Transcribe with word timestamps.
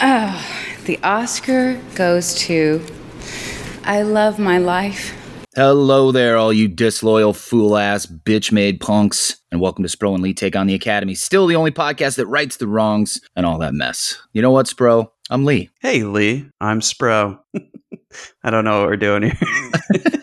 Oh, 0.00 0.44
the 0.86 0.98
Oscar 1.02 1.80
goes 1.94 2.34
to 2.34 2.84
I 3.84 4.02
Love 4.02 4.38
My 4.38 4.58
Life. 4.58 5.14
Hello 5.54 6.10
there, 6.10 6.36
all 6.36 6.52
you 6.52 6.66
disloyal, 6.66 7.32
fool 7.32 7.76
ass, 7.76 8.06
bitch 8.06 8.50
made 8.50 8.80
punks, 8.80 9.40
and 9.52 9.60
welcome 9.60 9.84
to 9.84 9.96
Spro 9.96 10.14
and 10.14 10.22
Lee 10.22 10.34
Take 10.34 10.56
on 10.56 10.66
the 10.66 10.74
Academy. 10.74 11.14
Still 11.14 11.46
the 11.46 11.54
only 11.54 11.70
podcast 11.70 12.16
that 12.16 12.26
rights 12.26 12.56
the 12.56 12.66
wrongs 12.66 13.20
and 13.36 13.46
all 13.46 13.58
that 13.58 13.72
mess. 13.72 14.20
You 14.32 14.42
know 14.42 14.50
what, 14.50 14.66
Spro? 14.66 15.10
I'm 15.30 15.44
Lee. 15.44 15.70
Hey, 15.80 16.02
Lee. 16.02 16.48
I'm 16.60 16.80
Spro. 16.80 17.38
I 18.42 18.50
don't 18.50 18.64
know 18.64 18.80
what 18.80 18.88
we're 18.88 18.96
doing 18.96 19.22
here. 19.22 19.38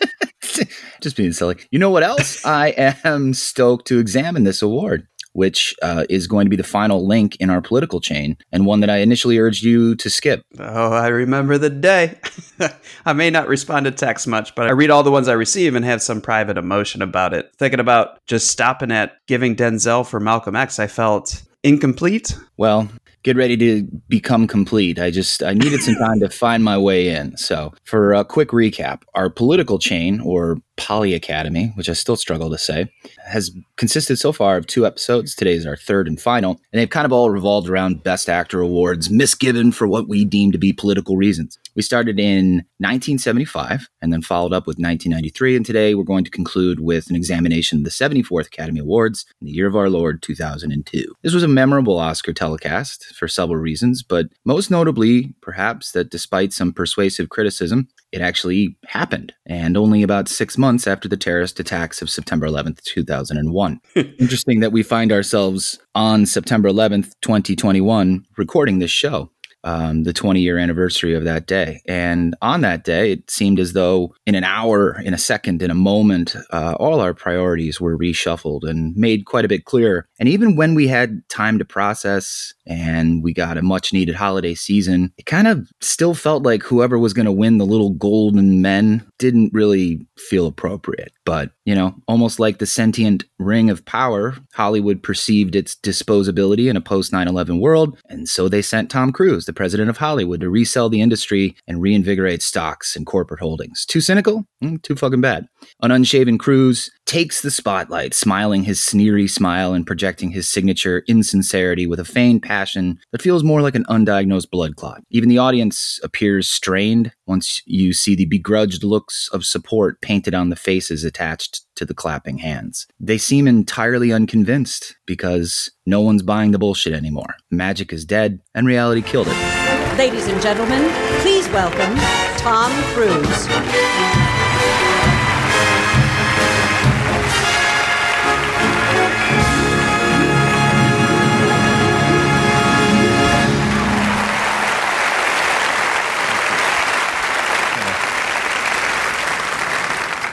Just 1.00 1.16
being 1.16 1.32
silly. 1.32 1.56
You 1.70 1.78
know 1.78 1.90
what 1.90 2.04
else? 2.04 2.44
I 2.46 2.68
am 3.04 3.34
stoked 3.34 3.86
to 3.88 3.98
examine 3.98 4.44
this 4.44 4.62
award, 4.62 5.08
which 5.32 5.74
uh, 5.82 6.04
is 6.08 6.26
going 6.26 6.46
to 6.46 6.50
be 6.50 6.56
the 6.56 6.62
final 6.62 7.06
link 7.06 7.36
in 7.36 7.50
our 7.50 7.60
political 7.60 8.00
chain, 8.00 8.36
and 8.50 8.66
one 8.66 8.80
that 8.80 8.90
I 8.90 8.98
initially 8.98 9.38
urged 9.38 9.62
you 9.62 9.94
to 9.96 10.10
skip. 10.10 10.42
oh, 10.58 10.92
I 10.92 11.08
remember 11.08 11.58
the 11.58 11.70
day. 11.70 12.18
I 13.06 13.12
may 13.12 13.30
not 13.30 13.48
respond 13.48 13.84
to 13.86 13.90
text 13.90 14.26
much, 14.26 14.54
but 14.54 14.66
I 14.66 14.72
read 14.72 14.90
all 14.90 15.02
the 15.02 15.10
ones 15.10 15.28
I 15.28 15.32
receive 15.32 15.74
and 15.74 15.84
have 15.84 16.02
some 16.02 16.20
private 16.20 16.58
emotion 16.58 17.02
about 17.02 17.34
it. 17.34 17.50
Thinking 17.58 17.80
about 17.80 18.18
just 18.26 18.48
stopping 18.48 18.92
at 18.92 19.16
giving 19.26 19.56
Denzel 19.56 20.06
for 20.06 20.20
Malcolm 20.20 20.56
X, 20.56 20.78
I 20.78 20.86
felt 20.86 21.42
incomplete. 21.62 22.36
Well, 22.56 22.88
get 23.22 23.36
ready 23.36 23.56
to 23.56 23.82
become 24.08 24.46
complete. 24.46 24.98
I 24.98 25.10
just 25.10 25.42
I 25.42 25.54
needed 25.54 25.80
some 25.82 25.94
time 25.94 26.20
to 26.20 26.28
find 26.28 26.64
my 26.64 26.76
way 26.76 27.08
in. 27.08 27.36
So, 27.36 27.72
for 27.84 28.12
a 28.12 28.24
quick 28.24 28.48
recap, 28.48 29.02
our 29.14 29.30
political 29.30 29.78
chain 29.78 30.20
or 30.20 30.58
Poly 30.76 31.14
Academy, 31.14 31.72
which 31.74 31.88
I 31.88 31.92
still 31.92 32.16
struggle 32.16 32.50
to 32.50 32.58
say, 32.58 32.90
has 33.26 33.54
consisted 33.76 34.16
so 34.16 34.32
far 34.32 34.56
of 34.56 34.66
two 34.66 34.86
episodes. 34.86 35.34
Today 35.34 35.54
is 35.54 35.66
our 35.66 35.76
third 35.76 36.08
and 36.08 36.20
final, 36.20 36.52
and 36.72 36.80
they've 36.80 36.88
kind 36.88 37.04
of 37.04 37.12
all 37.12 37.30
revolved 37.30 37.68
around 37.68 38.02
Best 38.02 38.28
Actor 38.28 38.60
awards 38.60 39.08
misgiven 39.08 39.74
for 39.74 39.86
what 39.86 40.08
we 40.08 40.24
deem 40.24 40.50
to 40.52 40.58
be 40.58 40.72
political 40.72 41.16
reasons. 41.16 41.58
We 41.74 41.82
started 41.82 42.18
in 42.18 42.64
1975 42.78 43.88
and 44.00 44.12
then 44.12 44.22
followed 44.22 44.52
up 44.52 44.66
with 44.66 44.76
1993, 44.76 45.56
and 45.56 45.66
today 45.66 45.94
we're 45.94 46.04
going 46.04 46.24
to 46.24 46.30
conclude 46.30 46.80
with 46.80 47.08
an 47.10 47.16
examination 47.16 47.78
of 47.78 47.84
the 47.84 47.90
74th 47.90 48.46
Academy 48.46 48.80
Awards 48.80 49.26
in 49.40 49.46
the 49.46 49.52
year 49.52 49.66
of 49.66 49.76
our 49.76 49.90
Lord 49.90 50.22
2002. 50.22 51.14
This 51.22 51.34
was 51.34 51.42
a 51.42 51.48
memorable 51.48 51.98
Oscar 51.98 52.32
telecast 52.32 53.14
for 53.14 53.28
several 53.28 53.58
reasons, 53.58 54.02
but 54.02 54.26
most 54.44 54.70
notably, 54.70 55.34
perhaps, 55.40 55.92
that 55.92 56.10
despite 56.10 56.52
some 56.52 56.72
persuasive 56.72 57.28
criticism, 57.28 57.88
it 58.12 58.20
actually 58.20 58.76
happened, 58.86 59.32
and 59.46 59.76
only 59.76 60.02
about 60.02 60.28
six 60.28 60.58
months 60.58 60.86
after 60.86 61.08
the 61.08 61.16
terrorist 61.16 61.58
attacks 61.58 62.02
of 62.02 62.10
September 62.10 62.46
11th, 62.46 62.82
2001. 62.82 63.80
Interesting 63.96 64.60
that 64.60 64.72
we 64.72 64.82
find 64.82 65.10
ourselves 65.10 65.78
on 65.94 66.26
September 66.26 66.68
11th, 66.68 67.12
2021, 67.22 68.26
recording 68.36 68.78
this 68.78 68.90
show 68.90 69.30
um, 69.64 70.04
the 70.04 70.12
20 70.12 70.40
year 70.40 70.58
anniversary 70.58 71.14
of 71.14 71.24
that 71.24 71.46
day. 71.46 71.82
And 71.86 72.34
on 72.42 72.60
that 72.62 72.84
day, 72.84 73.12
it 73.12 73.30
seemed 73.30 73.60
as 73.60 73.72
though 73.72 74.14
in 74.26 74.34
an 74.34 74.44
hour, 74.44 75.00
in 75.00 75.14
a 75.14 75.18
second, 75.18 75.62
in 75.62 75.70
a 75.70 75.74
moment, 75.74 76.36
uh, 76.50 76.74
all 76.78 77.00
our 77.00 77.14
priorities 77.14 77.80
were 77.80 77.96
reshuffled 77.96 78.68
and 78.68 78.94
made 78.96 79.26
quite 79.26 79.44
a 79.44 79.48
bit 79.48 79.64
clearer. 79.64 80.06
And 80.18 80.28
even 80.28 80.56
when 80.56 80.74
we 80.74 80.88
had 80.88 81.22
time 81.28 81.58
to 81.58 81.64
process 81.64 82.54
and 82.66 83.22
we 83.22 83.32
got 83.32 83.58
a 83.58 83.62
much 83.62 83.92
needed 83.92 84.14
holiday 84.14 84.54
season, 84.54 85.12
it 85.18 85.26
kind 85.26 85.48
of 85.48 85.68
still 85.80 86.14
felt 86.14 86.42
like 86.42 86.62
whoever 86.62 86.98
was 86.98 87.12
going 87.12 87.26
to 87.26 87.32
win 87.32 87.58
the 87.58 87.66
little 87.66 87.90
golden 87.90 88.62
men 88.62 89.06
didn't 89.18 89.52
really 89.52 90.06
feel 90.16 90.46
appropriate. 90.46 91.12
But, 91.24 91.50
you 91.64 91.74
know, 91.74 91.94
almost 92.08 92.40
like 92.40 92.58
the 92.58 92.66
sentient 92.66 93.24
ring 93.38 93.70
of 93.70 93.84
power, 93.84 94.36
Hollywood 94.54 95.02
perceived 95.02 95.54
its 95.54 95.76
disposability 95.76 96.68
in 96.68 96.76
a 96.76 96.80
post 96.80 97.12
9 97.12 97.28
11 97.28 97.60
world. 97.60 97.98
And 98.08 98.28
so 98.28 98.48
they 98.48 98.62
sent 98.62 98.90
Tom 98.90 99.12
Cruise, 99.12 99.44
the 99.44 99.52
president 99.52 99.88
of 99.88 99.98
Hollywood, 99.98 100.40
to 100.40 100.50
resell 100.50 100.88
the 100.88 101.00
industry 101.00 101.56
and 101.68 101.80
reinvigorate 101.80 102.42
stocks 102.42 102.96
and 102.96 103.06
corporate 103.06 103.40
holdings. 103.40 103.84
Too 103.86 104.00
cynical? 104.00 104.44
Mm, 104.62 104.82
too 104.82 104.96
fucking 104.96 105.20
bad. 105.20 105.46
An 105.82 105.90
unshaven 105.90 106.38
Cruise 106.38 106.90
takes 107.06 107.42
the 107.42 107.50
spotlight, 107.50 108.14
smiling 108.14 108.64
his 108.64 108.82
sneery 108.82 109.28
smile 109.28 109.74
and 109.74 109.86
projecting 109.86 110.30
his 110.30 110.48
signature 110.48 111.04
insincerity 111.06 111.86
with 111.86 112.00
a 112.00 112.04
feigned 112.04 112.42
passion 112.42 112.98
that 113.12 113.22
feels 113.22 113.44
more 113.44 113.60
like 113.60 113.74
an 113.74 113.84
undiagnosed 113.84 114.50
blood 114.50 114.76
clot. 114.76 115.02
Even 115.10 115.28
the 115.28 115.38
audience 115.38 116.00
appears 116.02 116.48
strained 116.48 117.12
once 117.26 117.60
you 117.66 117.92
see 117.92 118.14
the 118.14 118.24
begrudged 118.26 118.82
looks 118.82 119.28
of 119.32 119.44
support 119.44 120.00
painted 120.00 120.34
on 120.34 120.48
the 120.48 120.56
faces 120.56 121.04
attached 121.04 121.51
to 121.76 121.84
the 121.84 121.94
clapping 121.94 122.38
hands. 122.38 122.86
They 123.00 123.18
seem 123.18 123.46
entirely 123.46 124.12
unconvinced 124.12 124.96
because 125.06 125.70
no 125.86 126.00
one's 126.00 126.22
buying 126.22 126.50
the 126.50 126.58
bullshit 126.58 126.92
anymore. 126.92 127.34
Magic 127.50 127.92
is 127.92 128.04
dead 128.04 128.40
and 128.54 128.66
reality 128.66 129.02
killed 129.02 129.28
it. 129.30 129.98
Ladies 129.98 130.26
and 130.28 130.40
gentlemen, 130.40 130.90
please 131.20 131.48
welcome 131.50 131.96
Tom 132.38 132.72
Cruise. 132.94 134.31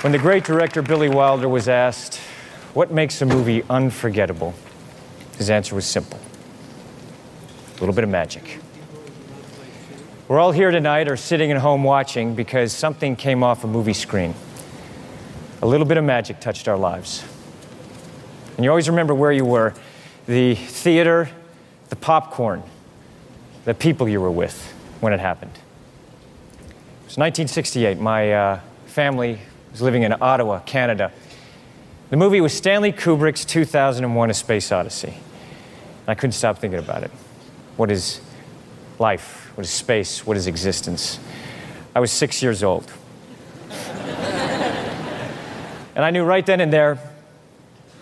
When 0.02 0.14
the 0.14 0.18
great 0.18 0.46
director 0.46 0.82
Billy 0.82 1.10
Wilder 1.10 1.50
was 1.50 1.68
asked, 1.68 2.22
What 2.74 2.90
makes 2.90 3.22
a 3.22 3.26
movie 3.26 3.64
unforgettable? 3.70 4.54
His 5.38 5.50
answer 5.50 5.76
was 5.76 5.86
simple 5.86 6.20
a 7.76 7.80
little 7.80 7.96
bit 7.96 8.04
of 8.04 8.10
magic. 8.10 8.60
We're 10.28 10.40
all 10.40 10.52
here 10.52 10.70
tonight 10.70 11.08
or 11.08 11.16
sitting 11.16 11.50
at 11.52 11.58
home 11.58 11.84
watching 11.84 12.36
because 12.36 12.74
something 12.74 13.16
came 13.16 13.42
off 13.42 13.64
a 13.64 13.68
movie 13.68 13.94
screen. 13.94 14.36
A 15.62 15.66
little 15.66 15.86
bit 15.86 15.98
of 15.98 16.04
magic 16.04 16.42
touched 16.42 16.68
our 16.68 16.78
lives. 16.78 17.24
And 18.58 18.66
you 18.66 18.70
always 18.70 18.90
remember 18.90 19.16
where 19.16 19.32
you 19.32 19.46
were 19.46 19.74
the 20.28 20.56
theater, 20.56 21.30
the 21.88 21.96
popcorn, 21.96 22.64
the 23.64 23.74
people 23.74 24.10
you 24.10 24.20
were 24.20 24.32
with 24.32 24.74
when 25.00 25.14
it 25.14 25.22
happened. 25.22 25.54
It 25.54 27.06
was 27.06 27.18
1968. 27.18 27.98
My 27.98 28.34
uh, 28.34 28.60
family 28.88 29.40
was 29.72 29.82
living 29.82 30.04
in 30.04 30.14
Ottawa, 30.22 30.60
Canada. 30.60 31.12
The 32.10 32.18
movie 32.18 32.42
was 32.42 32.54
Stanley 32.54 32.92
Kubrick's 32.92 33.46
2001 33.46 34.30
A 34.30 34.34
Space 34.34 34.72
Odyssey. 34.72 35.14
I 36.08 36.16
couldn't 36.16 36.32
stop 36.32 36.58
thinking 36.58 36.80
about 36.80 37.04
it. 37.04 37.12
What 37.78 37.92
is 37.92 38.20
life? 38.98 39.52
What 39.56 39.64
is 39.64 39.70
space? 39.70 40.26
What 40.26 40.38
is 40.38 40.48
existence? 40.48 41.20
I 41.96 42.00
was 42.00 42.12
six 42.12 42.42
years 42.42 42.64
old. 42.64 42.92
and 43.70 43.80
I 46.04 46.10
knew 46.10 46.24
right 46.24 46.46
then 46.46 46.62
and 46.62 46.74
there 46.74 46.98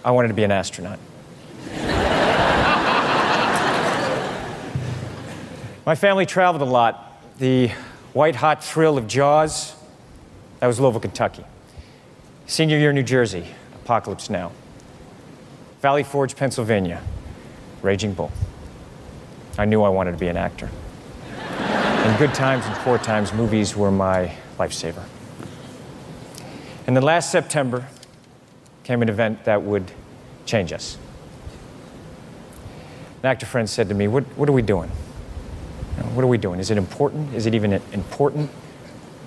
I 0.05 0.11
wanted 0.11 0.29
to 0.29 0.33
be 0.33 0.43
an 0.43 0.51
astronaut. 0.51 0.99
My 5.85 5.95
family 5.95 6.25
traveled 6.25 6.61
a 6.61 6.65
lot. 6.65 7.21
The 7.39 7.69
white 8.13 8.35
hot 8.35 8.63
thrill 8.63 8.97
of 8.97 9.07
Jaws, 9.07 9.75
that 10.59 10.67
was 10.67 10.79
Louisville, 10.79 11.01
Kentucky. 11.01 11.43
Senior 12.49 12.77
year, 12.77 12.93
New 12.93 13.03
Jersey, 13.03 13.45
Apocalypse 13.75 14.29
Now. 14.29 14.53
Valley 15.81 16.01
Forge, 16.01 16.33
Pennsylvania, 16.37 17.03
Raging 17.81 18.13
Bull. 18.13 18.31
I 19.57 19.65
knew 19.65 19.83
I 19.83 19.89
wanted 19.89 20.13
to 20.13 20.17
be 20.17 20.29
an 20.29 20.37
actor. 20.37 20.69
In 22.05 22.17
good 22.17 22.33
times 22.33 22.65
and 22.65 22.73
poor 22.77 22.97
times, 22.99 23.33
movies 23.33 23.75
were 23.75 23.91
my 23.91 24.33
lifesaver. 24.57 25.03
And 26.87 26.95
then 26.95 27.03
last 27.03 27.33
September 27.33 27.85
came 28.85 29.01
an 29.01 29.09
event 29.09 29.43
that 29.43 29.63
would 29.63 29.91
change 30.45 30.71
us. 30.71 30.97
An 33.23 33.25
actor 33.25 33.45
friend 33.45 33.69
said 33.69 33.89
to 33.89 33.93
me, 33.93 34.07
What, 34.07 34.23
what 34.37 34.47
are 34.47 34.53
we 34.53 34.61
doing? 34.61 34.89
What 36.13 36.23
are 36.23 36.27
we 36.27 36.37
doing? 36.37 36.61
Is 36.61 36.71
it 36.71 36.77
important? 36.77 37.33
Is 37.33 37.45
it 37.45 37.53
even 37.53 37.73
important 37.73 38.49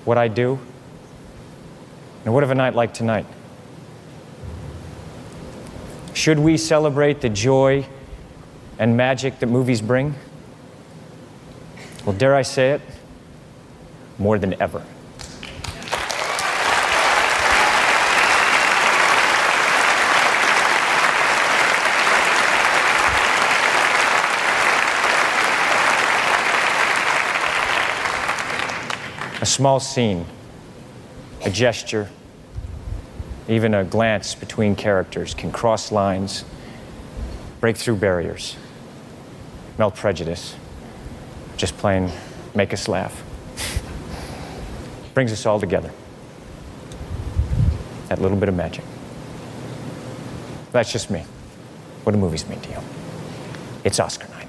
what 0.06 0.16
I 0.16 0.28
do? 0.28 0.58
And 2.24 2.34
what 2.34 2.42
of 2.42 2.50
a 2.50 2.54
night 2.54 2.74
like 2.74 2.92
tonight? 2.92 3.26
Should 6.12 6.38
we 6.38 6.58
celebrate 6.58 7.20
the 7.20 7.30
joy 7.30 7.86
and 8.78 8.96
magic 8.96 9.38
that 9.38 9.46
movies 9.46 9.80
bring? 9.80 10.14
Well, 12.04 12.14
dare 12.16 12.34
I 12.34 12.42
say 12.42 12.72
it? 12.72 12.82
More 14.18 14.38
than 14.38 14.60
ever. 14.60 14.84
A 29.40 29.46
small 29.46 29.80
scene, 29.80 30.26
a 31.44 31.50
gesture, 31.50 32.08
even 33.48 33.74
a 33.74 33.84
glance 33.84 34.34
between 34.34 34.76
characters 34.76 35.34
can 35.34 35.50
cross 35.50 35.90
lines, 35.90 36.44
break 37.60 37.76
through 37.76 37.96
barriers, 37.96 38.56
melt 39.78 39.96
prejudice, 39.96 40.54
just 41.56 41.76
plain 41.78 42.10
make 42.54 42.72
us 42.72 42.88
laugh. 42.88 43.22
Brings 45.14 45.32
us 45.32 45.46
all 45.46 45.60
together. 45.60 45.90
That 48.08 48.20
little 48.20 48.36
bit 48.36 48.48
of 48.48 48.54
magic. 48.54 48.84
That's 50.72 50.92
just 50.92 51.10
me. 51.10 51.24
What 52.04 52.12
do 52.12 52.18
movies 52.18 52.48
mean 52.48 52.60
to 52.60 52.70
you? 52.70 52.78
It's 53.84 53.98
Oscar 54.00 54.28
night. 54.28 54.39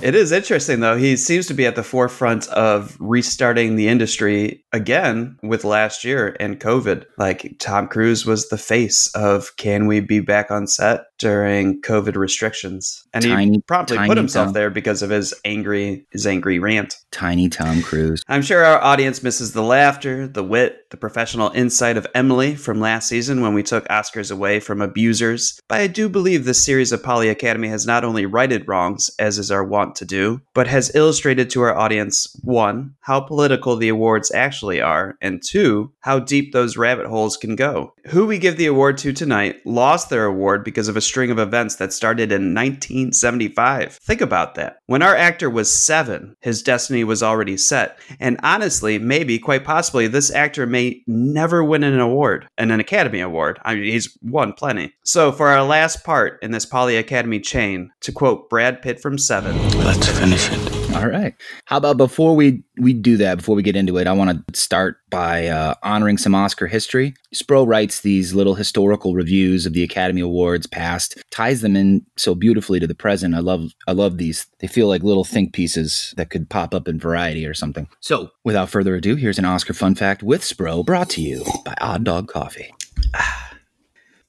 It 0.00 0.14
is 0.14 0.30
interesting, 0.30 0.80
though. 0.80 0.96
He 0.96 1.16
seems 1.16 1.46
to 1.48 1.54
be 1.54 1.66
at 1.66 1.74
the 1.74 1.82
forefront 1.82 2.46
of 2.48 2.96
restarting 3.00 3.74
the 3.74 3.88
industry 3.88 4.64
again 4.72 5.38
with 5.42 5.64
last 5.64 6.04
year 6.04 6.36
and 6.38 6.60
COVID. 6.60 7.04
Like 7.16 7.56
Tom 7.58 7.88
Cruise 7.88 8.24
was 8.24 8.48
the 8.48 8.58
face 8.58 9.08
of 9.14 9.56
can 9.56 9.86
we 9.86 10.00
be 10.00 10.20
back 10.20 10.50
on 10.50 10.66
set 10.68 11.06
during 11.18 11.82
COVID 11.82 12.14
restrictions? 12.16 13.04
And 13.12 13.24
Tiny- 13.24 13.50
he 13.52 13.60
promptly 13.60 13.98
put 13.98 14.16
himself 14.16 14.48
Tom. 14.48 14.52
there 14.52 14.70
because 14.70 15.02
of 15.02 15.10
his 15.10 15.34
angry 15.44 16.06
his 16.10 16.26
angry 16.26 16.58
rant. 16.58 16.96
Tiny 17.10 17.48
Tom 17.48 17.82
Cruise. 17.82 18.22
I'm 18.28 18.42
sure 18.42 18.64
our 18.64 18.80
audience 18.82 19.22
misses 19.22 19.52
the 19.52 19.62
laughter, 19.62 20.28
the 20.28 20.44
wit, 20.44 20.90
the 20.90 20.96
professional 20.96 21.50
insight 21.50 21.96
of 21.96 22.06
Emily 22.14 22.54
from 22.54 22.80
last 22.80 23.08
season 23.08 23.40
when 23.40 23.54
we 23.54 23.62
took 23.62 23.86
Oscars 23.88 24.30
away 24.30 24.60
from 24.60 24.80
abusers. 24.80 25.60
But 25.68 25.80
I 25.80 25.86
do 25.86 26.08
believe 26.08 26.44
this 26.44 26.64
series 26.64 26.92
of 26.92 27.02
Poly 27.02 27.28
Academy 27.28 27.68
has 27.68 27.86
not 27.86 28.04
only 28.04 28.26
righted 28.26 28.68
wrongs, 28.68 29.10
as 29.18 29.38
is 29.38 29.50
our 29.50 29.64
wont 29.78 29.94
to 29.94 30.04
do, 30.04 30.40
but 30.54 30.66
has 30.66 30.92
illustrated 30.96 31.48
to 31.50 31.62
our 31.62 31.76
audience 31.76 32.36
one, 32.42 32.96
how 33.02 33.20
political 33.20 33.76
the 33.76 33.88
awards 33.88 34.32
actually 34.32 34.80
are, 34.80 35.16
and 35.20 35.40
two, 35.40 35.92
how 36.00 36.18
deep 36.18 36.52
those 36.52 36.76
rabbit 36.76 37.06
holes 37.06 37.36
can 37.36 37.54
go. 37.54 37.94
Who 38.08 38.26
we 38.26 38.38
give 38.38 38.56
the 38.56 38.66
award 38.66 38.98
to 38.98 39.12
tonight 39.12 39.64
lost 39.64 40.10
their 40.10 40.24
award 40.24 40.64
because 40.64 40.88
of 40.88 40.96
a 40.96 41.00
string 41.00 41.30
of 41.30 41.38
events 41.38 41.76
that 41.76 41.92
started 41.92 42.32
in 42.32 42.54
1975. 42.54 43.94
Think 43.94 44.20
about 44.20 44.56
that. 44.56 44.78
When 44.86 45.02
our 45.02 45.14
actor 45.14 45.48
was 45.48 45.72
seven, 45.72 46.34
his 46.40 46.60
destiny 46.60 47.04
was 47.04 47.22
already 47.22 47.56
set. 47.56 47.98
And 48.18 48.40
honestly, 48.42 48.98
maybe, 48.98 49.38
quite 49.38 49.64
possibly, 49.64 50.08
this 50.08 50.32
actor 50.32 50.66
may 50.66 51.02
never 51.06 51.62
win 51.62 51.84
an 51.84 52.00
award, 52.00 52.48
and 52.58 52.72
an 52.72 52.80
Academy 52.80 53.20
Award. 53.20 53.60
I 53.62 53.76
mean, 53.76 53.84
he's 53.84 54.18
won 54.22 54.54
plenty. 54.54 54.94
So, 55.04 55.30
for 55.30 55.48
our 55.48 55.62
last 55.62 56.02
part 56.02 56.42
in 56.42 56.50
this 56.50 56.66
Poly 56.66 56.96
Academy 56.96 57.38
chain, 57.38 57.90
to 58.00 58.12
quote 58.12 58.50
Brad 58.50 58.82
Pitt 58.82 59.00
from 59.00 59.18
Seven, 59.18 59.56
Let's 59.76 60.08
finish 60.08 60.50
it. 60.50 60.78
All 60.96 61.06
right. 61.06 61.34
How 61.66 61.76
about 61.76 61.96
before 61.96 62.34
we 62.34 62.62
we 62.78 62.92
do 62.92 63.16
that, 63.18 63.38
before 63.38 63.54
we 63.54 63.62
get 63.62 63.76
into 63.76 63.98
it, 63.98 64.06
I 64.06 64.12
want 64.12 64.46
to 64.46 64.58
start 64.58 64.98
by 65.10 65.46
uh, 65.46 65.74
honoring 65.82 66.18
some 66.18 66.34
Oscar 66.34 66.66
history. 66.66 67.14
Spro 67.34 67.66
writes 67.66 68.00
these 68.00 68.34
little 68.34 68.54
historical 68.54 69.14
reviews 69.14 69.66
of 69.66 69.74
the 69.74 69.82
Academy 69.82 70.20
Awards 70.20 70.66
past, 70.66 71.22
ties 71.30 71.60
them 71.60 71.76
in 71.76 72.04
so 72.16 72.34
beautifully 72.34 72.80
to 72.80 72.86
the 72.86 72.94
present. 72.94 73.34
I 73.34 73.40
love 73.40 73.70
I 73.86 73.92
love 73.92 74.18
these. 74.18 74.46
They 74.58 74.66
feel 74.66 74.88
like 74.88 75.02
little 75.02 75.24
think 75.24 75.52
pieces 75.52 76.14
that 76.16 76.30
could 76.30 76.48
pop 76.48 76.74
up 76.74 76.88
in 76.88 76.98
Variety 76.98 77.46
or 77.46 77.54
something. 77.54 77.88
So, 78.00 78.30
without 78.44 78.70
further 78.70 78.96
ado, 78.96 79.14
here's 79.14 79.38
an 79.38 79.44
Oscar 79.44 79.74
fun 79.74 79.94
fact 79.94 80.22
with 80.22 80.42
Spro, 80.42 80.84
brought 80.84 81.10
to 81.10 81.20
you 81.20 81.44
by 81.64 81.74
Odd 81.80 82.04
Dog 82.04 82.28
Coffee. 82.28 82.72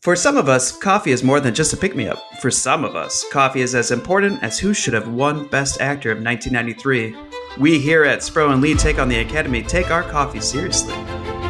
For 0.01 0.15
some 0.15 0.37
of 0.37 0.47
us, 0.47 0.71
coffee 0.71 1.11
is 1.11 1.25
more 1.25 1.41
than 1.41 1.53
just 1.53 1.73
a 1.73 1.77
pick 1.77 1.93
me 1.93 2.07
up. 2.07 2.23
For 2.39 2.49
some 2.49 2.85
of 2.85 2.95
us, 2.95 3.25
coffee 3.33 3.59
is 3.59 3.75
as 3.75 3.91
important 3.91 4.41
as 4.41 4.57
who 4.57 4.73
should 4.73 4.93
have 4.93 5.09
won 5.09 5.45
Best 5.47 5.81
Actor 5.81 6.11
of 6.11 6.23
1993. 6.23 7.13
We 7.59 7.79
here 7.79 8.05
at 8.05 8.19
Spro 8.19 8.53
and 8.53 8.61
Lee 8.61 8.75
Take 8.75 8.97
on 8.97 9.09
the 9.09 9.19
Academy 9.19 9.61
take 9.61 9.91
our 9.91 10.03
coffee 10.03 10.39
seriously. 10.39 10.95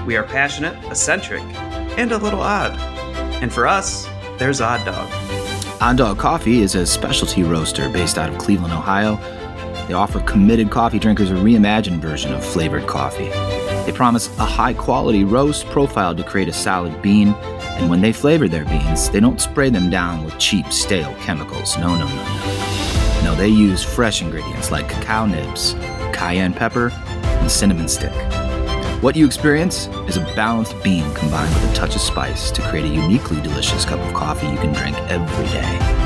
We 0.08 0.18
are 0.18 0.24
passionate, 0.24 0.84
eccentric, 0.86 1.44
and 2.00 2.12
a 2.12 2.18
little 2.18 2.42
odd. 2.42 2.72
And 3.40 3.54
for 3.54 3.68
us, 3.68 4.10
there's 4.40 4.62
Odd 4.62 4.84
Dog. 4.84 5.08
Odd 5.80 5.98
Dog 5.98 6.18
Coffee 6.18 6.64
is 6.64 6.74
a 6.74 6.88
specialty 6.88 7.44
roaster 7.44 7.88
based 7.90 8.18
out 8.18 8.34
of 8.34 8.40
Cleveland, 8.40 8.74
Ohio. 8.74 9.18
They 9.88 9.94
offer 9.94 10.22
committed 10.22 10.72
coffee 10.72 10.98
drinkers 10.98 11.30
a 11.30 11.36
reimagined 11.36 12.00
version 12.00 12.34
of 12.34 12.44
flavored 12.44 12.88
coffee. 12.88 13.30
They 13.86 13.92
promise 13.96 14.28
a 14.40 14.46
high 14.46 14.74
quality 14.74 15.24
roast 15.24 15.68
profiled 15.68 16.18
to 16.18 16.24
create 16.24 16.48
a 16.48 16.54
solid 16.54 17.00
bean, 17.04 17.36
and 17.80 17.90
when 17.90 18.02
they 18.02 18.12
flavor 18.12 18.48
their 18.48 18.66
beans, 18.66 19.10
they 19.10 19.20
don't 19.20 19.40
spray 19.40 19.70
them 19.70 19.90
down 19.90 20.26
with 20.26 20.38
cheap, 20.38 20.72
stale 20.72 21.16
chemicals. 21.22 21.78
No, 21.78 21.88
no, 21.98 22.06
no, 22.06 22.16
no. 22.16 23.22
No, 23.24 23.36
they 23.36 23.48
use 23.48 23.84
fresh 23.84 24.22
ingredients 24.22 24.70
like 24.70 24.90
cacao 24.90 25.26
nibs, 25.26 25.74
cayenne 26.14 26.54
pepper, 26.54 26.92
and 27.24 27.50
cinnamon 27.50 27.88
stick. 27.88 28.14
What 29.02 29.16
you 29.16 29.26
experience 29.26 29.88
is 30.10 30.18
a 30.18 30.22
balanced 30.36 30.82
bean 30.84 31.14
combined 31.14 31.54
with 31.56 31.72
a 31.72 31.74
touch 31.74 31.96
of 31.96 32.02
spice 32.02 32.52
to 32.52 32.62
create 32.64 32.86
a 32.86 32.94
uniquely 32.94 33.42
delicious 33.42 33.86
cup 33.86 34.00
of 34.02 34.14
coffee 34.14 34.48
you 34.48 34.58
can 34.58 34.74
drink 34.74 34.98
every 35.10 35.46
day. 35.46 35.99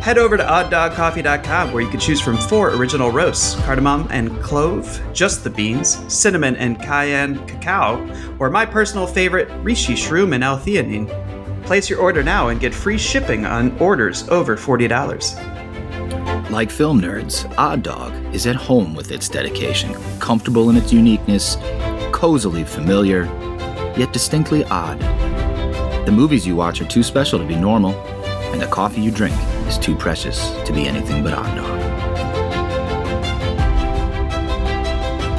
Head 0.00 0.16
over 0.16 0.36
to 0.36 0.44
odddogcoffee.com 0.44 1.72
where 1.72 1.82
you 1.82 1.88
can 1.88 1.98
choose 2.00 2.20
from 2.20 2.36
four 2.36 2.70
original 2.74 3.10
roasts 3.10 3.56
cardamom 3.64 4.06
and 4.10 4.40
clove, 4.40 5.02
just 5.12 5.42
the 5.42 5.50
beans, 5.50 6.00
cinnamon 6.12 6.56
and 6.56 6.80
cayenne 6.80 7.44
cacao, 7.46 8.08
or 8.38 8.48
my 8.48 8.64
personal 8.64 9.06
favorite, 9.06 9.48
reishi 9.64 9.94
shroom 9.94 10.34
and 10.34 10.44
L-theanine. 10.44 11.08
Place 11.64 11.90
your 11.90 11.98
order 11.98 12.22
now 12.22 12.48
and 12.48 12.60
get 12.60 12.72
free 12.72 12.96
shipping 12.96 13.44
on 13.44 13.76
orders 13.78 14.26
over 14.28 14.56
$40. 14.56 16.50
Like 16.50 16.70
film 16.70 17.00
nerds, 17.02 17.52
Odd 17.58 17.82
Dog 17.82 18.14
is 18.34 18.46
at 18.46 18.56
home 18.56 18.94
with 18.94 19.10
its 19.10 19.28
dedication, 19.28 19.92
comfortable 20.20 20.70
in 20.70 20.76
its 20.76 20.92
uniqueness, 20.92 21.56
cozily 22.12 22.64
familiar, 22.64 23.24
yet 23.98 24.12
distinctly 24.12 24.64
odd. 24.64 24.98
The 26.06 26.12
movies 26.12 26.46
you 26.46 26.56
watch 26.56 26.80
are 26.80 26.86
too 26.86 27.02
special 27.02 27.38
to 27.38 27.44
be 27.44 27.56
normal, 27.56 27.92
and 28.52 28.60
the 28.60 28.66
coffee 28.66 29.00
you 29.00 29.10
drink 29.10 29.36
is 29.66 29.78
too 29.78 29.94
precious 29.94 30.50
to 30.64 30.72
be 30.72 30.86
anything 30.86 31.22
but 31.22 31.34
Odd 31.34 31.56
Dog. 31.56 31.77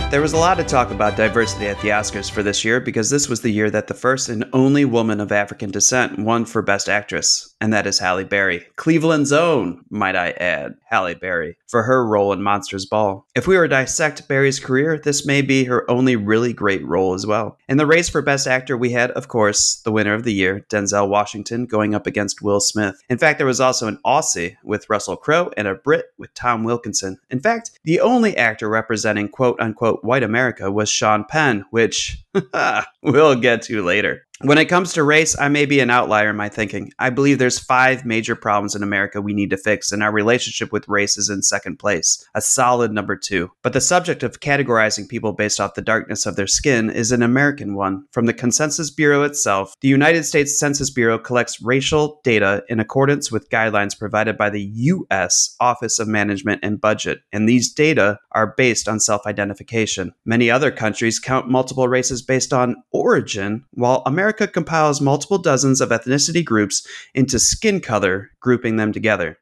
There 0.10 0.22
was 0.22 0.34
a 0.34 0.38
lot 0.38 0.60
of 0.60 0.66
talk 0.66 0.90
about 0.90 1.16
diversity 1.16 1.68
at 1.68 1.80
the 1.82 1.90
Oscars 1.90 2.32
for 2.32 2.42
this 2.42 2.66
year 2.66 2.80
because 2.80 3.12
this 3.12 3.30
was 3.30 3.42
the 3.42 3.52
year 3.52 3.70
that 3.70 3.86
the 3.86 3.94
first 3.94 4.28
and 4.28 4.44
only 4.54 4.84
woman 4.84 5.20
of 5.20 5.32
African 5.32 5.70
descent 5.70 6.18
won 6.18 6.46
for 6.46 6.64
Best 6.64 6.90
Actress, 6.90 7.54
and 7.62 7.72
that 7.72 7.86
is 7.86 8.00
Halle 8.00 8.24
Berry. 8.24 8.66
Cleveland's 8.76 9.32
own, 9.32 9.86
might 9.92 10.16
I 10.16 10.32
add, 10.32 10.78
Halle 10.86 11.14
Berry, 11.14 11.58
for 11.68 11.84
her 11.84 12.04
role 12.04 12.34
in 12.34 12.42
Monsters 12.42 12.88
Ball. 12.88 13.24
If 13.36 13.46
we 13.46 13.56
were 13.56 13.68
to 13.68 13.76
dissect 13.76 14.28
Berry's 14.28 14.60
career, 14.60 14.98
this 14.98 15.28
may 15.28 15.44
be 15.44 15.66
her 15.66 15.90
only 15.90 16.16
really 16.16 16.54
great 16.54 16.84
role 16.84 17.14
as 17.14 17.28
well. 17.28 17.60
In 17.70 17.78
the 17.78 17.86
race 17.86 18.10
for 18.10 18.24
Best 18.24 18.48
Actor, 18.48 18.78
we 18.78 18.90
had, 18.90 19.12
of 19.12 19.28
course, 19.28 19.76
the 19.86 19.92
winner 19.92 20.16
of 20.16 20.24
the 20.24 20.34
year, 20.34 20.66
Denzel 20.72 21.08
Washington, 21.08 21.68
going 21.68 21.94
up 21.94 22.08
against 22.08 22.42
Will 22.42 22.60
Smith. 22.60 23.00
In 23.12 23.20
fact, 23.20 23.38
there 23.38 23.46
was 23.46 23.62
also 23.62 23.88
an 23.88 24.00
Aussie 24.04 24.58
with 24.64 24.90
Russell 24.90 25.18
Crowe 25.18 25.52
and 25.56 25.68
a 25.68 25.76
Brit 25.76 26.08
with 26.18 26.34
Tom 26.34 26.64
Wilkinson. 26.64 27.20
In 27.30 27.40
fact, 27.40 27.70
the 27.84 28.02
only 28.02 28.36
actor 28.36 28.68
representing 28.68 29.30
quote 29.30 29.60
unquote 29.60 29.99
white 30.04 30.24
America 30.24 30.72
was 30.72 30.90
Sean 30.90 31.26
Penn, 31.26 31.66
which 31.72 32.24
we'll 33.04 33.36
get 33.36 33.64
to 33.64 33.84
later. 33.84 34.26
When 34.42 34.58
it 34.58 34.70
comes 34.70 34.94
to 34.94 35.04
race, 35.04 35.38
I 35.38 35.50
may 35.50 35.66
be 35.66 35.82
an 35.82 35.90
outlier 35.90 36.30
in 36.30 36.38
my 36.38 36.48
thinking. 36.48 36.94
I 36.98 37.10
believe 37.10 37.40
there's 37.40 37.60
five 37.60 38.06
major 38.06 38.38
problems 38.38 38.74
in 38.74 38.82
America 38.82 39.22
we 39.22 39.34
need 39.34 39.50
to 39.50 39.58
fix, 39.58 39.92
and 39.92 40.02
our 40.02 40.14
relationship 40.14 40.72
with 40.72 40.88
race 40.88 41.18
is 41.18 41.30
in 41.30 41.42
second 41.42 41.78
place, 41.78 42.26
a 42.34 42.40
solid 42.40 42.94
number 42.94 43.18
two. 43.18 43.52
But 43.64 43.74
the 43.74 43.82
subject 43.82 44.24
of 44.24 44.40
categorizing 44.40 45.10
people 45.10 45.34
based 45.34 45.60
off 45.60 45.74
the 45.74 45.82
darkness 45.82 46.26
of 46.26 46.38
their 46.38 46.48
skin 46.48 46.90
is 46.90 47.12
an 47.12 47.22
American 47.22 47.76
one. 47.76 48.06
From 48.14 48.28
the 48.28 48.34
Consensus 48.34 48.90
Bureau 48.90 49.24
itself, 49.24 49.76
the 49.82 49.90
United 49.90 50.24
States 50.24 50.58
Census 50.58 50.90
Bureau 50.90 51.20
collects 51.20 51.62
racial 51.62 52.22
data 52.24 52.64
in 52.70 52.80
accordance 52.80 53.34
with 53.34 53.50
guidelines 53.50 54.00
provided 54.00 54.38
by 54.38 54.50
the 54.50 54.72
U.S. 54.74 55.54
Office 55.60 56.00
of 56.00 56.08
Management 56.08 56.62
and 56.64 56.80
Budget, 56.80 57.20
and 57.34 57.50
these 57.50 57.74
data 57.74 58.18
are 58.32 58.54
based 58.56 58.88
on 58.88 59.02
self 59.02 59.26
identification. 59.28 60.14
Many 60.24 60.50
other 60.50 60.72
countries 60.72 61.20
count 61.20 61.50
multiple 61.50 61.90
races 61.90 62.22
based 62.22 62.54
on 62.54 62.78
origin, 62.94 63.66
while 63.72 64.02
America 64.06 64.29
compiles 64.54 65.02
multiple 65.02 65.38
dozens 65.38 65.82
of 65.82 65.90
ethnicity 65.90 66.44
groups 66.44 66.86
into 67.14 67.40
skin 67.40 67.80
color, 67.82 68.32
grouping 68.40 68.78
them 68.78 68.92
together. 68.92 69.38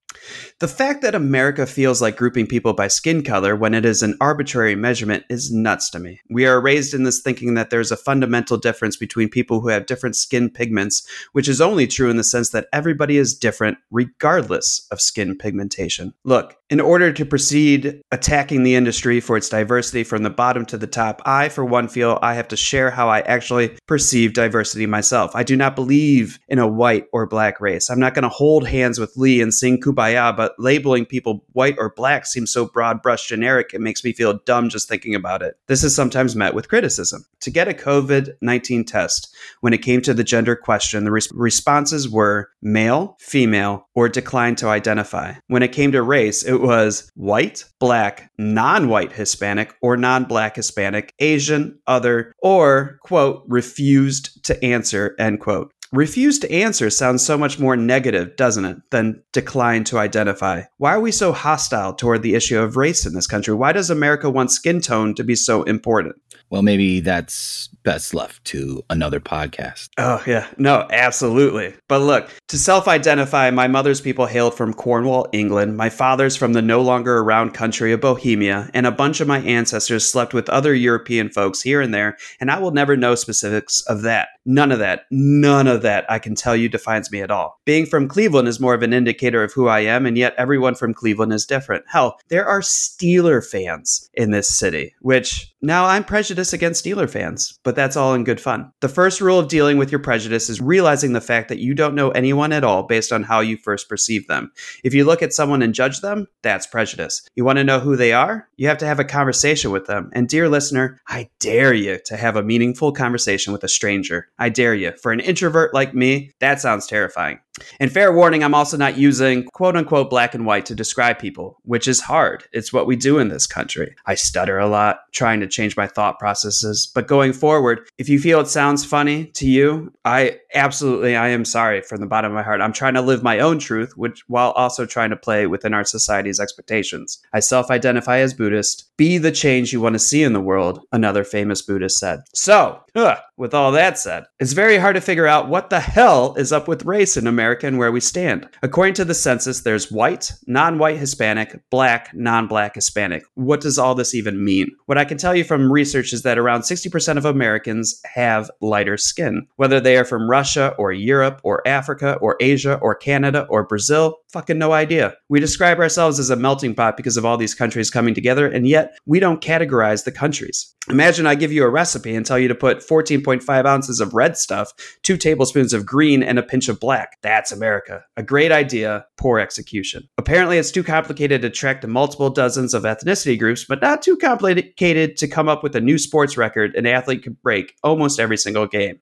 The 0.60 0.68
fact 0.68 1.04
that 1.04 1.14
America 1.14 1.68
feels 1.68 2.02
like 2.02 2.18
grouping 2.18 2.48
people 2.48 2.74
by 2.74 2.88
skin 2.88 3.24
color 3.24 3.56
when 3.56 3.74
it 3.76 3.86
is 3.86 4.02
an 4.02 4.18
arbitrary 4.20 4.76
measurement 4.76 5.24
is 5.30 5.52
nuts 5.52 5.90
to 5.92 6.00
me. 6.00 6.20
We 6.30 6.48
are 6.48 6.60
raised 6.60 6.94
in 6.96 7.04
this 7.04 7.22
thinking 7.22 7.54
that 7.54 7.70
there's 7.70 7.92
a 7.92 7.98
fundamental 7.98 8.58
difference 8.58 8.98
between 8.98 9.30
people 9.30 9.62
who 9.62 9.70
have 9.70 9.86
different 9.86 10.16
skin 10.16 10.50
pigments, 10.50 11.08
which 11.34 11.48
is 11.48 11.62
only 11.62 11.86
true 11.86 12.10
in 12.10 12.18
the 12.18 12.24
sense 12.24 12.50
that 12.52 12.68
everybody 12.74 13.18
is 13.18 13.38
different 13.38 13.78
regardless 13.92 14.88
of 14.92 15.00
skin 15.00 15.38
pigmentation. 15.38 16.14
Look, 16.24 16.58
in 16.70 16.80
order 16.80 17.14
to 17.14 17.26
proceed 17.26 18.02
attacking 18.12 18.64
the 18.64 18.76
industry 18.76 19.20
for 19.20 19.38
its 19.38 19.50
diversity 19.50 20.04
from 20.04 20.24
the 20.24 20.30
bottom 20.30 20.66
to 20.66 20.78
the 20.78 20.88
top, 20.88 21.22
I, 21.26 21.50
for 21.50 21.64
one, 21.64 21.88
feel 21.88 22.18
I 22.22 22.34
have 22.34 22.48
to 22.50 22.58
share 22.58 22.90
how 22.90 23.10
I 23.10 23.20
actually 23.22 23.78
perceive 23.88 24.34
diversity 24.34 24.86
myself. 24.86 25.32
I 25.36 25.44
do 25.44 25.56
not 25.56 25.76
believe 25.76 26.40
in 26.48 26.60
a 26.60 26.68
white 26.68 27.06
or 27.14 27.28
black 27.28 27.62
race. 27.62 27.90
I'm 27.90 28.00
not 28.00 28.16
going 28.16 28.24
to 28.24 28.30
hold 28.30 28.68
hands 28.68 29.00
with 29.00 29.16
Lee 29.16 29.40
and 29.40 29.54
sing 29.54 29.80
Kumbaya 29.80 29.97
kumbaya, 29.98 30.22
ah, 30.22 30.32
but 30.32 30.56
labeling 30.58 31.06
people 31.06 31.44
white 31.54 31.76
or 31.78 31.94
black 31.96 32.26
seems 32.26 32.52
so 32.52 32.66
broad 32.66 33.02
brush 33.02 33.28
generic, 33.28 33.72
it 33.74 33.82
makes 33.82 34.04
me 34.04 34.14
feel 34.14 34.40
dumb 34.46 34.70
just 34.70 34.88
thinking 34.88 35.16
about 35.16 35.42
it. 35.42 35.58
This 35.68 35.84
is 35.84 35.96
sometimes 35.96 36.36
met 36.36 36.54
with 36.54 36.70
criticism. 36.70 37.26
To 37.42 37.52
get 37.52 37.68
a 37.68 37.74
COVID 37.74 38.36
19 38.42 38.86
test, 38.86 39.36
when 39.62 39.74
it 39.74 39.82
came 39.82 40.02
to 40.02 40.14
the 40.14 40.24
gender 40.24 40.56
question, 40.56 41.04
the 41.04 41.12
res- 41.12 41.32
responses 41.34 42.10
were 42.10 42.50
male, 42.62 43.16
female, 43.20 43.88
or 43.96 44.10
declined 44.10 44.58
to 44.60 44.68
identify. 44.68 45.34
When 45.48 45.64
it 45.64 45.72
came 45.72 45.92
to 45.92 46.02
race, 46.02 46.44
it 46.44 46.62
was 46.62 47.12
white, 47.16 47.66
black, 47.80 48.32
non 48.38 48.90
white 48.90 49.12
Hispanic, 49.12 49.76
or 49.82 49.98
non 49.98 50.26
black 50.26 50.56
Hispanic, 50.56 51.14
Asian, 51.20 51.80
other, 51.88 52.34
or, 52.40 53.00
quote, 53.04 53.44
refused 53.48 54.44
to 54.46 54.64
answer, 54.64 55.16
end 55.20 55.40
quote. 55.40 55.72
Refuse 55.94 56.40
to 56.40 56.52
answer 56.52 56.90
sounds 56.90 57.26
so 57.26 57.38
much 57.38 57.60
more 57.60 57.78
negative, 57.78 58.36
doesn't 58.36 58.66
it, 58.66 58.78
than 58.92 59.24
decline 59.32 59.86
to 59.86 59.98
identify? 59.98 60.64
Why 60.78 60.94
are 60.94 61.00
we 61.00 61.12
so 61.12 61.32
hostile 61.32 61.94
toward 61.94 62.24
the 62.24 62.36
issue 62.36 62.60
of 62.60 62.76
race 62.76 63.06
in 63.06 63.14
this 63.14 63.28
country? 63.28 63.54
Why 63.54 63.72
does 63.72 63.90
America 63.90 64.30
want 64.30 64.52
skin 64.52 64.82
tone 64.82 65.16
to 65.16 65.24
be 65.24 65.36
so 65.36 65.64
important? 65.64 66.16
Well, 66.50 66.62
maybe 66.62 67.02
that's 67.02 67.68
best 67.84 68.14
left 68.14 68.44
to 68.46 68.84
another 68.90 69.20
podcast. 69.20 69.90
Oh, 69.98 70.22
yeah. 70.26 70.48
No, 70.58 70.88
absolutely. 70.92 71.76
But 71.88 72.00
look, 72.00 72.30
to 72.48 72.58
self 72.58 72.88
identify, 72.88 73.52
my 73.52 73.68
mother's 73.68 74.00
people 74.00 74.26
hailed 74.26 74.56
from 74.56 74.74
Cornwall, 74.74 75.28
England, 75.34 75.76
my 75.76 75.90
father's 75.90 76.38
from 76.38 76.54
the 76.54 76.62
no 76.62 76.82
longer 76.82 77.18
around 77.18 77.54
country 77.54 77.92
of 77.92 78.00
Bohemia, 78.00 78.70
and 78.74 78.88
a 78.88 78.92
bunch 78.92 79.20
of 79.20 79.28
my 79.28 79.40
ancestors 79.40 80.10
slept 80.10 80.34
with 80.34 80.48
other 80.48 80.74
European 80.74 81.30
folks 81.30 81.62
here 81.62 81.82
and 81.82 81.94
there, 81.94 82.18
and 82.40 82.50
I 82.50 82.60
will 82.60 82.72
never 82.72 82.96
know 82.96 83.16
specifics 83.16 83.82
of 83.82 84.02
that. 84.04 84.30
None 84.46 84.72
of 84.72 84.80
that, 84.80 85.08
none 85.12 85.68
of 85.68 85.82
that 85.82 86.10
I 86.10 86.20
can 86.20 86.36
tell 86.36 86.56
you 86.56 86.70
defines 86.70 87.12
me 87.12 87.20
at 87.22 87.32
all. 87.32 87.60
Being 87.66 87.86
from 87.86 88.08
Cleveland 88.08 88.48
is 88.48 88.62
more 88.62 88.74
of 88.74 88.82
an 88.82 88.94
indicator 88.94 89.44
of 89.44 89.52
who 89.52 89.68
I 89.68 89.82
am, 89.82 90.06
and 90.06 90.18
yet 90.18 90.34
everyone 90.38 90.76
from 90.76 90.94
Cleveland 90.94 91.34
is 91.34 91.46
different. 91.46 91.84
Hell, 91.90 92.18
there 92.30 92.46
are 92.46 92.62
Steeler 92.62 93.46
fans 93.46 94.10
in 94.14 94.32
this 94.32 94.48
city, 94.48 94.96
which 95.02 95.54
now 95.62 95.86
I'm 95.86 96.06
prejudiced 96.06 96.54
against 96.54 96.86
Steeler 96.86 97.10
fans, 97.10 97.60
but 97.64 97.76
that's 97.76 97.98
all 97.98 98.14
in 98.14 98.24
good 98.24 98.40
fun. 98.40 98.72
The 98.80 98.88
first 98.88 99.20
rule 99.20 99.38
of 99.38 99.50
dealing 99.50 99.78
with 99.78 99.92
your 99.92 100.00
prejudice 100.00 100.50
is 100.50 100.62
realizing 100.62 101.12
the 101.12 101.20
fact 101.20 101.50
that 101.50 101.60
you 101.60 101.74
don't 101.74 101.96
know 101.96 102.12
anyone 102.12 102.37
at 102.54 102.64
all 102.64 102.84
based 102.84 103.12
on 103.12 103.24
how 103.24 103.40
you 103.40 103.58
first 103.58 103.90
perceive 103.90 104.28
them. 104.28 104.52
If 104.84 104.94
you 104.94 105.06
look 105.06 105.22
at 105.22 105.34
someone 105.34 105.62
and 105.62 105.74
judge 105.74 106.02
them, 106.02 106.28
that's 106.42 106.68
prejudice. 106.68 107.28
You 107.36 107.44
want 107.44 107.58
to 107.58 107.64
know 107.64 107.80
who 107.80 107.96
they 107.96 108.14
are? 108.14 108.48
You 108.58 108.68
have 108.68 108.78
to 108.80 108.86
have 108.86 109.00
a 109.00 109.06
conversation 109.06 109.72
with 109.72 109.86
them. 109.88 110.10
And 110.14 110.28
dear 110.28 110.50
listener, 110.50 111.00
I 111.08 111.30
dare 111.40 111.74
you 111.74 112.00
to 112.06 112.18
have 112.18 112.36
a 112.36 112.44
meaningful 112.44 112.92
conversation 112.92 113.54
with 113.54 113.64
a 113.64 113.70
stranger. 113.70 114.30
I 114.40 114.50
dare 114.50 114.76
you. 114.76 114.94
For 115.02 115.12
an 115.12 115.20
introvert 115.20 115.74
like 115.74 115.94
me, 115.94 116.32
that 116.40 116.62
sounds 116.62 116.88
terrifying. 116.88 117.40
And 117.80 117.92
fair 117.92 118.14
warning, 118.14 118.44
I'm 118.44 118.56
also 118.56 118.78
not 118.78 118.98
using 118.98 119.44
quote 119.46 119.76
unquote 119.76 120.10
black 120.10 120.34
and 120.34 120.46
white 120.46 120.66
to 120.68 120.76
describe 120.76 121.20
people, 121.20 121.60
which 121.64 121.88
is 121.88 122.02
hard. 122.02 122.44
It's 122.52 122.74
what 122.74 122.88
we 122.88 122.96
do 122.96 123.20
in 123.20 123.30
this 123.30 123.48
country. 123.48 123.96
I 124.06 124.16
stutter 124.16 124.58
a 124.58 124.68
lot, 124.68 125.00
trying 125.12 125.40
to 125.42 125.48
change 125.48 125.76
my 125.76 125.88
thought 125.88 126.20
processes. 126.20 126.92
But 126.94 127.08
going 127.08 127.34
forward, 127.34 127.88
if 127.98 128.10
you 128.10 128.20
feel 128.20 128.40
it 128.40 128.48
sounds 128.48 128.86
funny 128.86 129.28
to 129.34 129.48
you, 129.48 129.94
I 130.06 130.40
absolutely, 130.54 131.16
I 131.16 131.30
am 131.30 131.46
sorry 131.46 131.82
from 131.82 132.00
the 132.00 132.08
bottom 132.08 132.32
of 132.32 132.36
my 132.36 132.44
heart. 132.44 132.62
I'm 132.62 132.74
trying 132.74 132.94
to 132.96 133.02
live 133.02 133.24
my 133.24 133.40
own 133.40 133.60
truth, 133.60 133.96
which 133.98 134.24
while 134.28 134.52
also 134.52 134.86
trying 134.86 135.10
to 135.10 135.18
play 135.18 135.48
within 135.48 135.74
our 135.74 135.84
society's 135.84 136.40
expectations. 136.40 137.20
I 137.34 137.40
self 137.40 137.70
identify 137.70 138.20
as 138.20 138.34
Buddhist. 138.34 138.96
Be 138.98 139.18
the 139.18 139.32
change 139.32 139.72
you 139.72 139.82
want 139.82 139.94
to 139.94 140.00
see 140.00 140.24
in 140.24 140.34
the 140.34 140.42
world, 140.42 140.82
another 140.92 141.24
famous 141.24 141.62
Buddhist 141.62 141.98
said. 141.98 142.22
So, 142.34 142.82
ugh, 142.96 143.20
with 143.38 143.54
all 143.54 143.72
that 143.74 144.00
said, 144.00 144.26
it's 144.40 144.54
very 144.54 144.78
hard 144.78 144.96
to 144.96 145.02
figure 145.02 145.28
out 145.28 145.50
what 145.50 145.70
the 145.70 145.80
hell 145.80 146.34
is 146.36 146.52
up 146.52 146.68
with 146.68 146.86
race 146.86 147.16
in 147.16 147.28
America 147.28 147.47
and 147.56 147.78
where 147.78 147.92
we 147.92 148.00
stand. 148.00 148.48
According 148.62 148.96
to 148.96 149.06
the 149.06 149.14
census, 149.14 149.62
there's 149.62 149.92
white, 149.92 150.32
non 150.48 150.78
white 150.78 150.98
Hispanic, 150.98 151.62
black, 151.70 152.14
non 152.14 152.48
black 152.48 152.76
Hispanic. 152.76 153.24
What 153.36 153.62
does 153.62 153.78
all 153.78 153.96
this 153.96 154.16
even 154.16 154.44
mean? 154.44 154.72
What 154.86 154.98
I 154.98 155.06
can 155.06 155.18
tell 155.18 155.36
you 155.36 155.44
from 155.44 155.72
research 155.72 156.14
is 156.14 156.24
that 156.24 156.38
around 156.38 156.62
60% 156.62 157.18
of 157.18 157.26
Americans 157.26 158.02
have 158.06 158.52
lighter 158.62 158.98
skin. 158.98 159.48
Whether 159.56 159.80
they 159.80 159.98
are 159.98 160.06
from 160.06 160.30
Russia 160.30 160.74
or 160.78 160.92
Europe 160.92 161.42
or 161.44 161.68
Africa 161.68 162.18
or 162.22 162.38
Asia 162.40 162.80
or 162.82 162.96
Canada 162.96 163.46
or 163.50 163.64
Brazil, 163.66 164.18
fucking 164.30 164.58
no 164.58 164.74
idea. 164.74 165.16
We 165.30 165.40
describe 165.40 165.80
ourselves 165.80 166.20
as 166.20 166.30
a 166.30 166.36
melting 166.36 166.76
pot 166.76 166.98
because 166.98 167.18
of 167.18 167.26
all 167.26 167.38
these 167.38 167.56
countries 167.56 167.90
coming 167.90 168.14
together, 168.14 168.48
and 168.48 168.68
yet 168.68 168.98
we 169.06 169.20
don't 169.20 169.42
categorize 169.42 170.04
the 170.04 170.12
countries. 170.12 170.74
Imagine 170.90 171.26
I 171.28 171.36
give 171.36 171.52
you 171.52 171.64
a 171.66 171.70
recipe 171.70 172.16
and 172.16 172.26
tell 172.26 172.40
you 172.40 172.48
to 172.48 172.56
put 172.56 172.80
14.5 172.80 173.66
ounces 173.66 174.00
of 174.00 174.14
red 174.14 174.38
stuff, 174.38 174.72
two 175.04 175.18
tablespoons 175.18 175.74
of 175.74 175.86
green, 175.86 176.24
and 176.24 176.40
a 176.40 176.44
pinch 176.44 176.70
of 176.70 176.80
black. 176.80 177.22
That's 177.38 177.52
America. 177.52 178.04
A 178.18 178.24
great 178.24 178.52
idea, 178.52 179.06
poor 179.16 179.38
execution. 179.38 180.10
Apparently, 180.18 180.58
it's 180.58 180.72
too 180.72 180.84
complicated 180.84 181.44
to 181.44 181.52
track 181.52 181.82
to 181.82 181.88
multiple 181.88 182.32
dozens 182.32 182.74
of 182.74 182.82
ethnicity 182.82 183.38
groups, 183.38 183.64
but 183.64 183.80
not 183.80 184.02
too 184.02 184.18
complicated 184.18 185.18
to 185.18 185.28
come 185.28 185.48
up 185.48 185.62
with 185.62 185.76
a 185.76 185.80
new 185.80 186.00
sports 186.00 186.36
record 186.36 186.74
an 186.74 186.88
athlete 186.88 187.22
could 187.22 187.40
break 187.44 187.76
almost 187.84 188.20
every 188.20 188.38
single 188.38 188.66
game. 188.66 189.00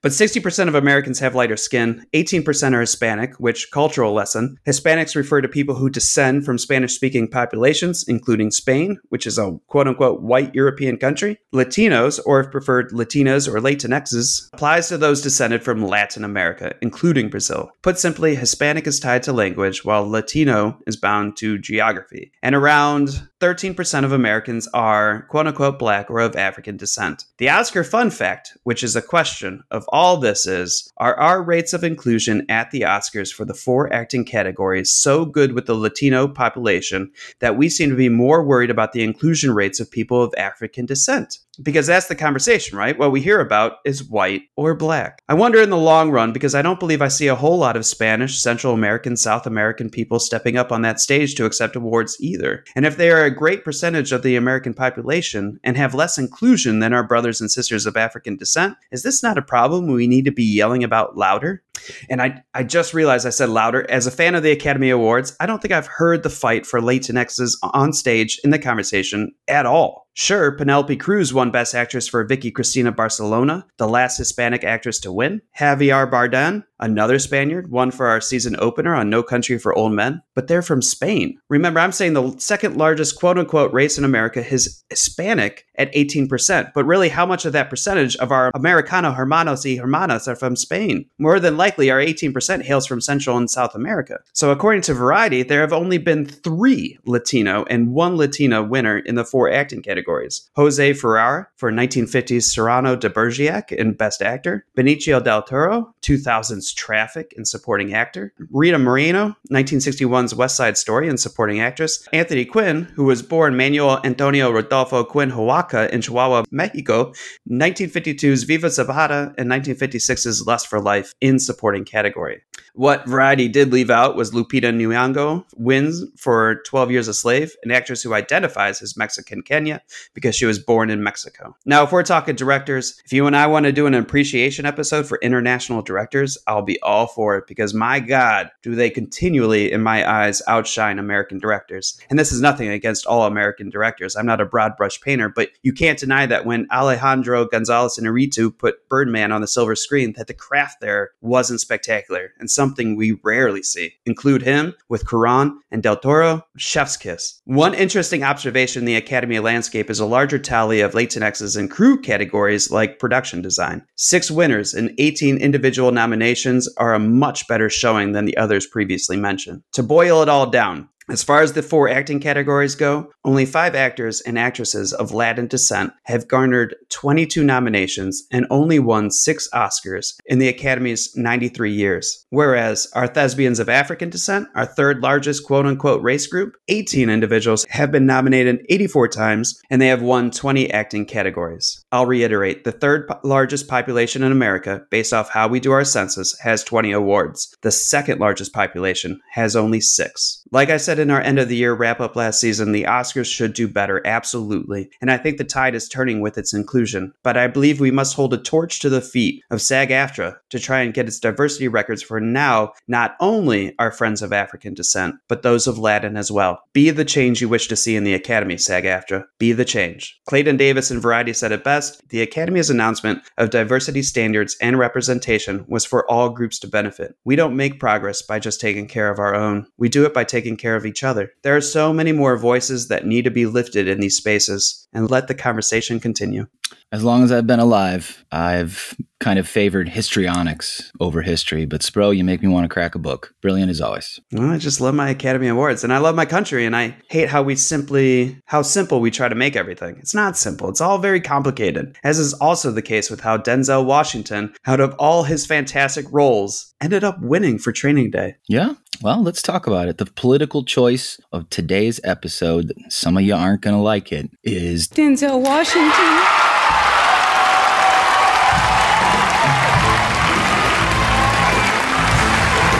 But 0.00 0.12
60% 0.12 0.68
of 0.68 0.76
Americans 0.76 1.18
have 1.18 1.34
lighter 1.34 1.56
skin, 1.56 2.06
18% 2.14 2.72
are 2.72 2.80
Hispanic, 2.82 3.34
which, 3.40 3.72
cultural 3.72 4.12
lesson, 4.12 4.58
Hispanics 4.64 5.16
refer 5.16 5.40
to 5.40 5.48
people 5.48 5.74
who 5.74 5.90
descend 5.90 6.44
from 6.44 6.58
Spanish 6.58 6.94
speaking 6.94 7.26
populations, 7.26 8.04
including 8.06 8.52
Spain, 8.52 8.98
which 9.08 9.26
is 9.26 9.38
a 9.38 9.58
quote 9.66 9.88
unquote 9.88 10.22
white 10.22 10.54
European 10.54 10.98
country. 10.98 11.36
Latinos, 11.52 12.20
or 12.24 12.38
if 12.38 12.52
preferred, 12.52 12.92
Latinas 12.92 13.52
or 13.52 13.60
Latinxes, 13.60 14.50
applies 14.52 14.86
to 14.86 14.96
those 14.96 15.20
descended 15.20 15.64
from 15.64 15.84
Latin 15.84 16.22
America, 16.22 16.76
including 16.80 17.28
Brazil. 17.28 17.71
Put 17.80 17.98
simply, 17.98 18.34
Hispanic 18.36 18.86
is 18.86 19.00
tied 19.00 19.22
to 19.24 19.32
language, 19.32 19.84
while 19.84 20.08
Latino 20.08 20.78
is 20.86 20.96
bound 20.96 21.36
to 21.38 21.58
geography. 21.58 22.32
And 22.42 22.54
around 22.54 23.28
13% 23.42 24.04
of 24.04 24.12
Americans 24.12 24.68
are 24.72 25.22
quote 25.22 25.48
unquote 25.48 25.76
black 25.76 26.08
or 26.08 26.20
of 26.20 26.36
African 26.36 26.76
descent. 26.76 27.24
The 27.38 27.50
Oscar 27.50 27.82
fun 27.82 28.10
fact, 28.10 28.56
which 28.62 28.84
is 28.84 28.94
a 28.94 29.02
question 29.02 29.64
of 29.72 29.84
all 29.88 30.18
this, 30.18 30.46
is 30.46 30.88
Are 30.98 31.18
our 31.18 31.42
rates 31.42 31.72
of 31.72 31.82
inclusion 31.82 32.46
at 32.48 32.70
the 32.70 32.82
Oscars 32.82 33.32
for 33.32 33.44
the 33.44 33.52
four 33.52 33.92
acting 33.92 34.24
categories 34.24 34.92
so 34.92 35.24
good 35.24 35.54
with 35.54 35.66
the 35.66 35.74
Latino 35.74 36.28
population 36.28 37.10
that 37.40 37.56
we 37.56 37.68
seem 37.68 37.90
to 37.90 37.96
be 37.96 38.08
more 38.08 38.44
worried 38.44 38.70
about 38.70 38.92
the 38.92 39.02
inclusion 39.02 39.52
rates 39.52 39.80
of 39.80 39.90
people 39.90 40.22
of 40.22 40.32
African 40.38 40.86
descent? 40.86 41.38
Because 41.62 41.86
that's 41.86 42.06
the 42.06 42.14
conversation, 42.14 42.78
right? 42.78 42.98
What 42.98 43.12
we 43.12 43.20
hear 43.20 43.38
about 43.38 43.78
is 43.84 44.02
white 44.02 44.44
or 44.56 44.74
black. 44.74 45.20
I 45.28 45.34
wonder 45.34 45.60
in 45.60 45.68
the 45.68 45.76
long 45.76 46.10
run, 46.10 46.32
because 46.32 46.54
I 46.54 46.62
don't 46.62 46.80
believe 46.80 47.02
I 47.02 47.08
see 47.08 47.26
a 47.26 47.34
whole 47.34 47.58
lot 47.58 47.76
of 47.76 47.84
Spanish, 47.84 48.40
Central 48.40 48.72
American, 48.72 49.18
South 49.18 49.46
American 49.46 49.90
people 49.90 50.18
stepping 50.18 50.56
up 50.56 50.72
on 50.72 50.80
that 50.82 50.98
stage 50.98 51.34
to 51.34 51.44
accept 51.44 51.76
awards 51.76 52.16
either. 52.20 52.64
And 52.74 52.86
if 52.86 52.96
they 52.96 53.10
are 53.10 53.26
great 53.32 53.64
percentage 53.64 54.12
of 54.12 54.22
the 54.22 54.36
American 54.36 54.74
population 54.74 55.58
and 55.64 55.76
have 55.76 55.94
less 55.94 56.18
inclusion 56.18 56.78
than 56.78 56.92
our 56.92 57.06
brothers 57.06 57.40
and 57.40 57.50
sisters 57.50 57.86
of 57.86 57.96
African 57.96 58.36
descent, 58.36 58.76
is 58.90 59.02
this 59.02 59.22
not 59.22 59.38
a 59.38 59.42
problem 59.42 59.86
we 59.86 60.06
need 60.06 60.24
to 60.24 60.30
be 60.30 60.44
yelling 60.44 60.84
about 60.84 61.16
louder? 61.16 61.62
And 62.08 62.22
I, 62.22 62.42
I 62.54 62.62
just 62.62 62.94
realized 62.94 63.26
I 63.26 63.30
said 63.30 63.48
louder. 63.48 63.88
As 63.90 64.06
a 64.06 64.10
fan 64.10 64.34
of 64.34 64.42
the 64.42 64.52
Academy 64.52 64.90
Awards, 64.90 65.36
I 65.40 65.46
don't 65.46 65.60
think 65.60 65.72
I've 65.72 65.86
heard 65.86 66.22
the 66.22 66.30
fight 66.30 66.66
for 66.66 66.80
Latinxes 66.80 67.56
on 67.62 67.92
stage 67.92 68.40
in 68.44 68.50
the 68.50 68.58
conversation 68.58 69.32
at 69.48 69.66
all. 69.66 70.02
Sure, 70.14 70.52
Penelope 70.52 70.96
Cruz 70.96 71.32
won 71.32 71.50
Best 71.50 71.74
Actress 71.74 72.06
for 72.06 72.22
Vicky 72.24 72.50
Cristina 72.50 72.92
Barcelona, 72.92 73.66
the 73.78 73.88
last 73.88 74.18
Hispanic 74.18 74.62
actress 74.62 75.00
to 75.00 75.12
win. 75.12 75.40
Javier 75.58 76.10
Bardem, 76.10 76.64
another 76.78 77.18
Spaniard, 77.18 77.70
won 77.70 77.90
for 77.90 78.08
our 78.08 78.20
season 78.20 78.54
opener 78.58 78.94
on 78.94 79.08
No 79.08 79.22
Country 79.22 79.58
for 79.58 79.74
Old 79.74 79.92
Men, 79.92 80.20
but 80.34 80.48
they're 80.48 80.60
from 80.60 80.82
Spain. 80.82 81.38
Remember, 81.48 81.80
I'm 81.80 81.92
saying 81.92 82.12
the 82.12 82.36
second 82.36 82.76
largest 82.76 83.18
quote 83.18 83.38
unquote 83.38 83.72
race 83.72 83.96
in 83.96 84.04
America 84.04 84.46
is 84.46 84.84
Hispanic 84.90 85.64
at 85.76 85.92
18%, 85.94 86.72
but 86.74 86.84
really, 86.84 87.08
how 87.08 87.24
much 87.24 87.46
of 87.46 87.54
that 87.54 87.70
percentage 87.70 88.14
of 88.16 88.30
our 88.30 88.50
Americano 88.54 89.12
hermanos 89.12 89.64
y 89.64 89.78
hermanas 89.80 90.28
are 90.28 90.36
from 90.36 90.56
Spain? 90.56 91.06
More 91.18 91.40
than 91.40 91.56
likely, 91.62 91.90
our 91.90 92.00
18% 92.00 92.62
hails 92.62 92.88
from 92.88 93.00
Central 93.00 93.36
and 93.36 93.48
South 93.48 93.76
America. 93.76 94.18
So, 94.32 94.50
according 94.50 94.82
to 94.82 94.94
Variety, 94.94 95.44
there 95.44 95.60
have 95.60 95.72
only 95.72 95.98
been 95.98 96.26
three 96.26 96.98
Latino 97.04 97.64
and 97.70 97.92
one 97.92 98.16
Latina 98.16 98.64
winner 98.64 98.98
in 98.98 99.14
the 99.14 99.24
four 99.24 99.48
acting 99.48 99.80
categories 99.80 100.50
Jose 100.56 100.92
Ferrara 100.94 101.46
for 101.54 101.70
1950s 101.70 102.42
Cyrano 102.52 102.96
de 102.96 103.08
Bergerac 103.08 103.70
in 103.70 103.92
Best 103.92 104.22
Actor, 104.22 104.66
Benicio 104.76 105.22
del 105.22 105.42
Toro, 105.42 105.94
2000's 106.02 106.74
Traffic 106.74 107.32
in 107.36 107.44
Supporting 107.44 107.94
Actor, 107.94 108.32
Rita 108.50 108.78
Moreno, 108.78 109.36
1961's 109.52 110.34
West 110.34 110.56
Side 110.56 110.76
Story 110.76 111.08
in 111.08 111.16
Supporting 111.16 111.60
Actress, 111.60 112.08
Anthony 112.12 112.44
Quinn, 112.44 112.88
who 112.96 113.04
was 113.04 113.22
born 113.22 113.56
Manuel 113.56 114.00
Antonio 114.02 114.50
Rodolfo 114.50 115.04
Quinn 115.04 115.30
Huaca 115.30 115.88
in 115.90 116.00
Chihuahua, 116.00 116.42
Mexico, 116.50 117.12
1952's 117.48 118.42
Viva 118.42 118.68
Zapata, 118.68 119.32
and 119.38 119.48
1956's 119.48 120.44
Lust 120.44 120.66
for 120.66 120.80
Life 120.80 121.14
in 121.20 121.38
Supporting 121.38 121.51
Supporting 121.52 121.84
category. 121.84 122.40
What 122.74 123.06
Variety 123.06 123.48
did 123.48 123.70
leave 123.70 123.90
out 123.90 124.16
was 124.16 124.30
Lupita 124.30 124.72
Nyong'o 124.72 125.44
wins 125.56 126.04
for 126.16 126.62
12 126.64 126.90
Years 126.90 127.06
a 127.06 127.12
Slave, 127.12 127.54
an 127.64 127.70
actress 127.70 128.02
who 128.02 128.14
identifies 128.14 128.80
as 128.80 128.96
Mexican 128.96 129.42
Kenya 129.42 129.82
because 130.14 130.34
she 130.34 130.46
was 130.46 130.58
born 130.58 130.88
in 130.88 131.02
Mexico. 131.02 131.54
Now, 131.66 131.82
if 131.82 131.92
we're 131.92 132.02
talking 132.02 132.34
directors, 132.34 132.98
if 133.04 133.12
you 133.12 133.26
and 133.26 133.36
I 133.36 133.46
want 133.46 133.64
to 133.64 133.72
do 133.72 133.86
an 133.86 133.92
appreciation 133.92 134.64
episode 134.64 135.06
for 135.06 135.18
international 135.20 135.82
directors, 135.82 136.38
I'll 136.46 136.62
be 136.62 136.80
all 136.80 137.08
for 137.08 137.36
it 137.36 137.46
because 137.46 137.74
my 137.74 138.00
God, 138.00 138.50
do 138.62 138.74
they 138.74 138.88
continually, 138.88 139.70
in 139.70 139.82
my 139.82 140.10
eyes, 140.10 140.40
outshine 140.48 140.98
American 140.98 141.38
directors. 141.38 142.00
And 142.08 142.18
this 142.18 142.32
is 142.32 142.40
nothing 142.40 142.70
against 142.70 143.04
all 143.04 143.26
American 143.26 143.68
directors. 143.68 144.16
I'm 144.16 144.24
not 144.24 144.40
a 144.40 144.46
broad 144.46 144.78
brush 144.78 144.98
painter, 145.02 145.28
but 145.28 145.50
you 145.62 145.74
can't 145.74 145.98
deny 145.98 146.24
that 146.24 146.46
when 146.46 146.66
Alejandro 146.72 147.44
Gonzalez 147.44 147.98
Inarritu 148.00 148.56
put 148.56 148.88
Birdman 148.88 149.30
on 149.30 149.42
the 149.42 149.46
silver 149.46 149.76
screen, 149.76 150.14
that 150.16 150.26
the 150.26 150.32
craft 150.32 150.80
there 150.80 151.10
wasn't 151.20 151.60
spectacular 151.60 152.32
and 152.38 152.50
something 152.62 152.94
we 152.94 153.18
rarely 153.24 153.60
see. 153.60 153.92
Include 154.06 154.42
him 154.42 154.72
with 154.88 155.04
Cuarón 155.04 155.56
and 155.72 155.82
Del 155.82 155.96
Toro, 155.96 156.46
chef's 156.56 156.96
kiss. 156.96 157.40
One 157.44 157.74
interesting 157.74 158.22
observation 158.22 158.82
in 158.82 158.86
the 158.86 158.94
Academy 158.94 159.40
landscape 159.40 159.90
is 159.90 159.98
a 159.98 160.06
larger 160.06 160.38
tally 160.38 160.80
of 160.80 160.92
Latinx's 160.92 161.56
and 161.56 161.68
crew 161.68 162.00
categories 162.00 162.70
like 162.70 163.00
production 163.00 163.42
design. 163.42 163.84
Six 163.96 164.30
winners 164.30 164.74
and 164.74 164.94
18 164.98 165.38
individual 165.38 165.90
nominations 165.90 166.68
are 166.76 166.94
a 166.94 167.00
much 167.00 167.48
better 167.48 167.68
showing 167.68 168.12
than 168.12 168.26
the 168.26 168.36
others 168.36 168.64
previously 168.64 169.16
mentioned. 169.16 169.64
To 169.72 169.82
boil 169.82 170.22
it 170.22 170.28
all 170.28 170.48
down, 170.48 170.88
as 171.08 171.22
far 171.22 171.42
as 171.42 171.52
the 171.52 171.62
four 171.62 171.88
acting 171.88 172.20
categories 172.20 172.74
go, 172.74 173.12
only 173.24 173.44
five 173.44 173.74
actors 173.74 174.20
and 174.20 174.38
actresses 174.38 174.92
of 174.92 175.12
Latin 175.12 175.46
descent 175.46 175.92
have 176.04 176.28
garnered 176.28 176.74
22 176.90 177.42
nominations 177.42 178.24
and 178.30 178.46
only 178.50 178.78
won 178.78 179.10
six 179.10 179.48
Oscars 179.52 180.14
in 180.26 180.38
the 180.38 180.48
Academy's 180.48 181.12
93 181.16 181.72
years. 181.72 182.26
Whereas 182.30 182.88
our 182.94 183.06
thespians 183.06 183.58
of 183.58 183.68
African 183.68 184.10
descent, 184.10 184.48
our 184.54 184.66
third 184.66 185.00
largest 185.00 185.44
quote 185.44 185.66
unquote 185.66 186.02
race 186.02 186.26
group, 186.26 186.56
18 186.68 187.10
individuals 187.10 187.66
have 187.68 187.90
been 187.90 188.06
nominated 188.06 188.64
84 188.68 189.08
times 189.08 189.60
and 189.70 189.82
they 189.82 189.88
have 189.88 190.02
won 190.02 190.30
20 190.30 190.70
acting 190.72 191.04
categories. 191.04 191.84
I'll 191.92 192.06
reiterate 192.06 192.64
the 192.64 192.72
third 192.72 193.10
largest 193.24 193.68
population 193.68 194.22
in 194.22 194.32
America, 194.32 194.82
based 194.90 195.12
off 195.12 195.30
how 195.30 195.48
we 195.48 195.60
do 195.60 195.72
our 195.72 195.84
census, 195.84 196.38
has 196.40 196.64
20 196.64 196.92
awards. 196.92 197.54
The 197.62 197.70
second 197.70 198.20
largest 198.20 198.52
population 198.52 199.20
has 199.32 199.56
only 199.56 199.80
six. 199.80 200.42
Like 200.50 200.70
I 200.70 200.76
said 200.76 200.98
in 201.02 201.10
our 201.10 201.20
end 201.20 201.38
of 201.38 201.48
the 201.48 201.56
year 201.56 201.74
wrap 201.74 202.00
up 202.00 202.16
last 202.16 202.40
season, 202.40 202.72
the 202.72 202.84
Oscars 202.84 203.30
should 203.30 203.52
do 203.52 203.68
better, 203.68 204.00
absolutely. 204.06 204.88
And 205.00 205.10
I 205.10 205.18
think 205.18 205.36
the 205.36 205.44
tide 205.44 205.74
is 205.74 205.88
turning 205.88 206.20
with 206.20 206.38
its 206.38 206.54
inclusion. 206.54 207.12
But 207.22 207.36
I 207.36 207.46
believe 207.48 207.80
we 207.80 207.90
must 207.90 208.16
hold 208.16 208.32
a 208.32 208.38
torch 208.38 208.80
to 208.80 208.88
the 208.88 209.02
feet 209.02 209.42
of 209.50 209.60
SAG 209.60 209.90
AFTRA 209.90 210.36
to 210.50 210.58
try 210.58 210.80
and 210.80 210.94
get 210.94 211.06
its 211.06 211.20
diversity 211.20 211.68
records 211.68 212.02
for 212.02 212.20
now 212.20 212.72
not 212.88 213.16
only 213.20 213.74
our 213.78 213.90
friends 213.90 214.22
of 214.22 214.32
African 214.32 214.72
descent, 214.72 215.16
but 215.28 215.42
those 215.42 215.66
of 215.66 215.78
Latin 215.78 216.16
as 216.16 216.30
well. 216.30 216.62
Be 216.72 216.90
the 216.90 217.04
change 217.04 217.40
you 217.40 217.48
wish 217.48 217.68
to 217.68 217.76
see 217.76 217.96
in 217.96 218.04
the 218.04 218.14
Academy, 218.14 218.56
SAG 218.56 218.84
AFTRA. 218.84 219.24
Be 219.38 219.52
the 219.52 219.64
change. 219.64 220.20
Clayton 220.26 220.56
Davis 220.56 220.90
in 220.90 221.00
Variety 221.00 221.32
said 221.32 221.52
it 221.52 221.64
best 221.64 222.00
the 222.08 222.22
Academy's 222.22 222.70
announcement 222.70 223.22
of 223.38 223.50
diversity 223.50 224.02
standards 224.02 224.56
and 224.60 224.78
representation 224.78 225.64
was 225.68 225.84
for 225.84 226.10
all 226.10 226.30
groups 226.30 226.58
to 226.60 226.68
benefit. 226.68 227.16
We 227.24 227.36
don't 227.36 227.56
make 227.56 227.80
progress 227.80 228.22
by 228.22 228.38
just 228.38 228.60
taking 228.60 228.86
care 228.86 229.10
of 229.10 229.18
our 229.18 229.34
own, 229.34 229.66
we 229.78 229.88
do 229.88 230.04
it 230.04 230.14
by 230.14 230.24
taking 230.24 230.56
care 230.56 230.76
of 230.76 230.81
each 230.86 231.02
other. 231.02 231.32
There 231.42 231.56
are 231.56 231.60
so 231.60 231.92
many 231.92 232.12
more 232.12 232.36
voices 232.36 232.88
that 232.88 233.06
need 233.06 233.24
to 233.24 233.30
be 233.30 233.46
lifted 233.46 233.88
in 233.88 234.00
these 234.00 234.16
spaces, 234.16 234.86
and 234.92 235.10
let 235.10 235.28
the 235.28 235.34
conversation 235.34 236.00
continue. 236.00 236.46
As 236.90 237.02
long 237.02 237.22
as 237.22 237.32
I've 237.32 237.46
been 237.46 237.60
alive, 237.60 238.24
I've 238.30 238.94
kind 239.22 239.38
of 239.38 239.48
favored 239.48 239.88
histrionics 239.88 240.90
over 240.98 241.22
history. 241.22 241.64
But 241.64 241.80
Spro, 241.80 242.14
you 242.14 242.24
make 242.24 242.42
me 242.42 242.48
want 242.48 242.64
to 242.64 242.68
crack 242.68 242.94
a 242.94 242.98
book. 242.98 243.32
Brilliant 243.40 243.70
as 243.70 243.80
always. 243.80 244.20
Well, 244.32 244.50
I 244.50 244.58
just 244.58 244.80
love 244.80 244.94
my 244.94 245.10
Academy 245.10 245.46
Awards 245.46 245.84
and 245.84 245.92
I 245.92 245.98
love 245.98 246.16
my 246.16 246.26
country 246.26 246.66
and 246.66 246.74
I 246.74 246.96
hate 247.08 247.28
how 247.28 247.42
we 247.42 247.54
simply 247.54 248.40
how 248.46 248.62
simple 248.62 249.00
we 249.00 249.10
try 249.12 249.28
to 249.28 249.34
make 249.34 249.54
everything. 249.54 249.96
It's 249.98 250.14
not 250.14 250.36
simple. 250.36 250.68
It's 250.68 250.80
all 250.80 250.98
very 250.98 251.20
complicated. 251.20 251.96
As 252.02 252.18
is 252.18 252.34
also 252.34 252.72
the 252.72 252.82
case 252.82 253.10
with 253.10 253.20
how 253.20 253.38
Denzel 253.38 253.86
Washington, 253.86 254.52
out 254.66 254.80
of 254.80 254.94
all 254.98 255.22
his 255.22 255.46
fantastic 255.46 256.04
roles, 256.10 256.74
ended 256.82 257.04
up 257.04 257.20
winning 257.22 257.58
for 257.58 257.70
Training 257.70 258.10
Day. 258.10 258.34
Yeah. 258.48 258.74
Well, 259.00 259.22
let's 259.22 259.42
talk 259.42 259.66
about 259.66 259.88
it. 259.88 259.98
The 259.98 260.06
political 260.06 260.64
choice 260.64 261.18
of 261.32 261.48
today's 261.48 262.00
episode, 262.04 262.72
some 262.88 263.16
of 263.16 263.22
you 263.22 263.34
aren't 263.34 263.62
going 263.62 263.76
to 263.76 263.82
like 263.82 264.12
it, 264.12 264.30
is 264.42 264.88
Denzel 264.88 265.42
Washington. 265.42 266.31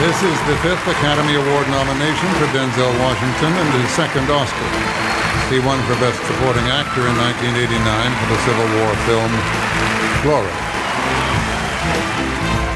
This 0.03 0.21
is 0.21 0.37
the 0.51 0.57
fifth 0.57 0.85
Academy 0.85 1.35
Award 1.35 1.65
nomination 1.69 2.27
for 2.35 2.43
Denzel 2.51 2.91
Washington 2.99 3.53
and 3.55 3.81
his 3.81 3.89
second 3.91 4.29
Oscar. 4.29 4.67
He 5.47 5.63
won 5.63 5.79
for 5.87 5.95
Best 6.03 6.19
Supporting 6.27 6.67
Actor 6.67 7.07
in 7.07 7.15
1989 7.15 8.11
for 8.19 8.27
the 8.27 8.39
Civil 8.43 8.67
War 8.83 8.91
film 9.07 9.31
Glory. 10.27 10.72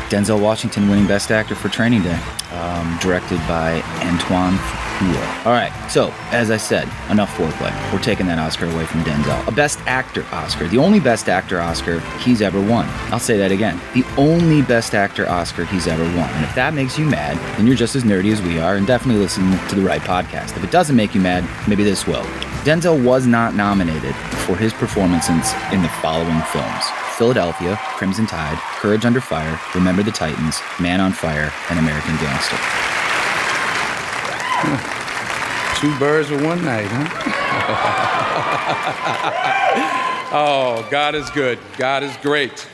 Denzel 0.09 0.41
Washington 0.41 0.89
winning 0.89 1.05
Best 1.05 1.31
Actor 1.31 1.55
for 1.55 1.67
Training 1.67 2.01
Day, 2.01 2.17
um, 2.53 2.97
directed 3.01 3.39
by 3.39 3.81
Antoine 4.01 4.55
Fuqua. 4.55 5.45
All 5.45 5.51
right, 5.51 5.71
so 5.89 6.13
as 6.31 6.49
I 6.49 6.57
said, 6.57 6.89
enough 7.09 7.35
foreplay. 7.35 7.73
We're 7.91 7.99
taking 7.99 8.25
that 8.27 8.39
Oscar 8.39 8.67
away 8.67 8.85
from 8.85 9.03
Denzel. 9.03 9.45
A 9.47 9.51
Best 9.51 9.79
Actor 9.85 10.25
Oscar, 10.31 10.67
the 10.69 10.77
only 10.77 11.01
Best 11.01 11.27
Actor 11.27 11.59
Oscar 11.59 11.99
he's 12.19 12.41
ever 12.41 12.61
won. 12.61 12.85
I'll 13.11 13.19
say 13.19 13.37
that 13.37 13.51
again. 13.51 13.79
The 13.93 14.05
only 14.17 14.61
Best 14.61 14.95
Actor 14.95 15.27
Oscar 15.29 15.65
he's 15.65 15.87
ever 15.87 16.03
won. 16.17 16.29
And 16.29 16.45
if 16.45 16.55
that 16.55 16.73
makes 16.73 16.97
you 16.97 17.05
mad, 17.05 17.37
then 17.57 17.67
you're 17.67 17.75
just 17.75 17.95
as 17.95 18.03
nerdy 18.03 18.31
as 18.31 18.41
we 18.41 18.59
are 18.59 18.75
and 18.75 18.87
definitely 18.87 19.21
listen 19.21 19.51
to 19.67 19.75
the 19.75 19.81
right 19.81 20.01
podcast. 20.01 20.55
If 20.55 20.63
it 20.63 20.71
doesn't 20.71 20.95
make 20.95 21.13
you 21.13 21.21
mad, 21.21 21.47
maybe 21.67 21.83
this 21.83 22.07
will. 22.07 22.23
Denzel 22.63 23.03
was 23.03 23.27
not 23.27 23.55
nominated 23.55 24.15
for 24.15 24.55
his 24.55 24.73
performances 24.73 25.53
in 25.71 25.81
the 25.81 25.89
following 26.01 26.41
films. 26.53 27.06
Philadelphia, 27.17 27.77
Crimson 27.95 28.27
Tide, 28.27 28.57
Courage 28.79 29.03
Under 29.03 29.19
Fire, 29.19 29.59
Remember 29.73 30.03
the 30.03 30.11
Titans, 30.11 30.61
Man 30.79 31.01
on 31.01 31.11
Fire, 31.11 31.51
and 31.69 31.79
American 31.79 32.15
Gangster. 32.17 32.57
Two 35.81 35.97
birds 35.97 36.29
with 36.29 36.43
one 36.43 36.63
night, 36.63 36.87
huh? 36.89 37.33
oh, 40.31 40.87
God 40.91 41.15
is 41.15 41.29
good. 41.31 41.57
God 41.77 42.03
is 42.03 42.15
great. 42.17 42.67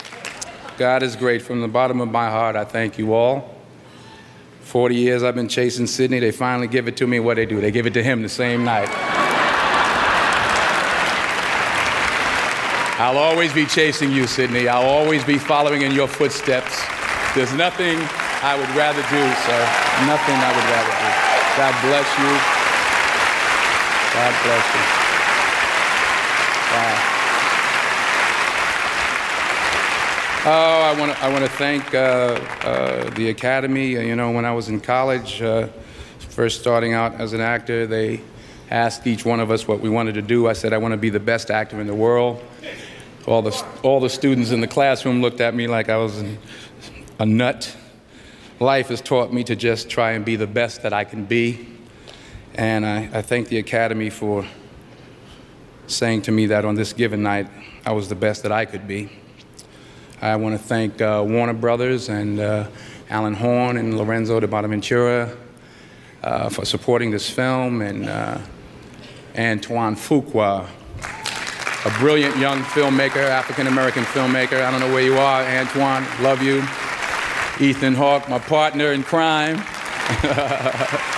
God 0.77 1.03
is 1.03 1.15
great. 1.15 1.41
From 1.41 1.61
the 1.61 1.67
bottom 1.69 2.01
of 2.01 2.11
my 2.11 2.29
heart, 2.29 2.57
I 2.57 2.65
thank 2.65 2.97
you 2.97 3.13
all. 3.13 3.55
40 4.61 4.95
years 4.95 5.23
I've 5.23 5.35
been 5.35 5.47
chasing 5.47 5.87
Sydney. 5.87 6.19
They 6.19 6.31
finally 6.31 6.67
give 6.67 6.87
it 6.87 6.97
to 6.97 7.07
me. 7.07 7.19
What 7.19 7.35
they 7.35 7.45
do? 7.45 7.61
They 7.61 7.71
give 7.71 7.85
it 7.85 7.93
to 7.93 8.03
him 8.03 8.21
the 8.21 8.29
same 8.29 8.65
night. 8.65 8.89
I'll 13.03 13.17
always 13.17 13.51
be 13.51 13.65
chasing 13.65 14.13
you, 14.13 14.27
Sydney. 14.27 14.69
I'll 14.69 14.87
always 14.87 15.25
be 15.25 15.37
following 15.37 15.81
in 15.81 15.91
your 15.91 16.07
footsteps. 16.07 16.81
There's 17.35 17.51
nothing 17.51 17.97
I 18.41 18.55
would 18.57 18.69
rather 18.77 19.01
do, 19.11 19.23
sir. 19.43 19.61
Nothing 20.07 20.39
I 20.39 20.51
would 20.55 20.67
rather 20.71 20.95
do. 21.03 21.09
God 21.59 21.75
bless 21.83 22.07
you. 22.17 22.31
God 24.15 24.33
bless 24.45 24.65
you. 24.73 24.83
Wow. 26.71 26.95
Oh, 30.45 30.81
I 30.81 30.95
want 30.97 31.11
to 31.11 31.23
I 31.25 31.29
want 31.29 31.43
to 31.43 31.51
thank 31.51 31.93
uh, 31.93 31.97
uh, 32.63 33.09
the 33.15 33.27
Academy. 33.31 33.97
Uh, 33.97 34.01
You 34.01 34.15
know, 34.15 34.31
when 34.31 34.45
I 34.45 34.53
was 34.53 34.69
in 34.69 34.79
college, 34.79 35.41
uh, 35.41 35.67
first 36.19 36.61
starting 36.61 36.93
out 36.93 37.15
as 37.15 37.33
an 37.33 37.41
actor, 37.41 37.85
they 37.85 38.21
asked 38.71 39.05
each 39.05 39.25
one 39.25 39.41
of 39.41 39.51
us 39.51 39.67
what 39.67 39.81
we 39.81 39.89
wanted 39.89 40.15
to 40.15 40.21
do. 40.21 40.47
I 40.47 40.53
said, 40.53 40.71
I 40.71 40.77
want 40.77 40.93
to 40.93 40.97
be 40.97 41.09
the 41.09 41.19
best 41.19 41.51
actor 41.51 41.81
in 41.81 41.87
the 41.87 41.93
world. 41.93 42.41
All 43.25 43.41
the 43.41 43.65
all 43.83 44.01
the 44.01 44.09
students 44.09 44.51
in 44.51 44.59
the 44.59 44.67
classroom 44.67 45.21
looked 45.21 45.39
at 45.39 45.55
me 45.55 45.67
like 45.67 45.87
I 45.87 45.95
was 45.95 46.21
a 47.19 47.25
nut. 47.25 47.75
Life 48.59 48.89
has 48.89 48.99
taught 48.99 49.31
me 49.31 49.45
to 49.45 49.55
just 49.55 49.89
try 49.89 50.11
and 50.11 50.25
be 50.25 50.35
the 50.35 50.47
best 50.47 50.83
that 50.83 50.91
I 50.91 51.05
can 51.05 51.23
be. 51.23 51.67
And 52.55 52.85
I, 52.85 53.09
I 53.13 53.21
thank 53.21 53.47
the 53.47 53.59
Academy 53.59 54.09
for 54.09 54.45
saying 55.87 56.23
to 56.23 56.31
me 56.31 56.47
that 56.47 56.65
on 56.65 56.75
this 56.75 56.91
given 56.91 57.23
night, 57.23 57.47
I 57.85 57.93
was 57.93 58.09
the 58.09 58.15
best 58.15 58.43
that 58.43 58.51
I 58.51 58.65
could 58.65 58.87
be. 58.87 59.09
I 60.21 60.35
want 60.35 60.59
to 60.59 60.63
thank 60.63 61.01
uh, 61.01 61.23
Warner 61.25 61.53
Brothers 61.53 62.09
and 62.09 62.39
uh, 62.39 62.67
Alan 63.09 63.33
Horn 63.33 63.77
and 63.77 63.97
Lorenzo 63.97 64.39
di 64.39 64.47
Bonaventura 64.47 65.35
uh, 66.23 66.49
for 66.49 66.65
supporting 66.65 67.11
this 67.11 67.29
film, 67.29 67.81
and 67.81 68.07
uh, 68.07 68.37
Antoine 69.37 69.95
Fuqua, 69.95 70.67
a 71.85 71.89
brilliant 71.99 72.37
young 72.37 72.61
filmmaker, 72.63 73.17
African 73.17 73.67
American 73.67 74.03
filmmaker. 74.03 74.63
I 74.63 74.71
don't 74.71 74.79
know 74.79 74.91
where 74.93 75.03
you 75.03 75.17
are, 75.17 75.43
Antoine, 75.43 76.05
love 76.21 76.41
you. 76.41 76.63
Ethan 77.59 77.93
Hawke, 77.93 78.27
my 78.29 78.39
partner 78.39 78.93
in 78.93 79.03
crime. 79.03 79.61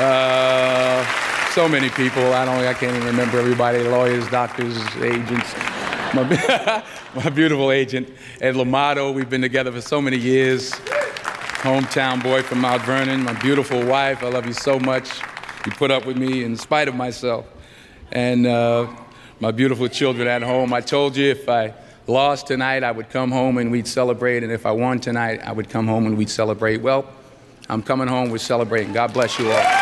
Uh, 0.00 1.04
so 1.50 1.68
many 1.68 1.90
people. 1.90 2.32
I 2.32 2.46
don't. 2.46 2.64
I 2.64 2.72
can't 2.72 2.96
even 2.96 3.06
remember 3.06 3.38
everybody. 3.38 3.80
Lawyers, 3.80 4.26
doctors, 4.30 4.78
agents. 4.96 5.54
My, 6.14 6.82
my 7.14 7.28
beautiful 7.28 7.70
agent 7.70 8.08
Ed 8.40 8.54
Limato. 8.54 9.12
We've 9.12 9.28
been 9.28 9.42
together 9.42 9.70
for 9.70 9.82
so 9.82 10.00
many 10.00 10.16
years. 10.16 10.70
hometown 11.60 12.22
boy 12.22 12.42
from 12.42 12.60
Mount 12.60 12.80
Vernon, 12.82 13.22
my 13.22 13.34
beautiful 13.34 13.84
wife. 13.84 14.22
I 14.22 14.30
love 14.30 14.46
you 14.46 14.54
so 14.54 14.80
much. 14.80 15.20
You 15.66 15.72
put 15.72 15.90
up 15.90 16.06
with 16.06 16.16
me 16.16 16.44
in 16.44 16.56
spite 16.56 16.88
of 16.88 16.94
myself. 16.94 17.44
And 18.10 18.46
uh, 18.46 18.86
my 19.40 19.50
beautiful 19.50 19.88
children 19.88 20.28
at 20.28 20.42
home. 20.42 20.72
I 20.72 20.82
told 20.82 21.16
you 21.16 21.30
if 21.30 21.48
I 21.48 21.72
lost 22.06 22.46
tonight, 22.46 22.84
I 22.84 22.92
would 22.92 23.08
come 23.08 23.30
home 23.30 23.56
and 23.58 23.70
we'd 23.72 23.88
celebrate. 23.88 24.42
And 24.42 24.52
if 24.52 24.66
I 24.66 24.72
won 24.72 25.00
tonight, 25.00 25.40
I 25.42 25.52
would 25.52 25.70
come 25.70 25.86
home 25.86 26.06
and 26.06 26.16
we'd 26.16 26.30
celebrate. 26.30 26.82
Well, 26.82 27.10
I'm 27.68 27.82
coming 27.82 28.08
home, 28.08 28.30
we're 28.30 28.38
celebrating. 28.38 28.92
God 28.92 29.12
bless 29.12 29.38
you 29.38 29.50
all. 29.50 29.79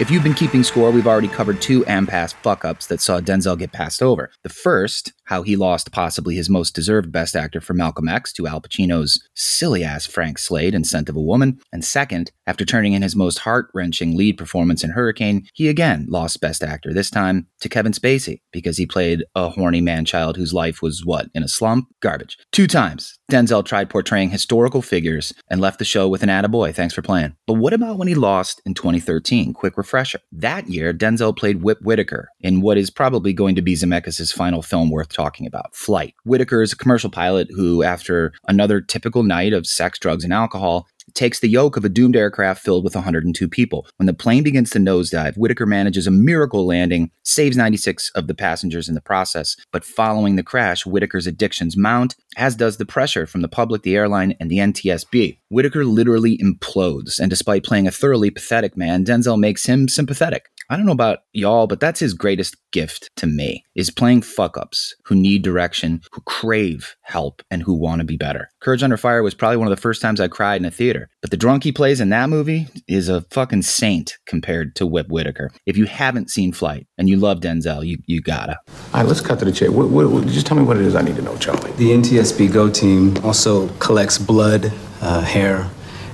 If 0.00 0.12
you've 0.12 0.22
been 0.22 0.32
keeping 0.32 0.62
score, 0.62 0.92
we've 0.92 1.08
already 1.08 1.26
covered 1.26 1.60
two 1.60 1.84
AMPAS 1.86 2.32
fuck 2.34 2.64
ups 2.64 2.86
that 2.86 3.00
saw 3.00 3.20
Denzel 3.20 3.58
get 3.58 3.72
passed 3.72 4.00
over. 4.00 4.30
The 4.44 4.48
first, 4.48 5.12
how 5.24 5.42
he 5.42 5.56
lost 5.56 5.90
possibly 5.90 6.36
his 6.36 6.48
most 6.48 6.72
deserved 6.72 7.10
Best 7.10 7.34
Actor 7.34 7.62
for 7.62 7.74
Malcolm 7.74 8.06
X 8.06 8.32
to 8.34 8.46
Al 8.46 8.60
Pacino's 8.60 9.20
silly 9.34 9.82
ass 9.82 10.06
Frank 10.06 10.38
Slade 10.38 10.72
in 10.72 10.84
Scent 10.84 11.08
of 11.08 11.16
a 11.16 11.20
Woman. 11.20 11.58
And 11.72 11.84
second, 11.84 12.30
after 12.46 12.64
turning 12.64 12.92
in 12.92 13.02
his 13.02 13.16
most 13.16 13.40
heart 13.40 13.70
wrenching 13.74 14.16
lead 14.16 14.38
performance 14.38 14.84
in 14.84 14.90
Hurricane, 14.90 15.48
he 15.52 15.68
again 15.68 16.06
lost 16.08 16.40
Best 16.40 16.62
Actor, 16.62 16.94
this 16.94 17.10
time 17.10 17.48
to 17.60 17.68
Kevin 17.68 17.90
Spacey, 17.90 18.40
because 18.52 18.76
he 18.76 18.86
played 18.86 19.24
a 19.34 19.48
horny 19.48 19.80
man 19.80 20.04
child 20.04 20.36
whose 20.36 20.54
life 20.54 20.80
was 20.80 21.04
what, 21.04 21.26
in 21.34 21.42
a 21.42 21.48
slump? 21.48 21.88
Garbage. 22.00 22.38
Two 22.52 22.68
times, 22.68 23.17
Denzel 23.30 23.62
tried 23.62 23.90
portraying 23.90 24.30
historical 24.30 24.80
figures 24.80 25.34
and 25.50 25.60
left 25.60 25.78
the 25.78 25.84
show 25.84 26.08
with 26.08 26.22
an 26.22 26.30
attaboy. 26.30 26.74
Thanks 26.74 26.94
for 26.94 27.02
playing. 27.02 27.36
But 27.46 27.54
what 27.54 27.74
about 27.74 27.98
when 27.98 28.08
he 28.08 28.14
lost 28.14 28.62
in 28.64 28.72
2013? 28.72 29.52
Quick 29.52 29.76
refresher. 29.76 30.20
That 30.32 30.68
year, 30.68 30.94
Denzel 30.94 31.36
played 31.36 31.62
Whip 31.62 31.78
Whitaker 31.82 32.30
in 32.40 32.62
what 32.62 32.78
is 32.78 32.88
probably 32.88 33.34
going 33.34 33.54
to 33.56 33.60
be 33.60 33.74
Zemeckis' 33.74 34.32
final 34.32 34.62
film 34.62 34.88
worth 34.88 35.12
talking 35.12 35.46
about, 35.46 35.76
Flight. 35.76 36.14
Whitaker 36.24 36.62
is 36.62 36.72
a 36.72 36.76
commercial 36.76 37.10
pilot 37.10 37.48
who, 37.54 37.82
after 37.82 38.32
another 38.46 38.80
typical 38.80 39.22
night 39.22 39.52
of 39.52 39.66
sex, 39.66 39.98
drugs, 39.98 40.24
and 40.24 40.32
alcohol, 40.32 40.88
takes 41.14 41.40
the 41.40 41.48
yoke 41.48 41.76
of 41.76 41.84
a 41.84 41.88
doomed 41.88 42.16
aircraft 42.16 42.62
filled 42.62 42.84
with 42.84 42.94
102 42.94 43.48
people. 43.48 43.86
When 43.96 44.06
the 44.06 44.14
plane 44.14 44.42
begins 44.42 44.70
to 44.70 44.78
nosedive, 44.78 45.36
Whitaker 45.36 45.66
manages 45.66 46.06
a 46.06 46.10
miracle 46.10 46.66
landing, 46.66 47.10
saves 47.22 47.56
96 47.56 48.10
of 48.14 48.26
the 48.26 48.34
passengers 48.34 48.88
in 48.88 48.94
the 48.94 49.00
process. 49.00 49.56
But 49.72 49.84
following 49.84 50.36
the 50.36 50.42
crash, 50.42 50.84
Whitaker's 50.84 51.26
addictions 51.26 51.76
mount, 51.76 52.16
as 52.36 52.56
does 52.56 52.76
the 52.76 52.86
pressure 52.86 53.26
from 53.26 53.42
the 53.42 53.48
public, 53.48 53.82
the 53.82 53.96
airline, 53.96 54.34
and 54.40 54.50
the 54.50 54.58
NTSB. 54.58 55.38
Whitaker 55.50 55.84
literally 55.84 56.38
implodes, 56.38 57.18
and 57.18 57.30
despite 57.30 57.64
playing 57.64 57.86
a 57.86 57.92
thoroughly 57.92 58.30
pathetic 58.30 58.76
man, 58.76 59.04
Denzel 59.04 59.38
makes 59.38 59.66
him 59.66 59.88
sympathetic. 59.88 60.50
I 60.70 60.76
don't 60.76 60.84
know 60.84 60.92
about 60.92 61.20
y'all, 61.32 61.66
but 61.66 61.80
that's 61.80 62.00
his 62.00 62.12
greatest 62.12 62.54
gift 62.72 63.08
to 63.16 63.26
me 63.26 63.64
is 63.74 63.90
playing 63.90 64.20
fuck 64.20 64.58
ups 64.58 64.94
who 65.06 65.14
need 65.14 65.40
direction, 65.42 66.02
who 66.12 66.20
crave 66.22 66.94
help, 67.00 67.42
and 67.50 67.62
who 67.62 67.72
want 67.72 68.00
to 68.00 68.04
be 68.04 68.18
better. 68.18 68.50
Courage 68.60 68.82
Under 68.82 68.98
Fire 68.98 69.22
was 69.22 69.32
probably 69.32 69.56
one 69.56 69.66
of 69.66 69.74
the 69.74 69.80
first 69.80 70.02
times 70.02 70.20
I 70.20 70.28
cried 70.28 70.60
in 70.60 70.66
a 70.66 70.70
theater, 70.70 71.08
but 71.22 71.30
the 71.30 71.38
drunk 71.38 71.64
he 71.64 71.72
plays 71.72 72.02
in 72.02 72.10
that 72.10 72.28
movie 72.28 72.66
is 72.86 73.08
a 73.08 73.22
fucking 73.30 73.62
saint 73.62 74.18
compared 74.26 74.76
to 74.76 74.86
Whip 74.86 75.08
Whitaker. 75.08 75.50
If 75.64 75.78
you 75.78 75.86
haven't 75.86 76.28
seen 76.28 76.52
Flight 76.52 76.86
and 76.98 77.08
you 77.08 77.16
love 77.16 77.40
Denzel, 77.40 77.86
you, 77.86 77.96
you 78.04 78.20
gotta. 78.20 78.58
All 78.92 79.00
right, 79.00 79.06
let's 79.06 79.22
cut 79.22 79.38
to 79.38 79.46
the 79.46 79.52
chase. 79.52 79.70
What, 79.70 79.88
what, 79.88 80.10
what, 80.10 80.26
just 80.26 80.46
tell 80.46 80.58
me 80.58 80.64
what 80.64 80.76
it 80.76 80.82
is 80.84 80.94
I 80.94 81.00
need 81.00 81.16
to 81.16 81.22
know, 81.22 81.36
Charlie. 81.38 81.72
The 81.72 81.92
NTSB 81.92 82.52
Go 82.52 82.68
team 82.68 83.16
also 83.24 83.68
collects 83.78 84.18
blood, 84.18 84.70
uh, 85.00 85.22
hair, 85.22 85.70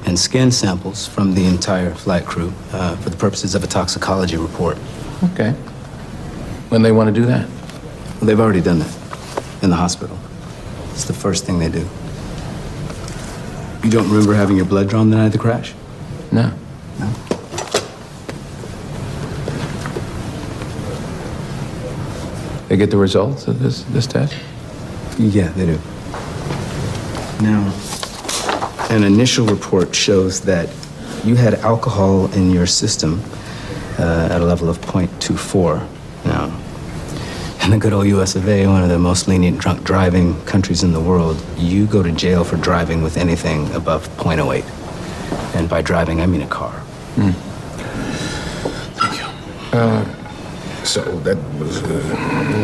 and 0.07 0.19
skin 0.19 0.51
samples 0.51 1.07
from 1.07 1.35
the 1.35 1.47
entire 1.47 1.95
flight 1.95 2.25
crew 2.27 2.53
uh, 2.73 2.97
for 2.97 3.11
the 3.11 3.17
purposes 3.17 3.55
of 3.55 3.65
a 3.65 3.67
toxicology 3.67 4.37
report. 4.37 4.79
Okay. 5.33 5.53
When 6.69 6.83
they 6.83 6.93
want 6.93 7.15
to 7.15 7.21
do 7.21 7.27
that? 7.27 7.49
Well, 7.49 8.27
they've 8.27 8.41
already 8.41 8.61
done 8.61 8.81
that 8.81 8.97
in 9.63 9.71
the 9.71 9.77
hospital. 9.77 10.19
It's 10.91 11.05
the 11.05 11.13
first 11.13 11.45
thing 11.45 11.59
they 11.59 11.69
do. 11.69 11.89
You 13.83 13.91
don't 13.91 14.09
remember 14.09 14.35
having 14.35 14.57
your 14.57 14.67
blood 14.67 14.89
drawn 14.89 15.11
the 15.11 15.17
night 15.17 15.27
of 15.27 15.33
the 15.33 15.39
crash? 15.39 15.75
No. 16.33 16.53
No. 16.99 17.11
They 22.69 22.77
get 22.77 22.91
the 22.91 22.97
results 22.97 23.47
of 23.47 23.61
this 23.61 23.83
this 23.85 24.07
test? 24.07 24.35
Yeah, 25.19 25.49
they 25.51 25.67
do. 25.67 25.79
Now, 27.41 27.71
an 28.95 29.03
initial 29.03 29.47
report 29.47 29.95
shows 29.95 30.43
that 30.43 30.69
you 31.25 31.35
had 31.35 31.55
alcohol 31.55 32.33
in 32.33 32.51
your 32.51 32.67
system 32.67 33.23
uh, 33.99 34.29
at 34.31 34.41
a 34.41 34.45
level 34.45 34.69
of 34.69 34.81
0.24. 34.81 35.87
Now, 36.25 36.61
in 37.65 37.71
the 37.71 37.79
good 37.79 37.93
old 37.93 38.07
US 38.07 38.37
of 38.37 38.49
A, 38.49 38.67
one 38.67 38.83
of 38.83 38.89
the 38.89 38.99
most 38.99 39.27
lenient 39.27 39.59
drunk 39.59 39.83
driving 39.85 40.41
countries 40.45 40.83
in 40.83 40.93
the 40.93 41.01
world, 41.01 41.43
you 41.57 41.87
go 41.87 42.03
to 42.03 42.13
jail 42.13 42.45
for 42.45 42.57
driving 42.57 43.03
with 43.03 43.17
anything 43.17 43.73
above 43.75 44.09
0.08. 44.17 44.65
And 45.57 45.69
by 45.69 45.83
driving, 45.83 46.21
I 46.21 46.27
mean 46.27 46.43
a 46.43 46.47
car. 46.47 46.83
Thank 48.97 49.19
you. 49.19 49.79
Uh, 49.79 50.24
so 50.85 51.03
that 51.21 51.37
was 51.59 51.83
uh, 51.83 51.89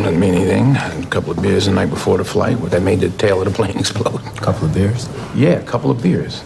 doesn't 0.03 0.19
mean 0.19 0.35
anything. 0.35 0.75
A 0.75 1.07
couple 1.07 1.31
of 1.31 1.41
beers 1.41 1.65
the 1.65 1.71
night 1.71 1.89
before 1.89 2.17
the 2.17 2.23
flight. 2.25 2.59
What 2.59 2.71
that 2.71 2.81
made 2.83 2.99
the 2.99 3.09
tail 3.09 3.41
of 3.41 3.45
the 3.45 3.51
plane 3.63 3.77
explode. 3.77 4.15
A 4.15 4.39
couple 4.41 4.67
of 4.67 4.73
beers? 4.73 5.09
Yeah, 5.35 5.53
a 5.59 5.63
couple 5.63 5.91
of 5.91 6.01
beers. 6.01 6.43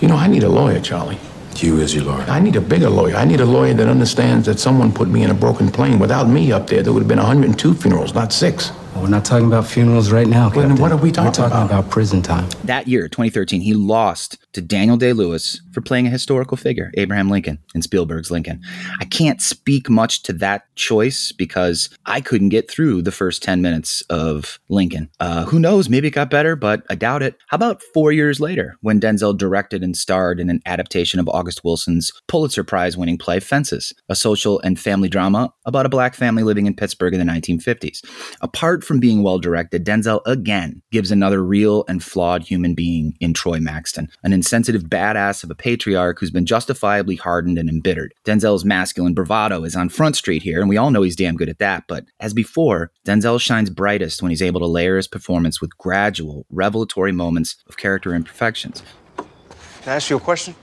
You 0.00 0.08
know, 0.08 0.16
I 0.16 0.26
need 0.26 0.42
a 0.42 0.48
lawyer, 0.48 0.80
Charlie. 0.80 1.18
You 1.56 1.80
as 1.80 1.94
your 1.94 2.04
lawyer. 2.04 2.22
I 2.28 2.40
need 2.40 2.56
a 2.56 2.60
bigger 2.60 2.88
lawyer. 2.90 3.14
I 3.14 3.24
need 3.24 3.40
a 3.40 3.44
lawyer 3.44 3.74
that 3.74 3.86
understands 3.86 4.46
that 4.46 4.58
someone 4.58 4.90
put 4.90 5.08
me 5.08 5.22
in 5.22 5.30
a 5.30 5.34
broken 5.34 5.70
plane. 5.70 5.98
Without 5.98 6.26
me 6.28 6.50
up 6.50 6.66
there, 6.66 6.82
there 6.82 6.92
would 6.92 7.00
have 7.00 7.08
been 7.08 7.18
102 7.18 7.74
funerals, 7.74 8.14
not 8.14 8.32
six. 8.32 8.72
Well, 8.94 9.04
we're 9.04 9.10
not 9.10 9.24
talking 9.24 9.46
about 9.46 9.66
funerals 9.66 10.10
right 10.10 10.26
now, 10.26 10.50
Well, 10.50 10.66
then 10.66 10.76
what 10.78 10.90
are 10.92 10.96
we 10.96 11.10
We're 11.10 11.14
talking 11.14 11.32
talking 11.32 11.52
about? 11.56 11.66
about 11.66 11.90
prison 11.90 12.20
time. 12.22 12.48
That 12.64 12.88
year, 12.88 13.06
2013, 13.08 13.60
he 13.60 13.74
lost 13.74 14.38
to 14.52 14.60
Daniel 14.60 14.96
Day 14.96 15.12
Lewis 15.12 15.60
for 15.72 15.80
playing 15.80 16.06
a 16.06 16.10
historical 16.10 16.56
figure, 16.56 16.90
Abraham 16.96 17.30
Lincoln, 17.30 17.58
in 17.74 17.82
Spielberg's 17.82 18.30
Lincoln. 18.30 18.60
I 19.00 19.04
can't 19.04 19.40
speak 19.40 19.88
much 19.88 20.22
to 20.24 20.32
that 20.34 20.64
choice 20.76 21.32
because 21.32 21.88
I 22.06 22.20
couldn't 22.20 22.50
get 22.50 22.70
through 22.70 23.02
the 23.02 23.12
first 23.12 23.42
10 23.42 23.62
minutes 23.62 24.02
of 24.10 24.60
Lincoln. 24.68 25.08
Uh, 25.20 25.44
who 25.44 25.58
knows? 25.58 25.88
Maybe 25.88 26.08
it 26.08 26.12
got 26.12 26.30
better, 26.30 26.56
but 26.56 26.82
I 26.90 26.94
doubt 26.94 27.22
it. 27.22 27.36
How 27.48 27.56
about 27.56 27.82
four 27.94 28.12
years 28.12 28.40
later 28.40 28.76
when 28.80 29.00
Denzel 29.00 29.36
directed 29.36 29.82
and 29.82 29.96
starred 29.96 30.38
in 30.38 30.50
an 30.50 30.60
adaptation 30.66 31.18
of 31.18 31.28
August 31.28 31.64
Wilson's 31.64 32.12
Pulitzer 32.28 32.64
Prize 32.64 32.96
winning 32.96 33.18
play 33.18 33.40
Fences, 33.40 33.92
a 34.08 34.14
social 34.14 34.60
and 34.60 34.78
family 34.78 35.08
drama 35.08 35.52
about 35.64 35.86
a 35.86 35.90
black 35.90 36.14
family 36.14 36.42
living 36.42 36.66
in 36.66 36.74
Pittsburgh 36.74 37.14
in 37.14 37.24
the 37.24 37.32
1950s? 37.32 38.04
Apart 38.40 38.84
from 38.84 39.00
being 39.00 39.22
well 39.22 39.38
directed, 39.38 39.84
Denzel 39.84 40.20
again 40.26 40.82
gives 40.90 41.10
another 41.10 41.42
real 41.42 41.84
and 41.88 42.02
flawed 42.02 42.42
human 42.42 42.74
being 42.74 43.14
in 43.20 43.34
Troy 43.34 43.58
Maxson, 43.58 44.08
an 44.22 44.32
insensitive 44.42 44.82
badass 44.82 45.44
of 45.44 45.52
a 45.52 45.54
patriarch 45.54 46.18
who's 46.18 46.32
been 46.32 46.44
justifiably 46.44 47.14
hardened 47.14 47.58
and 47.58 47.68
embittered. 47.68 48.12
Denzel's 48.24 48.64
masculine 48.64 49.14
bravado 49.14 49.62
is 49.62 49.76
on 49.76 49.88
Front 49.88 50.16
Street 50.16 50.42
here, 50.42 50.58
and 50.58 50.68
we 50.68 50.76
all 50.76 50.90
know 50.90 51.02
he's 51.02 51.14
damn 51.14 51.36
good 51.36 51.48
at 51.48 51.60
that. 51.60 51.84
But 51.86 52.06
as 52.18 52.34
before, 52.34 52.90
Denzel 53.06 53.40
shines 53.40 53.70
brightest 53.70 54.20
when 54.20 54.30
he's 54.30 54.42
able 54.42 54.58
to 54.58 54.66
layer 54.66 54.96
his 54.96 55.06
performance 55.06 55.60
with 55.60 55.78
gradual, 55.78 56.44
revelatory 56.50 57.12
moments 57.12 57.54
of 57.68 57.76
character 57.76 58.16
imperfections. 58.16 58.82
Can 59.16 59.92
I 59.92 59.94
ask 59.94 60.10
you 60.10 60.16
a 60.16 60.20
question? 60.20 60.56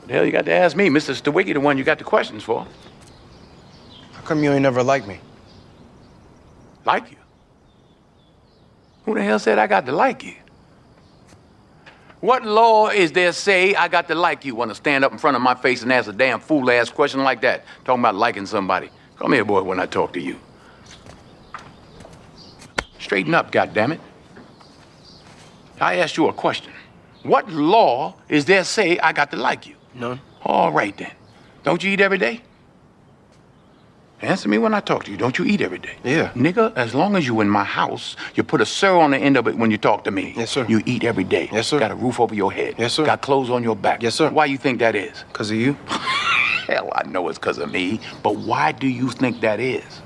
What 0.00 0.08
The 0.08 0.14
hell 0.14 0.24
you 0.24 0.32
got 0.32 0.46
to 0.46 0.52
ask 0.52 0.76
me, 0.76 0.88
Mr. 0.88 1.14
Stawicki, 1.14 1.54
the 1.54 1.60
one 1.60 1.78
you 1.78 1.84
got 1.84 1.98
the 1.98 2.04
questions 2.04 2.42
for. 2.42 2.66
How 4.10 4.22
come 4.22 4.42
you 4.42 4.50
ain't 4.50 4.62
never 4.62 4.82
liked 4.82 5.06
me? 5.06 5.20
Like 6.84 7.12
you? 7.12 7.16
Who 9.04 9.14
the 9.14 9.22
hell 9.22 9.38
said 9.38 9.60
I 9.60 9.68
got 9.68 9.86
to 9.86 9.92
like 9.92 10.24
you? 10.24 10.34
What 12.20 12.44
law 12.44 12.88
is 12.88 13.12
there 13.12 13.32
say 13.32 13.74
I 13.74 13.88
got 13.88 14.08
to 14.08 14.14
like 14.14 14.44
you? 14.44 14.54
Want 14.54 14.70
to 14.70 14.74
stand 14.74 15.04
up 15.04 15.12
in 15.12 15.18
front 15.18 15.36
of 15.36 15.42
my 15.42 15.54
face 15.54 15.82
and 15.82 15.92
ask 15.92 16.08
a 16.08 16.12
damn 16.12 16.40
fool 16.40 16.70
ass 16.70 16.90
question 16.90 17.22
like 17.22 17.40
that? 17.42 17.64
Talking 17.84 18.02
about 18.02 18.14
liking 18.14 18.44
somebody. 18.44 18.90
Come 19.16 19.32
here, 19.32 19.44
boy, 19.44 19.62
when 19.62 19.80
I 19.80 19.86
talk 19.86 20.12
to 20.12 20.20
you. 20.20 20.38
Straighten 22.98 23.34
up, 23.34 23.50
goddammit. 23.50 23.98
I 25.80 25.96
asked 25.96 26.18
you 26.18 26.28
a 26.28 26.32
question. 26.32 26.72
What 27.22 27.50
law 27.50 28.16
is 28.28 28.44
there 28.44 28.64
say 28.64 28.98
I 28.98 29.12
got 29.12 29.30
to 29.30 29.36
like 29.36 29.66
you? 29.66 29.76
None. 29.94 30.20
All 30.42 30.72
right 30.72 30.96
then. 30.96 31.12
Don't 31.64 31.82
you 31.82 31.90
eat 31.90 32.00
every 32.00 32.18
day? 32.18 32.42
Answer 34.22 34.50
me 34.50 34.58
when 34.58 34.74
I 34.74 34.80
talk 34.80 35.04
to 35.04 35.10
you. 35.10 35.16
Don't 35.16 35.38
you 35.38 35.46
eat 35.46 35.62
every 35.62 35.78
day? 35.78 35.96
Yeah. 36.04 36.30
Nigga, 36.34 36.76
as 36.76 36.94
long 36.94 37.16
as 37.16 37.26
you 37.26 37.40
in 37.40 37.48
my 37.48 37.64
house, 37.64 38.16
you 38.34 38.42
put 38.42 38.60
a 38.60 38.66
sir 38.66 38.94
on 38.94 39.12
the 39.12 39.18
end 39.18 39.38
of 39.38 39.48
it 39.48 39.56
when 39.56 39.70
you 39.70 39.78
talk 39.78 40.04
to 40.04 40.10
me. 40.10 40.34
Yes, 40.36 40.50
sir. 40.50 40.66
You 40.68 40.82
eat 40.84 41.04
every 41.04 41.24
day. 41.24 41.48
Yes, 41.50 41.68
sir. 41.68 41.78
Got 41.78 41.90
a 41.90 41.94
roof 41.94 42.20
over 42.20 42.34
your 42.34 42.52
head. 42.52 42.74
Yes, 42.76 42.92
sir. 42.92 43.06
Got 43.06 43.22
clothes 43.22 43.48
on 43.48 43.62
your 43.62 43.76
back. 43.76 44.02
Yes, 44.02 44.14
sir. 44.14 44.28
Why 44.28 44.44
you 44.44 44.58
think 44.58 44.78
that 44.80 44.94
is? 44.94 45.24
Because 45.28 45.50
of 45.50 45.56
you? 45.56 45.72
Hell, 46.66 46.90
I 46.94 47.04
know 47.08 47.28
it's 47.30 47.38
because 47.38 47.56
of 47.56 47.72
me. 47.72 47.98
But 48.22 48.36
why 48.36 48.72
do 48.72 48.86
you 48.88 49.08
think 49.08 49.40
that 49.40 49.58
is? 49.58 50.02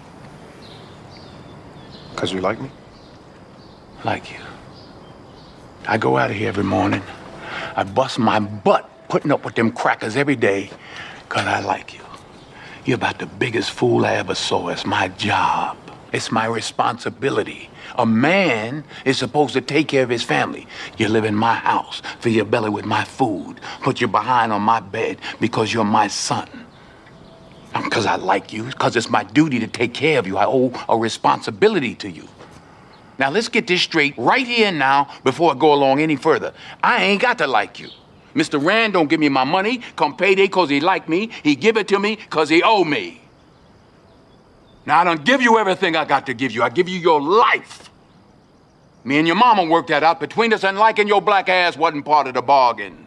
Because 2.12 2.32
you 2.32 2.40
like 2.40 2.60
me? 2.60 2.70
Like 4.04 4.30
you. 4.30 4.38
I 5.88 5.98
go 5.98 6.16
out 6.16 6.30
of 6.30 6.36
here 6.36 6.48
every 6.48 6.64
morning. 6.64 7.02
I 7.74 7.82
bust 7.82 8.20
my 8.20 8.38
butt 8.38 8.88
putting 9.08 9.32
up 9.32 9.44
with 9.44 9.56
them 9.56 9.72
crackers 9.72 10.16
every 10.16 10.36
day 10.36 10.70
because 11.28 11.46
I 11.46 11.60
like 11.60 11.94
you. 11.94 12.03
You're 12.84 12.96
about 12.96 13.18
the 13.18 13.26
biggest 13.26 13.70
fool 13.70 14.04
I 14.04 14.14
ever 14.16 14.34
saw. 14.34 14.68
It's 14.68 14.84
my 14.84 15.08
job. 15.08 15.78
It's 16.12 16.30
my 16.30 16.44
responsibility. 16.46 17.70
A 17.96 18.04
man 18.04 18.84
is 19.06 19.16
supposed 19.16 19.54
to 19.54 19.62
take 19.62 19.88
care 19.88 20.02
of 20.02 20.10
his 20.10 20.22
family. 20.22 20.66
You 20.98 21.08
live 21.08 21.24
in 21.24 21.34
my 21.34 21.54
house, 21.54 22.02
fill 22.20 22.32
your 22.32 22.44
belly 22.44 22.68
with 22.68 22.84
my 22.84 23.04
food, 23.04 23.58
put 23.82 24.00
your 24.00 24.08
behind 24.08 24.52
on 24.52 24.62
my 24.62 24.80
bed 24.80 25.18
because 25.40 25.72
you're 25.72 25.84
my 25.84 26.08
son. 26.08 26.48
Because 27.72 28.06
I 28.06 28.16
like 28.16 28.52
you, 28.52 28.64
because 28.64 28.96
it's 28.96 29.08
my 29.08 29.24
duty 29.24 29.58
to 29.60 29.66
take 29.66 29.94
care 29.94 30.18
of 30.18 30.26
you. 30.26 30.36
I 30.36 30.46
owe 30.46 30.72
a 30.88 30.96
responsibility 30.96 31.94
to 31.96 32.10
you. 32.10 32.28
Now 33.18 33.30
let's 33.30 33.48
get 33.48 33.66
this 33.66 33.80
straight 33.80 34.14
right 34.18 34.46
here 34.46 34.68
and 34.68 34.78
now 34.78 35.08
before 35.24 35.52
I 35.52 35.58
go 35.58 35.72
along 35.72 36.00
any 36.00 36.16
further. 36.16 36.52
I 36.82 37.02
ain't 37.02 37.22
got 37.22 37.38
to 37.38 37.46
like 37.46 37.80
you. 37.80 37.88
Mr. 38.34 38.62
Rand 38.62 38.92
don't 38.92 39.08
give 39.08 39.20
me 39.20 39.28
my 39.28 39.44
money 39.44 39.80
come 39.96 40.16
payday 40.16 40.48
cause 40.48 40.70
he 40.70 40.80
like 40.80 41.08
me. 41.08 41.30
He 41.42 41.54
give 41.54 41.76
it 41.76 41.88
to 41.88 41.98
me 41.98 42.16
cause 42.16 42.48
he 42.48 42.62
owe 42.62 42.84
me. 42.84 43.20
Now 44.86 45.00
I 45.00 45.04
don't 45.04 45.24
give 45.24 45.40
you 45.40 45.58
everything 45.58 45.96
I 45.96 46.04
got 46.04 46.26
to 46.26 46.34
give 46.34 46.52
you. 46.52 46.62
I 46.62 46.68
give 46.68 46.88
you 46.88 46.98
your 46.98 47.20
life. 47.20 47.90
Me 49.04 49.18
and 49.18 49.26
your 49.26 49.36
mama 49.36 49.64
worked 49.64 49.88
that 49.88 50.02
out 50.02 50.18
between 50.18 50.52
us 50.52 50.64
and 50.64 50.78
liking 50.78 51.06
your 51.06 51.20
black 51.20 51.48
ass 51.48 51.76
wasn't 51.76 52.04
part 52.04 52.26
of 52.26 52.34
the 52.34 52.42
bargain. 52.42 53.06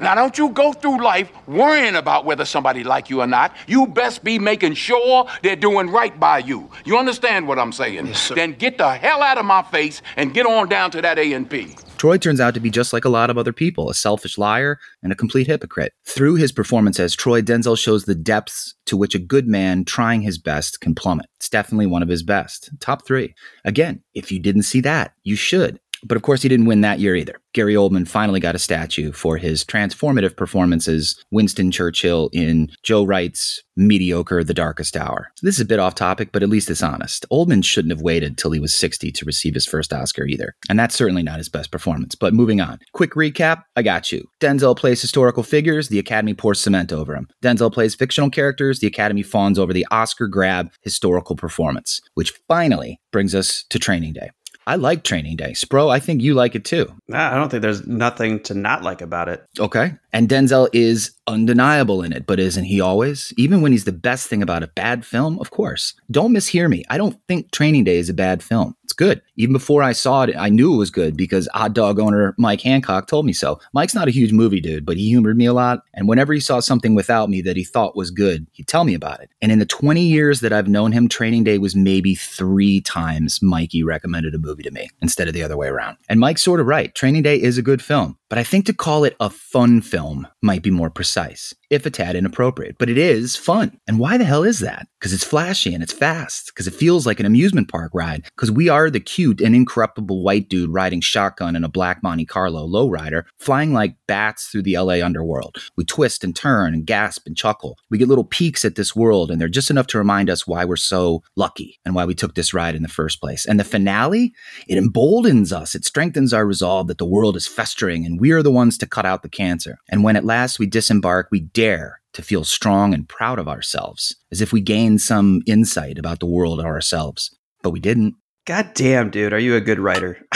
Now 0.00 0.14
don't 0.14 0.36
you 0.38 0.50
go 0.50 0.72
through 0.72 1.02
life 1.02 1.30
worrying 1.48 1.96
about 1.96 2.24
whether 2.24 2.44
somebody 2.44 2.84
like 2.84 3.10
you 3.10 3.20
or 3.20 3.26
not. 3.26 3.54
You 3.66 3.86
best 3.86 4.22
be 4.22 4.38
making 4.38 4.74
sure 4.74 5.26
they're 5.42 5.56
doing 5.56 5.90
right 5.90 6.18
by 6.18 6.38
you. 6.38 6.70
You 6.84 6.96
understand 6.98 7.48
what 7.48 7.58
I'm 7.58 7.72
saying? 7.72 8.06
Yes, 8.06 8.20
sir. 8.20 8.34
Then 8.36 8.52
get 8.52 8.78
the 8.78 8.90
hell 8.90 9.22
out 9.22 9.38
of 9.38 9.44
my 9.44 9.62
face 9.62 10.02
and 10.16 10.32
get 10.32 10.46
on 10.46 10.68
down 10.68 10.92
to 10.92 11.02
that 11.02 11.18
A&P. 11.18 11.74
Troy 11.98 12.16
turns 12.16 12.40
out 12.40 12.54
to 12.54 12.60
be 12.60 12.70
just 12.70 12.92
like 12.92 13.04
a 13.04 13.08
lot 13.08 13.28
of 13.28 13.36
other 13.36 13.52
people, 13.52 13.90
a 13.90 13.94
selfish 13.94 14.38
liar 14.38 14.78
and 15.02 15.12
a 15.12 15.16
complete 15.16 15.48
hypocrite. 15.48 15.92
Through 16.04 16.36
his 16.36 16.52
performance 16.52 17.00
as 17.00 17.14
Troy, 17.14 17.42
Denzel 17.42 17.76
shows 17.76 18.04
the 18.04 18.14
depths 18.14 18.74
to 18.86 18.96
which 18.96 19.14
a 19.14 19.18
good 19.18 19.48
man 19.48 19.84
trying 19.84 20.22
his 20.22 20.38
best 20.38 20.80
can 20.80 20.94
plummet. 20.94 21.26
It's 21.38 21.48
definitely 21.48 21.86
one 21.86 22.02
of 22.02 22.08
his 22.08 22.22
best. 22.22 22.70
Top 22.80 23.04
three. 23.04 23.34
Again, 23.64 24.02
if 24.14 24.30
you 24.30 24.38
didn't 24.38 24.62
see 24.62 24.80
that, 24.82 25.12
you 25.24 25.34
should. 25.34 25.80
But 26.04 26.16
of 26.16 26.22
course, 26.22 26.42
he 26.42 26.48
didn't 26.48 26.66
win 26.66 26.80
that 26.82 27.00
year 27.00 27.16
either. 27.16 27.40
Gary 27.54 27.74
Oldman 27.74 28.06
finally 28.06 28.40
got 28.40 28.54
a 28.54 28.58
statue 28.58 29.12
for 29.12 29.36
his 29.36 29.64
transformative 29.64 30.36
performances, 30.36 31.22
Winston 31.30 31.70
Churchill 31.70 32.30
in 32.32 32.70
Joe 32.82 33.04
Wright's 33.04 33.62
mediocre 33.78 34.44
The 34.44 34.54
Darkest 34.54 34.96
Hour. 34.96 35.30
So 35.36 35.46
this 35.46 35.54
is 35.54 35.60
a 35.60 35.64
bit 35.64 35.78
off 35.78 35.94
topic, 35.94 36.30
but 36.32 36.42
at 36.42 36.48
least 36.48 36.68
it's 36.68 36.82
honest. 36.82 37.24
Oldman 37.32 37.64
shouldn't 37.64 37.92
have 37.92 38.02
waited 38.02 38.36
till 38.36 38.50
he 38.50 38.60
was 38.60 38.74
60 38.74 39.12
to 39.12 39.24
receive 39.24 39.54
his 39.54 39.66
first 39.66 39.92
Oscar 39.92 40.24
either. 40.24 40.54
And 40.68 40.78
that's 40.78 40.94
certainly 40.94 41.22
not 41.22 41.38
his 41.38 41.48
best 41.48 41.70
performance. 41.70 42.14
But 42.14 42.34
moving 42.34 42.60
on. 42.60 42.80
Quick 42.92 43.12
recap 43.12 43.62
I 43.76 43.82
got 43.82 44.12
you. 44.12 44.28
Denzel 44.40 44.76
plays 44.76 45.00
historical 45.00 45.42
figures, 45.42 45.88
the 45.88 45.98
Academy 45.98 46.34
pours 46.34 46.60
cement 46.60 46.92
over 46.92 47.14
him. 47.14 47.28
Denzel 47.42 47.72
plays 47.72 47.94
fictional 47.94 48.30
characters, 48.30 48.80
the 48.80 48.86
Academy 48.86 49.22
fawns 49.22 49.58
over 49.58 49.72
the 49.72 49.86
Oscar 49.90 50.26
grab 50.26 50.70
historical 50.82 51.36
performance, 51.36 52.00
which 52.14 52.32
finally 52.48 53.00
brings 53.12 53.34
us 53.34 53.64
to 53.70 53.78
Training 53.78 54.12
Day. 54.12 54.30
I 54.68 54.74
like 54.74 55.02
Training 55.02 55.36
Day. 55.36 55.52
Spro, 55.52 55.90
I 55.90 55.98
think 55.98 56.20
you 56.20 56.34
like 56.34 56.54
it 56.54 56.66
too. 56.66 56.92
I 57.10 57.34
don't 57.36 57.48
think 57.48 57.62
there's 57.62 57.86
nothing 57.86 58.38
to 58.40 58.52
not 58.52 58.82
like 58.82 59.00
about 59.00 59.30
it. 59.30 59.42
Okay. 59.58 59.94
And 60.12 60.28
Denzel 60.28 60.68
is 60.72 61.12
undeniable 61.26 62.02
in 62.02 62.12
it, 62.12 62.26
but 62.26 62.40
isn't 62.40 62.64
he 62.64 62.80
always? 62.80 63.32
Even 63.36 63.60
when 63.60 63.72
he's 63.72 63.84
the 63.84 63.92
best 63.92 64.28
thing 64.28 64.42
about 64.42 64.62
a 64.62 64.68
bad 64.68 65.04
film, 65.04 65.38
of 65.38 65.50
course. 65.50 65.94
Don't 66.10 66.32
mishear 66.32 66.68
me. 66.68 66.84
I 66.88 66.96
don't 66.96 67.20
think 67.28 67.50
Training 67.52 67.84
Day 67.84 67.98
is 67.98 68.08
a 68.08 68.14
bad 68.14 68.42
film. 68.42 68.74
It's 68.84 68.94
good. 68.94 69.20
Even 69.36 69.52
before 69.52 69.82
I 69.82 69.92
saw 69.92 70.22
it, 70.22 70.34
I 70.38 70.48
knew 70.48 70.72
it 70.72 70.78
was 70.78 70.90
good 70.90 71.14
because 71.14 71.46
Odd 71.52 71.74
Dog 71.74 72.00
owner 72.00 72.34
Mike 72.38 72.62
Hancock 72.62 73.06
told 73.06 73.26
me 73.26 73.34
so. 73.34 73.60
Mike's 73.74 73.94
not 73.94 74.08
a 74.08 74.12
huge 74.12 74.32
movie 74.32 74.60
dude, 74.60 74.86
but 74.86 74.96
he 74.96 75.08
humored 75.08 75.36
me 75.36 75.44
a 75.44 75.52
lot. 75.52 75.82
And 75.92 76.08
whenever 76.08 76.32
he 76.32 76.40
saw 76.40 76.60
something 76.60 76.94
without 76.94 77.28
me 77.28 77.42
that 77.42 77.58
he 77.58 77.64
thought 77.64 77.94
was 77.94 78.10
good, 78.10 78.46
he'd 78.52 78.66
tell 78.66 78.84
me 78.84 78.94
about 78.94 79.20
it. 79.20 79.28
And 79.42 79.52
in 79.52 79.58
the 79.58 79.66
20 79.66 80.00
years 80.00 80.40
that 80.40 80.54
I've 80.54 80.68
known 80.68 80.92
him, 80.92 81.06
Training 81.06 81.44
Day 81.44 81.58
was 81.58 81.76
maybe 81.76 82.14
three 82.14 82.80
times 82.80 83.42
Mikey 83.42 83.82
recommended 83.82 84.34
a 84.34 84.38
movie 84.38 84.62
to 84.62 84.70
me 84.70 84.88
instead 85.02 85.28
of 85.28 85.34
the 85.34 85.42
other 85.42 85.58
way 85.58 85.68
around. 85.68 85.98
And 86.08 86.18
Mike's 86.18 86.42
sort 86.42 86.58
of 86.58 86.66
right. 86.66 86.94
Training 86.94 87.22
Day 87.22 87.36
is 87.36 87.58
a 87.58 87.62
good 87.62 87.82
film. 87.82 88.16
But 88.28 88.38
I 88.38 88.44
think 88.44 88.66
to 88.66 88.74
call 88.74 89.04
it 89.04 89.16
a 89.20 89.30
fun 89.30 89.80
film 89.80 90.28
might 90.42 90.62
be 90.62 90.70
more 90.70 90.90
precise, 90.90 91.54
if 91.70 91.86
a 91.86 91.90
tad 91.90 92.16
inappropriate. 92.16 92.76
But 92.78 92.88
it 92.88 92.98
is 92.98 93.36
fun. 93.36 93.78
And 93.86 93.98
why 93.98 94.16
the 94.16 94.24
hell 94.24 94.44
is 94.44 94.60
that? 94.60 94.88
Because 94.98 95.12
it's 95.12 95.24
flashy 95.24 95.74
and 95.74 95.82
it's 95.82 95.92
fast, 95.92 96.46
because 96.46 96.66
it 96.66 96.74
feels 96.74 97.06
like 97.06 97.20
an 97.20 97.26
amusement 97.26 97.68
park 97.68 97.92
ride, 97.94 98.24
because 98.36 98.50
we 98.50 98.68
are 98.68 98.90
the 98.90 99.00
cute 99.00 99.40
and 99.40 99.54
incorruptible 99.54 100.22
white 100.22 100.48
dude 100.48 100.72
riding 100.72 101.00
shotgun 101.00 101.54
in 101.56 101.64
a 101.64 101.68
black 101.68 102.02
Monte 102.02 102.24
Carlo 102.26 102.66
lowrider, 102.66 103.24
flying 103.38 103.72
like 103.72 103.94
bats 104.06 104.46
through 104.46 104.62
the 104.62 104.78
LA 104.78 105.04
underworld. 105.04 105.56
We 105.76 105.84
twist 105.84 106.24
and 106.24 106.34
turn 106.34 106.74
and 106.74 106.86
gasp 106.86 107.26
and 107.26 107.36
chuckle. 107.36 107.78
We 107.90 107.98
get 107.98 108.08
little 108.08 108.24
peeks 108.24 108.64
at 108.64 108.74
this 108.74 108.96
world, 108.96 109.30
and 109.30 109.40
they're 109.40 109.48
just 109.48 109.70
enough 109.70 109.86
to 109.88 109.98
remind 109.98 110.30
us 110.30 110.46
why 110.46 110.64
we're 110.64 110.76
so 110.76 111.22
lucky 111.36 111.78
and 111.84 111.94
why 111.94 112.04
we 112.04 112.14
took 112.14 112.34
this 112.34 112.54
ride 112.54 112.74
in 112.74 112.82
the 112.82 112.88
first 112.88 113.20
place. 113.20 113.46
And 113.46 113.60
the 113.60 113.64
finale, 113.64 114.32
it 114.66 114.78
emboldens 114.78 115.52
us. 115.52 115.74
It 115.74 115.84
strengthens 115.84 116.32
our 116.32 116.46
resolve 116.46 116.86
that 116.88 116.98
the 116.98 117.04
world 117.04 117.36
is 117.36 117.46
festering 117.46 118.04
and 118.04 118.20
we 118.20 118.30
are 118.30 118.42
the 118.42 118.50
ones 118.50 118.78
to 118.78 118.86
cut 118.86 119.06
out 119.06 119.22
the 119.22 119.28
cancer. 119.28 119.78
And 119.88 120.02
when 120.02 120.16
at 120.16 120.24
last 120.24 120.58
we 120.58 120.66
disembark, 120.66 121.28
we 121.30 121.40
dare 121.58 122.00
to 122.12 122.22
feel 122.22 122.44
strong 122.44 122.94
and 122.94 123.08
proud 123.08 123.36
of 123.40 123.48
ourselves, 123.48 124.14
as 124.30 124.40
if 124.40 124.52
we 124.52 124.60
gained 124.60 125.00
some 125.00 125.42
insight 125.44 125.98
about 125.98 126.20
the 126.20 126.26
world 126.26 126.60
or 126.60 126.66
ourselves. 126.66 127.36
But 127.64 127.70
we 127.70 127.80
didn't. 127.80 128.14
God 128.46 128.70
damn, 128.74 129.10
dude, 129.10 129.32
are 129.32 129.40
you 129.40 129.56
a 129.56 129.60
good 129.60 129.80
writer? 129.80 130.24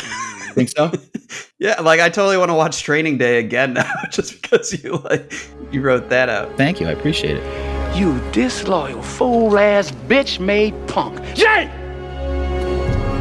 Think 0.53 0.71
so? 0.71 0.91
yeah, 1.61 1.81
like 1.81 2.01
I 2.01 2.09
totally 2.09 2.37
want 2.39 2.51
to 2.51 2.55
watch 2.55 2.83
Training 2.83 3.19
Day 3.19 3.39
again 3.39 3.75
now, 3.75 3.93
just 4.11 4.43
because 4.43 4.83
you 4.83 4.97
like 4.97 5.33
you 5.71 5.81
wrote 5.81 6.09
that 6.09 6.29
out. 6.29 6.57
Thank 6.57 6.81
you. 6.81 6.89
I 6.89 6.91
appreciate 6.91 7.37
it. 7.37 7.97
You 7.97 8.21
disloyal, 8.33 9.01
fool 9.01 9.57
ass, 9.57 9.93
bitch 10.09 10.41
made 10.41 10.75
punk. 10.89 11.23
Jay! 11.37 11.71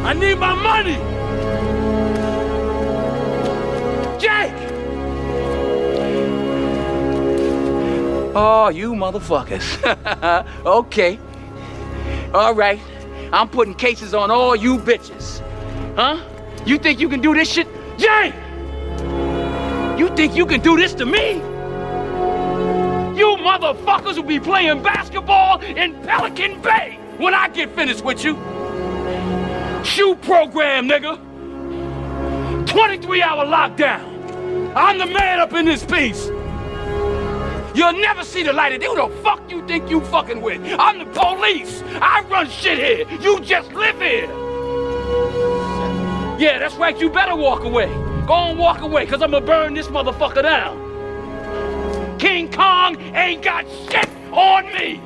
I 0.02 0.12
need 0.12 0.40
my 0.40 0.54
money! 0.54 1.21
Oh, 8.34 8.70
you 8.70 8.94
motherfuckers. 8.94 9.76
okay. 10.66 11.18
All 12.32 12.54
right. 12.54 12.80
I'm 13.32 13.48
putting 13.48 13.74
cases 13.74 14.14
on 14.14 14.30
all 14.30 14.56
you 14.56 14.78
bitches. 14.78 15.40
Huh? 15.96 16.18
You 16.64 16.78
think 16.78 16.98
you 16.98 17.08
can 17.08 17.20
do 17.20 17.34
this 17.34 17.50
shit? 17.50 17.68
Jay! 17.98 18.32
You 19.98 20.08
think 20.16 20.34
you 20.34 20.46
can 20.46 20.62
do 20.62 20.76
this 20.76 20.94
to 20.94 21.04
me? 21.04 21.34
You 23.18 23.36
motherfuckers 23.36 24.16
will 24.16 24.22
be 24.22 24.40
playing 24.40 24.82
basketball 24.82 25.60
in 25.60 25.94
Pelican 26.02 26.62
Bay 26.62 26.98
when 27.18 27.34
I 27.34 27.48
get 27.48 27.74
finished 27.74 28.02
with 28.02 28.24
you. 28.24 28.34
Shoe 29.84 30.14
program, 30.22 30.88
nigga. 30.88 31.18
23 32.66 33.22
hour 33.22 33.44
lockdown. 33.44 34.74
I'm 34.74 34.96
the 34.96 35.06
man 35.06 35.38
up 35.38 35.52
in 35.52 35.66
this 35.66 35.84
piece. 35.84 36.30
You'll 37.74 37.94
never 37.94 38.22
see 38.24 38.42
the 38.42 38.52
light 38.52 38.72
of 38.74 38.80
day. 38.80 38.86
Who 38.86 38.96
the 38.96 39.08
fuck 39.22 39.50
you 39.50 39.66
think 39.66 39.88
you 39.88 40.00
fucking 40.02 40.40
with? 40.40 40.60
I'm 40.78 40.98
the 40.98 41.06
police. 41.06 41.82
I 42.00 42.22
run 42.30 42.48
shit 42.48 42.78
here. 42.78 43.06
You 43.20 43.40
just 43.40 43.72
live 43.72 43.98
here. 43.98 44.28
Yeah, 46.38 46.58
that's 46.58 46.74
right. 46.74 46.98
You 46.98 47.08
better 47.08 47.36
walk 47.36 47.64
away. 47.64 47.86
Go 48.26 48.34
and 48.34 48.58
walk 48.58 48.80
away, 48.82 49.04
because 49.04 49.22
I'm 49.22 49.30
going 49.30 49.42
to 49.42 49.46
burn 49.46 49.74
this 49.74 49.88
motherfucker 49.88 50.42
down. 50.42 50.78
King 52.18 52.52
Kong 52.52 52.96
ain't 53.14 53.42
got 53.42 53.66
shit 53.90 54.08
on 54.32 54.66
me. 54.72 55.00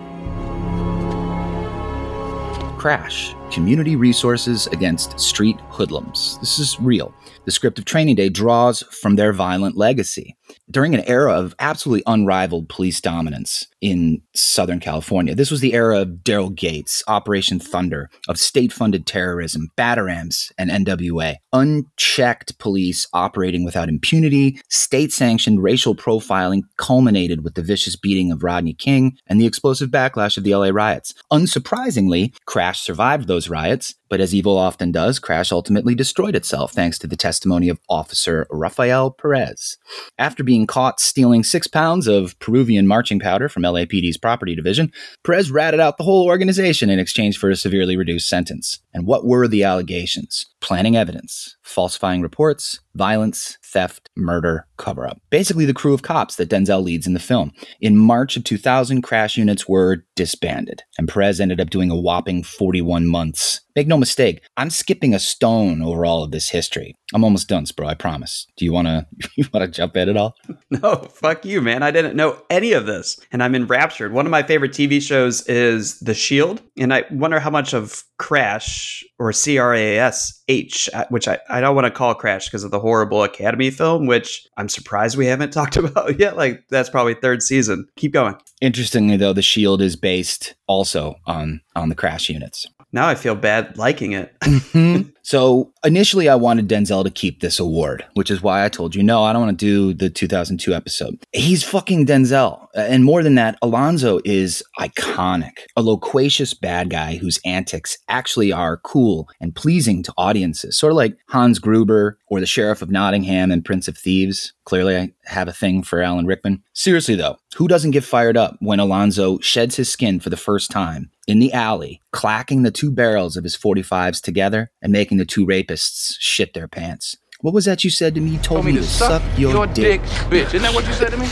Crash 2.78 3.34
Community 3.50 3.96
Resources 3.96 4.66
Against 4.68 5.18
Street 5.18 5.58
Hoodlums. 5.70 6.38
This 6.40 6.58
is 6.58 6.78
real. 6.80 7.14
The 7.44 7.50
script 7.50 7.78
of 7.78 7.84
Training 7.84 8.16
Day 8.16 8.28
draws 8.28 8.82
from 9.00 9.16
their 9.16 9.32
violent 9.32 9.76
legacy. 9.76 10.36
During 10.70 10.94
an 10.94 11.04
era 11.06 11.32
of 11.32 11.54
absolutely 11.58 12.02
unrivaled 12.06 12.68
police 12.68 13.00
dominance 13.00 13.66
in 13.80 14.20
Southern 14.34 14.80
California, 14.80 15.34
this 15.34 15.50
was 15.50 15.60
the 15.60 15.74
era 15.74 16.00
of 16.00 16.08
Daryl 16.24 16.54
Gates, 16.54 17.02
Operation 17.06 17.58
Thunder, 17.60 18.10
of 18.28 18.38
state 18.38 18.72
funded 18.72 19.06
terrorism, 19.06 19.68
Batarams, 19.76 20.50
and 20.58 20.70
NWA. 20.70 21.36
Unchecked 21.52 22.58
police 22.58 23.06
operating 23.12 23.64
without 23.64 23.88
impunity, 23.88 24.60
state 24.68 25.12
sanctioned 25.12 25.62
racial 25.62 25.94
profiling 25.94 26.62
culminated 26.76 27.44
with 27.44 27.54
the 27.54 27.62
vicious 27.62 27.96
beating 27.96 28.32
of 28.32 28.42
Rodney 28.42 28.74
King 28.74 29.16
and 29.26 29.40
the 29.40 29.46
explosive 29.46 29.90
backlash 29.90 30.36
of 30.36 30.44
the 30.44 30.54
LA 30.54 30.70
riots. 30.70 31.14
Unsurprisingly, 31.32 32.34
Crash 32.46 32.80
survived 32.80 33.28
those 33.28 33.48
riots, 33.48 33.94
but 34.08 34.20
as 34.20 34.34
evil 34.34 34.56
often 34.56 34.92
does, 34.92 35.18
Crash 35.18 35.50
ultimately 35.50 35.94
destroyed 35.94 36.36
itself 36.36 36.72
thanks 36.72 36.98
to 36.98 37.06
the 37.06 37.16
testimony 37.16 37.68
of 37.68 37.80
Officer 37.88 38.46
Rafael 38.50 39.10
Perez. 39.10 39.78
After 40.18 40.44
being 40.44 40.66
caught 40.66 41.00
stealing 41.00 41.42
six 41.42 41.66
pounds 41.66 42.06
of 42.06 42.38
Peruvian 42.38 42.86
marching 42.86 43.18
powder 43.18 43.48
from 43.48 43.62
LAPD's 43.62 44.16
property 44.16 44.54
division, 44.54 44.92
Perez 45.24 45.50
ratted 45.50 45.80
out 45.80 45.96
the 45.98 46.04
whole 46.04 46.26
organization 46.26 46.90
in 46.90 46.98
exchange 46.98 47.38
for 47.38 47.50
a 47.50 47.56
severely 47.56 47.96
reduced 47.96 48.28
sentence. 48.28 48.80
And 48.94 49.06
what 49.06 49.26
were 49.26 49.48
the 49.48 49.64
allegations? 49.64 50.46
Planning 50.60 50.96
evidence, 50.96 51.55
falsifying 51.66 52.22
reports, 52.22 52.80
violence, 52.94 53.58
theft, 53.62 54.08
murder, 54.16 54.66
cover 54.76 55.06
up. 55.06 55.20
Basically, 55.30 55.64
the 55.64 55.74
crew 55.74 55.92
of 55.92 56.02
cops 56.02 56.36
that 56.36 56.48
Denzel 56.48 56.82
leads 56.82 57.06
in 57.06 57.14
the 57.14 57.20
film. 57.20 57.52
In 57.80 57.96
March 57.96 58.36
of 58.36 58.44
2000, 58.44 59.02
crash 59.02 59.36
units 59.36 59.68
were 59.68 60.04
disbanded, 60.14 60.82
and 60.96 61.08
Perez 61.08 61.40
ended 61.40 61.60
up 61.60 61.70
doing 61.70 61.90
a 61.90 61.96
whopping 61.96 62.42
41 62.42 63.06
months. 63.06 63.60
Make 63.74 63.88
no 63.88 63.98
mistake, 63.98 64.40
I'm 64.56 64.70
skipping 64.70 65.12
a 65.12 65.18
stone 65.18 65.82
over 65.82 66.06
all 66.06 66.22
of 66.22 66.30
this 66.30 66.48
history. 66.48 66.94
I'm 67.12 67.24
almost 67.24 67.48
done, 67.48 67.66
bro. 67.76 67.86
I 67.86 67.94
promise. 67.94 68.46
Do 68.56 68.64
you 68.64 68.72
wanna 68.72 69.06
you 69.36 69.44
wanna 69.52 69.68
jump 69.68 69.96
in 69.96 70.08
at 70.08 70.16
all? 70.16 70.34
No, 70.68 70.96
fuck 70.96 71.44
you, 71.44 71.62
man. 71.62 71.82
I 71.84 71.92
didn't 71.92 72.16
know 72.16 72.42
any 72.50 72.72
of 72.72 72.86
this, 72.86 73.20
and 73.30 73.42
I'm 73.42 73.54
enraptured. 73.54 74.12
One 74.12 74.26
of 74.26 74.30
my 74.32 74.42
favorite 74.42 74.72
TV 74.72 75.00
shows 75.00 75.46
is 75.46 76.00
The 76.00 76.12
Shield, 76.12 76.60
and 76.76 76.92
I 76.92 77.04
wonder 77.10 77.38
how 77.38 77.50
much 77.50 77.72
of 77.72 78.02
Crash 78.18 79.04
or 79.18 79.32
C 79.32 79.58
R 79.58 79.74
A 79.74 79.98
S 79.98 80.42
H, 80.48 80.88
uh, 80.92 81.06
which 81.08 81.28
I, 81.28 81.38
I 81.48 81.60
don't 81.60 81.74
want 81.74 81.86
to 81.86 81.90
call 81.90 82.14
Crash 82.14 82.46
because 82.46 82.64
of 82.64 82.70
the 82.70 82.80
horrible 82.80 83.22
Academy 83.22 83.70
film, 83.70 84.06
which 84.06 84.46
I'm 84.56 84.68
surprised 84.68 85.16
we 85.16 85.26
haven't 85.26 85.52
talked 85.52 85.76
about 85.76 86.18
yet. 86.18 86.36
Like 86.36 86.64
that's 86.68 86.90
probably 86.90 87.14
third 87.14 87.42
season. 87.42 87.86
Keep 87.96 88.12
going. 88.12 88.36
Interestingly, 88.60 89.16
though, 89.16 89.32
the 89.32 89.42
Shield 89.42 89.82
is 89.82 89.96
based 89.96 90.54
also 90.66 91.16
on 91.26 91.60
on 91.74 91.88
the 91.88 91.94
crash 91.94 92.28
units. 92.28 92.66
Now 92.96 93.08
I 93.08 93.14
feel 93.14 93.34
bad 93.34 93.76
liking 93.76 94.12
it. 94.12 94.34
Mm-hmm. 94.46 95.10
So 95.22 95.72
initially, 95.84 96.28
I 96.28 96.36
wanted 96.36 96.68
Denzel 96.68 97.02
to 97.02 97.10
keep 97.10 97.40
this 97.40 97.58
award, 97.58 98.04
which 98.14 98.30
is 98.30 98.42
why 98.42 98.64
I 98.64 98.68
told 98.68 98.94
you, 98.94 99.02
no, 99.02 99.24
I 99.24 99.32
don't 99.32 99.42
want 99.42 99.58
to 99.58 99.66
do 99.66 99.92
the 99.92 100.08
2002 100.08 100.72
episode. 100.72 101.18
He's 101.32 101.64
fucking 101.64 102.06
Denzel. 102.06 102.68
And 102.76 103.04
more 103.04 103.24
than 103.24 103.34
that, 103.34 103.58
Alonzo 103.60 104.20
is 104.24 104.62
iconic, 104.78 105.64
a 105.76 105.82
loquacious 105.82 106.54
bad 106.54 106.90
guy 106.90 107.16
whose 107.16 107.40
antics 107.44 107.98
actually 108.08 108.52
are 108.52 108.76
cool 108.76 109.28
and 109.40 109.52
pleasing 109.52 110.04
to 110.04 110.14
audiences, 110.16 110.78
sort 110.78 110.92
of 110.92 110.96
like 110.96 111.16
Hans 111.28 111.58
Gruber 111.58 112.20
or 112.28 112.38
the 112.38 112.46
Sheriff 112.46 112.80
of 112.80 112.92
Nottingham 112.92 113.50
and 113.50 113.64
Prince 113.64 113.88
of 113.88 113.98
Thieves. 113.98 114.52
Clearly, 114.64 114.96
I 114.96 115.12
have 115.24 115.48
a 115.48 115.52
thing 115.52 115.82
for 115.82 116.02
Alan 116.02 116.26
Rickman. 116.26 116.62
Seriously, 116.72 117.16
though, 117.16 117.36
who 117.56 117.66
doesn't 117.66 117.90
get 117.90 118.04
fired 118.04 118.36
up 118.36 118.58
when 118.60 118.78
Alonzo 118.78 119.40
sheds 119.40 119.74
his 119.74 119.90
skin 119.90 120.20
for 120.20 120.30
the 120.30 120.36
first 120.36 120.70
time 120.70 121.10
in 121.26 121.38
the 121.38 121.52
alley, 121.52 122.00
clacking 122.12 122.62
the 122.62 122.70
two 122.70 122.90
barrels 122.90 123.36
of 123.36 123.44
his 123.44 123.56
45s 123.56 124.22
together 124.22 124.70
and 124.80 124.92
making 124.92 125.18
the 125.18 125.24
two 125.24 125.46
rapists 125.46 126.16
shit 126.18 126.54
their 126.54 126.68
pants? 126.68 127.16
What 127.40 127.52
was 127.52 127.64
that 127.66 127.84
you 127.84 127.90
said 127.90 128.14
to 128.14 128.20
me? 128.20 128.30
You 128.30 128.38
told, 128.38 128.64
me, 128.64 128.72
to 128.72 128.82
suck, 128.82 129.22
your, 129.36 129.66
dick. 129.66 130.00
bitch. 130.02 130.46
Isn't 130.46 130.62
that 130.62 130.74
what 130.74 130.86
you 130.86 130.92
said 130.92 131.10
to 131.10 131.16
me? 131.16 131.26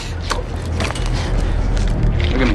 Look 2.33 2.43
at 2.43 2.49
me. 2.49 2.55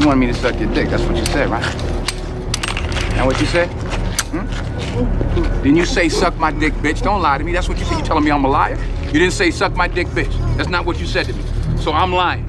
You 0.00 0.06
wanted 0.06 0.20
me 0.20 0.26
to 0.26 0.34
suck 0.34 0.58
your 0.60 0.72
dick. 0.72 0.88
That's 0.88 1.02
what 1.02 1.16
you 1.16 1.26
said, 1.26 1.48
right? 1.48 1.64
That 3.14 3.26
what 3.26 3.40
you 3.40 3.46
said? 3.46 3.68
Hmm? 4.32 4.46
Didn't 5.62 5.76
you 5.76 5.86
say 5.86 6.08
suck 6.08 6.36
my 6.38 6.52
dick, 6.52 6.72
bitch? 6.74 7.02
Don't 7.02 7.22
lie 7.22 7.38
to 7.38 7.44
me. 7.44 7.52
That's 7.52 7.68
what 7.68 7.78
you 7.78 7.84
said. 7.84 7.98
You 7.98 8.04
telling 8.04 8.24
me 8.24 8.30
I'm 8.30 8.44
a 8.44 8.48
liar? 8.48 8.78
You 9.06 9.12
didn't 9.12 9.32
say 9.32 9.50
suck 9.50 9.74
my 9.74 9.88
dick, 9.88 10.06
bitch. 10.08 10.32
That's 10.56 10.68
not 10.68 10.86
what 10.86 11.00
you 11.00 11.06
said 11.06 11.26
to 11.26 11.32
me. 11.32 11.42
So 11.78 11.92
I'm 11.92 12.12
lying. 12.12 12.46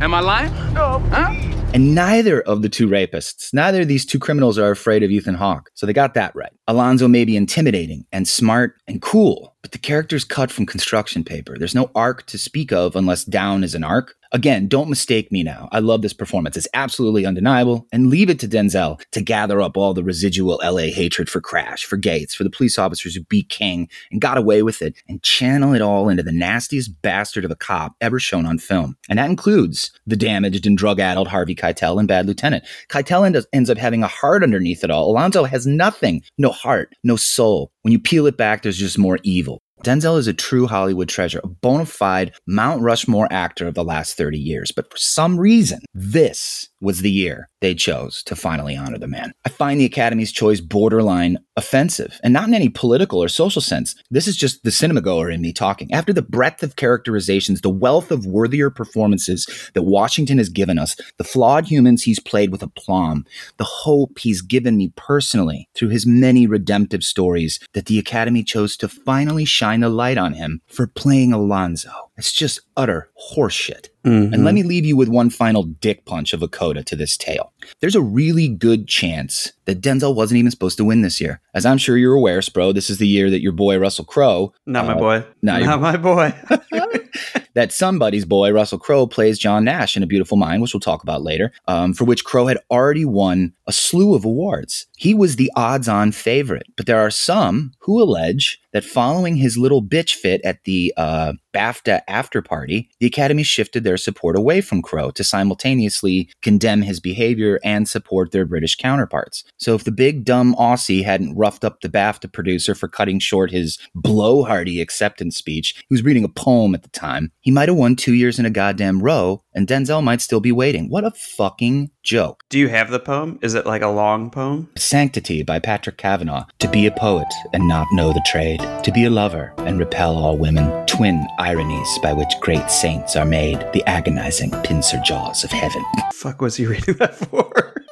Am 0.00 0.14
I 0.14 0.20
lying? 0.20 0.52
No. 0.74 1.00
Huh? 1.10 1.34
And 1.74 1.92
neither 1.92 2.40
of 2.42 2.62
the 2.62 2.68
two 2.68 2.86
rapists, 2.86 3.52
neither 3.52 3.80
of 3.80 3.88
these 3.88 4.06
two 4.06 4.20
criminals 4.20 4.56
are 4.56 4.70
afraid 4.70 5.02
of 5.02 5.10
Ethan 5.10 5.34
Hawke. 5.34 5.70
So 5.74 5.86
they 5.86 5.92
got 5.92 6.14
that 6.14 6.34
right. 6.36 6.52
Alonzo 6.68 7.08
may 7.08 7.24
be 7.24 7.36
intimidating 7.36 8.06
and 8.12 8.28
smart 8.28 8.80
and 8.86 9.02
cool, 9.02 9.56
but 9.68 9.72
the 9.72 9.86
character's 9.86 10.24
cut 10.24 10.50
from 10.50 10.64
construction 10.64 11.22
paper. 11.22 11.58
There's 11.58 11.74
no 11.74 11.90
arc 11.94 12.24
to 12.28 12.38
speak 12.38 12.72
of 12.72 12.96
unless 12.96 13.22
down 13.22 13.62
is 13.62 13.74
an 13.74 13.84
arc. 13.84 14.14
Again, 14.32 14.68
don't 14.68 14.90
mistake 14.90 15.32
me 15.32 15.42
now. 15.42 15.68
I 15.72 15.78
love 15.78 16.02
this 16.02 16.12
performance. 16.12 16.56
It's 16.56 16.68
absolutely 16.74 17.24
undeniable. 17.24 17.86
And 17.92 18.08
leave 18.08 18.28
it 18.28 18.38
to 18.40 18.48
Denzel 18.48 19.00
to 19.12 19.22
gather 19.22 19.60
up 19.60 19.76
all 19.76 19.94
the 19.94 20.04
residual 20.04 20.60
LA 20.62 20.90
hatred 20.92 21.30
for 21.30 21.40
Crash, 21.40 21.84
for 21.84 21.96
Gates, 21.96 22.34
for 22.34 22.44
the 22.44 22.50
police 22.50 22.78
officers 22.78 23.14
who 23.14 23.24
beat 23.24 23.48
King 23.48 23.88
and 24.10 24.20
got 24.20 24.36
away 24.36 24.62
with 24.62 24.82
it, 24.82 24.96
and 25.08 25.22
channel 25.22 25.74
it 25.74 25.80
all 25.80 26.10
into 26.10 26.22
the 26.22 26.32
nastiest 26.32 27.00
bastard 27.00 27.44
of 27.44 27.50
a 27.50 27.56
cop 27.56 27.94
ever 28.02 28.18
shown 28.18 28.44
on 28.44 28.58
film. 28.58 28.96
And 29.08 29.18
that 29.18 29.30
includes 29.30 29.92
the 30.06 30.16
damaged 30.16 30.66
and 30.66 30.76
drug 30.76 31.00
addled 31.00 31.28
Harvey 31.28 31.54
Keitel 31.54 31.98
and 31.98 32.08
Bad 32.08 32.26
Lieutenant. 32.26 32.64
Keitel 32.90 33.24
end- 33.24 33.46
ends 33.54 33.70
up 33.70 33.78
having 33.78 34.02
a 34.02 34.08
heart 34.08 34.42
underneath 34.42 34.84
it 34.84 34.90
all. 34.90 35.10
Alonzo 35.10 35.44
has 35.44 35.66
nothing 35.66 36.22
no 36.36 36.50
heart, 36.50 36.94
no 37.02 37.16
soul. 37.16 37.72
When 37.82 37.92
you 37.92 37.98
peel 37.98 38.26
it 38.26 38.36
back, 38.36 38.62
there's 38.62 38.78
just 38.78 38.98
more 38.98 39.18
evil. 39.22 39.60
Denzel 39.84 40.18
is 40.18 40.26
a 40.26 40.32
true 40.32 40.66
Hollywood 40.66 41.08
treasure, 41.08 41.40
a 41.44 41.48
bona 41.48 41.86
fide 41.86 42.34
Mount 42.46 42.82
Rushmore 42.82 43.28
actor 43.30 43.68
of 43.68 43.74
the 43.74 43.84
last 43.84 44.16
30 44.16 44.36
years. 44.36 44.72
But 44.72 44.90
for 44.90 44.96
some 44.96 45.38
reason, 45.38 45.78
this 45.94 46.68
was 46.80 47.00
the 47.00 47.10
year 47.10 47.48
they 47.60 47.74
chose 47.74 48.22
to 48.24 48.34
finally 48.34 48.76
honor 48.76 48.98
the 48.98 49.06
man. 49.06 49.32
I 49.44 49.50
find 49.50 49.80
the 49.80 49.84
Academy's 49.84 50.32
choice 50.32 50.60
borderline 50.60 51.38
offensive, 51.58 52.18
and 52.22 52.32
not 52.32 52.48
in 52.48 52.54
any 52.54 52.68
political 52.68 53.22
or 53.22 53.28
social 53.28 53.60
sense. 53.60 53.96
This 54.10 54.28
is 54.28 54.36
just 54.36 54.62
the 54.62 54.70
cinema 54.70 55.00
goer 55.00 55.28
in 55.28 55.42
me 55.42 55.52
talking. 55.52 55.92
After 55.92 56.12
the 56.12 56.22
breadth 56.22 56.62
of 56.62 56.76
characterizations, 56.76 57.60
the 57.60 57.68
wealth 57.68 58.10
of 58.10 58.24
worthier 58.24 58.70
performances 58.70 59.70
that 59.74 59.82
Washington 59.82 60.38
has 60.38 60.48
given 60.48 60.78
us, 60.78 60.96
the 61.18 61.24
flawed 61.24 61.66
humans 61.66 62.04
he's 62.04 62.20
played 62.20 62.50
with 62.50 62.62
aplomb, 62.62 63.26
the 63.56 63.64
hope 63.64 64.20
he's 64.20 64.40
given 64.40 64.76
me 64.76 64.92
personally 64.96 65.68
through 65.74 65.88
his 65.88 66.06
many 66.06 66.46
redemptive 66.46 67.02
stories, 67.02 67.58
that 67.74 67.86
the 67.86 67.98
Academy 67.98 68.44
chose 68.44 68.76
to 68.76 68.88
finally 68.88 69.44
shine 69.44 69.82
a 69.82 69.88
light 69.88 70.16
on 70.16 70.34
him 70.34 70.62
for 70.68 70.86
playing 70.86 71.32
Alonzo. 71.32 72.07
It's 72.18 72.32
just 72.32 72.60
utter 72.76 73.10
horseshit. 73.32 73.88
And 74.32 74.44
let 74.44 74.54
me 74.54 74.62
leave 74.62 74.86
you 74.86 74.96
with 74.96 75.08
one 75.08 75.28
final 75.28 75.64
dick 75.64 76.06
punch 76.06 76.32
of 76.32 76.42
a 76.42 76.48
coda 76.48 76.82
to 76.82 76.96
this 76.96 77.16
tale. 77.16 77.52
There's 77.80 77.94
a 77.94 78.00
really 78.00 78.48
good 78.48 78.88
chance 78.88 79.52
that 79.66 79.82
Denzel 79.82 80.14
wasn't 80.14 80.38
even 80.38 80.50
supposed 80.50 80.78
to 80.78 80.84
win 80.84 81.02
this 81.02 81.20
year. 81.20 81.40
As 81.52 81.66
I'm 81.66 81.76
sure 81.78 81.96
you're 81.96 82.14
aware, 82.14 82.40
Spro, 82.40 82.72
this 82.72 82.88
is 82.88 82.98
the 82.98 83.06
year 83.06 83.28
that 83.28 83.42
your 83.42 83.52
boy 83.52 83.78
Russell 83.78 84.06
Crowe. 84.06 84.54
Not 84.66 84.86
my 84.86 84.94
uh, 84.94 84.98
boy. 84.98 85.24
Not, 85.42 85.62
Not 85.62 85.80
my 85.80 85.96
boy. 85.98 86.34
that 87.54 87.72
somebody's 87.72 88.24
boy, 88.24 88.50
Russell 88.50 88.78
Crowe, 88.78 89.06
plays 89.06 89.38
John 89.38 89.64
Nash 89.64 89.96
in 89.96 90.02
A 90.02 90.06
Beautiful 90.06 90.38
Mind, 90.38 90.62
which 90.62 90.72
we'll 90.72 90.80
talk 90.80 91.02
about 91.02 91.22
later, 91.22 91.52
um, 91.66 91.92
for 91.92 92.04
which 92.04 92.24
Crowe 92.24 92.46
had 92.46 92.58
already 92.70 93.04
won 93.04 93.52
a 93.66 93.72
slew 93.72 94.14
of 94.14 94.24
awards. 94.24 94.86
He 94.96 95.12
was 95.12 95.36
the 95.36 95.52
odds 95.54 95.88
on 95.88 96.12
favorite, 96.12 96.66
but 96.76 96.86
there 96.86 97.00
are 97.00 97.10
some 97.10 97.72
who 97.80 98.02
allege 98.02 98.58
that 98.72 98.84
following 98.84 99.36
his 99.36 99.56
little 99.56 99.82
bitch 99.82 100.12
fit 100.12 100.40
at 100.44 100.64
the 100.64 100.92
uh, 100.96 101.32
BAFTA 101.54 102.00
after 102.08 102.42
party, 102.42 102.90
the 103.00 103.06
Academy 103.06 103.42
shifted 103.42 103.84
their 103.84 103.96
support 103.96 104.36
away 104.36 104.60
from 104.60 104.82
Crowe 104.82 105.10
to 105.12 105.24
simultaneously 105.24 106.30
condemn 106.42 106.82
his 106.82 107.00
behavior 107.00 107.58
and 107.64 107.88
support 107.88 108.30
their 108.30 108.44
British 108.44 108.76
counterparts. 108.76 109.44
So 109.56 109.74
if 109.74 109.84
the 109.84 109.92
big 109.92 110.24
dumb 110.24 110.54
Aussie 110.56 111.04
hadn't 111.04 111.36
roughed 111.36 111.64
up 111.64 111.80
the 111.80 111.88
BAFTA 111.88 112.32
producer 112.32 112.74
for 112.74 112.88
cutting 112.88 113.18
short 113.18 113.50
his 113.50 113.78
blowhardy 113.96 114.80
acceptance 114.80 115.36
speech, 115.36 115.74
he 115.88 115.94
was 115.94 116.04
reading 116.04 116.24
a 116.24 116.28
poem 116.28 116.74
at 116.74 116.82
the 116.82 116.90
time, 116.90 117.32
he 117.40 117.50
might 117.50 117.68
have 117.68 117.76
won 117.78 117.96
two 117.96 118.14
years 118.14 118.38
in 118.38 118.46
a 118.46 118.50
goddamn 118.50 119.02
row, 119.02 119.42
and 119.54 119.66
Denzel 119.66 120.02
might 120.02 120.20
still 120.20 120.40
be 120.40 120.52
waiting. 120.52 120.88
What 120.88 121.04
a 121.04 121.10
fucking 121.10 121.90
joke. 122.08 122.42
Do 122.48 122.58
you 122.58 122.68
have 122.68 122.90
the 122.90 122.98
poem? 122.98 123.38
Is 123.42 123.54
it 123.54 123.66
like 123.66 123.82
a 123.82 123.88
long 123.88 124.30
poem? 124.30 124.70
Sanctity 124.76 125.42
by 125.42 125.58
Patrick 125.58 125.98
Kavanagh. 125.98 126.44
To 126.60 126.68
be 126.68 126.86
a 126.86 126.90
poet 126.90 127.26
and 127.52 127.68
not 127.68 127.86
know 127.92 128.14
the 128.14 128.24
trade. 128.26 128.60
To 128.84 128.90
be 128.90 129.04
a 129.04 129.10
lover 129.10 129.52
and 129.58 129.78
repel 129.78 130.16
all 130.16 130.38
women. 130.38 130.86
Twin 130.86 131.26
ironies 131.38 131.98
by 132.02 132.14
which 132.14 132.32
great 132.40 132.70
saints 132.70 133.14
are 133.14 133.26
made. 133.26 133.58
The 133.74 133.84
agonizing 133.86 134.52
pincer 134.62 134.98
jaws 135.04 135.44
of 135.44 135.50
heaven. 135.50 135.84
Fuck 136.14 136.40
was 136.40 136.56
he 136.56 136.64
reading 136.66 136.94
that 136.94 137.14
for? 137.14 137.84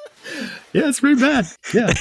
Yeah, 0.72 0.88
it's 0.88 1.00
pretty 1.00 1.20
bad. 1.20 1.46
Yeah. 1.72 1.92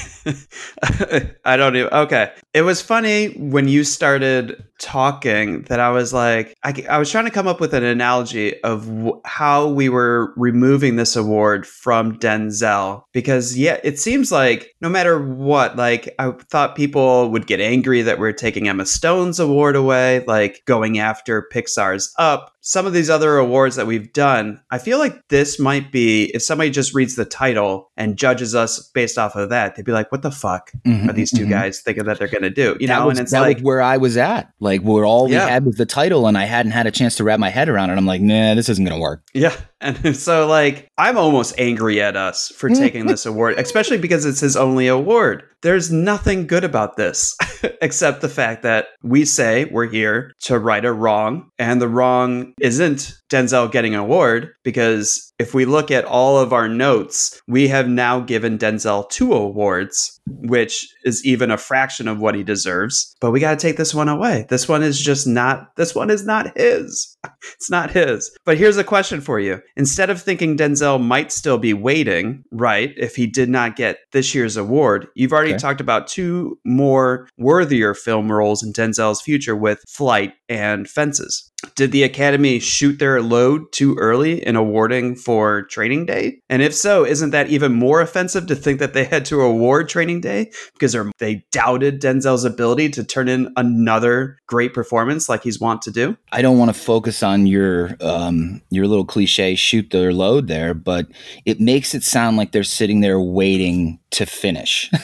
I 1.44 1.56
don't 1.56 1.76
even. 1.76 1.92
Okay. 1.92 2.32
It 2.52 2.62
was 2.62 2.82
funny 2.82 3.28
when 3.38 3.68
you 3.68 3.84
started 3.84 4.64
talking 4.78 5.62
that 5.62 5.80
I 5.80 5.90
was 5.90 6.12
like, 6.12 6.56
I, 6.62 6.84
I 6.88 6.98
was 6.98 7.10
trying 7.10 7.24
to 7.24 7.30
come 7.30 7.46
up 7.46 7.60
with 7.60 7.74
an 7.74 7.84
analogy 7.84 8.60
of 8.62 8.86
w- 8.86 9.20
how 9.24 9.68
we 9.68 9.88
were 9.88 10.32
removing 10.36 10.96
this 10.96 11.16
award 11.16 11.66
from 11.66 12.18
Denzel. 12.18 13.02
Because, 13.12 13.56
yeah, 13.56 13.78
it 13.82 13.98
seems 13.98 14.30
like 14.32 14.74
no 14.80 14.88
matter 14.88 15.20
what, 15.22 15.76
like, 15.76 16.14
I 16.18 16.32
thought 16.50 16.76
people 16.76 17.30
would 17.30 17.46
get 17.46 17.60
angry 17.60 18.02
that 18.02 18.18
we're 18.18 18.32
taking 18.32 18.68
Emma 18.68 18.86
Stone's 18.86 19.40
award 19.40 19.76
away, 19.76 20.24
like 20.26 20.62
going 20.66 20.98
after 20.98 21.48
Pixar's 21.52 22.12
Up. 22.18 22.52
Some 22.60 22.84
of 22.84 22.92
these 22.92 23.08
other 23.08 23.36
awards 23.36 23.76
that 23.76 23.86
we've 23.86 24.12
done, 24.12 24.60
I 24.72 24.78
feel 24.78 24.98
like 24.98 25.28
this 25.28 25.60
might 25.60 25.92
be, 25.92 26.32
if 26.34 26.42
somebody 26.42 26.68
just 26.70 26.94
reads 26.94 27.14
the 27.14 27.24
title 27.24 27.92
and 27.96 28.16
judges 28.18 28.56
us 28.56 28.90
based 28.92 29.18
off 29.18 29.36
of 29.36 29.50
that, 29.50 29.76
they'd 29.76 29.84
be 29.84 29.92
like, 29.92 30.10
what 30.10 30.22
the 30.22 30.32
fuck 30.32 30.72
Mhm, 30.84 31.08
are 31.08 31.12
these 31.12 31.30
2 31.30 31.46
mhm. 31.46 31.50
guys 31.50 31.80
thinking 31.80 32.04
that 32.06 32.18
they're 32.18 32.26
going 32.26 32.42
to 32.42 32.50
do? 32.50 32.76
You 32.80 32.88
that 32.88 32.98
know, 32.98 33.06
was, 33.06 33.18
and 33.18 33.24
it's 33.26 33.32
like, 33.32 33.60
where 33.60 33.80
I 33.80 33.98
was 33.98 34.16
at. 34.16 34.52
Like, 34.66 34.82
where 34.82 35.04
all 35.04 35.26
we 35.26 35.34
had 35.34 35.64
was 35.64 35.76
the 35.76 35.86
title, 35.86 36.26
and 36.26 36.36
I 36.36 36.44
hadn't 36.44 36.72
had 36.72 36.88
a 36.88 36.90
chance 36.90 37.14
to 37.16 37.24
wrap 37.24 37.38
my 37.38 37.50
head 37.50 37.68
around 37.68 37.90
it. 37.90 37.96
I'm 37.96 38.04
like, 38.04 38.20
nah, 38.20 38.56
this 38.56 38.68
isn't 38.68 38.84
going 38.84 38.96
to 38.96 39.00
work. 39.00 39.22
Yeah. 39.32 39.56
And 39.78 40.16
so, 40.16 40.48
like, 40.48 40.88
I'm 40.96 41.18
almost 41.18 41.54
angry 41.58 42.00
at 42.00 42.16
us 42.16 42.48
for 42.48 42.70
mm. 42.70 42.78
taking 42.78 43.06
this 43.06 43.26
award, 43.26 43.58
especially 43.58 43.98
because 43.98 44.24
it's 44.24 44.40
his 44.40 44.56
only 44.56 44.88
award. 44.88 45.44
there's 45.60 45.92
nothing 45.92 46.46
good 46.46 46.64
about 46.64 46.96
this 46.96 47.36
except 47.82 48.22
the 48.22 48.28
fact 48.28 48.62
that 48.62 48.86
we 49.02 49.26
say 49.26 49.66
we're 49.66 49.86
here 49.86 50.32
to 50.40 50.58
right 50.58 50.84
a 50.84 50.92
wrong, 50.92 51.50
and 51.58 51.80
the 51.80 51.88
wrong 51.88 52.54
isn't 52.58 53.12
Denzel 53.28 53.70
getting 53.70 53.94
an 53.94 54.00
award 54.00 54.54
because 54.64 55.32
if 55.38 55.52
we 55.52 55.66
look 55.66 55.90
at 55.90 56.06
all 56.06 56.38
of 56.38 56.54
our 56.54 56.68
notes, 56.68 57.40
we 57.46 57.68
have 57.68 57.86
now 57.88 58.20
given 58.20 58.58
Denzel 58.58 59.08
two 59.10 59.34
awards, 59.34 60.15
which 60.26 60.88
is 61.04 61.24
even 61.24 61.50
a 61.50 61.58
fraction 61.58 62.08
of 62.08 62.18
what 62.18 62.34
he 62.34 62.42
deserves. 62.42 63.14
But 63.20 63.30
we 63.30 63.40
got 63.40 63.58
to 63.58 63.66
take 63.66 63.76
this 63.76 63.94
one 63.94 64.08
away. 64.08 64.46
This 64.48 64.68
one 64.68 64.82
is 64.82 65.00
just 65.00 65.26
not, 65.26 65.74
this 65.76 65.94
one 65.94 66.10
is 66.10 66.24
not 66.24 66.56
his. 66.56 67.15
It's 67.56 67.70
not 67.70 67.90
his. 67.90 68.30
But 68.44 68.58
here's 68.58 68.76
a 68.76 68.84
question 68.84 69.20
for 69.20 69.40
you. 69.40 69.62
Instead 69.76 70.10
of 70.10 70.20
thinking 70.20 70.56
Denzel 70.56 71.02
might 71.02 71.32
still 71.32 71.56
be 71.58 71.72
waiting, 71.72 72.44
right, 72.50 72.92
if 72.96 73.16
he 73.16 73.26
did 73.26 73.48
not 73.48 73.76
get 73.76 73.98
this 74.12 74.34
year's 74.34 74.56
award, 74.58 75.08
you've 75.14 75.32
already 75.32 75.52
Okay. 75.52 75.58
talked 75.58 75.80
about 75.80 76.06
two 76.06 76.58
more 76.64 77.28
worthier 77.38 77.94
film 77.94 78.30
roles 78.30 78.62
in 78.62 78.72
Denzel's 78.72 79.22
future 79.22 79.56
with 79.56 79.82
Flight 79.88 80.34
and 80.48 80.88
Fences. 80.88 81.50
Did 81.74 81.90
the 81.90 82.02
Academy 82.02 82.58
shoot 82.60 82.98
their 82.98 83.22
load 83.22 83.62
too 83.72 83.96
early 83.98 84.46
in 84.46 84.54
awarding 84.56 85.16
for 85.16 85.62
Training 85.62 86.04
Day? 86.06 86.38
And 86.50 86.60
if 86.62 86.74
so, 86.74 87.04
isn't 87.04 87.30
that 87.30 87.48
even 87.48 87.72
more 87.72 88.00
offensive 88.02 88.46
to 88.48 88.54
think 88.54 88.78
that 88.78 88.92
they 88.92 89.04
had 89.04 89.24
to 89.26 89.40
award 89.40 89.88
Training 89.88 90.20
Day 90.20 90.50
because 90.74 90.92
they're- 90.92 91.10
doubted 91.50 92.00
Denzel's 92.02 92.44
ability 92.44 92.90
to 92.90 93.02
turn 93.02 93.28
in 93.28 93.50
another 93.56 94.36
great 94.46 94.74
performance 94.74 95.28
like 95.28 95.42
he's 95.42 95.58
wont 95.58 95.80
to 95.82 95.90
do? 95.90 96.16
I 96.30 96.42
don't 96.42 96.58
want 96.58 96.72
to 96.72 96.78
focus 96.78 97.15
on 97.22 97.46
your 97.46 97.96
um, 98.00 98.62
your 98.70 98.86
little 98.86 99.04
cliche 99.04 99.54
shoot 99.54 99.90
their 99.90 100.12
load 100.12 100.48
there, 100.48 100.74
but 100.74 101.06
it 101.44 101.60
makes 101.60 101.94
it 101.94 102.02
sound 102.02 102.36
like 102.36 102.52
they're 102.52 102.64
sitting 102.64 103.00
there 103.00 103.20
waiting 103.20 103.98
to 104.10 104.26
finish. 104.26 104.90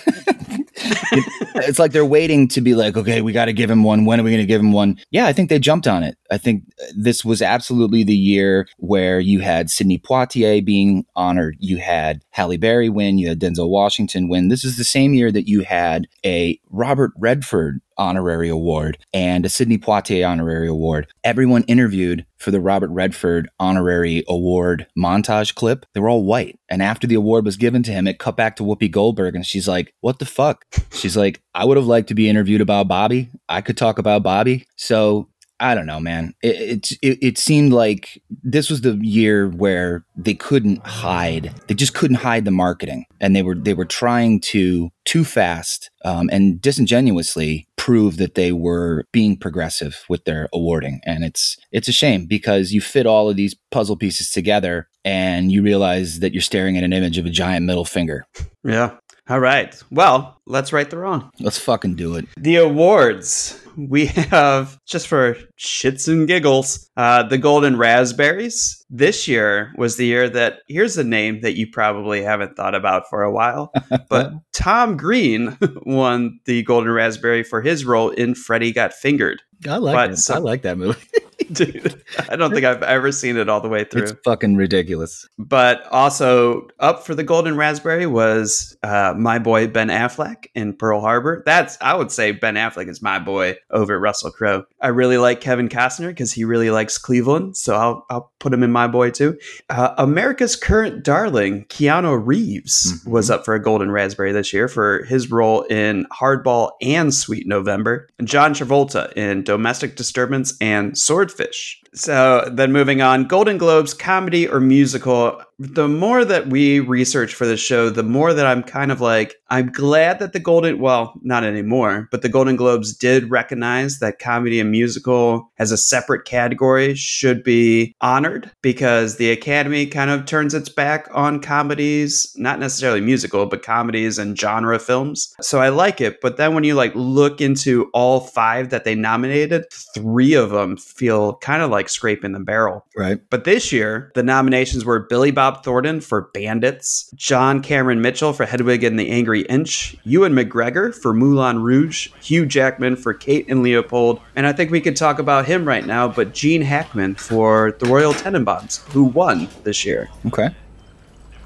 it's 1.62 1.78
like 1.78 1.92
they're 1.92 2.04
waiting 2.04 2.48
to 2.48 2.60
be 2.60 2.74
like, 2.74 2.96
okay, 2.96 3.22
we 3.22 3.32
got 3.32 3.46
to 3.46 3.52
give 3.52 3.70
him 3.70 3.82
one. 3.82 4.04
When 4.04 4.20
are 4.20 4.22
we 4.22 4.30
going 4.30 4.42
to 4.42 4.46
give 4.46 4.60
him 4.60 4.72
one? 4.72 4.98
Yeah, 5.10 5.26
I 5.26 5.32
think 5.32 5.48
they 5.48 5.58
jumped 5.58 5.86
on 5.86 6.02
it. 6.02 6.16
I 6.30 6.38
think 6.38 6.64
uh, 6.80 6.86
this 6.96 7.24
was 7.24 7.42
absolutely 7.42 8.04
the 8.04 8.16
year 8.16 8.66
where 8.78 9.20
you 9.20 9.40
had 9.40 9.70
Sidney 9.70 9.98
Poitier 9.98 10.64
being 10.64 11.04
honored. 11.14 11.56
You 11.60 11.78
had 11.78 12.22
Halle 12.30 12.56
Berry 12.56 12.88
win. 12.88 13.18
You 13.18 13.28
had 13.28 13.40
Denzel 13.40 13.68
Washington 13.68 14.28
win. 14.28 14.48
This 14.48 14.64
is 14.64 14.76
the 14.76 14.84
same 14.84 15.14
year 15.14 15.30
that 15.32 15.48
you 15.48 15.62
had 15.62 16.08
a 16.24 16.58
Robert 16.70 17.12
Redford 17.18 17.80
honorary 17.98 18.48
award 18.48 18.98
and 19.12 19.44
a 19.44 19.48
Sidney 19.48 19.78
Poitier 19.78 20.28
honorary 20.28 20.68
award. 20.68 21.06
Everyone 21.24 21.62
interviewed 21.64 22.24
for 22.42 22.50
the 22.50 22.60
Robert 22.60 22.90
Redford 22.90 23.48
honorary 23.60 24.24
award 24.28 24.86
montage 24.98 25.54
clip, 25.54 25.86
they 25.94 26.00
were 26.00 26.08
all 26.08 26.24
white. 26.24 26.58
And 26.68 26.82
after 26.82 27.06
the 27.06 27.14
award 27.14 27.44
was 27.44 27.56
given 27.56 27.82
to 27.84 27.92
him, 27.92 28.06
it 28.06 28.18
cut 28.18 28.36
back 28.36 28.56
to 28.56 28.64
Whoopi 28.64 28.90
Goldberg 28.90 29.36
and 29.36 29.46
she's 29.46 29.68
like, 29.68 29.94
What 30.00 30.18
the 30.18 30.26
fuck? 30.26 30.64
She's 30.90 31.16
like, 31.16 31.40
I 31.55 31.64
would 31.64 31.76
have 31.76 31.86
liked 31.86 32.09
to 32.09 32.14
be 32.14 32.28
interviewed 32.28 32.61
about 32.61 32.88
Bobby. 32.88 33.30
I 33.48 33.61
could 33.61 33.76
talk 33.76 33.98
about 33.98 34.22
Bobby. 34.22 34.66
So 34.76 35.28
I 35.62 35.76
don't 35.76 35.86
know, 35.86 36.00
man. 36.00 36.34
It, 36.42 36.90
it, 37.03 37.18
it, 37.22 37.38
seemed 37.38 37.72
like 37.72 38.20
this 38.42 38.68
was 38.68 38.80
the 38.80 38.98
year 39.00 39.48
where 39.48 40.05
they 40.16 40.34
couldn't 40.34 40.84
hide. 40.84 41.55
They 41.68 41.74
just 41.74 41.94
couldn't 41.94 42.16
hide 42.16 42.44
the 42.44 42.50
marketing, 42.50 43.05
and 43.20 43.36
they 43.36 43.42
were 43.42 43.55
they 43.55 43.72
were 43.72 43.84
trying 43.84 44.40
to 44.40 44.90
too 45.05 45.24
fast 45.24 45.88
um, 46.05 46.28
and 46.32 46.61
disingenuously 46.61 47.68
prove 47.76 48.16
that 48.16 48.34
they 48.34 48.50
were 48.50 49.05
being 49.12 49.36
progressive 49.36 50.05
with 50.09 50.24
their 50.24 50.48
awarding. 50.53 51.00
And 51.07 51.22
it's 51.22 51.57
it's 51.70 51.86
a 51.86 51.92
shame 51.92 52.26
because 52.26 52.72
you 52.72 52.80
fit 52.80 53.07
all 53.07 53.30
of 53.30 53.36
these 53.36 53.55
puzzle 53.70 53.96
pieces 53.96 54.32
together, 54.32 54.88
and 55.05 55.53
you 55.53 55.62
realize 55.62 56.18
that 56.18 56.32
you're 56.32 56.42
staring 56.42 56.76
at 56.76 56.82
an 56.82 56.92
image 56.92 57.18
of 57.18 57.26
a 57.26 57.30
giant 57.30 57.66
middle 57.66 57.84
finger. 57.84 58.26
Yeah. 58.64 58.96
All 59.29 59.39
right. 59.41 59.81
Well, 59.91 60.41
let's 60.47 60.73
right 60.73 60.89
the 60.91 60.99
wrong. 60.99 61.31
Let's 61.39 61.59
fucking 61.59 61.95
do 61.95 62.16
it. 62.16 62.27
The 62.37 62.57
awards. 62.57 63.59
We 63.77 64.07
have, 64.07 64.79
just 64.85 65.07
for 65.07 65.37
shits 65.59 66.07
and 66.07 66.27
giggles, 66.29 66.91
uh, 66.97 67.23
the 67.23 67.39
Golden 67.39 67.79
Raspberries. 67.79 68.85
This 68.91 69.27
year 69.27 69.73
was 69.79 69.97
the 69.97 70.05
year 70.05 70.29
that, 70.29 70.59
here's 70.68 70.99
a 70.99 71.05
name 71.05 71.41
that 71.41 71.57
you 71.57 71.66
probably 71.70 72.20
haven't 72.23 72.55
thought 72.57 72.75
about 72.75 73.09
for 73.09 73.23
a 73.23 73.33
while, 73.33 73.73
but 74.11 74.33
Tom 74.53 74.97
Green 74.99 75.57
won 75.87 76.39
the 76.45 76.62
Golden 76.64 76.91
Raspberry 76.93 77.43
for 77.45 77.62
his 77.62 77.85
role 77.87 78.11
in 78.11 78.35
Freddy 78.35 78.73
Got 78.73 78.93
Fingered. 78.93 79.41
I 79.66 79.77
like 79.79 79.95
But 79.95 80.11
it. 80.11 80.16
some- 80.18 80.37
I 80.37 80.41
like 80.41 80.62
that 80.62 80.77
movie. 80.77 81.01
Dude, 81.53 82.03
I 82.28 82.36
don't 82.36 82.53
think 82.53 82.64
I've 82.64 82.82
ever 82.82 83.12
seen 83.12 83.36
it 83.36 83.49
all 83.49 83.61
the 83.61 83.68
way 83.68 83.84
through. 83.84 84.03
it's 84.03 84.12
fucking 84.24 84.57
ridiculous. 84.57 85.26
But 85.38 85.86
also 85.90 86.68
up 86.78 87.05
for 87.05 87.14
the 87.14 87.24
Golden 87.24 87.57
Raspberry 87.57 88.07
was 88.07 88.76
uh, 88.82 89.14
my 89.16 89.38
boy 89.38 89.66
Ben 89.66 89.88
Affleck 89.88 90.47
in 90.55 90.74
Pearl 90.74 91.01
Harbor. 91.01 91.43
That's 91.47 91.78
I 91.80 91.95
would 91.95 92.12
say 92.12 92.32
Ben 92.32 92.55
Affleck 92.55 92.88
is 92.88 93.03
my 93.03 93.18
boy 93.18 93.57
over 93.70 93.99
Russell 93.99 94.30
Crowe. 94.30 94.64
I 94.83 94.89
really 94.89 95.18
like 95.18 95.41
Kevin 95.41 95.68
Costner 95.68 96.09
because 96.09 96.33
he 96.33 96.45
really 96.45 96.70
likes 96.70 96.99
Cleveland, 96.99 97.57
so 97.57 97.76
I'll 97.76 98.07
I'll 98.11 98.33
put 98.41 98.53
him 98.53 98.62
in 98.62 98.72
my 98.72 98.87
boy 98.87 99.11
too. 99.11 99.39
Uh, 99.70 99.95
America's 99.97 100.57
current 100.57 101.05
darling 101.05 101.64
Keanu 101.66 102.20
Reeves 102.24 103.03
was 103.07 103.30
up 103.30 103.45
for 103.45 103.55
a 103.55 103.62
Golden 103.62 103.91
Raspberry 103.91 104.33
this 104.33 104.53
year 104.53 104.68
for 104.68 105.05
his 105.05 105.30
role 105.30 105.62
in 105.62 106.07
Hardball 106.12 106.72
and 106.80 107.14
Sweet 107.14 107.47
November. 107.47 108.09
And 108.18 108.28
John 108.28 108.55
Travolta 108.55 109.12
in 109.14 109.45
Domestic 109.45 109.97
Disturbance 109.97 110.55
and 110.61 110.99
Swordfish. 110.99 111.82
So 111.95 112.49
then 112.51 112.72
moving 112.72 113.03
on, 113.03 113.24
Golden 113.24 113.59
Globes, 113.59 113.93
comedy 113.93 114.49
or 114.49 114.61
musical. 114.61 115.43
The 115.59 115.86
more 115.86 116.24
that 116.24 116.49
we 116.49 116.80
research 116.80 117.34
for 117.34 117.47
the 117.47 117.57
show, 117.57 117.90
the 117.90 118.03
more 118.03 118.32
that 118.32 118.47
I'm 118.47 118.62
kind 118.62 118.90
of 118.90 119.01
like, 119.01 119.36
I'm 119.51 119.70
glad 119.70 120.18
that 120.18 120.32
the 120.32 120.40
Golden, 120.40 120.78
well, 120.78 121.12
not 121.22 121.45
anymore, 121.45 122.09
but 122.11 122.22
the 122.22 122.28
Golden 122.30 122.57
Globes 122.57 122.97
did 122.97 123.30
recognize 123.30 123.99
that 123.99 124.18
comedy 124.18 124.59
and 124.59 124.70
musical 124.70 125.53
as 125.59 125.70
a 125.70 125.76
separate 125.76 126.24
category 126.24 126.95
should 126.95 127.45
be 127.45 127.95
honored 128.01 128.51
because 128.62 129.16
the 129.16 129.30
Academy 129.30 129.86
kind 129.86 130.11
of 130.11 130.24
turns 130.24 130.55
its 130.55 130.70
back 130.70 131.07
on 131.12 131.40
comedies, 131.40 132.32
not 132.36 132.59
necessarily 132.59 133.03
musical, 133.03 133.45
but 133.45 133.62
comedies 133.62 134.18
and 134.18 134.40
genre 134.40 134.78
films. 134.78 135.32
So 135.43 135.61
I 135.61 135.68
like 135.68 136.01
it. 136.01 136.22
But 136.22 136.38
then 136.38 136.55
when 136.55 136.64
you 136.64 136.74
like 136.74 136.95
look 136.95 137.40
into 137.43 137.90
all 137.93 138.20
five 138.20 138.70
that 138.70 138.84
they 138.84 138.95
nominated, 138.95 139.66
three 139.95 140.32
of 140.32 140.51
them 140.51 140.78
feel 140.78 141.36
kind 141.36 141.62
of 141.62 141.70
like 141.70 141.82
scraping 141.89 142.33
the 142.33 142.41
barrel. 142.41 142.87
Right. 142.97 143.20
But 143.30 143.45
this 143.45 143.72
year, 143.72 144.11
the 144.14 144.22
nominations 144.22 144.85
were 144.85 145.01
Billy 145.01 145.30
Bob 145.30 145.64
Thornton 145.64 146.01
for 146.01 146.30
Bandits, 146.35 147.11
John 147.14 147.62
Cameron 147.62 148.01
Mitchell 148.01 148.33
for 148.33 148.45
Hedwig 148.45 148.85
and 148.85 148.99
the 148.99 149.11
Angry 149.11 149.43
Inch, 149.43 149.97
Ewan 150.05 150.33
McGregor 150.33 150.95
for 150.95 151.12
Moulin 151.12 151.62
Rouge, 151.62 152.11
Hugh 152.20 152.47
Jackman 152.47 152.97
for 152.97 153.14
Kate 153.14 153.47
and 153.49 153.62
Leopold, 153.62 154.20
and 154.37 154.47
I 154.47 154.53
think 154.53 154.70
we 154.70 154.80
could 154.80 154.97
talk 154.97 155.18
about 155.18 155.47
him 155.47 155.66
right 155.66 155.87
now, 155.87 156.09
but 156.09 156.35
Gene 156.35 156.62
Hackman 156.62 157.14
for 157.16 157.72
The 157.78 157.87
Royal 157.87 158.12
Tenenbaums, 158.12 158.87
who 158.93 159.05
won 159.05 159.49
this 159.64 159.85
year. 159.85 160.09
Okay. 160.26 160.49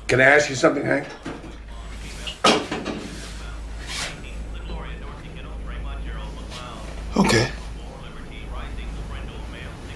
Can 0.08 0.20
I 0.20 0.24
ask 0.24 0.48
you 0.48 0.54
something, 0.54 0.84
Hank? 0.84 1.06
Okay. 7.16 7.50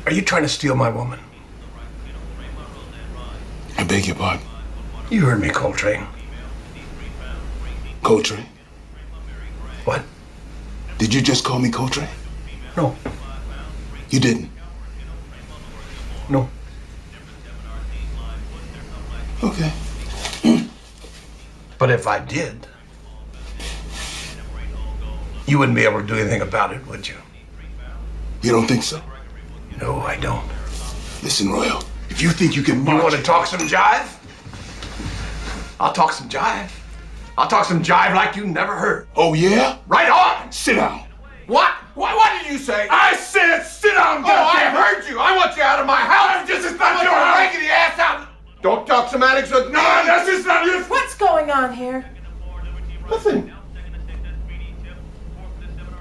Are 0.07 0.13
you 0.13 0.23
trying 0.23 0.43
to 0.43 0.49
steal 0.49 0.75
my 0.75 0.89
woman? 0.89 1.19
I 3.77 3.85
beg 3.85 4.07
your 4.07 4.17
pardon. 4.17 4.45
You 5.11 5.23
heard 5.23 5.41
me, 5.41 5.51
Coltrane. 5.51 6.07
Coltrane? 8.03 8.47
What? 9.85 10.03
Did 10.99 11.13
you 11.13 11.21
just 11.21 11.45
call 11.45 11.59
me 11.59 11.71
Coltrane? 11.71 12.09
No. 12.77 12.97
You 14.11 14.21
didn't. 14.21 14.51
No. 16.29 16.49
Okay. 19.43 19.73
But 21.79 21.91
if 21.91 22.07
I 22.07 22.19
did, 22.19 22.67
you 25.47 25.59
wouldn't 25.59 25.75
be 25.75 25.85
able 25.85 26.03
to 26.03 26.07
do 26.07 26.15
anything 26.15 26.43
about 26.43 26.75
it, 26.75 26.87
would 26.87 27.09
you? 27.09 27.15
You 28.43 28.53
don't 28.53 28.67
think 28.67 28.83
so? 28.83 29.01
No, 29.81 30.01
I 30.01 30.17
don't. 30.17 30.47
Listen, 31.23 31.51
Royal. 31.51 31.83
If 32.11 32.21
you 32.21 32.31
think 32.31 32.55
you 32.55 32.63
can 32.63 32.79
You 32.79 32.83
march 32.83 33.03
want 33.03 33.15
to 33.15 33.23
talk 33.23 33.47
some 33.47 33.61
jive? 33.61 34.07
I'll 35.79 35.93
talk 35.93 36.13
some 36.13 36.29
jive. 36.29 36.71
I'll 37.39 37.49
talk 37.49 37.65
some 37.65 37.83
jive 37.83 38.15
like 38.15 38.37
you 38.37 38.47
never 38.47 38.75
heard. 38.75 39.09
Oh, 39.17 39.33
yeah? 39.33 39.79
Right 39.87 40.11
on! 40.11 40.53
Sit 40.53 40.77
down. 40.77 41.07
What? 41.47 41.73
What, 41.95 42.15
what 42.15 42.43
did 42.43 42.53
you 42.53 42.59
say? 42.59 42.87
I 42.91 43.17
said 43.17 43.63
sit 43.63 43.95
down, 43.95 44.23
Oh, 44.25 44.29
I 44.29 44.71
heard 44.71 45.09
you. 45.09 45.19
I 45.19 45.35
want 45.35 45.57
you 45.57 45.63
out 45.63 45.81
of 45.81 45.87
my 45.87 45.97
house. 45.97 46.47
This 46.47 46.65
is 46.65 46.79
not 46.79 47.03
your 47.03 47.13
house. 47.13 47.39
Raggedy 47.39 47.67
ass 47.67 47.99
out. 47.99 48.29
Don't 48.63 48.87
talk 48.87 49.09
semantics 49.09 49.51
with 49.51 49.67
me. 49.69 49.73
No, 49.73 50.03
this 50.05 50.41
is 50.41 50.47
not 50.47 50.67
your... 50.67 50.83
What's 50.85 51.15
going 51.15 51.51
on 51.51 51.73
here? 51.73 52.05
Nothing. 53.09 53.53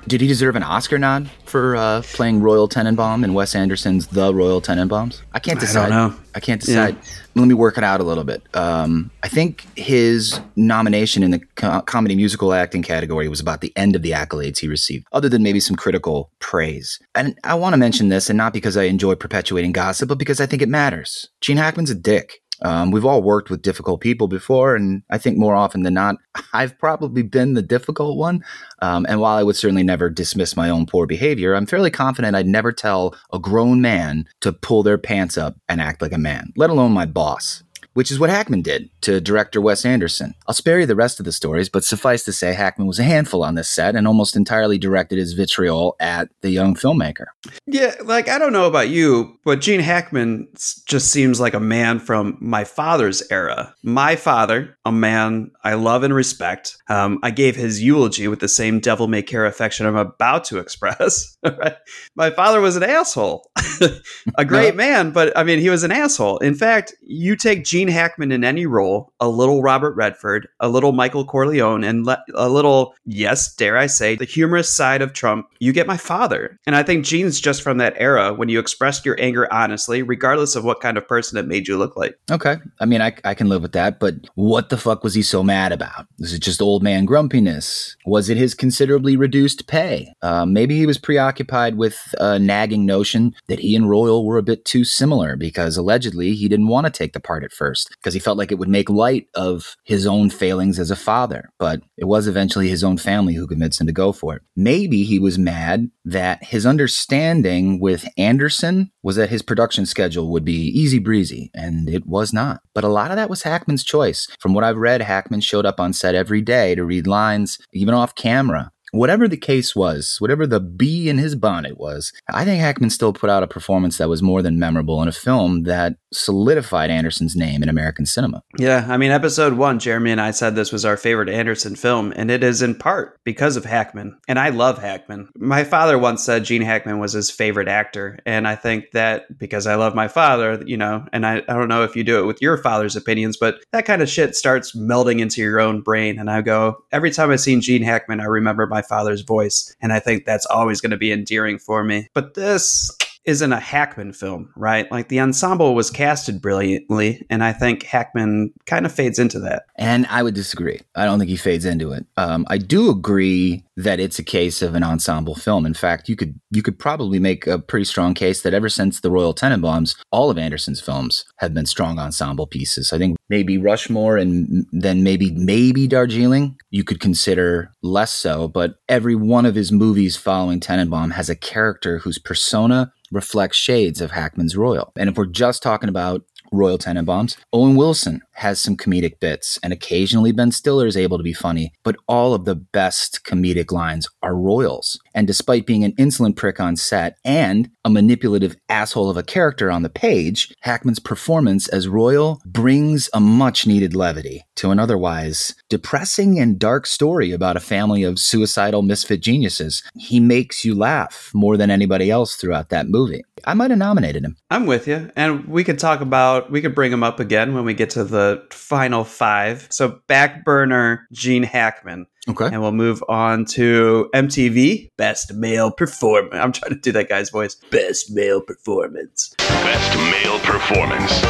Did 0.09 0.21
he 0.21 0.27
deserve 0.27 0.55
an 0.55 0.63
Oscar 0.63 0.97
nod 0.97 1.29
for 1.45 1.75
uh, 1.75 2.01
playing 2.01 2.41
Royal 2.41 2.67
Tenenbaum 2.67 3.23
in 3.23 3.35
Wes 3.35 3.53
Anderson's 3.53 4.07
The 4.07 4.33
Royal 4.33 4.59
Tenenbaums? 4.59 5.21
I 5.33 5.39
can't 5.39 5.59
I 5.59 5.61
don't 5.61 5.67
decide. 5.67 5.89
know. 5.89 6.15
I 6.33 6.39
can't 6.39 6.59
decide. 6.59 6.97
Let 7.35 7.47
me 7.47 7.53
work 7.53 7.77
it 7.77 7.83
out 7.83 8.01
a 8.01 8.03
little 8.03 8.23
bit. 8.23 8.41
Um, 8.55 9.11
I 9.21 9.27
think 9.27 9.67
his 9.77 10.41
nomination 10.55 11.21
in 11.21 11.29
the 11.29 11.39
co- 11.55 11.81
comedy 11.83 12.15
musical 12.15 12.53
acting 12.53 12.81
category 12.81 13.27
was 13.27 13.39
about 13.39 13.61
the 13.61 13.71
end 13.75 13.95
of 13.95 14.01
the 14.01 14.09
accolades 14.09 14.57
he 14.57 14.67
received, 14.67 15.05
other 15.11 15.29
than 15.29 15.43
maybe 15.43 15.59
some 15.59 15.75
critical 15.75 16.31
praise. 16.39 16.97
And 17.13 17.37
I 17.43 17.53
want 17.53 17.73
to 17.73 17.77
mention 17.77 18.09
this, 18.09 18.31
and 18.31 18.37
not 18.37 18.51
because 18.51 18.77
I 18.77 18.85
enjoy 18.85 19.13
perpetuating 19.13 19.73
gossip, 19.73 20.09
but 20.09 20.17
because 20.17 20.41
I 20.41 20.47
think 20.47 20.63
it 20.63 20.69
matters. 20.69 21.29
Gene 21.39 21.57
Hackman's 21.57 21.91
a 21.91 21.95
dick. 21.95 22.41
Um, 22.61 22.91
we've 22.91 23.05
all 23.05 23.21
worked 23.21 23.49
with 23.49 23.61
difficult 23.61 24.01
people 24.01 24.27
before, 24.27 24.75
and 24.75 25.03
I 25.09 25.17
think 25.17 25.37
more 25.37 25.55
often 25.55 25.83
than 25.83 25.93
not, 25.93 26.17
I've 26.53 26.77
probably 26.77 27.23
been 27.23 27.53
the 27.53 27.61
difficult 27.61 28.17
one. 28.17 28.43
Um, 28.81 29.05
and 29.09 29.19
while 29.19 29.37
I 29.37 29.43
would 29.43 29.55
certainly 29.55 29.83
never 29.83 30.09
dismiss 30.09 30.55
my 30.55 30.69
own 30.69 30.85
poor 30.85 31.05
behavior, 31.05 31.53
I'm 31.55 31.65
fairly 31.65 31.91
confident 31.91 32.35
I'd 32.35 32.47
never 32.47 32.71
tell 32.71 33.15
a 33.31 33.39
grown 33.39 33.81
man 33.81 34.27
to 34.41 34.53
pull 34.53 34.83
their 34.83 34.97
pants 34.97 35.37
up 35.37 35.57
and 35.67 35.81
act 35.81 36.01
like 36.01 36.13
a 36.13 36.17
man, 36.17 36.51
let 36.55 36.69
alone 36.69 36.91
my 36.91 37.05
boss. 37.05 37.63
Which 37.99 38.11
is 38.11 38.17
what 38.17 38.29
Hackman 38.29 38.61
did 38.61 38.89
to 39.01 39.19
director 39.19 39.59
Wes 39.59 39.83
Anderson. 39.83 40.33
I'll 40.47 40.53
spare 40.53 40.79
you 40.79 40.85
the 40.85 40.95
rest 40.95 41.19
of 41.19 41.25
the 41.25 41.33
stories, 41.33 41.67
but 41.67 41.83
suffice 41.83 42.23
to 42.23 42.31
say, 42.31 42.53
Hackman 42.53 42.87
was 42.87 42.97
a 42.97 43.03
handful 43.03 43.43
on 43.43 43.55
this 43.55 43.67
set 43.67 43.93
and 43.93 44.07
almost 44.07 44.37
entirely 44.37 44.77
directed 44.77 45.17
his 45.17 45.33
vitriol 45.33 45.97
at 45.99 46.29
the 46.39 46.49
young 46.49 46.75
filmmaker. 46.75 47.25
Yeah, 47.65 47.95
like 48.05 48.29
I 48.29 48.39
don't 48.39 48.53
know 48.53 48.67
about 48.67 48.87
you, 48.87 49.37
but 49.43 49.59
Gene 49.59 49.81
Hackman 49.81 50.47
just 50.85 51.11
seems 51.11 51.41
like 51.41 51.53
a 51.53 51.59
man 51.59 51.99
from 51.99 52.37
my 52.39 52.63
father's 52.63 53.21
era. 53.29 53.75
My 53.83 54.15
father, 54.15 54.77
a 54.85 54.93
man 54.93 55.51
I 55.65 55.73
love 55.73 56.03
and 56.03 56.13
respect. 56.13 56.77
Um, 56.87 57.19
I 57.21 57.31
gave 57.31 57.57
his 57.57 57.83
eulogy 57.83 58.29
with 58.29 58.39
the 58.39 58.47
same 58.47 58.79
devil 58.79 59.09
may 59.09 59.23
care 59.23 59.45
affection 59.45 59.85
I'm 59.85 59.97
about 59.97 60.45
to 60.45 60.57
express. 60.59 61.35
right? 61.43 61.75
My 62.15 62.29
father 62.29 62.61
was 62.61 62.75
an 62.75 62.83
asshole, 62.83 63.49
a 64.37 64.45
great 64.45 64.75
man, 64.75 65.11
but 65.11 65.35
I 65.37 65.43
mean, 65.43 65.59
he 65.59 65.69
was 65.69 65.83
an 65.83 65.91
asshole. 65.91 66.37
In 66.37 66.55
fact, 66.55 66.93
you 67.01 67.35
take 67.35 67.65
Gene 67.65 67.88
Hackman 67.89 68.31
in 68.31 68.43
any 68.43 68.65
role, 68.65 69.13
a 69.19 69.29
little 69.29 69.61
Robert 69.61 69.95
Redford, 69.95 70.47
a 70.59 70.69
little 70.69 70.91
Michael 70.91 71.25
Corleone, 71.25 71.83
and 71.83 72.05
le- 72.05 72.23
a 72.35 72.49
little, 72.49 72.95
yes, 73.05 73.53
dare 73.55 73.77
I 73.77 73.87
say, 73.87 74.15
the 74.15 74.25
humorous 74.25 74.75
side 74.75 75.01
of 75.01 75.13
Trump, 75.13 75.47
you 75.59 75.73
get 75.73 75.87
my 75.87 75.97
father. 75.97 76.59
And 76.65 76.75
I 76.75 76.83
think 76.83 77.05
Gene's 77.05 77.39
just 77.39 77.61
from 77.61 77.77
that 77.77 77.95
era 77.97 78.33
when 78.33 78.49
you 78.49 78.59
expressed 78.59 79.05
your 79.05 79.19
anger 79.19 79.51
honestly, 79.51 80.01
regardless 80.01 80.55
of 80.55 80.63
what 80.63 80.81
kind 80.81 80.97
of 80.97 81.07
person 81.07 81.37
it 81.37 81.47
made 81.47 81.67
you 81.67 81.77
look 81.77 81.95
like. 81.95 82.17
Okay. 82.31 82.57
I 82.79 82.85
mean, 82.85 83.01
I, 83.01 83.13
I 83.23 83.33
can 83.33 83.49
live 83.49 83.61
with 83.61 83.73
that, 83.73 83.99
but 83.99 84.15
what 84.35 84.69
the 84.69 84.77
fuck 84.77 85.03
was 85.03 85.13
he 85.13 85.21
so 85.21 85.43
mad 85.43 85.71
about? 85.71 86.07
Was 86.19 86.33
it 86.33 86.41
just 86.41 86.61
old 86.61 86.83
man 86.83 87.05
grumpiness? 87.05 87.95
Was 88.05 88.29
it 88.29 88.37
his 88.37 88.53
considerably 88.53 89.15
reduced 89.15 89.67
pay? 89.67 90.13
Uh, 90.21 90.45
maybe 90.45 90.77
he 90.77 90.85
was 90.85 90.97
preoccupied 90.97 91.75
with 91.75 92.13
a 92.19 92.39
nagging 92.39 92.85
notion 92.85 93.33
that 93.47 93.59
he 93.59 93.75
and 93.75 93.89
Royal 93.89 94.25
were 94.25 94.37
a 94.37 94.43
bit 94.43 94.65
too 94.65 94.83
similar 94.83 95.35
because 95.35 95.77
allegedly 95.77 96.33
he 96.33 96.47
didn't 96.47 96.67
want 96.67 96.85
to 96.85 96.91
take 96.91 97.13
the 97.13 97.19
part 97.19 97.43
at 97.43 97.51
first 97.51 97.68
because 97.89 98.13
he 98.13 98.19
felt 98.19 98.37
like 98.37 98.51
it 98.51 98.59
would 98.59 98.69
make 98.69 98.89
light 98.89 99.27
of 99.35 99.75
his 99.83 100.05
own 100.05 100.29
failings 100.29 100.79
as 100.79 100.91
a 100.91 100.95
father. 100.95 101.51
But 101.59 101.81
it 101.97 102.05
was 102.05 102.27
eventually 102.27 102.69
his 102.69 102.83
own 102.83 102.97
family 102.97 103.33
who 103.33 103.47
convinced 103.47 103.81
him 103.81 103.87
to 103.87 103.93
go 103.93 104.11
for 104.11 104.35
it. 104.35 104.41
Maybe 104.55 105.03
he 105.03 105.19
was 105.19 105.37
mad 105.37 105.89
that 106.05 106.43
his 106.43 106.65
understanding 106.65 107.79
with 107.79 108.07
Anderson 108.17 108.91
was 109.03 109.15
that 109.15 109.29
his 109.29 109.41
production 109.41 109.85
schedule 109.85 110.31
would 110.31 110.45
be 110.45 110.67
easy 110.67 110.99
breezy, 110.99 111.51
and 111.53 111.89
it 111.89 112.05
was 112.05 112.33
not. 112.33 112.61
But 112.73 112.83
a 112.83 112.89
lot 112.89 113.11
of 113.11 113.17
that 113.17 113.29
was 113.29 113.43
Hackman's 113.43 113.83
choice. 113.83 114.27
From 114.39 114.53
what 114.53 114.63
I've 114.63 114.77
read, 114.77 115.01
Hackman 115.01 115.41
showed 115.41 115.65
up 115.65 115.79
on 115.79 115.93
set 115.93 116.15
every 116.15 116.41
day 116.41 116.75
to 116.75 116.83
read 116.83 117.07
lines, 117.07 117.57
even 117.73 117.93
off 117.93 118.15
camera. 118.15 118.71
Whatever 118.91 119.27
the 119.27 119.37
case 119.37 119.75
was, 119.75 120.17
whatever 120.19 120.47
the 120.47 120.59
bee 120.59 121.09
in 121.09 121.17
his 121.17 121.35
bonnet 121.35 121.77
was, 121.77 122.11
I 122.33 122.45
think 122.45 122.61
Hackman 122.61 122.89
still 122.89 123.13
put 123.13 123.29
out 123.29 123.43
a 123.43 123.47
performance 123.47 123.97
that 123.97 124.09
was 124.09 124.21
more 124.21 124.41
than 124.41 124.59
memorable 124.59 125.01
in 125.01 125.07
a 125.07 125.13
film 125.13 125.63
that 125.63 125.95
solidified 126.11 126.89
Anderson's 126.89 127.35
name 127.35 127.61
in 127.61 127.69
American 127.69 128.05
cinema. 128.05 128.41
Yeah, 128.57 128.87
I 128.89 128.97
mean, 128.97 129.11
episode 129.11 129.53
one, 129.53 129.79
Jeremy 129.79 130.11
and 130.11 130.21
I 130.21 130.31
said 130.31 130.55
this 130.55 130.71
was 130.71 130.85
our 130.85 130.97
favorite 130.97 131.29
Anderson 131.29 131.75
film, 131.75 132.13
and 132.15 132.31
it 132.31 132.43
is 132.43 132.61
in 132.61 132.75
part 132.75 133.19
because 133.23 133.55
of 133.55 133.65
Hackman. 133.65 134.17
And 134.27 134.39
I 134.39 134.49
love 134.49 134.79
Hackman. 134.79 135.29
My 135.35 135.63
father 135.63 135.97
once 135.97 136.23
said 136.23 136.43
Gene 136.43 136.61
Hackman 136.61 136.99
was 136.99 137.13
his 137.13 137.29
favorite 137.31 137.67
actor. 137.67 138.19
And 138.25 138.47
I 138.47 138.55
think 138.55 138.91
that 138.91 139.37
because 139.37 139.67
I 139.67 139.75
love 139.75 139.95
my 139.95 140.07
father, 140.07 140.61
you 140.65 140.77
know, 140.77 141.05
and 141.13 141.25
I, 141.25 141.37
I 141.37 141.53
don't 141.53 141.67
know 141.67 141.83
if 141.83 141.95
you 141.95 142.03
do 142.03 142.19
it 142.19 142.25
with 142.25 142.41
your 142.41 142.57
father's 142.57 142.95
opinions, 142.95 143.37
but 143.37 143.63
that 143.71 143.85
kind 143.85 144.01
of 144.01 144.09
shit 144.09 144.35
starts 144.35 144.75
melding 144.75 145.19
into 145.19 145.41
your 145.41 145.59
own 145.59 145.81
brain. 145.81 146.19
And 146.19 146.29
I 146.29 146.41
go, 146.41 146.83
every 146.91 147.11
time 147.11 147.31
I've 147.31 147.39
seen 147.39 147.61
Gene 147.61 147.83
Hackman, 147.83 148.19
I 148.19 148.25
remember 148.25 148.67
my 148.67 148.78
father's 148.81 149.21
voice. 149.21 149.75
And 149.81 149.93
I 149.93 149.99
think 149.99 150.25
that's 150.25 150.45
always 150.45 150.81
going 150.81 150.91
to 150.91 150.97
be 150.97 151.11
endearing 151.11 151.59
for 151.59 151.83
me. 151.83 152.09
But 152.13 152.33
this 152.33 152.91
isn't 153.29 153.53
a 153.53 153.59
Hackman 153.59 154.11
film, 154.11 154.51
right? 154.55 154.91
Like 154.91 155.07
the 155.07 155.19
ensemble 155.19 155.75
was 155.75 155.91
casted 155.91 156.41
brilliantly, 156.41 157.25
and 157.29 157.43
I 157.43 157.53
think 157.53 157.83
Hackman 157.83 158.51
kind 158.65 158.87
of 158.87 158.91
fades 158.91 159.19
into 159.19 159.39
that. 159.41 159.63
And 159.75 160.07
I 160.09 160.23
would 160.23 160.33
disagree. 160.33 160.81
I 160.95 161.05
don't 161.05 161.19
think 161.19 161.29
he 161.29 161.37
fades 161.37 161.63
into 161.63 161.91
it. 161.91 162.07
Um, 162.17 162.45
I 162.49 162.57
do 162.57 162.89
agree 162.89 163.63
that 163.77 163.99
it's 163.99 164.17
a 164.17 164.23
case 164.23 164.63
of 164.63 164.73
an 164.73 164.83
ensemble 164.83 165.35
film. 165.35 165.65
In 165.65 165.75
fact, 165.75 166.09
you 166.09 166.15
could 166.15 166.39
you 166.49 166.63
could 166.63 166.79
probably 166.79 167.19
make 167.19 167.45
a 167.45 167.59
pretty 167.59 167.85
strong 167.85 168.15
case 168.15 168.41
that 168.41 168.53
ever 168.53 168.67
since 168.67 168.99
the 168.99 169.11
Royal 169.11 169.33
Tenenbaums, 169.33 169.95
all 170.11 170.31
of 170.31 170.37
Anderson's 170.37 170.81
films 170.81 171.23
have 171.37 171.53
been 171.53 171.67
strong 171.67 171.99
ensemble 171.99 172.47
pieces. 172.47 172.91
I 172.91 172.97
think 172.97 173.17
maybe 173.29 173.59
Rushmore 173.59 174.17
and 174.17 174.65
then 174.71 175.03
maybe 175.03 175.31
maybe 175.31 175.87
Darjeeling 175.87 176.57
you 176.71 176.83
could 176.83 176.99
consider 176.99 177.71
less 177.83 178.13
so, 178.13 178.47
but 178.47 178.75
every 178.89 179.15
one 179.15 179.45
of 179.45 179.55
his 179.55 179.71
movies 179.71 180.17
following 180.17 180.59
Tenenbaum 180.59 181.11
has 181.13 181.29
a 181.29 181.35
character 181.35 181.99
whose 181.99 182.17
persona 182.17 182.91
reflects 183.11 183.57
shades 183.57 184.01
of 184.01 184.11
Hackman's 184.11 184.55
Royal. 184.55 184.91
And 184.95 185.09
if 185.09 185.17
we're 185.17 185.25
just 185.25 185.63
talking 185.63 185.89
about 185.89 186.23
Royal 186.51 186.77
Tenenbaums. 186.77 187.37
Owen 187.53 187.75
Wilson 187.75 188.21
has 188.33 188.59
some 188.59 188.77
comedic 188.77 189.19
bits, 189.19 189.59
and 189.61 189.73
occasionally 189.73 190.31
Ben 190.31 190.51
Stiller 190.51 190.87
is 190.87 190.95
able 190.95 191.17
to 191.17 191.23
be 191.23 191.33
funny, 191.33 191.73
but 191.83 191.97
all 192.07 192.33
of 192.33 192.45
the 192.45 192.55
best 192.55 193.23
comedic 193.25 193.71
lines 193.71 194.07
are 194.23 194.35
Royals. 194.35 194.99
And 195.13 195.27
despite 195.27 195.65
being 195.65 195.83
an 195.83 195.93
insolent 195.97 196.37
prick 196.37 196.59
on 196.59 196.77
set 196.77 197.17
and 197.25 197.69
a 197.83 197.89
manipulative 197.89 198.55
asshole 198.69 199.09
of 199.09 199.17
a 199.17 199.23
character 199.23 199.69
on 199.69 199.83
the 199.83 199.89
page, 199.89 200.53
Hackman's 200.61 200.99
performance 200.99 201.67
as 201.67 201.87
Royal 201.87 202.41
brings 202.45 203.09
a 203.13 203.19
much 203.19 203.67
needed 203.67 203.95
levity 203.95 204.45
to 204.55 204.71
an 204.71 204.79
otherwise 204.79 205.55
depressing 205.69 206.39
and 206.39 206.57
dark 206.59 206.85
story 206.85 207.31
about 207.31 207.57
a 207.57 207.61
family 207.61 208.03
of 208.03 208.19
suicidal 208.19 208.81
misfit 208.81 209.21
geniuses. 209.21 209.83
He 209.95 210.19
makes 210.19 210.63
you 210.63 210.75
laugh 210.75 211.31
more 211.33 211.57
than 211.57 211.69
anybody 211.69 212.09
else 212.09 212.35
throughout 212.35 212.69
that 212.69 212.87
movie. 212.87 213.23
I 213.45 213.53
might 213.53 213.71
have 213.71 213.79
nominated 213.79 214.23
him. 214.23 214.37
I'm 214.49 214.65
with 214.65 214.87
you. 214.87 215.11
And 215.15 215.47
we 215.47 215.63
could 215.63 215.79
talk 215.79 216.01
about, 216.01 216.38
we 216.49 216.61
could 216.61 216.75
bring 216.75 216.91
him 216.91 217.03
up 217.03 217.19
again 217.19 217.53
when 217.53 217.65
we 217.65 217.73
get 217.73 217.89
to 217.91 218.03
the 218.03 218.45
final 218.51 219.03
five. 219.03 219.67
So, 219.69 219.99
back 220.07 220.43
burner 220.45 221.07
Gene 221.11 221.43
Hackman. 221.43 222.07
Okay. 222.27 222.45
And 222.45 222.61
we'll 222.61 222.71
move 222.71 223.03
on 223.07 223.45
to 223.45 224.09
MTV 224.13 224.89
Best 224.97 225.33
Male 225.33 225.71
Performance. 225.71 226.35
I'm 226.35 226.51
trying 226.51 226.73
to 226.73 226.79
do 226.79 226.91
that 226.91 227.07
guy's 227.09 227.29
voice. 227.29 227.55
Best 227.71 228.11
Male 228.11 228.41
Performance. 228.41 229.33
Best 229.37 229.97
male 229.97 230.39
performance. 230.39 231.21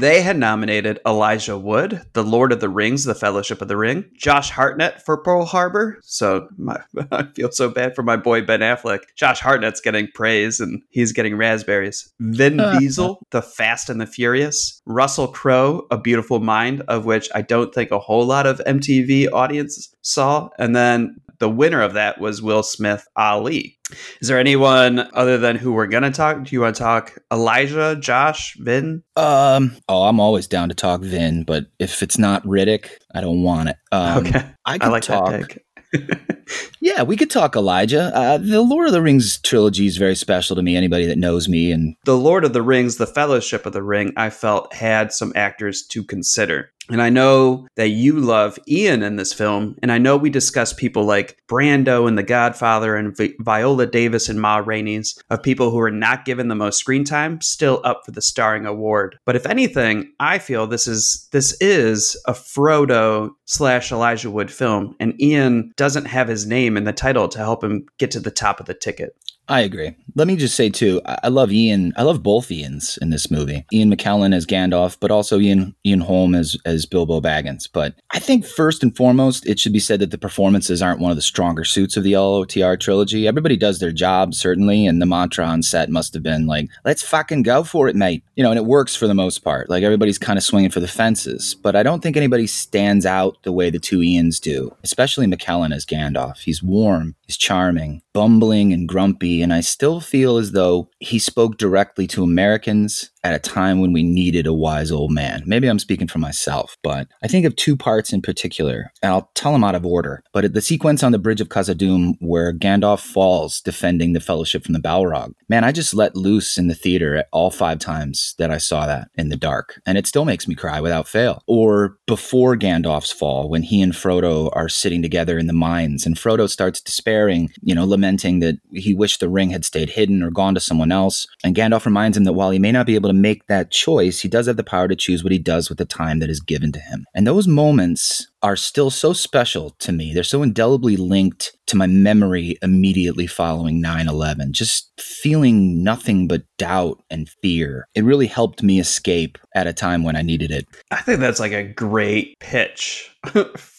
They 0.00 0.20
had 0.20 0.36
nominated 0.36 0.98
Elijah 1.06 1.56
Wood, 1.56 2.02
The 2.12 2.24
Lord 2.24 2.52
of 2.52 2.60
the 2.60 2.68
Rings, 2.68 3.04
The 3.04 3.14
Fellowship 3.14 3.62
of 3.62 3.68
the 3.68 3.76
Ring, 3.76 4.04
Josh 4.16 4.50
Hartnett 4.50 5.04
for 5.04 5.16
Pearl 5.16 5.44
Harbor. 5.44 5.98
So 6.02 6.48
my, 6.56 6.78
I 7.12 7.24
feel 7.34 7.50
so 7.52 7.68
bad 7.68 7.94
for 7.94 8.02
my 8.02 8.16
boy 8.16 8.42
Ben 8.42 8.60
Affleck. 8.60 9.00
Josh 9.16 9.40
Hartnett's 9.40 9.80
getting 9.80 10.08
praise 10.14 10.60
and 10.60 10.82
he's 10.90 11.12
getting 11.12 11.36
raspberries. 11.36 12.12
Vin 12.20 12.56
Diesel, 12.78 13.24
The 13.30 13.42
Fast 13.42 13.88
and 13.88 14.00
the 14.00 14.06
Furious, 14.06 14.82
Russell 14.86 15.28
Crowe, 15.28 15.86
A 15.90 15.98
Beautiful 15.98 16.40
Mind, 16.40 16.82
of 16.88 17.04
which 17.04 17.28
I 17.34 17.42
don't 17.42 17.72
think 17.72 17.90
a 17.90 17.98
whole 17.98 18.26
lot 18.26 18.46
of 18.46 18.60
MTV 18.66 19.28
audience 19.32 19.94
saw. 20.02 20.21
And 20.58 20.74
then 20.74 21.16
the 21.38 21.48
winner 21.48 21.82
of 21.82 21.94
that 21.94 22.20
was 22.20 22.40
Will 22.40 22.62
Smith 22.62 23.06
Ali. 23.16 23.76
Is 24.20 24.28
there 24.28 24.38
anyone 24.38 25.00
other 25.12 25.38
than 25.38 25.56
who 25.56 25.72
we're 25.72 25.88
gonna 25.88 26.12
talk? 26.12 26.44
Do 26.44 26.54
you 26.54 26.60
want 26.60 26.76
to 26.76 26.82
talk 26.82 27.18
Elijah, 27.32 27.96
Josh, 28.00 28.56
Vin? 28.58 29.02
Um. 29.16 29.76
Oh, 29.88 30.04
I'm 30.04 30.20
always 30.20 30.46
down 30.46 30.68
to 30.68 30.74
talk 30.74 31.02
Vin, 31.02 31.44
but 31.44 31.66
if 31.78 32.02
it's 32.02 32.16
not 32.16 32.44
Riddick, 32.44 32.90
I 33.14 33.20
don't 33.20 33.42
want 33.42 33.70
it. 33.70 33.76
Um, 33.90 34.26
okay, 34.26 34.44
I 34.64 34.78
I, 34.80 34.88
like 34.88 35.02
talk. 35.02 35.30
that. 35.30 35.58
Yeah, 36.80 37.04
we 37.04 37.16
could 37.16 37.30
talk 37.30 37.54
Elijah. 37.54 38.10
Uh, 38.12 38.38
the 38.38 38.60
Lord 38.60 38.88
of 38.88 38.92
the 38.92 39.00
Rings 39.00 39.38
trilogy 39.38 39.86
is 39.86 39.96
very 39.96 40.16
special 40.16 40.56
to 40.56 40.62
me. 40.62 40.76
Anybody 40.76 41.06
that 41.06 41.16
knows 41.16 41.48
me, 41.48 41.70
and 41.70 41.94
the 42.04 42.16
Lord 42.16 42.44
of 42.44 42.52
the 42.52 42.60
Rings, 42.60 42.96
The 42.96 43.06
Fellowship 43.06 43.66
of 43.66 43.72
the 43.72 43.84
Ring, 43.84 44.12
I 44.16 44.30
felt 44.30 44.74
had 44.74 45.12
some 45.12 45.32
actors 45.36 45.86
to 45.90 46.02
consider. 46.02 46.72
And 46.90 47.00
I 47.00 47.10
know 47.10 47.68
that 47.76 47.90
you 47.90 48.18
love 48.18 48.58
Ian 48.68 49.02
in 49.02 49.16
this 49.16 49.32
film. 49.32 49.76
And 49.82 49.92
I 49.92 49.98
know 49.98 50.16
we 50.16 50.30
discussed 50.30 50.76
people 50.76 51.04
like 51.04 51.36
Brando 51.48 52.08
and 52.08 52.18
The 52.18 52.22
Godfather 52.22 52.96
and 52.96 53.16
Vi- 53.16 53.34
Viola 53.38 53.86
Davis 53.86 54.28
and 54.28 54.40
Ma 54.40 54.56
Rainey's 54.58 55.16
of 55.30 55.42
people 55.42 55.70
who 55.70 55.78
are 55.78 55.90
not 55.90 56.24
given 56.24 56.48
the 56.48 56.54
most 56.54 56.78
screen 56.78 57.04
time, 57.04 57.40
still 57.40 57.80
up 57.84 58.02
for 58.04 58.10
the 58.10 58.20
starring 58.20 58.66
award. 58.66 59.16
But 59.24 59.36
if 59.36 59.46
anything, 59.46 60.12
I 60.18 60.38
feel 60.38 60.66
this 60.66 60.86
is 60.86 61.28
this 61.32 61.56
is 61.60 62.20
a 62.26 62.32
Frodo 62.32 63.30
slash 63.44 63.92
Elijah 63.92 64.30
Wood 64.30 64.50
film, 64.50 64.96
and 64.98 65.20
Ian 65.20 65.72
doesn't 65.76 66.06
have 66.06 66.28
his 66.28 66.46
name 66.46 66.76
in 66.76 66.84
the 66.84 66.92
title 66.92 67.28
to 67.28 67.38
help 67.38 67.62
him 67.62 67.86
get 67.98 68.10
to 68.12 68.20
the 68.20 68.30
top 68.30 68.60
of 68.60 68.66
the 68.66 68.74
ticket. 68.74 69.16
I 69.48 69.60
agree. 69.60 69.94
Let 70.14 70.28
me 70.28 70.36
just 70.36 70.54
say 70.54 70.70
too, 70.70 71.00
I 71.04 71.28
love 71.28 71.50
Ian. 71.52 71.92
I 71.96 72.02
love 72.02 72.22
both 72.22 72.50
Ians 72.50 72.98
in 72.98 73.10
this 73.10 73.30
movie. 73.30 73.64
Ian 73.72 73.94
McKellen 73.94 74.34
as 74.34 74.46
Gandalf, 74.46 74.98
but 75.00 75.10
also 75.10 75.40
Ian 75.40 75.74
Ian 75.84 76.00
Holm 76.00 76.34
as 76.34 76.56
as 76.64 76.86
Bilbo 76.86 77.20
Baggins. 77.20 77.68
But 77.70 77.94
I 78.12 78.18
think 78.18 78.46
first 78.46 78.82
and 78.82 78.94
foremost, 78.96 79.46
it 79.46 79.58
should 79.58 79.72
be 79.72 79.78
said 79.80 80.00
that 80.00 80.10
the 80.10 80.18
performances 80.18 80.80
aren't 80.80 81.00
one 81.00 81.10
of 81.10 81.16
the 81.16 81.22
stronger 81.22 81.64
suits 81.64 81.96
of 81.96 82.04
the 82.04 82.12
LOTR 82.12 82.78
trilogy. 82.78 83.26
Everybody 83.26 83.56
does 83.56 83.78
their 83.78 83.90
job 83.90 84.34
certainly, 84.34 84.86
and 84.86 85.02
the 85.02 85.06
mantra 85.06 85.44
on 85.44 85.62
set 85.62 85.90
must 85.90 86.14
have 86.14 86.22
been 86.22 86.46
like, 86.46 86.68
"Let's 86.84 87.02
fucking 87.02 87.42
go 87.42 87.64
for 87.64 87.88
it, 87.88 87.96
mate." 87.96 88.22
You 88.36 88.44
know, 88.44 88.50
and 88.50 88.58
it 88.58 88.66
works 88.66 88.94
for 88.94 89.08
the 89.08 89.14
most 89.14 89.38
part. 89.38 89.68
Like 89.68 89.82
everybody's 89.82 90.18
kind 90.18 90.36
of 90.36 90.44
swinging 90.44 90.70
for 90.70 90.80
the 90.80 90.88
fences. 90.88 91.56
But 91.60 91.74
I 91.74 91.82
don't 91.82 92.02
think 92.02 92.16
anybody 92.16 92.46
stands 92.46 93.06
out 93.06 93.38
the 93.42 93.52
way 93.52 93.70
the 93.70 93.78
two 93.78 93.98
Ians 94.02 94.40
do, 94.40 94.76
especially 94.84 95.26
McKellen 95.26 95.74
as 95.74 95.86
Gandalf. 95.86 96.38
He's 96.38 96.62
warm, 96.62 97.16
charming, 97.36 98.02
bumbling 98.12 98.72
and 98.72 98.88
grumpy, 98.88 99.42
and 99.42 99.52
I 99.52 99.60
still 99.60 100.00
feel 100.00 100.36
as 100.36 100.52
though 100.52 100.90
he 100.98 101.18
spoke 101.18 101.56
directly 101.56 102.06
to 102.08 102.24
Americans 102.24 103.11
at 103.24 103.34
a 103.34 103.38
time 103.38 103.80
when 103.80 103.92
we 103.92 104.02
needed 104.02 104.46
a 104.46 104.52
wise 104.52 104.90
old 104.90 105.12
man. 105.12 105.42
Maybe 105.46 105.68
I'm 105.68 105.78
speaking 105.78 106.08
for 106.08 106.18
myself, 106.18 106.76
but 106.82 107.08
I 107.22 107.28
think 107.28 107.46
of 107.46 107.54
two 107.56 107.76
parts 107.76 108.12
in 108.12 108.20
particular, 108.22 108.92
and 109.02 109.12
I'll 109.12 109.30
tell 109.34 109.52
them 109.52 109.64
out 109.64 109.74
of 109.74 109.86
order. 109.86 110.22
But 110.32 110.52
the 110.52 110.60
sequence 110.60 111.02
on 111.02 111.12
the 111.12 111.18
bridge 111.18 111.40
of 111.40 111.48
Khazad-dûm 111.48 112.16
where 112.20 112.52
Gandalf 112.52 113.00
falls 113.00 113.60
defending 113.60 114.12
the 114.12 114.20
Fellowship 114.20 114.64
from 114.64 114.72
the 114.72 114.80
Balrog, 114.80 115.34
man, 115.48 115.64
I 115.64 115.72
just 115.72 115.94
let 115.94 116.16
loose 116.16 116.58
in 116.58 116.68
the 116.68 116.74
theater 116.74 117.16
at 117.16 117.28
all 117.32 117.50
five 117.50 117.78
times 117.78 118.34
that 118.38 118.50
I 118.50 118.58
saw 118.58 118.86
that 118.86 119.08
in 119.14 119.28
the 119.28 119.36
dark, 119.36 119.80
and 119.86 119.96
it 119.96 120.06
still 120.06 120.24
makes 120.24 120.48
me 120.48 120.54
cry 120.54 120.80
without 120.80 121.08
fail. 121.08 121.42
Or 121.46 121.98
before 122.06 122.56
Gandalf's 122.56 123.12
fall, 123.12 123.48
when 123.48 123.62
he 123.62 123.82
and 123.82 123.92
Frodo 123.92 124.50
are 124.54 124.68
sitting 124.68 125.02
together 125.02 125.38
in 125.38 125.46
the 125.46 125.52
mines, 125.52 126.06
and 126.06 126.16
Frodo 126.16 126.48
starts 126.48 126.80
despairing, 126.80 127.50
you 127.62 127.74
know, 127.74 127.84
lamenting 127.84 128.40
that 128.40 128.56
he 128.72 128.94
wished 128.94 129.20
the 129.20 129.28
ring 129.28 129.50
had 129.50 129.64
stayed 129.64 129.90
hidden 129.90 130.22
or 130.22 130.30
gone 130.30 130.54
to 130.54 130.60
someone 130.60 130.90
else, 130.90 131.26
and 131.44 131.54
Gandalf 131.54 131.84
reminds 131.84 132.16
him 132.16 132.24
that 132.24 132.32
while 132.32 132.50
he 132.50 132.58
may 132.58 132.72
not 132.72 132.86
be 132.86 132.94
able 132.94 133.08
to 133.08 133.11
make 133.12 133.46
that 133.46 133.70
choice, 133.70 134.20
he 134.20 134.28
does 134.28 134.46
have 134.46 134.56
the 134.56 134.64
power 134.64 134.88
to 134.88 134.96
choose 134.96 135.22
what 135.22 135.32
he 135.32 135.38
does 135.38 135.68
with 135.68 135.78
the 135.78 135.84
time 135.84 136.18
that 136.20 136.30
is 136.30 136.40
given 136.40 136.72
to 136.72 136.80
him. 136.80 137.04
And 137.14 137.26
those 137.26 137.46
moments 137.48 138.28
are 138.42 138.56
still 138.56 138.90
so 138.90 139.12
special 139.12 139.70
to 139.78 139.92
me. 139.92 140.12
They're 140.12 140.24
so 140.24 140.42
indelibly 140.42 140.96
linked 140.96 141.56
to 141.66 141.76
my 141.76 141.86
memory 141.86 142.58
immediately 142.60 143.26
following 143.26 143.80
9 143.80 144.08
11. 144.08 144.52
Just 144.52 144.90
feeling 145.00 145.82
nothing 145.82 146.26
but 146.26 146.42
doubt 146.58 147.02
and 147.10 147.28
fear. 147.28 147.88
It 147.94 148.04
really 148.04 148.26
helped 148.26 148.62
me 148.62 148.80
escape 148.80 149.38
at 149.54 149.66
a 149.66 149.72
time 149.72 150.02
when 150.02 150.16
I 150.16 150.22
needed 150.22 150.50
it. 150.50 150.66
I 150.90 151.00
think 151.02 151.20
that's 151.20 151.40
like 151.40 151.52
a 151.52 151.62
great 151.62 152.38
pitch 152.40 153.16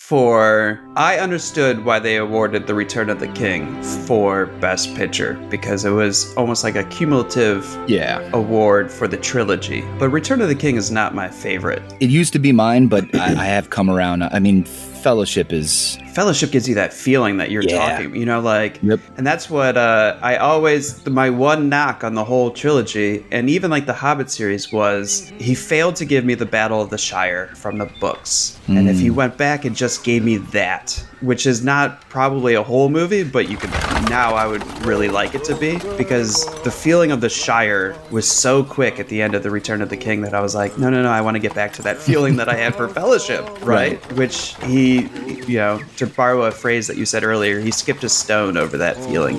for. 0.08 0.82
I 0.98 1.18
understood 1.20 1.86
why 1.86 1.98
they 1.98 2.18
awarded 2.18 2.68
The 2.68 2.76
Return 2.76 3.10
of 3.10 3.22
the 3.22 3.30
King 3.30 3.82
for 4.06 4.48
Best 4.60 4.94
Picture 4.96 5.36
because 5.50 5.86
it 5.86 5.92
was 5.92 6.36
almost 6.36 6.62
like 6.66 6.76
a 6.76 6.84
cumulative 6.84 7.66
Yeah. 7.88 8.20
award 8.34 8.92
for 8.92 9.08
the 9.08 9.16
trilogy. 9.16 9.82
But 10.00 10.10
Return 10.10 10.42
of 10.42 10.50
the 10.50 10.56
King 10.56 10.76
is 10.76 10.92
not 10.92 11.16
my 11.16 11.30
favorite. 11.30 11.82
It 12.02 12.10
used 12.10 12.34
to 12.34 12.40
be 12.40 12.52
mine, 12.52 12.88
but 12.88 13.06
I, 13.16 13.28
I 13.32 13.46
have 13.46 13.70
come 13.70 13.90
around. 13.90 14.24
I 14.24 14.40
mean, 14.40 14.66
Fellowship 15.04 15.52
is. 15.52 15.98
Fellowship 16.16 16.52
gives 16.52 16.68
you 16.70 16.76
that 16.76 16.94
feeling 16.94 17.38
that 17.38 17.52
you're 17.52 17.64
Yeah. 17.68 17.78
talking, 17.78 18.16
you 18.16 18.26
know, 18.26 18.40
like, 18.40 18.80
and 19.18 19.28
that's 19.28 19.50
what 19.50 19.76
uh, 19.78 20.16
I 20.22 20.38
always, 20.38 21.06
my 21.08 21.30
one 21.30 21.68
knock 21.70 22.04
on 22.04 22.14
the 22.16 22.24
whole 22.24 22.52
trilogy, 22.52 23.24
and 23.32 23.50
even 23.50 23.70
like 23.70 23.86
the 23.86 23.94
Hobbit 23.94 24.30
series, 24.30 24.72
was 24.72 25.32
he 25.40 25.56
failed 25.56 25.96
to 25.98 26.06
give 26.06 26.24
me 26.24 26.36
the 26.36 26.46
Battle 26.46 26.82
of 26.82 26.90
the 26.90 26.98
Shire 26.98 27.50
from 27.56 27.78
the 27.80 27.86
books. 28.00 28.58
And 28.68 28.88
if 28.90 29.00
he 29.00 29.10
Mm. 29.10 29.16
went 29.16 29.38
back 29.38 29.66
and 29.66 29.76
just 29.76 30.04
gave 30.06 30.24
me 30.24 30.38
that, 30.38 31.04
which 31.24 31.46
is 31.46 31.64
not 31.64 32.02
probably 32.10 32.54
a 32.54 32.62
whole 32.62 32.90
movie, 32.90 33.24
but 33.24 33.50
you 33.50 33.56
could, 33.56 33.70
now 34.10 34.34
I 34.34 34.46
would 34.46 34.62
really 34.86 35.08
like 35.08 35.36
it 35.36 35.44
to 35.46 35.56
be, 35.56 35.80
because 35.98 36.46
the 36.64 36.72
feeling 36.72 37.12
of 37.12 37.22
the 37.22 37.30
Shire 37.30 37.96
was 38.12 38.30
so 38.30 38.62
quick 38.62 39.00
at 39.00 39.08
the 39.08 39.22
end 39.22 39.34
of 39.34 39.42
The 39.42 39.50
Return 39.50 39.82
of 39.82 39.90
the 39.90 39.96
King 39.96 40.22
that 40.22 40.34
I 40.34 40.42
was 40.42 40.54
like, 40.54 40.78
no, 40.78 40.90
no, 40.90 41.02
no, 41.02 41.10
I 41.10 41.22
want 41.22 41.36
to 41.36 41.40
get 41.40 41.56
back 41.56 41.72
to 41.74 41.82
that 41.84 41.98
feeling 41.98 42.36
that 42.36 42.50
I 42.50 42.56
had 42.56 42.76
for 42.76 42.90
Fellowship, 42.90 43.48
right? 43.66 44.00
Which 44.14 44.56
he, 44.66 45.08
you 45.48 45.58
know, 45.58 45.82
to 45.96 46.08
borrow 46.08 46.44
a 46.44 46.52
phrase 46.52 46.88
that 46.88 46.98
you 46.98 47.06
said 47.06 47.24
earlier, 47.24 47.60
he 47.62 47.72
skipped 47.72 48.04
a 48.04 48.10
stone 48.10 48.58
over 48.58 48.78
that 48.78 48.98
feeling. 48.98 49.38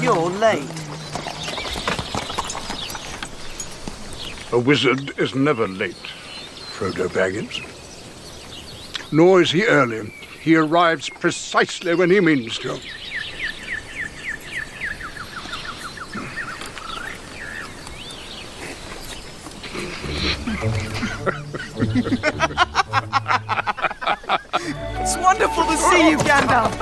You're 0.00 0.30
late. 0.30 0.62
A 4.52 4.58
wizard 4.58 5.18
is 5.18 5.34
never 5.34 5.66
late, 5.66 5.96
Frodo 6.76 7.08
Baggins. 7.08 7.68
Nor 9.10 9.42
is 9.42 9.50
he 9.50 9.64
early. 9.64 10.12
He 10.42 10.56
arrives 10.56 11.08
precisely 11.08 11.94
when 11.94 12.10
he 12.10 12.20
means 12.20 12.58
to. 12.58 12.80
It's 25.00 25.16
wonderful 25.16 25.64
to 25.64 25.76
see 25.76 26.10
you, 26.10 26.18
Gandalf. 26.18 26.72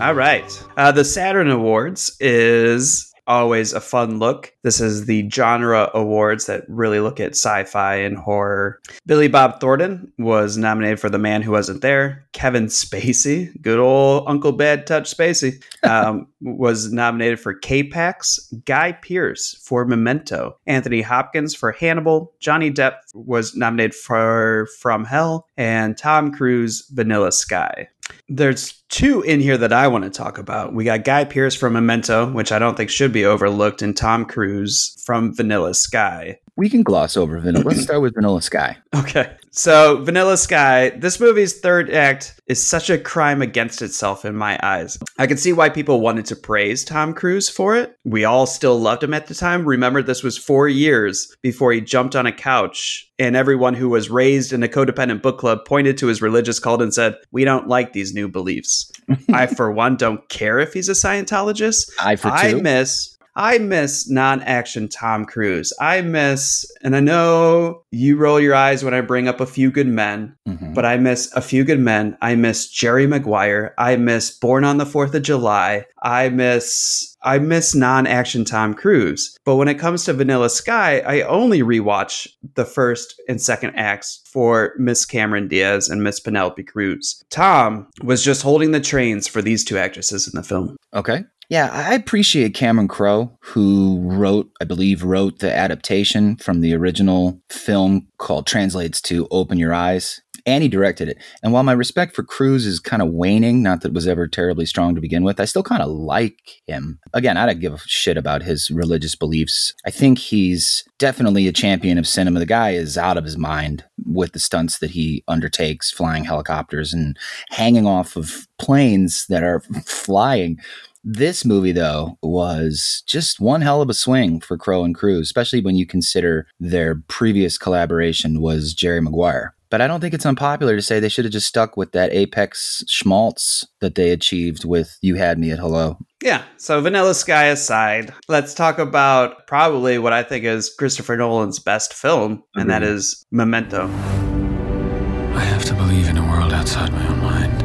All 0.00 0.14
right. 0.14 0.64
Uh, 0.76 0.92
the 0.92 1.04
Saturn 1.04 1.50
Awards 1.50 2.16
is 2.20 3.09
always 3.30 3.72
a 3.72 3.80
fun 3.80 4.18
look. 4.18 4.52
This 4.64 4.80
is 4.80 5.06
the 5.06 5.30
genre 5.30 5.88
awards 5.94 6.46
that 6.46 6.64
really 6.68 6.98
look 6.98 7.20
at 7.20 7.30
sci 7.30 7.64
fi 7.64 7.94
and 7.94 8.18
horror. 8.18 8.80
Billy 9.06 9.28
Bob 9.28 9.60
Thornton 9.60 10.12
was 10.18 10.58
nominated 10.58 10.98
for 10.98 11.08
The 11.08 11.18
Man 11.18 11.40
Who 11.40 11.52
Wasn't 11.52 11.80
There. 11.80 12.26
Kevin 12.32 12.66
Spacey, 12.66 13.58
good 13.62 13.78
old 13.78 14.24
Uncle 14.26 14.52
Bad 14.52 14.86
Touch 14.86 15.16
Spacey, 15.16 15.62
um, 15.84 16.26
was 16.40 16.92
nominated 16.92 17.38
for 17.38 17.54
K-Pax. 17.54 18.52
Guy 18.64 18.92
Pearce 18.92 19.54
for 19.62 19.84
Memento. 19.84 20.58
Anthony 20.66 21.00
Hopkins 21.00 21.54
for 21.54 21.70
Hannibal. 21.70 22.32
Johnny 22.40 22.70
Depp 22.72 22.94
was 23.14 23.54
nominated 23.54 23.94
for 23.94 24.66
From 24.80 25.04
Hell. 25.04 25.46
And 25.56 25.96
Tom 25.96 26.32
Cruise, 26.32 26.88
Vanilla 26.90 27.30
Sky. 27.30 27.88
There's 28.32 28.80
two 28.88 29.22
in 29.22 29.40
here 29.40 29.58
that 29.58 29.72
I 29.72 29.88
want 29.88 30.04
to 30.04 30.10
talk 30.10 30.38
about. 30.38 30.72
We 30.72 30.84
got 30.84 31.02
Guy 31.02 31.24
Pearce 31.24 31.56
from 31.56 31.72
Memento, 31.72 32.30
which 32.30 32.52
I 32.52 32.60
don't 32.60 32.76
think 32.76 32.88
should 32.88 33.12
be 33.12 33.24
overlooked, 33.24 33.82
and 33.82 33.96
Tom 33.96 34.24
Cruise 34.24 35.02
from 35.04 35.34
Vanilla 35.34 35.74
Sky. 35.74 36.38
We 36.60 36.68
can 36.68 36.82
gloss 36.82 37.16
over 37.16 37.40
Vanilla. 37.40 37.64
Let's 37.64 37.80
start 37.84 38.02
with 38.02 38.12
Vanilla 38.16 38.42
Sky. 38.42 38.76
Okay. 38.94 39.34
So, 39.50 40.04
Vanilla 40.04 40.36
Sky, 40.36 40.90
this 40.90 41.18
movie's 41.18 41.58
third 41.58 41.88
act 41.88 42.38
is 42.48 42.62
such 42.62 42.90
a 42.90 42.98
crime 42.98 43.40
against 43.40 43.80
itself 43.80 44.26
in 44.26 44.36
my 44.36 44.60
eyes. 44.62 44.98
I 45.18 45.26
can 45.26 45.38
see 45.38 45.54
why 45.54 45.70
people 45.70 46.02
wanted 46.02 46.26
to 46.26 46.36
praise 46.36 46.84
Tom 46.84 47.14
Cruise 47.14 47.48
for 47.48 47.76
it. 47.76 47.96
We 48.04 48.26
all 48.26 48.44
still 48.44 48.78
loved 48.78 49.02
him 49.02 49.14
at 49.14 49.26
the 49.26 49.34
time. 49.34 49.64
Remember, 49.64 50.02
this 50.02 50.22
was 50.22 50.36
four 50.36 50.68
years 50.68 51.34
before 51.40 51.72
he 51.72 51.80
jumped 51.80 52.14
on 52.14 52.26
a 52.26 52.32
couch, 52.32 53.10
and 53.18 53.36
everyone 53.36 53.72
who 53.72 53.88
was 53.88 54.10
raised 54.10 54.52
in 54.52 54.62
a 54.62 54.68
codependent 54.68 55.22
book 55.22 55.38
club 55.38 55.60
pointed 55.66 55.96
to 55.96 56.08
his 56.08 56.20
religious 56.20 56.60
cult 56.60 56.82
and 56.82 56.92
said, 56.92 57.16
We 57.32 57.46
don't 57.46 57.68
like 57.68 57.94
these 57.94 58.12
new 58.12 58.28
beliefs. 58.28 58.92
I, 59.32 59.46
for 59.46 59.72
one, 59.72 59.96
don't 59.96 60.28
care 60.28 60.58
if 60.58 60.74
he's 60.74 60.90
a 60.90 60.92
Scientologist. 60.92 61.90
I, 61.98 62.16
for 62.16 62.28
I 62.28 62.50
two. 62.50 62.60
miss 62.60 63.16
I 63.42 63.56
miss 63.56 64.06
non-action 64.10 64.88
Tom 64.88 65.24
Cruise. 65.24 65.72
I 65.80 66.02
miss, 66.02 66.64
and 66.82 66.94
I 66.94 67.00
know 67.00 67.82
you 67.90 68.18
roll 68.18 68.38
your 68.38 68.54
eyes 68.54 68.84
when 68.84 68.92
I 68.92 69.00
bring 69.00 69.28
up 69.28 69.40
a 69.40 69.46
few 69.46 69.70
good 69.70 69.86
men, 69.88 70.36
Mm-hmm. 70.46 70.74
but 70.74 70.84
I 70.84 70.96
miss 70.98 71.32
a 71.34 71.40
few 71.40 71.62
good 71.64 71.78
men. 71.80 72.18
I 72.20 72.34
miss 72.34 72.68
Jerry 72.68 73.06
Maguire. 73.06 73.72
I 73.78 73.96
miss 73.96 74.30
Born 74.30 74.64
on 74.64 74.78
the 74.78 74.84
Fourth 74.86 75.14
of 75.14 75.22
July. 75.22 75.86
I 76.02 76.28
miss 76.28 77.16
I 77.22 77.38
miss 77.38 77.74
non-action 77.74 78.44
Tom 78.46 78.74
Cruise. 78.74 79.36
But 79.44 79.56
when 79.56 79.68
it 79.68 79.78
comes 79.78 80.04
to 80.04 80.12
Vanilla 80.12 80.50
Sky, 80.50 81.00
I 81.00 81.20
only 81.22 81.60
rewatch 81.60 82.26
the 82.56 82.64
first 82.64 83.20
and 83.28 83.40
second 83.40 83.74
acts 83.76 84.20
for 84.26 84.72
Miss 84.78 85.04
Cameron 85.04 85.46
Diaz 85.48 85.88
and 85.88 86.02
Miss 86.02 86.18
Penelope 86.20 86.62
Cruz. 86.64 87.22
Tom 87.30 87.86
was 88.02 88.24
just 88.24 88.42
holding 88.42 88.72
the 88.72 88.80
trains 88.80 89.28
for 89.28 89.40
these 89.42 89.64
two 89.64 89.78
actresses 89.78 90.26
in 90.26 90.32
the 90.34 90.46
film. 90.46 90.76
Okay. 90.94 91.24
Yeah, 91.50 91.68
I 91.72 91.94
appreciate 91.94 92.54
Cameron 92.54 92.86
Crowe, 92.86 93.36
who 93.40 94.00
wrote, 94.04 94.52
I 94.60 94.64
believe, 94.64 95.02
wrote 95.02 95.40
the 95.40 95.52
adaptation 95.52 96.36
from 96.36 96.60
the 96.60 96.72
original 96.74 97.42
film 97.50 98.06
called 98.18 98.46
translates 98.46 99.00
to 99.02 99.26
Open 99.32 99.58
Your 99.58 99.74
Eyes. 99.74 100.22
And 100.46 100.62
he 100.62 100.68
directed 100.68 101.08
it. 101.08 101.18
And 101.42 101.52
while 101.52 101.62
my 101.62 101.72
respect 101.72 102.14
for 102.14 102.22
Cruise 102.22 102.66
is 102.66 102.80
kind 102.80 103.02
of 103.02 103.10
waning, 103.10 103.62
not 103.62 103.80
that 103.82 103.88
it 103.88 103.94
was 103.94 104.06
ever 104.06 104.26
terribly 104.26 104.66
strong 104.66 104.94
to 104.94 105.00
begin 105.00 105.24
with, 105.24 105.40
I 105.40 105.44
still 105.44 105.62
kind 105.62 105.82
of 105.82 105.90
like 105.90 106.38
him. 106.66 106.98
Again, 107.12 107.36
I 107.36 107.46
don't 107.46 107.60
give 107.60 107.74
a 107.74 107.78
shit 107.86 108.16
about 108.16 108.42
his 108.42 108.70
religious 108.70 109.14
beliefs. 109.14 109.74
I 109.84 109.90
think 109.90 110.18
he's 110.18 110.84
definitely 110.98 111.48
a 111.48 111.52
champion 111.52 111.98
of 111.98 112.06
cinema. 112.06 112.38
The 112.38 112.46
guy 112.46 112.70
is 112.70 112.96
out 112.98 113.16
of 113.16 113.24
his 113.24 113.36
mind 113.36 113.84
with 114.06 114.32
the 114.32 114.38
stunts 114.38 114.78
that 114.78 114.90
he 114.90 115.24
undertakes, 115.28 115.90
flying 115.90 116.24
helicopters 116.24 116.92
and 116.92 117.16
hanging 117.50 117.86
off 117.86 118.16
of 118.16 118.46
planes 118.58 119.26
that 119.28 119.42
are 119.42 119.60
flying. 119.84 120.58
This 121.02 121.46
movie, 121.46 121.72
though, 121.72 122.18
was 122.22 123.02
just 123.06 123.40
one 123.40 123.62
hell 123.62 123.80
of 123.80 123.88
a 123.88 123.94
swing 123.94 124.38
for 124.38 124.58
Crowe 124.58 124.84
and 124.84 124.94
Cruise, 124.94 125.28
especially 125.28 125.62
when 125.62 125.74
you 125.74 125.86
consider 125.86 126.46
their 126.60 126.96
previous 127.08 127.56
collaboration 127.56 128.42
was 128.42 128.74
Jerry 128.74 129.00
Maguire. 129.00 129.54
But 129.70 129.80
I 129.80 129.86
don't 129.86 130.00
think 130.00 130.14
it's 130.14 130.26
unpopular 130.26 130.74
to 130.74 130.82
say 130.82 130.98
they 130.98 131.08
should 131.08 131.24
have 131.24 131.32
just 131.32 131.46
stuck 131.46 131.76
with 131.76 131.92
that 131.92 132.12
apex 132.12 132.82
schmaltz 132.88 133.64
that 133.80 133.94
they 133.94 134.10
achieved 134.10 134.64
with 134.64 134.98
You 135.00 135.14
Had 135.14 135.38
Me 135.38 135.52
at 135.52 135.60
Hello. 135.60 135.96
Yeah. 136.22 136.42
So 136.56 136.80
Vanilla 136.80 137.14
Sky 137.14 137.44
aside, 137.44 138.12
let's 138.28 138.52
talk 138.52 138.78
about 138.80 139.46
probably 139.46 139.96
what 139.98 140.12
I 140.12 140.24
think 140.24 140.44
is 140.44 140.74
Christopher 140.76 141.16
Nolan's 141.16 141.60
best 141.60 141.94
film, 141.94 142.42
and 142.56 142.68
that 142.68 142.82
Agreed. 142.82 142.94
is 142.96 143.24
Memento. 143.30 143.86
I 143.86 145.44
have 145.44 145.64
to 145.66 145.74
believe 145.74 146.08
in 146.08 146.16
a 146.16 146.28
world 146.28 146.52
outside 146.52 146.92
my 146.92 147.06
own 147.06 147.20
mind. 147.20 147.62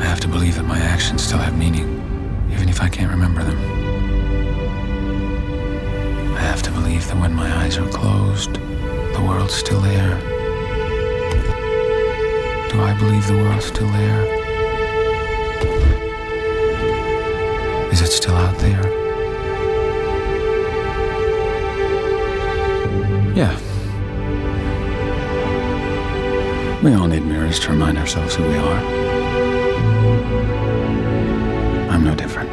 I 0.00 0.04
have 0.04 0.20
to 0.20 0.28
believe 0.28 0.56
that 0.56 0.64
my 0.64 0.78
actions 0.78 1.22
still 1.22 1.38
have 1.38 1.58
meaning, 1.58 2.48
even 2.50 2.70
if 2.70 2.80
I 2.80 2.88
can't 2.88 3.10
remember 3.10 3.44
them. 3.44 3.58
I 6.36 6.40
have 6.40 6.62
to 6.62 6.70
believe 6.70 7.06
that 7.08 7.20
when 7.20 7.34
my 7.34 7.54
eyes 7.58 7.76
are 7.76 7.88
closed, 7.90 8.54
the 8.54 9.24
world's 9.26 9.52
still 9.54 9.80
there. 9.80 10.37
Do 12.70 12.82
I 12.82 12.94
believe 12.98 13.26
the 13.26 13.34
world's 13.34 13.66
still 13.66 13.90
there? 13.90 14.24
Is 17.90 18.02
it 18.02 18.08
still 18.08 18.34
out 18.34 18.58
there? 18.58 18.82
Yeah. 23.34 23.58
We 26.82 26.92
all 26.92 27.06
need 27.06 27.24
mirrors 27.24 27.58
to 27.60 27.70
remind 27.70 27.96
ourselves 27.96 28.34
who 28.34 28.44
we 28.44 28.56
are. 28.56 28.80
I'm 31.90 32.04
no 32.04 32.14
different. 32.14 32.47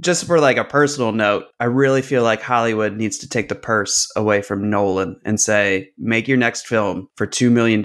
Just 0.00 0.26
for 0.26 0.40
like 0.40 0.56
a 0.56 0.64
personal 0.64 1.12
note, 1.12 1.44
I 1.58 1.64
really 1.64 2.02
feel 2.02 2.22
like 2.22 2.40
Hollywood 2.40 2.96
needs 2.96 3.18
to 3.18 3.28
take 3.28 3.48
the 3.48 3.54
purse 3.54 4.08
away 4.16 4.42
from 4.42 4.70
Nolan 4.70 5.20
and 5.24 5.40
say, 5.40 5.90
make 5.98 6.28
your 6.28 6.36
next 6.36 6.66
film 6.66 7.08
for 7.16 7.26
$2 7.26 7.50
million 7.50 7.84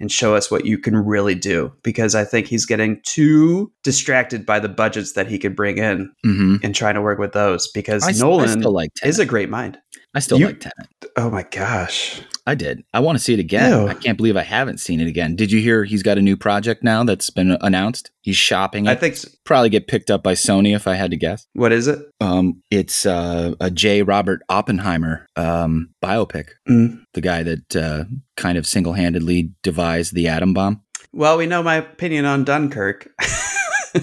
and 0.00 0.10
show 0.10 0.34
us 0.34 0.50
what 0.50 0.64
you 0.66 0.76
can 0.78 0.96
really 0.96 1.34
do. 1.34 1.72
Because 1.82 2.14
I 2.14 2.24
think 2.24 2.46
he's 2.48 2.66
getting 2.66 3.00
too 3.04 3.72
distracted 3.84 4.44
by 4.44 4.58
the 4.58 4.68
budgets 4.68 5.12
that 5.12 5.28
he 5.28 5.38
could 5.38 5.54
bring 5.54 5.78
in 5.78 6.10
Mhm. 6.24 6.58
and 6.64 6.74
trying 6.74 6.94
to 6.94 7.02
work 7.02 7.18
with 7.18 7.32
those. 7.32 7.68
Because 7.72 8.02
I 8.02 8.08
I 8.08 8.12
Nolan 8.12 8.48
still 8.60 8.72
like 8.72 8.90
is 9.04 9.18
a 9.18 9.26
great 9.26 9.50
mind. 9.50 9.78
I 10.16 10.20
still 10.20 10.40
You- 10.40 10.46
like 10.46 10.60
Tenet. 10.60 10.88
Oh 11.16 11.30
my 11.30 11.44
gosh. 11.44 12.20
I 12.48 12.54
did. 12.54 12.84
I 12.94 13.00
want 13.00 13.18
to 13.18 13.24
see 13.24 13.34
it 13.34 13.40
again. 13.40 13.70
Ew. 13.72 13.88
I 13.88 13.94
can't 13.94 14.16
believe 14.16 14.36
I 14.36 14.42
haven't 14.42 14.78
seen 14.78 15.00
it 15.00 15.08
again. 15.08 15.34
Did 15.34 15.50
you 15.50 15.60
hear 15.60 15.84
he's 15.84 16.02
got 16.02 16.16
a 16.18 16.22
new 16.22 16.36
project 16.36 16.84
now 16.84 17.02
that's 17.04 17.28
been 17.30 17.56
announced? 17.60 18.10
He's 18.22 18.36
shopping 18.36 18.86
it. 18.86 18.90
I 18.90 18.94
think 18.94 19.14
s- 19.14 19.26
probably 19.44 19.68
get 19.68 19.88
picked 19.88 20.10
up 20.10 20.22
by 20.22 20.34
Sony 20.34 20.74
if 20.76 20.86
I 20.86 20.94
had 20.94 21.10
to 21.10 21.16
guess. 21.16 21.46
What 21.54 21.72
is 21.72 21.86
it? 21.88 21.98
Um, 22.20 22.62
it's 22.70 23.04
uh, 23.04 23.54
a 23.60 23.70
J. 23.70 24.02
Robert 24.02 24.42
Oppenheimer 24.48 25.26
um, 25.36 25.90
biopic. 26.04 26.50
Mm. 26.68 27.02
The 27.14 27.20
guy 27.20 27.42
that 27.42 27.74
uh, 27.76 28.04
kind 28.36 28.56
of 28.58 28.66
single-handedly 28.66 29.50
devised 29.62 30.14
the 30.14 30.28
atom 30.28 30.54
bomb. 30.54 30.82
Well, 31.12 31.38
we 31.38 31.46
know 31.46 31.62
my 31.62 31.76
opinion 31.76 32.26
on 32.26 32.44
Dunkirk. 32.44 33.10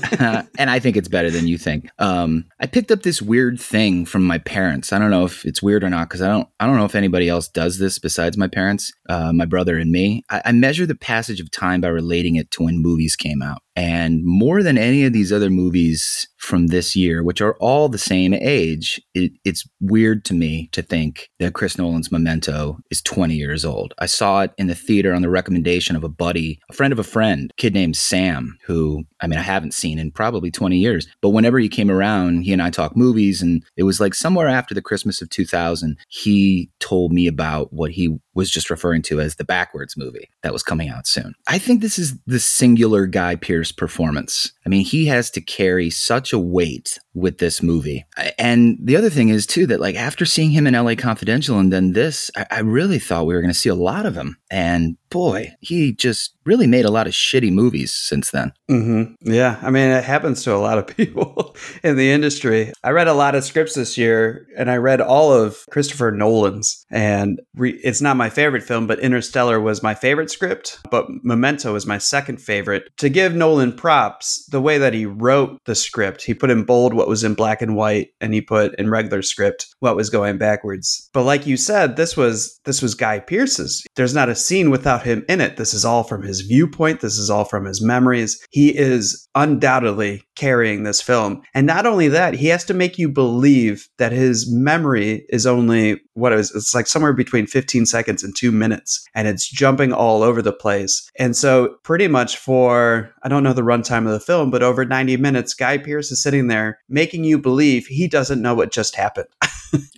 and 0.58 0.70
I 0.70 0.80
think 0.80 0.98
it's 0.98 1.08
better 1.08 1.30
than 1.30 1.48
you 1.48 1.58
think. 1.58 1.90
Um, 2.00 2.46
I 2.60 2.66
picked 2.66 2.92
up 2.92 3.04
this 3.04 3.22
weird 3.22 3.60
thing 3.60 4.06
from 4.06 4.24
my 4.24 4.38
parents. 4.38 4.94
I 4.94 5.00
don't 5.00 5.12
know 5.12 5.26
if 5.26 5.46
it's 5.46 5.62
weird 5.62 5.84
or 5.84 5.90
not 5.90 6.10
because 6.10 6.22
I 6.22 6.28
don't. 6.28 6.48
I 6.60 6.66
don't 6.66 6.78
know 6.78 6.86
if 6.86 6.96
anybody 6.96 7.30
else 7.30 7.48
does 7.48 7.78
this 7.78 8.00
besides 8.00 8.38
my 8.38 8.48
parents, 8.48 8.92
uh, 9.10 9.34
my 9.34 9.46
brother 9.46 9.78
and 9.78 9.92
me. 9.92 10.24
I, 10.30 10.42
I 10.46 10.52
measure 10.52 10.86
the 10.86 10.96
passage 10.96 11.40
of 11.40 11.52
time 11.52 11.82
by 11.82 11.90
relating 11.90 12.36
it 12.36 12.52
to 12.52 12.64
when 12.64 12.82
movies 12.82 13.16
came 13.16 13.42
out, 13.42 13.62
and 13.76 14.24
more 14.24 14.62
than 14.62 14.78
any 14.78 15.04
of 15.06 15.14
these 15.14 15.32
other 15.32 15.50
movies 15.50 16.28
from 16.38 16.68
this 16.68 16.96
year, 16.96 17.24
which 17.24 17.42
are 17.42 17.56
all 17.56 17.88
the 17.88 17.98
same 17.98 18.34
age, 18.34 19.02
it, 19.14 19.32
it's 19.46 19.68
weird 19.80 20.26
to 20.26 20.34
me 20.34 20.68
to 20.74 20.82
think 20.82 21.30
that 21.40 21.54
Chris 21.54 21.78
Nolan's 21.78 22.12
Memento 22.12 22.78
is 22.92 23.02
20 23.02 23.34
years 23.34 23.64
old. 23.64 23.94
I 23.98 24.06
saw 24.08 24.42
it 24.42 24.52
in 24.58 24.68
the 24.68 24.76
theater 24.76 25.14
on 25.14 25.22
the 25.22 25.30
recommendation 25.30 25.96
of 25.96 26.04
a 26.04 26.10
buddy, 26.10 26.60
a 26.70 26.74
friend 26.74 26.92
of 26.92 27.00
a 27.00 27.04
friend, 27.04 27.50
a 27.52 27.62
kid 27.62 27.74
named 27.74 27.96
Sam, 27.96 28.58
who 28.66 29.06
I 29.22 29.28
mean 29.28 29.40
I 29.40 29.44
haven't 29.44 29.74
seen 29.74 29.98
in 29.98 30.12
probably 30.12 30.52
20 30.52 30.78
years. 30.78 31.08
But 31.22 31.30
whenever 31.30 31.58
he 31.60 31.70
came 31.70 31.90
around, 31.90 32.44
he 32.44 32.54
and 32.54 32.62
I 32.62 32.70
talked 32.70 32.98
movies, 32.98 33.42
and 33.42 33.64
it 33.78 33.84
was 33.84 34.02
like 34.02 34.14
somewhere 34.14 34.48
after 34.48 34.76
the 34.76 34.82
Christmas 34.82 35.22
of 35.22 35.30
2000, 35.30 35.98
he 36.10 36.70
told 36.80 37.14
me 37.14 37.28
about 37.28 37.72
what 37.72 37.92
he 37.92 38.18
was 38.34 38.50
just 38.50 38.70
referring 38.70 39.02
to 39.04 39.22
as 39.22 39.36
the 39.36 39.46
backwards 39.46 39.96
movie 39.96 40.30
that 40.42 40.54
was 40.54 40.64
coming 40.64 40.90
out 40.90 41.08
soon. 41.08 41.34
I 41.48 41.58
think 41.58 41.82
this 41.82 41.98
is 41.98 42.18
the 42.26 42.40
singular 42.40 43.06
Guy 43.06 43.36
Pearce 43.36 43.63
performance. 43.72 44.52
I 44.66 44.70
mean, 44.70 44.84
he 44.84 45.06
has 45.08 45.32
to 45.32 45.42
carry 45.42 45.90
such 45.90 46.34
a 46.34 46.40
weight 46.40 47.00
with 47.14 47.38
this 47.38 47.62
movie. 47.62 48.06
And 48.38 48.78
the 48.82 48.96
other 48.96 49.10
thing 49.10 49.30
is, 49.30 49.46
too, 49.46 49.68
that 49.68 49.80
like 49.80 49.96
after 49.96 50.26
seeing 50.26 50.52
him 50.52 50.68
in 50.68 50.74
LA 50.74 50.96
Confidential 50.96 51.60
and 51.60 51.72
then 51.72 51.94
this, 51.94 52.32
I, 52.36 52.46
I 52.52 52.60
really 52.60 53.00
thought 53.00 53.26
we 53.26 53.34
were 53.34 53.42
going 53.42 53.54
to 53.54 53.60
see 53.60 53.70
a 53.70 53.76
lot 53.76 54.06
of 54.06 54.16
him. 54.16 54.38
And 54.50 54.98
boy, 55.10 55.54
he 55.60 55.94
just 55.94 56.33
really 56.46 56.68
made 56.68 56.86
a 56.86 56.92
lot 56.92 57.08
of 57.08 57.14
shitty 57.14 57.52
movies 57.52 57.94
since 57.94 58.32
then. 58.32 58.54
hmm 58.68 59.04
Yeah, 59.22 59.60
I 59.62 59.70
mean, 59.72 59.90
it 59.90 60.04
happens 60.04 60.44
to 60.44 60.54
a 60.56 60.58
lot 60.58 60.78
of 60.78 60.88
people 60.98 61.56
in 61.84 61.96
the 61.96 62.12
industry. 62.12 62.72
I 62.84 62.90
read 62.92 63.08
a 63.08 63.14
lot 63.14 63.36
of 63.36 63.44
scripts 63.44 63.76
this 63.76 63.98
year, 63.98 64.48
and 64.58 64.70
I 64.70 64.78
read 64.78 65.02
all 65.02 65.34
of 65.34 65.58
Christopher 65.72 66.12
Nolan's. 66.12 66.86
And 66.92 67.42
re- 67.56 67.80
it's 67.84 68.02
not 68.02 68.18
my 68.18 68.30
favorite 68.30 68.64
film, 68.64 68.88
but 68.88 69.00
Interstellar 69.00 69.60
was 69.60 69.84
my 69.84 69.96
favorite 69.96 70.32
script. 70.32 70.80
But 70.92 71.08
Memento 71.24 71.74
was 71.74 71.86
my 71.86 71.98
second 71.98 72.38
favorite. 72.42 72.90
To 72.98 73.10
give 73.10 73.36
Nolan 73.36 73.74
props, 73.74 74.46
the 74.52 74.62
way 74.62 74.78
that 74.78 74.94
he 74.94 75.06
wrote 75.06 75.60
the 75.66 75.76
script, 75.76 76.24
he 76.24 76.34
put 76.34 76.50
in 76.52 76.64
bold 76.64 76.94
what 76.94 77.08
was 77.08 77.24
in 77.24 77.34
black 77.34 77.62
and 77.62 77.76
white, 77.76 78.10
and 78.22 78.34
he 78.34 78.42
put 78.42 78.76
in 78.80 78.90
regular 78.90 79.22
script 79.22 79.68
what 79.80 79.96
was 79.96 80.10
going 80.10 80.38
backwards. 80.38 81.10
But 81.14 81.24
like 81.24 81.46
you 81.48 81.58
said, 81.58 81.96
this 81.96 82.16
was 82.18 82.60
this 82.66 82.82
was 82.82 82.96
Guy 82.96 83.20
Pearce's. 83.20 83.84
There's 83.96 84.14
not 84.16 84.30
a 84.30 84.36
scene 84.36 84.70
without 84.70 85.04
him 85.04 85.26
in 85.28 85.42
it. 85.42 85.58
This 85.58 85.74
is 85.74 85.86
all 85.86 86.04
from 86.04 86.24
his 86.24 86.33
viewpoint. 86.42 87.02
This 87.02 87.18
is 87.18 87.30
all 87.30 87.46
from 87.46 87.66
his 87.66 87.82
memories. 87.82 88.46
He 88.52 88.70
is 88.78 89.28
undoubtedly 89.36 90.24
carrying 90.36 90.84
this 90.84 91.02
film. 91.02 91.42
And 91.54 91.68
not 91.68 91.86
only 91.86 92.08
that, 92.10 92.34
he 92.34 92.48
has 92.48 92.64
to 92.66 92.74
make 92.74 92.98
you 92.98 93.10
believe 93.10 93.88
that 93.98 94.12
his 94.12 94.52
memory 94.52 95.26
is 95.30 95.46
only 95.46 96.02
what 96.14 96.34
is 96.34 96.52
it's 96.52 96.76
like 96.76 96.88
somewhere 96.88 97.14
between 97.14 97.48
15 97.48 97.86
seconds 97.86 98.24
and 98.24 98.36
2 98.36 98.52
minutes 98.52 99.06
and 99.16 99.28
it's 99.28 99.50
jumping 99.50 99.94
all 99.94 100.24
over 100.24 100.42
the 100.42 100.54
place. 100.54 101.10
And 101.18 101.36
so 101.36 101.76
pretty 101.84 102.08
much 102.08 102.38
for 102.38 103.14
I 103.24 103.30
don't 103.30 103.44
know 103.44 103.54
the 103.54 103.62
runtime 103.62 104.06
of 104.06 104.12
the 104.12 104.20
film, 104.20 104.52
but 104.52 104.64
over 104.64 104.86
90 104.86 105.18
minutes 105.18 105.54
Guy 105.54 105.78
Pearce 105.78 106.12
is 106.12 106.22
sitting 106.22 106.48
there 106.48 106.80
making 106.90 107.24
you 107.24 107.40
believe 107.40 107.88
he 107.88 108.08
doesn't 108.08 108.42
know 108.42 108.56
what 108.56 108.72
just 108.72 108.96
happened. 108.96 109.28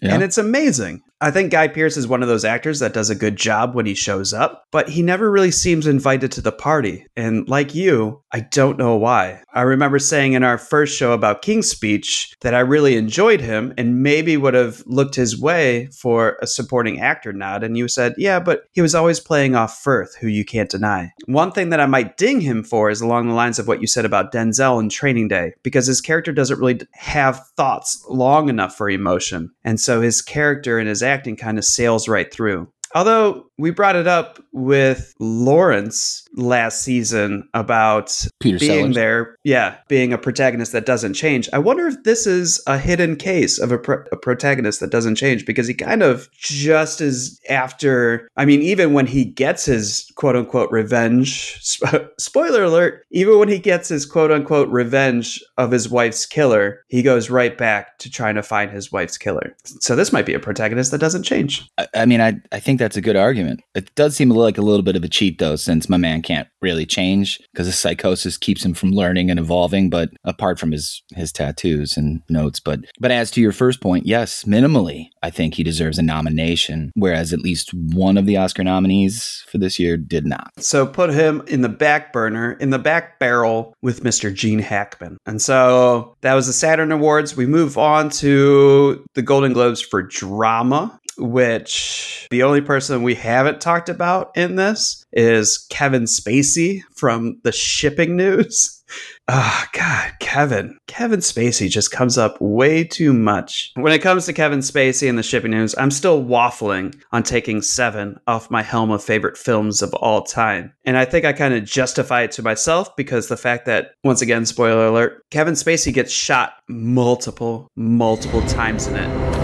And 0.01 0.23
it's 0.23 0.37
amazing. 0.37 1.01
I 1.21 1.31
think 1.31 1.51
Guy 1.51 1.67
Pearce 1.67 1.97
is 1.97 2.07
one 2.07 2.21
of 2.21 2.27
those 2.27 2.45
actors 2.45 2.79
that 2.79 2.93
does 2.93 3.09
a 3.09 3.15
good 3.15 3.35
job 3.35 3.73
when 3.73 3.85
he 3.85 3.95
shows 3.95 4.33
up, 4.33 4.65
but 4.71 4.89
he 4.89 5.01
never 5.01 5.31
really 5.31 5.51
seems 5.51 5.87
invited 5.87 6.31
to 6.33 6.41
the 6.41 6.51
party. 6.51 7.05
And 7.15 7.47
like 7.47 7.73
you, 7.73 8.21
I 8.31 8.41
don't 8.41 8.77
know 8.77 8.95
why. 8.97 9.41
I 9.53 9.61
remember 9.61 9.97
saying 9.97 10.24
in 10.33 10.43
our 10.43 10.57
first 10.57 10.97
show 10.97 11.11
about 11.11 11.41
King's 11.41 11.69
Speech 11.69 12.35
that 12.41 12.53
I 12.53 12.59
really 12.59 12.95
enjoyed 12.95 13.41
him 13.41 13.73
and 13.77 14.03
maybe 14.03 14.37
would 14.37 14.53
have 14.53 14.83
looked 14.85 15.15
his 15.15 15.39
way 15.39 15.87
for 15.87 16.37
a 16.41 16.47
supporting 16.47 16.99
actor 16.99 17.33
nod. 17.33 17.63
And 17.63 17.77
you 17.77 17.87
said, 17.87 18.15
yeah, 18.17 18.39
but 18.39 18.63
he 18.71 18.81
was 18.81 18.95
always 18.95 19.19
playing 19.19 19.55
off 19.55 19.81
Firth, 19.81 20.15
who 20.15 20.27
you 20.27 20.45
can't 20.45 20.69
deny. 20.69 21.11
One 21.25 21.51
thing 21.51 21.69
that 21.69 21.79
I 21.79 21.85
might 21.85 22.17
ding 22.17 22.41
him 22.41 22.63
for 22.63 22.89
is 22.89 23.01
along 23.01 23.27
the 23.27 23.33
lines 23.33 23.59
of 23.59 23.67
what 23.67 23.81
you 23.81 23.87
said 23.87 24.05
about 24.05 24.31
Denzel 24.31 24.79
in 24.79 24.89
Training 24.89 25.27
Day, 25.27 25.53
because 25.63 25.87
his 25.87 26.01
character 26.01 26.31
doesn't 26.31 26.59
really 26.59 26.79
have 26.93 27.45
thoughts 27.57 28.03
long 28.09 28.49
enough 28.49 28.75
for 28.75 28.89
emotion. 28.89 29.51
And 29.63 29.79
so 29.79 30.01
his 30.01 30.21
character 30.21 30.79
and 30.79 30.89
his 30.89 31.03
acting 31.03 31.35
kind 31.35 31.57
of 31.57 31.65
sails 31.65 32.07
right 32.07 32.31
through. 32.31 32.67
Although 32.93 33.47
we 33.57 33.71
brought 33.71 33.95
it 33.95 34.07
up 34.07 34.39
with 34.51 35.13
Lawrence 35.19 36.27
last 36.35 36.81
season 36.81 37.47
about 37.53 38.25
Peter 38.39 38.59
being 38.59 38.79
Sellers. 38.79 38.95
there, 38.95 39.35
yeah, 39.43 39.77
being 39.87 40.11
a 40.11 40.17
protagonist 40.17 40.71
that 40.73 40.85
doesn't 40.85 41.13
change. 41.13 41.49
I 41.53 41.59
wonder 41.59 41.87
if 41.87 42.03
this 42.03 42.27
is 42.27 42.61
a 42.67 42.77
hidden 42.77 43.15
case 43.15 43.57
of 43.59 43.71
a, 43.71 43.77
pro- 43.77 44.03
a 44.11 44.17
protagonist 44.17 44.81
that 44.81 44.91
doesn't 44.91 45.15
change 45.15 45.45
because 45.45 45.67
he 45.67 45.73
kind 45.73 46.03
of 46.03 46.29
just 46.33 46.99
is 46.99 47.39
after, 47.49 48.29
I 48.35 48.45
mean, 48.45 48.61
even 48.61 48.93
when 48.93 49.07
he 49.07 49.23
gets 49.23 49.65
his 49.65 50.11
quote 50.15 50.35
unquote 50.35 50.71
revenge, 50.71 51.57
sp- 51.63 52.11
spoiler 52.19 52.63
alert, 52.63 53.05
even 53.11 53.39
when 53.39 53.47
he 53.47 53.59
gets 53.59 53.87
his 53.87 54.05
quote 54.05 54.31
unquote 54.31 54.69
revenge 54.69 55.41
of 55.57 55.71
his 55.71 55.87
wife's 55.89 56.25
killer, 56.25 56.83
he 56.89 57.01
goes 57.01 57.29
right 57.29 57.57
back 57.57 57.97
to 57.99 58.09
trying 58.09 58.35
to 58.35 58.43
find 58.43 58.71
his 58.71 58.91
wife's 58.91 59.17
killer. 59.17 59.55
So 59.63 59.95
this 59.95 60.11
might 60.11 60.25
be 60.25 60.33
a 60.33 60.39
protagonist 60.39 60.91
that 60.91 60.99
doesn't 60.99 61.23
change. 61.23 61.69
I, 61.77 61.87
I 61.95 62.05
mean, 62.05 62.19
I, 62.19 62.41
I 62.51 62.59
think 62.59 62.79
that's 62.79 62.97
a 62.97 63.01
good 63.01 63.15
argument. 63.15 63.44
It 63.73 63.93
does 63.95 64.15
seem 64.15 64.29
like 64.29 64.57
a 64.57 64.61
little 64.61 64.83
bit 64.83 64.95
of 64.95 65.03
a 65.03 65.09
cheat, 65.09 65.39
though, 65.39 65.55
since 65.55 65.89
my 65.89 65.97
man 65.97 66.21
can't 66.21 66.47
really 66.61 66.85
change 66.85 67.39
because 67.51 67.67
his 67.67 67.77
psychosis 67.77 68.37
keeps 68.37 68.65
him 68.65 68.73
from 68.73 68.91
learning 68.91 69.29
and 69.29 69.39
evolving. 69.39 69.89
But 69.89 70.09
apart 70.23 70.59
from 70.59 70.71
his 70.71 71.03
his 71.15 71.31
tattoos 71.31 71.97
and 71.97 72.21
notes, 72.29 72.59
but 72.59 72.81
but 72.99 73.11
as 73.11 73.31
to 73.31 73.41
your 73.41 73.51
first 73.51 73.81
point, 73.81 74.05
yes, 74.05 74.43
minimally, 74.43 75.07
I 75.23 75.29
think 75.29 75.53
he 75.53 75.63
deserves 75.63 75.97
a 75.97 76.03
nomination. 76.03 76.91
Whereas 76.95 77.33
at 77.33 77.39
least 77.39 77.73
one 77.73 78.17
of 78.17 78.25
the 78.25 78.37
Oscar 78.37 78.63
nominees 78.63 79.43
for 79.47 79.57
this 79.57 79.79
year 79.79 79.97
did 79.97 80.25
not. 80.25 80.51
So 80.59 80.85
put 80.85 81.13
him 81.13 81.43
in 81.47 81.61
the 81.61 81.69
back 81.69 82.13
burner, 82.13 82.53
in 82.53 82.69
the 82.69 82.79
back 82.79 83.19
barrel 83.19 83.73
with 83.81 84.03
Mr. 84.03 84.33
Gene 84.33 84.59
Hackman. 84.59 85.17
And 85.25 85.41
so 85.41 86.15
that 86.21 86.33
was 86.33 86.47
the 86.47 86.53
Saturn 86.53 86.91
Awards. 86.91 87.35
We 87.35 87.45
move 87.45 87.77
on 87.77 88.09
to 88.11 89.03
the 89.13 89.21
Golden 89.21 89.53
Globes 89.53 89.81
for 89.81 90.01
drama, 90.01 90.99
which 91.17 92.27
the 92.31 92.43
only 92.43 92.61
person 92.61 93.03
we 93.03 93.15
haven't 93.15 93.61
talked 93.61 93.89
about 93.89 94.31
in 94.35 94.55
this 94.55 95.05
is 95.11 95.65
Kevin 95.69 96.03
Spacey 96.03 96.81
from 96.95 97.39
the 97.43 97.51
shipping 97.51 98.15
news. 98.15 98.83
Oh, 99.27 99.63
God, 99.73 100.11
Kevin. 100.19 100.77
Kevin 100.87 101.19
Spacey 101.19 101.69
just 101.69 101.91
comes 101.91 102.17
up 102.17 102.39
way 102.39 102.83
too 102.83 103.13
much. 103.13 103.71
When 103.75 103.93
it 103.93 104.01
comes 104.01 104.25
to 104.25 104.33
Kevin 104.33 104.59
Spacey 104.59 105.09
and 105.09 105.17
the 105.17 105.23
shipping 105.23 105.51
news, 105.51 105.75
I'm 105.77 105.91
still 105.91 106.23
waffling 106.23 106.95
on 107.11 107.23
taking 107.23 107.61
seven 107.61 108.19
off 108.27 108.51
my 108.51 108.61
helm 108.61 108.91
of 108.91 109.03
favorite 109.03 109.37
films 109.37 109.81
of 109.81 109.93
all 109.95 110.23
time. 110.23 110.73
And 110.83 110.97
I 110.97 111.05
think 111.05 111.25
I 111.25 111.33
kind 111.33 111.53
of 111.53 111.65
justify 111.65 112.21
it 112.21 112.31
to 112.33 112.43
myself 112.43 112.95
because 112.95 113.27
the 113.27 113.37
fact 113.37 113.65
that, 113.65 113.91
once 114.03 114.21
again, 114.21 114.45
spoiler 114.45 114.87
alert, 114.87 115.23
Kevin 115.31 115.55
Spacey 115.55 115.93
gets 115.93 116.11
shot 116.11 116.53
multiple, 116.67 117.71
multiple 117.75 118.45
times 118.47 118.87
in 118.87 118.95
it. 118.95 119.34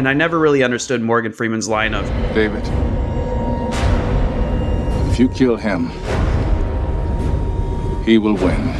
And 0.00 0.08
I 0.08 0.14
never 0.14 0.38
really 0.38 0.62
understood 0.62 1.02
Morgan 1.02 1.30
Freeman's 1.30 1.68
line 1.68 1.92
of 1.92 2.06
David, 2.34 2.62
if 5.10 5.18
you 5.18 5.28
kill 5.28 5.56
him, 5.56 5.88
he 8.06 8.16
will 8.16 8.32
win. 8.32 8.74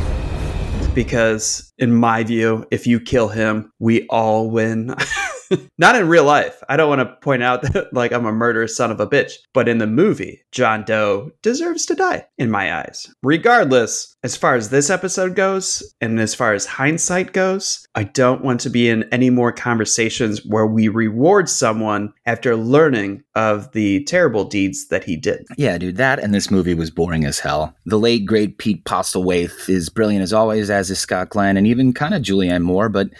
because, 0.94 1.74
in 1.76 1.92
my 1.94 2.24
view, 2.24 2.64
if 2.70 2.86
you 2.86 2.98
kill 2.98 3.28
him, 3.28 3.70
we 3.78 4.06
all 4.06 4.48
win. 4.50 4.94
Not 5.78 5.96
in 5.96 6.08
real 6.08 6.24
life. 6.24 6.62
I 6.68 6.76
don't 6.76 6.88
want 6.88 7.00
to 7.00 7.16
point 7.22 7.42
out 7.42 7.62
that 7.72 7.92
like 7.92 8.12
I'm 8.12 8.26
a 8.26 8.32
murderous 8.32 8.76
son 8.76 8.90
of 8.90 9.00
a 9.00 9.06
bitch, 9.06 9.32
but 9.52 9.68
in 9.68 9.78
the 9.78 9.86
movie, 9.86 10.42
John 10.52 10.84
Doe 10.84 11.32
deserves 11.42 11.86
to 11.86 11.94
die 11.94 12.26
in 12.38 12.50
my 12.50 12.74
eyes. 12.80 13.12
Regardless, 13.22 14.16
as 14.22 14.36
far 14.36 14.54
as 14.54 14.70
this 14.70 14.90
episode 14.90 15.34
goes 15.34 15.82
and 16.00 16.20
as 16.20 16.34
far 16.34 16.52
as 16.52 16.66
hindsight 16.66 17.32
goes, 17.32 17.86
I 17.94 18.04
don't 18.04 18.44
want 18.44 18.60
to 18.60 18.70
be 18.70 18.88
in 18.88 19.04
any 19.12 19.30
more 19.30 19.52
conversations 19.52 20.44
where 20.44 20.66
we 20.66 20.88
reward 20.88 21.48
someone 21.48 22.12
after 22.26 22.56
learning 22.56 23.22
of 23.34 23.72
the 23.72 24.04
terrible 24.04 24.44
deeds 24.44 24.88
that 24.88 25.04
he 25.04 25.16
did. 25.16 25.46
Yeah, 25.56 25.78
dude, 25.78 25.96
that 25.96 26.18
and 26.18 26.34
this 26.34 26.50
movie 26.50 26.74
was 26.74 26.90
boring 26.90 27.24
as 27.24 27.38
hell. 27.38 27.74
The 27.86 27.98
late 27.98 28.26
great 28.26 28.58
Pete 28.58 28.84
Postlethwaite 28.84 29.68
is 29.68 29.88
brilliant 29.88 30.22
as 30.22 30.32
always, 30.32 30.70
as 30.70 30.90
is 30.90 30.98
Scott 30.98 31.30
Glenn, 31.30 31.56
and 31.56 31.66
even 31.66 31.92
kind 31.92 32.14
of 32.14 32.22
Julianne 32.22 32.62
Moore. 32.62 32.88
But 32.88 33.10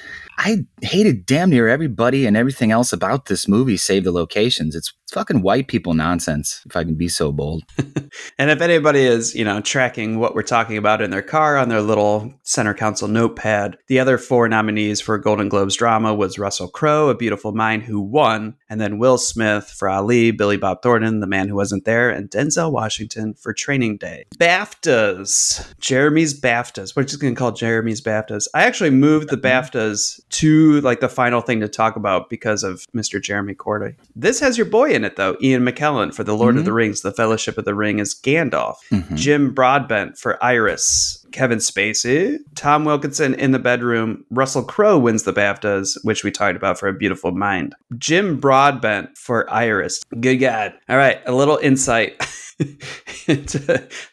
I 0.43 0.65
hated 0.81 1.27
damn 1.27 1.51
near 1.51 1.69
everybody 1.69 2.25
and 2.25 2.35
everything 2.35 2.71
else 2.71 2.95
about 2.95 3.27
this 3.27 3.47
movie, 3.47 3.77
save 3.77 4.05
the 4.05 4.11
locations. 4.11 4.75
It's, 4.75 4.95
fucking 5.11 5.43
white 5.43 5.69
people 5.69 5.95
nonsense, 5.95 6.63
if 6.67 6.77
I 6.77 6.85
can 6.85 6.95
be 6.95 7.09
so 7.09 7.33
bold. 7.33 7.65
And 8.39 8.51
if 8.51 8.61
anybody 8.61 9.01
is, 9.01 9.35
you 9.35 9.45
know, 9.45 9.61
tracking 9.61 10.19
what 10.19 10.35
we're 10.35 10.43
talking 10.43 10.77
about 10.77 11.03
in 11.03 11.11
their 11.11 11.23
car 11.23 11.57
on 11.57 11.69
their 11.69 11.83
little 11.83 12.35
center 12.43 12.75
council 12.75 13.07
notepad, 13.07 13.77
the 13.87 14.01
other 14.01 14.19
four 14.19 14.49
nominees 14.49 15.01
for 15.01 15.19
Golden 15.19 15.49
Globes 15.49 15.77
drama 15.77 16.15
was 16.15 16.39
Russell 16.39 16.69
Crowe, 16.69 17.09
A 17.09 17.15
Beautiful 17.15 17.53
Mind, 17.53 17.83
who 17.85 18.01
won, 18.01 18.57
and 18.71 18.81
then 18.81 18.99
Will 18.99 19.19
Smith 19.19 19.69
for 19.69 19.89
Ali, 19.89 20.31
Billy 20.31 20.57
Bob 20.57 20.81
Thornton, 20.81 21.19
The 21.19 21.27
Man 21.27 21.49
Who 21.49 21.57
Wasn't 21.57 21.85
There, 21.85 22.09
and 22.09 22.31
Denzel 22.31 22.71
Washington 22.71 23.35
for 23.35 23.53
Training 23.53 23.97
Day. 23.97 24.27
BAFTAs, 24.37 25.75
Jeremy's 25.81 26.41
BAFTAs. 26.41 26.95
We're 26.95 27.03
just 27.03 27.21
going 27.21 27.35
to 27.35 27.39
call 27.39 27.51
Jeremy's 27.51 28.01
BAFTAs. 28.01 28.47
I 28.55 28.63
actually 28.63 28.91
moved 28.91 29.29
the 29.29 29.37
mm-hmm. 29.37 29.77
BAFTAs 29.77 30.21
to 30.31 30.81
like 30.83 31.01
the 31.01 31.09
final 31.09 31.41
thing 31.41 31.61
to 31.61 31.69
talk 31.69 31.97
about 31.97 32.31
because 32.31 32.63
of 32.63 32.87
Mr. 32.95 33.21
Jeremy 33.21 33.55
Corday. 33.55 33.97
This 34.15 34.39
has 34.39 34.57
your 34.57 34.67
boy 34.67 34.91
in 34.93 35.05
it 35.05 35.17
though, 35.17 35.37
Ian 35.43 35.65
McKellen 35.65 36.15
for 36.15 36.23
The 36.23 36.37
Lord 36.37 36.55
of 36.55 36.61
mm-hmm. 36.61 36.67
the 36.67 36.73
Rings, 36.73 37.03
The 37.03 37.13
Fellowship 37.13 37.59
of 37.59 37.65
the 37.65 37.75
Ring 37.75 38.01
as 38.01 38.15
Gandalf, 38.15 38.77
mm-hmm. 38.93 39.17
Jim 39.17 39.53
Broadbent 39.53 40.17
for 40.17 40.43
Iris, 40.43 41.20
Kevin 41.33 41.59
Spacey, 41.59 42.39
Tom 42.55 42.85
Wilkinson 42.85 43.35
in 43.35 43.53
the 43.53 43.59
bedroom, 43.59 44.25
Russell 44.31 44.65
Crowe 44.65 44.99
wins 44.99 45.23
the 45.23 45.33
BAFTAs, 45.33 45.99
which 46.05 46.25
we 46.25 46.31
talked 46.31 46.57
about 46.57 46.79
for 46.79 46.89
A 46.89 46.95
Beautiful 46.95 47.33
Mind. 47.33 47.75
Jim 47.99 48.39
Broadbent 48.39 49.17
for 49.17 49.49
Iris. 49.51 50.03
Good 50.21 50.37
God. 50.37 50.75
All 50.89 50.97
right, 50.97 51.21
a 51.27 51.33
little 51.33 51.59
insight. 51.59 52.21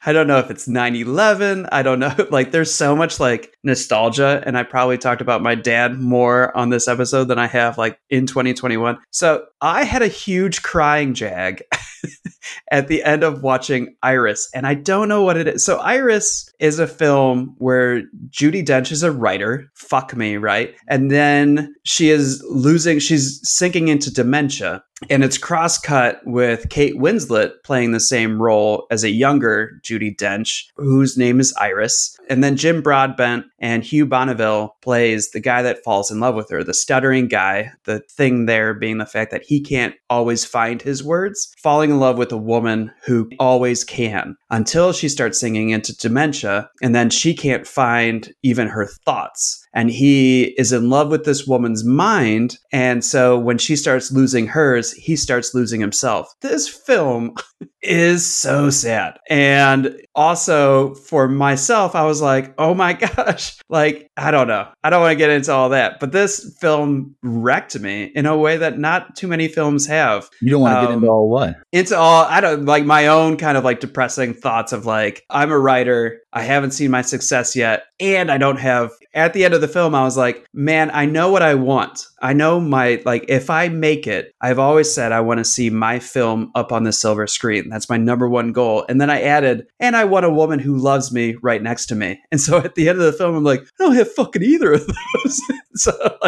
I 0.06 0.14
don't 0.14 0.28
know 0.28 0.40
if 0.40 0.50
it's 0.50 0.68
9/11. 0.68 1.68
I 1.72 1.84
don't 1.84 2.00
know. 2.00 2.14
Like 2.30 2.52
there's 2.52 2.74
so 2.74 2.96
much 2.96 3.20
like 3.20 3.56
nostalgia 3.64 4.44
and 4.46 4.58
I 4.58 4.64
probably 4.64 4.98
talked 4.98 5.22
about 5.22 5.42
my 5.42 5.56
dad 5.56 5.98
more 6.00 6.56
on 6.56 6.70
this 6.70 6.88
episode 6.88 7.26
than 7.26 7.40
I 7.40 7.48
have 7.48 7.78
like 7.78 8.00
in 8.10 8.28
2021. 8.28 8.98
So, 9.12 9.46
I 9.62 9.86
had 9.86 10.02
a 10.02 10.08
huge 10.08 10.62
crying 10.62 11.14
jag 11.14 11.64
at 12.72 12.88
the 12.88 13.04
end 13.04 13.24
of 13.24 13.42
watching 13.42 13.96
Iris 14.04 14.50
and 14.54 14.68
I 14.68 14.74
don't 14.74 15.08
know 15.08 15.24
what 15.24 15.38
it 15.38 15.48
is. 15.48 15.66
So, 15.66 15.78
Iris 15.78 16.50
is 16.60 16.80
a 16.80 16.88
film 16.88 17.56
where 17.58 18.04
Judi 18.30 18.66
Dench 18.66 18.92
is 18.92 19.04
a 19.04 19.12
writer. 19.12 19.70
Fuck 19.76 20.16
me, 20.16 20.38
right? 20.38 20.76
And 20.88 21.12
then 21.12 21.74
she 21.84 22.10
is 22.10 22.44
losing 22.50 23.00
she's 23.00 23.40
sinking 23.44 23.88
into 23.88 24.14
dementia 24.14 24.84
and 25.10 25.24
it's 25.24 25.38
cross 25.38 25.78
cut 25.78 26.22
with 26.26 26.70
Kate 26.70 26.96
Winslet 26.96 27.52
playing 27.64 27.92
the 27.92 28.00
same 28.00 28.42
role 28.42 28.88
as 28.90 29.04
a 29.04 29.12
younger 29.12 29.80
Judi 29.84 30.16
Dench, 30.16 30.66
whose 30.76 31.18
name 31.18 31.40
is 31.40 31.54
Iris. 31.60 32.18
And 32.30 32.44
then 32.44 32.58
Jim 32.58 32.82
Broadbent 32.82 33.46
and 33.60 33.84
Hugh 33.84 34.08
Bonneville 34.08 34.76
plays 34.82 35.30
the 35.32 35.40
guy 35.40 35.62
that 35.62 35.84
falls 35.84 36.10
in 36.10 36.20
love 36.20 36.34
with 36.34 36.50
her, 36.50 36.64
the 36.64 36.74
stuttering 36.74 37.28
guy. 37.28 37.72
The 37.84 38.00
thing 38.12 38.48
there 38.48 38.74
being 38.74 38.98
the 38.98 39.06
fact 39.06 39.30
that 39.32 39.44
he 39.44 39.62
can't 39.62 39.94
always 40.10 40.46
find 40.46 40.82
his 40.82 41.04
words, 41.04 41.54
falling 41.62 41.92
in 41.92 41.97
love 42.00 42.18
with 42.18 42.32
a 42.32 42.38
woman 42.38 42.92
who 43.06 43.30
always 43.40 43.84
can 43.84 44.36
until 44.50 44.94
she 44.94 45.10
starts 45.10 45.40
singing 45.40 45.70
into 45.70 45.96
dementia. 45.98 46.70
And 46.82 46.96
then 46.96 47.10
she 47.10 47.34
can't 47.34 47.68
find 47.68 48.32
even 48.44 48.68
her 48.68 48.88
thoughts 49.06 49.68
and 49.78 49.92
he 49.92 50.56
is 50.58 50.74
in 50.74 50.90
love 50.90 51.10
with 51.12 51.24
this 51.24 51.46
woman's 51.46 51.86
mind. 51.86 52.58
And 52.72 53.06
so 53.06 53.38
when 53.38 53.60
she 53.60 53.76
starts 53.76 54.12
losing 54.12 54.48
hers, 54.48 54.92
he 54.92 55.16
starts 55.16 55.54
losing 55.54 55.80
himself. 55.80 56.34
This 56.42 56.68
film 56.68 57.36
is 57.84 58.26
so 58.26 58.72
sad. 58.72 59.20
And 59.30 59.96
also 60.16 60.96
for 60.96 61.28
myself, 61.28 61.94
I 61.94 62.06
was 62.06 62.24
like, 62.24 62.56
oh 62.58 62.74
my 62.74 62.94
gosh, 63.16 63.56
like, 63.70 64.10
I 64.18 64.32
don't 64.32 64.48
know. 64.48 64.68
I 64.84 64.90
don't 64.90 65.02
want 65.02 65.12
to 65.12 65.16
get 65.16 65.30
into 65.30 65.52
all 65.54 65.70
that, 65.70 66.00
but 66.00 66.12
this 66.12 66.58
film 66.60 67.16
wrecked 67.22 67.80
me 67.80 68.06
in 68.16 68.26
a 68.26 68.36
way 68.36 68.58
that 68.58 68.80
not 68.80 69.16
too 69.16 69.28
many 69.28 69.48
films 69.48 69.86
have. 69.86 70.28
You 70.42 70.50
don't 70.50 70.62
want 70.62 70.76
to 70.76 70.88
get 70.88 70.92
Um, 70.94 71.04
into 71.04 71.08
all 71.08 71.30
what? 71.30 71.56
Into 71.72 71.96
all, 71.96 72.26
I 72.26 72.42
don't 72.42 72.66
like 72.66 72.84
my 72.84 73.06
own 73.06 73.38
kind 73.38 73.60
of 73.60 73.64
like 73.64 73.80
depressing 73.80 74.34
thoughts 74.40 74.74
of 74.74 74.86
like, 74.86 75.26
I'm 75.30 75.52
a 75.52 75.60
writer, 75.60 76.22
I 76.34 76.44
haven't 76.44 76.72
seen 76.72 76.92
my 76.92 77.02
success 77.02 77.56
yet, 77.56 77.84
and 78.00 78.32
I 78.32 78.38
don't 78.38 78.60
have, 78.60 78.92
at 79.18 79.34
the 79.34 79.44
end 79.44 79.56
of 79.56 79.62
the 79.62 79.68
film, 79.68 79.96
I 79.96 80.04
was 80.04 80.16
like, 80.16 80.48
man, 80.54 80.92
I 80.94 81.06
know 81.06 81.32
what 81.32 81.42
I 81.42 81.56
want. 81.56 82.06
I 82.22 82.34
know 82.34 82.60
my 82.60 83.02
like 83.04 83.26
if 83.28 83.50
I 83.50 83.68
make 83.68 84.06
it, 84.06 84.34
I've 84.42 84.60
always 84.60 84.94
said 84.94 85.12
I 85.12 85.22
want 85.22 85.40
to 85.40 85.44
see 85.44 85.70
my 85.70 85.98
film 86.00 86.52
up 86.54 86.72
on 86.72 86.84
the 86.84 86.94
silver 86.94 87.26
screen. 87.26 87.68
That's 87.70 87.90
my 87.90 87.98
number 87.98 88.30
one 88.30 88.52
goal. 88.52 88.86
And 88.88 89.02
then 89.02 89.10
I 89.10 89.22
added, 89.22 89.68
and 89.80 89.96
I 89.96 90.06
want 90.06 90.26
a 90.26 90.32
woman 90.32 90.60
who 90.60 90.78
loves 90.78 91.12
me 91.12 91.36
right 91.42 91.62
next 91.62 91.88
to 91.88 91.96
me. 91.96 92.22
And 92.32 92.40
so 92.40 92.58
at 92.64 92.76
the 92.76 92.88
end 92.90 93.00
of 93.00 93.06
the 93.06 93.14
film, 93.14 93.36
I'm 93.36 93.44
like, 93.44 93.62
I 93.62 93.84
don't 93.84 93.96
have 93.96 94.14
fucking 94.14 94.44
either 94.44 94.74
of 94.74 94.88
those. 94.88 95.42
so, 95.76 96.20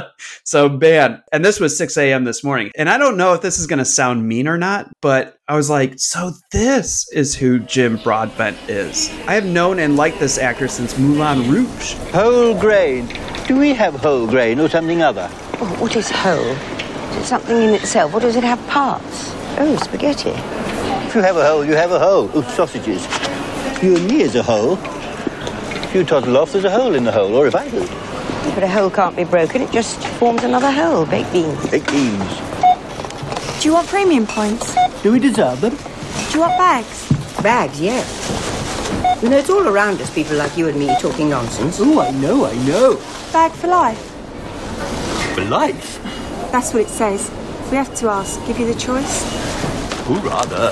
so 0.44 0.70
man, 0.70 1.22
and 1.32 1.46
this 1.46 1.60
was 1.60 1.78
6 1.78 1.96
a.m. 1.98 2.24
this 2.24 2.44
morning. 2.44 2.72
And 2.76 2.90
I 2.90 2.98
don't 2.98 3.18
know 3.18 3.34
if 3.34 3.42
this 3.42 3.60
is 3.60 3.68
going 3.68 3.80
to 3.80 3.86
sound 3.86 4.28
mean 4.28 4.48
or 4.48 4.58
not, 4.58 4.90
but 5.02 5.38
I 5.48 5.56
was 5.56 5.70
like, 5.70 6.00
so 6.00 6.32
this 6.52 7.12
is 7.12 7.36
who 7.36 7.60
Jim 7.60 7.98
Broadbent 7.98 8.58
is. 8.70 9.10
I 9.28 9.34
have 9.34 9.46
known 9.46 9.80
and 9.80 9.96
liked 9.96 10.20
this 10.20 10.38
actor 10.38 10.68
since 10.68 10.98
Moulin 10.98 11.50
Rouge. 11.50 11.94
Whole 12.12 12.60
grain. 12.60 12.79
Do 12.80 13.60
we 13.60 13.74
have 13.74 13.96
whole 13.96 14.26
grain 14.26 14.58
or 14.58 14.70
something 14.70 15.02
other? 15.02 15.28
Oh, 15.60 15.76
what 15.82 15.98
is 15.98 16.10
whole? 16.10 16.40
Is 16.40 17.18
it 17.18 17.26
something 17.26 17.58
in 17.58 17.74
itself, 17.74 18.14
or 18.14 18.22
does 18.22 18.38
it 18.38 18.44
have 18.46 18.66
parts? 18.68 19.34
Oh, 19.58 19.78
spaghetti. 19.84 20.30
If 20.30 21.14
you 21.14 21.22
have 21.22 21.36
a 21.36 21.46
hole, 21.46 21.66
you 21.66 21.76
have 21.76 21.92
a 21.92 22.00
hole. 22.00 22.32
Oh, 22.34 22.42
sausages. 22.42 23.04
You 23.84 23.98
and 23.98 24.08
me 24.08 24.22
is 24.22 24.38
a 24.38 24.44
hole. 24.44 24.78
If 25.84 25.94
you 25.94 26.06
toddle 26.06 26.38
off, 26.38 26.54
there's 26.54 26.64
a 26.64 26.72
hole 26.72 26.96
in 26.96 27.04
the 27.04 27.12
hole, 27.12 27.36
or 27.36 27.48
if 27.48 27.56
I 27.56 27.68
do. 27.68 27.86
But 28.56 28.64
a 28.64 28.70
hole 28.70 28.90
can't 28.90 29.14
be 29.14 29.26
broken, 29.26 29.62
it 29.62 29.72
just 29.72 30.00
forms 30.18 30.46
another 30.46 30.72
hole. 30.72 31.06
Baked 31.06 31.34
beans. 31.34 31.70
Baked 31.70 31.92
beans. 31.92 32.38
Do 33.62 33.68
you 33.68 33.74
want 33.74 33.90
premium 33.90 34.26
points? 34.26 34.74
Do 35.04 35.12
we 35.12 35.20
deserve 35.20 35.60
them? 35.60 35.76
Do 35.76 36.34
you 36.34 36.40
want 36.40 36.58
bags? 36.58 37.12
Bags, 37.42 37.82
yes. 37.82 38.39
You 39.22 39.28
know, 39.28 39.38
it's 39.38 39.50
all 39.50 39.68
around 39.68 40.00
us, 40.00 40.10
people 40.16 40.38
like 40.38 40.56
you 40.56 40.70
and 40.70 40.80
me 40.80 40.88
talking 41.02 41.30
nonsense. 41.30 41.78
Oh, 41.82 42.00
I 42.00 42.10
know, 42.12 42.46
I 42.46 42.56
know. 42.66 42.96
Bag 43.34 43.52
for 43.52 43.68
life. 43.68 44.00
For 45.36 45.44
life? 45.44 46.02
That's 46.54 46.74
what 46.74 46.84
it 46.84 46.88
says. 46.88 47.30
We 47.70 47.76
have 47.76 47.94
to 47.96 48.08
ask. 48.08 48.40
Give 48.48 48.58
you 48.58 48.66
the 48.66 48.80
choice. 48.80 49.24
Oh, 50.08 50.22
rather. 50.24 50.72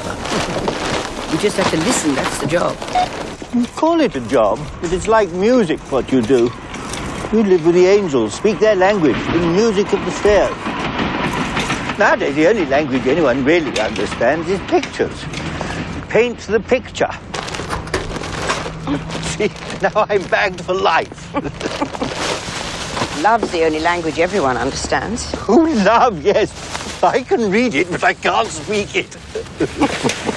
You 1.33 1.37
just 1.39 1.57
have 1.57 1.69
to 1.71 1.77
listen, 1.77 2.15
that's 2.15 2.37
the 2.39 2.47
job. 2.47 2.77
You 3.53 3.65
call 3.75 3.99
it 3.99 4.15
a 4.15 4.21
job, 4.21 4.59
but 4.79 4.93
it's 4.93 5.09
like 5.09 5.29
music, 5.31 5.81
what 5.91 6.09
you 6.09 6.21
do. 6.21 6.49
You 7.33 7.43
live 7.43 7.65
with 7.65 7.75
the 7.75 7.85
angels, 7.85 8.33
speak 8.35 8.59
their 8.59 8.77
language, 8.77 9.17
the 9.33 9.45
music 9.45 9.91
of 9.91 9.99
the 10.05 10.11
stairs. 10.11 10.55
Nowadays, 11.99 12.35
the 12.35 12.47
only 12.47 12.65
language 12.65 13.05
anyone 13.07 13.43
really 13.43 13.77
understands 13.77 14.47
is 14.47 14.61
pictures. 14.71 15.25
Paint 16.07 16.39
the 16.47 16.61
picture. 16.61 17.09
See, 19.23 19.51
now 19.81 20.05
I'm 20.09 20.23
bagged 20.27 20.61
for 20.61 20.73
life. 20.73 21.33
Love's 23.21 23.51
the 23.51 23.65
only 23.65 23.79
language 23.79 24.19
everyone 24.19 24.55
understands. 24.55 25.33
Oh, 25.49 25.63
love, 25.85 26.23
yes. 26.23 27.03
I 27.03 27.23
can 27.23 27.51
read 27.51 27.75
it, 27.75 27.91
but 27.91 28.03
I 28.03 28.13
can't 28.13 28.47
speak 28.47 28.95
it. 28.95 30.33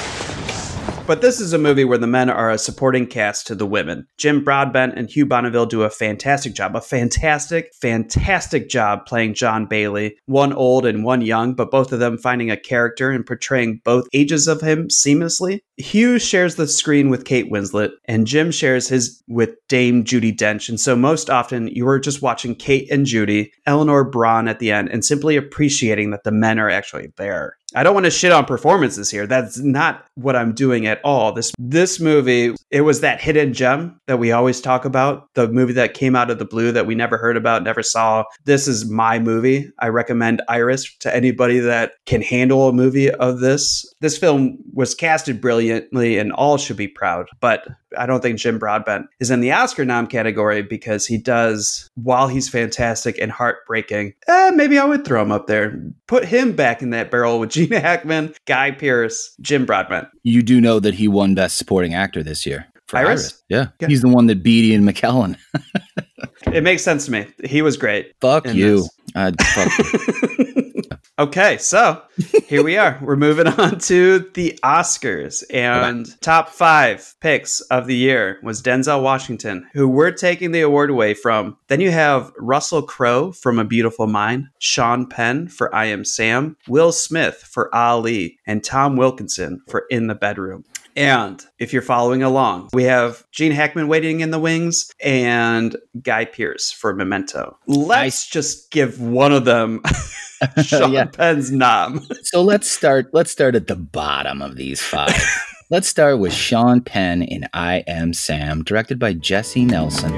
But 1.11 1.23
this 1.23 1.41
is 1.41 1.53
a 1.53 1.59
movie 1.59 1.85
where 1.85 1.99
the 1.99 2.07
men 2.07 2.31
are 2.31 2.53
a 2.53 2.57
supporting 2.57 3.05
cast 3.05 3.49
to 3.49 3.57
the 3.57 3.67
women. 3.67 4.07
Jim 4.17 4.45
Broadbent 4.45 4.97
and 4.97 5.11
Hugh 5.11 5.27
Bonneville 5.27 5.67
do 5.67 5.83
a 5.83 5.91
fantastic 5.91 6.55
job, 6.55 6.77
a 6.77 6.81
fantastic, 6.81 7.73
fantastic 7.83 8.69
job 8.69 9.07
playing 9.07 9.35
John 9.35 9.67
Bayley, 9.67 10.17
one 10.27 10.53
old 10.53 10.87
and 10.87 11.03
one 11.03 11.21
young, 11.21 11.55
but 11.55 11.73
both 11.73 11.93
of 11.93 11.99
them 11.99 12.17
finding 12.17 12.49
a 12.49 12.57
character 12.57 13.11
and 13.11 13.27
portraying 13.27 13.81
both 13.85 14.07
ages 14.13 14.47
of 14.47 14.61
him 14.61 14.87
seamlessly. 14.87 15.59
Hugh 15.79 16.21
shares 16.21 16.55
the 16.55 16.69
screen 16.69 17.11
with 17.11 17.25
Kate 17.25 17.51
Winslet, 17.51 17.91
and 18.05 18.25
Jim 18.25 18.53
shares 18.53 18.87
his 18.87 19.21
with 19.27 19.57
Dame 19.69 20.05
Judi 20.05 20.37
Dench. 20.37 20.69
And 20.69 20.79
so 20.79 20.95
most 20.95 21.29
often 21.29 21.67
you 21.69 21.89
are 21.89 21.99
just 21.99 22.23
watching 22.23 22.55
Kate 22.55 22.89
and 22.89 23.05
Judi, 23.05 23.51
Eleanor 23.67 24.05
Bron 24.05 24.47
at 24.47 24.61
the 24.61 24.71
end, 24.71 24.91
and 24.91 25.05
simply 25.05 25.37
appreciating 25.37 26.11
that 26.11 26.23
the 26.23 26.31
men 26.31 26.61
are 26.61 26.71
actually 26.71 27.09
there. 27.17 27.57
I 27.75 27.83
don't 27.83 27.95
want 27.95 28.05
to 28.05 28.11
shit 28.11 28.33
on 28.33 28.45
performances 28.45 29.11
here. 29.11 29.27
That's 29.27 29.59
not 29.59 30.07
what 30.15 30.37
I'm 30.37 30.53
doing 30.53 30.87
at 30.87 31.01
all. 31.05 31.33
This 31.33 31.53
this 31.59 32.01
movie, 32.01 32.55
it 32.71 32.83
was 32.83 33.01
that 33.01 33.21
hidden 33.21 33.53
gem 33.53 34.01
that 34.07 34.19
we 34.19 34.33
always 34.33 34.61
talk 34.61 34.85
about, 34.85 35.29
the 35.35 35.49
movie 35.49 35.73
that 35.75 35.95
came 35.95 36.17
out 36.17 36.31
of 36.31 36.39
the 36.39 36.45
blue 36.45 36.73
that 36.73 36.87
we 36.87 36.95
never 36.95 37.17
heard 37.17 37.37
about, 37.37 37.63
never 37.63 37.83
saw. 37.83 38.25
This 38.45 38.67
is 38.67 38.91
my 38.91 39.19
movie. 39.19 39.71
I 39.79 39.89
recommend 39.89 40.43
Iris 40.49 40.95
to 40.99 41.15
anybody 41.15 41.59
that 41.61 41.93
can 42.07 42.23
handle 42.23 42.69
a 42.69 42.73
movie 42.73 43.11
of 43.11 43.41
this. 43.41 43.85
This 44.01 44.19
film 44.19 44.59
was 44.73 44.95
casted 44.95 45.41
brilliantly 45.41 46.19
and 46.19 46.33
all 46.33 46.57
should 46.57 46.77
be 46.77 46.89
proud. 46.89 47.27
But 47.41 47.67
I 47.99 48.07
don't 48.07 48.21
think 48.21 48.39
Jim 48.39 48.59
Broadbent 48.59 49.07
is 49.19 49.31
in 49.31 49.41
the 49.41 49.53
Oscar 49.53 49.85
nom 49.85 50.07
category 50.07 50.63
because 50.63 51.07
he 51.07 51.19
does, 51.19 51.89
while 51.95 52.29
he's 52.29 52.49
fantastic 52.49 53.19
and 53.19 53.33
heartbreaking, 53.33 54.15
eh, 54.29 54.51
maybe 54.55 54.79
I 54.79 54.85
would 54.85 55.05
throw 55.05 55.23
him 55.23 55.33
up 55.33 55.47
there. 55.47 55.81
Put 56.07 56.25
him 56.25 56.55
back 56.55 56.83
in 56.83 56.91
that 56.91 57.11
barrel 57.11 57.39
with 57.41 57.51
Gina 57.69 57.81
Hackman, 57.81 58.35
Guy 58.47 58.71
Pearce, 58.73 59.35
Jim 59.41 59.67
Broadbent. 59.67 60.09
You 60.23 60.43
do 60.43 60.61
know 60.61 60.81
that 60.81 60.95
he 60.95 61.09
won 61.09 61.35
Best 61.35 61.57
Supporting 61.59 61.95
Actor 61.95 62.23
this 62.23 62.47
year. 62.47 62.67
For 62.87 62.97
Iris? 62.97 63.41
Yeah. 63.49 63.69
Yeah. 63.81 63.89
He's 63.89 64.03
the 64.03 64.09
one 64.09 64.27
that 64.27 64.43
beat 64.43 64.65
Ian 64.65 64.85
McKellen. 64.85 65.37
It 66.47 66.63
makes 66.63 66.83
sense 66.83 67.05
to 67.05 67.13
me. 67.13 67.27
He 67.45 67.63
was 67.63 67.77
great. 67.77 68.15
Fuck 68.21 68.47
you. 68.55 68.89
Fuck 69.15 69.35
you. 69.79 70.73
Okay, 71.21 71.59
so 71.59 72.01
here 72.47 72.65
we 72.65 72.79
are. 72.79 72.99
We're 73.03 73.15
moving 73.15 73.47
on 73.59 73.79
to 73.81 74.21
the 74.33 74.59
Oscars. 74.65 75.45
And 75.53 76.19
top 76.23 76.49
five 76.49 77.15
picks 77.21 77.61
of 77.61 77.87
the 77.87 77.95
year 77.95 78.39
was 78.43 78.63
Denzel 78.63 79.03
Washington, 79.03 79.69
who 79.75 79.87
we're 79.87 80.13
taking 80.13 80.53
the 80.53 80.63
award 80.63 80.89
away 80.89 81.13
from. 81.13 81.59
Then 81.69 81.83
you 81.83 81.91
have 81.91 82.33
Russell 82.39 82.81
Crowe 82.81 83.33
from 83.33 83.59
A 83.59 83.67
Beautiful 83.67 84.07
Mind, 84.07 84.49
Sean 84.61 85.07
Penn 85.07 85.49
for 85.49 85.75
I 85.75 85.85
Am 85.85 86.07
Sam, 86.07 86.57
Will 86.67 86.91
Smith 86.91 87.35
for 87.35 87.75
Ali, 87.75 88.39
and 88.47 88.65
Tom 88.65 88.97
Wilkinson 88.97 89.61
for 89.69 89.85
In 89.91 90.07
the 90.07 90.15
Bedroom. 90.15 90.65
And 90.97 91.43
if 91.59 91.73
you're 91.73 91.83
following 91.83 92.23
along, 92.23 92.71
we 92.73 92.85
have 92.85 93.25
Gene 93.33 93.53
Hackman 93.53 93.89
waiting 93.89 94.21
in 94.21 94.31
the 94.31 94.39
wings 94.39 94.91
and 95.03 95.77
Guy 96.03 96.25
Pearce 96.25 96.71
for 96.73 96.95
Memento. 96.95 97.57
Let's 97.67 98.29
just 98.29 98.71
give 98.71 99.01
one 99.01 99.33
of 99.33 99.45
them 99.45 99.83
Sean 100.63 100.93
Yeah. 100.93 101.05
Penn's 101.05 101.51
nom. 101.53 102.01
so 102.23 102.43
let's 102.43 102.71
start 102.71 103.11
let's 103.13 103.31
start 103.31 103.55
at 103.55 103.67
the 103.67 103.77
bottom 103.77 104.41
of 104.43 104.57
these 104.57 104.81
five. 104.83 105.15
let's 105.71 105.87
start 105.89 106.19
with 106.19 106.33
Sean 106.33 106.81
Penn 106.81 107.23
in 107.23 107.47
I 107.53 107.85
Am 107.87 108.13
Sam, 108.13 108.65
directed 108.65 108.99
by 108.99 109.13
Jessie 109.13 109.65
Nelson. 109.67 110.13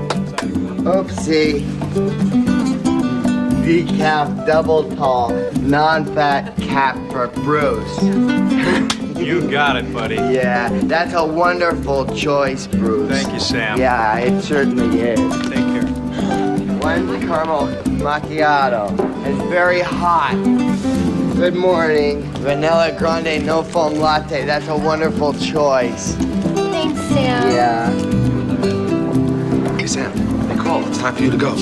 Oopsie. 0.85 1.61
Decaf 3.65 4.47
double 4.47 4.89
tall, 4.97 5.31
non-fat 5.61 6.57
cap 6.59 6.97
for 7.13 7.29
Bruce. 7.29 9.02
You 9.23 9.49
got 9.49 9.77
it, 9.77 9.93
buddy. 9.93 10.17
Yeah, 10.17 10.69
that's 10.85 11.15
a 11.15 11.25
wonderful 11.25 12.07
choice, 12.15 12.67
Bruce. 12.67 13.09
Thank 13.09 13.33
you, 13.33 13.39
Sam. 13.39 13.79
Yeah, 13.79 14.19
it 14.19 14.43
certainly 14.43 15.01
is. 15.01 15.21
Take 15.43 15.55
care. 15.55 15.87
One 16.81 17.21
caramel 17.21 17.69
macchiato. 18.03 18.91
It's 19.25 19.43
very 19.49 19.81
hot. 19.81 20.35
Good 21.37 21.55
morning. 21.55 22.23
Vanilla 22.39 22.97
grande 22.99 23.47
no 23.47 23.63
foam 23.63 23.95
latte. 23.95 24.45
That's 24.45 24.67
a 24.67 24.77
wonderful 24.77 25.35
choice. 25.35 26.15
Thanks, 26.73 27.01
Sam. 27.03 27.53
Yeah. 27.53 27.91
Hey, 29.79 29.87
Sam. 29.87 30.13
Hey, 30.49 30.57
Cole. 30.57 30.85
It's 30.89 30.99
time 30.99 31.15
for 31.15 31.23
you 31.23 31.31
to 31.31 31.37
go. 31.37 31.55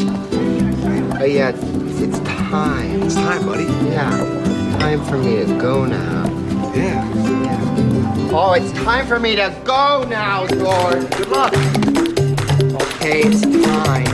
Oh 1.21 1.25
yeah, 1.25 1.51
it's, 1.51 1.63
it's 2.01 2.19
time. 2.21 3.03
It's 3.03 3.17
time, 3.17 3.45
buddy. 3.45 3.65
Yeah. 3.91 4.09
Time 4.79 5.05
for 5.05 5.19
me 5.19 5.45
to 5.45 5.59
go 5.61 5.85
now. 5.85 6.25
Yeah. 6.75 7.40
Oh, 8.33 8.53
it's 8.53 8.71
time 8.85 9.07
for 9.07 9.19
me 9.19 9.35
to 9.37 9.55
go 9.65 10.05
now, 10.09 10.47
George. 10.47 11.11
Good 11.17 11.29
luck. 11.29 11.53
Okay, 12.95 13.23
it's 13.25 13.43
time. 13.67 14.07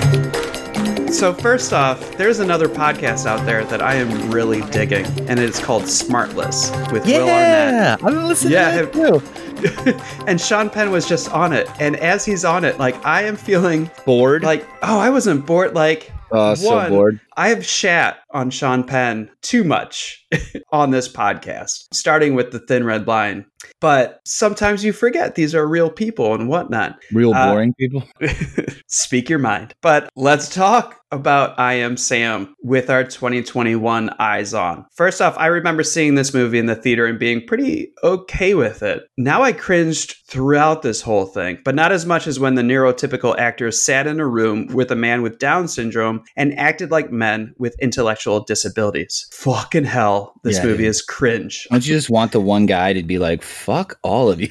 So, 1.13 1.33
first 1.35 1.73
off, 1.73 2.17
there's 2.17 2.39
another 2.41 2.69
podcast 2.69 3.27
out 3.27 3.45
there 3.45 3.65
that 3.67 3.83
I 3.83 3.95
am 3.97 4.31
really 4.31 4.63
digging, 4.71 5.05
and 5.29 5.39
it's 5.39 5.63
called 5.63 5.83
Smartless 5.85 6.71
with 6.93 7.05
Will 7.07 7.23
Arnett. 7.29 7.29
Yeah, 7.29 7.97
I've 8.03 8.15
been 8.15 8.27
listening 8.27 8.53
Yeah, 8.55 8.81
to 8.81 8.87
that 8.87 9.95
too. 9.95 10.25
and 10.27 10.41
Sean 10.41 10.71
Penn 10.71 10.91
was 10.91 11.07
just 11.09 11.31
on 11.33 11.53
it. 11.53 11.69
And 11.81 11.97
as 11.97 12.25
he's 12.25 12.45
on 12.45 12.65
it, 12.65 12.79
like 12.79 13.03
I 13.05 13.23
am 13.25 13.37
feeling 13.37 13.91
Bored? 14.05 14.43
Like, 14.43 14.67
oh, 14.83 14.99
I 14.99 15.11
wasn't 15.11 15.45
bored. 15.47 15.75
Like, 15.75 16.11
Oh, 16.33 16.55
so 16.55 16.89
bored. 16.89 17.21
I 17.37 17.51
have 17.51 17.65
shat 17.65 18.19
on 18.33 18.51
Sean 18.51 18.83
Penn 18.83 19.31
too 19.43 19.63
much 19.63 20.27
on 20.73 20.91
this 20.91 21.09
podcast, 21.09 21.85
starting 21.95 22.35
with 22.35 22.51
the 22.51 22.59
Thin 22.59 22.83
Red 22.85 23.07
Line. 23.07 23.47
But 23.81 24.21
sometimes 24.25 24.85
you 24.85 24.93
forget 24.93 25.35
these 25.35 25.55
are 25.55 25.67
real 25.67 25.91
people 25.91 26.35
and 26.35 26.49
whatnot. 26.49 26.99
Real 27.13 27.35
Uh, 27.35 27.53
boring 27.53 27.75
people. 27.75 28.03
Speak 28.89 29.29
your 29.29 29.39
mind. 29.39 29.75
But 29.83 30.09
let's 30.17 30.53
talk 30.55 31.01
about 31.13 31.59
I 31.59 31.75
Am 31.75 31.97
Sam 31.97 32.55
with 32.63 32.91
our 32.91 33.05
2021 33.05 34.11
eyes 34.19 34.53
on. 34.55 34.85
First 34.97 35.23
off, 35.23 35.37
I 35.39 35.47
remember 35.47 35.83
seeing 35.83 36.15
this 36.17 36.35
movie 36.35 36.59
in 36.59 36.67
the 36.67 36.75
theater 36.75 37.07
and 37.07 37.19
being 37.19 37.47
pretty 37.47 37.93
okay 38.03 38.55
with 38.55 38.83
it. 38.83 39.05
Now 39.17 39.43
I 39.43 39.53
cringed 39.53 40.17
throughout 40.29 40.83
this 40.83 41.01
whole 41.01 41.27
thing, 41.27 41.59
but 41.65 41.75
not 41.77 41.93
as 41.93 42.05
much 42.07 42.27
as 42.27 42.41
when 42.41 42.57
the 42.57 42.63
neurotypical 42.63 43.39
actor 43.39 43.71
sat 43.71 44.07
in 44.09 44.19
a 44.19 44.27
room 44.27 44.67
with 44.69 44.91
a 44.91 44.97
man 44.97 45.23
with 45.23 45.39
Down 45.39 45.69
syndrome 45.69 46.23
and 46.37 46.59
acted 46.59 46.91
like 46.91 47.13
men 47.13 47.55
with 47.59 47.77
intellectual 47.81 48.41
disabilities. 48.41 49.29
Fucking 49.33 49.85
hell, 49.85 50.35
this 50.43 50.57
Yeah, 50.57 50.65
movie 50.65 50.77
dude. 50.79 50.87
is 50.89 51.03
cringe. 51.03 51.69
Don't 51.71 51.87
you 51.87 51.95
just 51.95 52.11
want 52.11 52.33
the 52.33 52.41
one 52.41 52.67
guy 52.67 52.93
to 52.93 53.03
be 53.05 53.19
like, 53.19 53.45
fuck 53.57 53.99
all 54.03 54.31
of 54.31 54.41
you? 54.41 54.51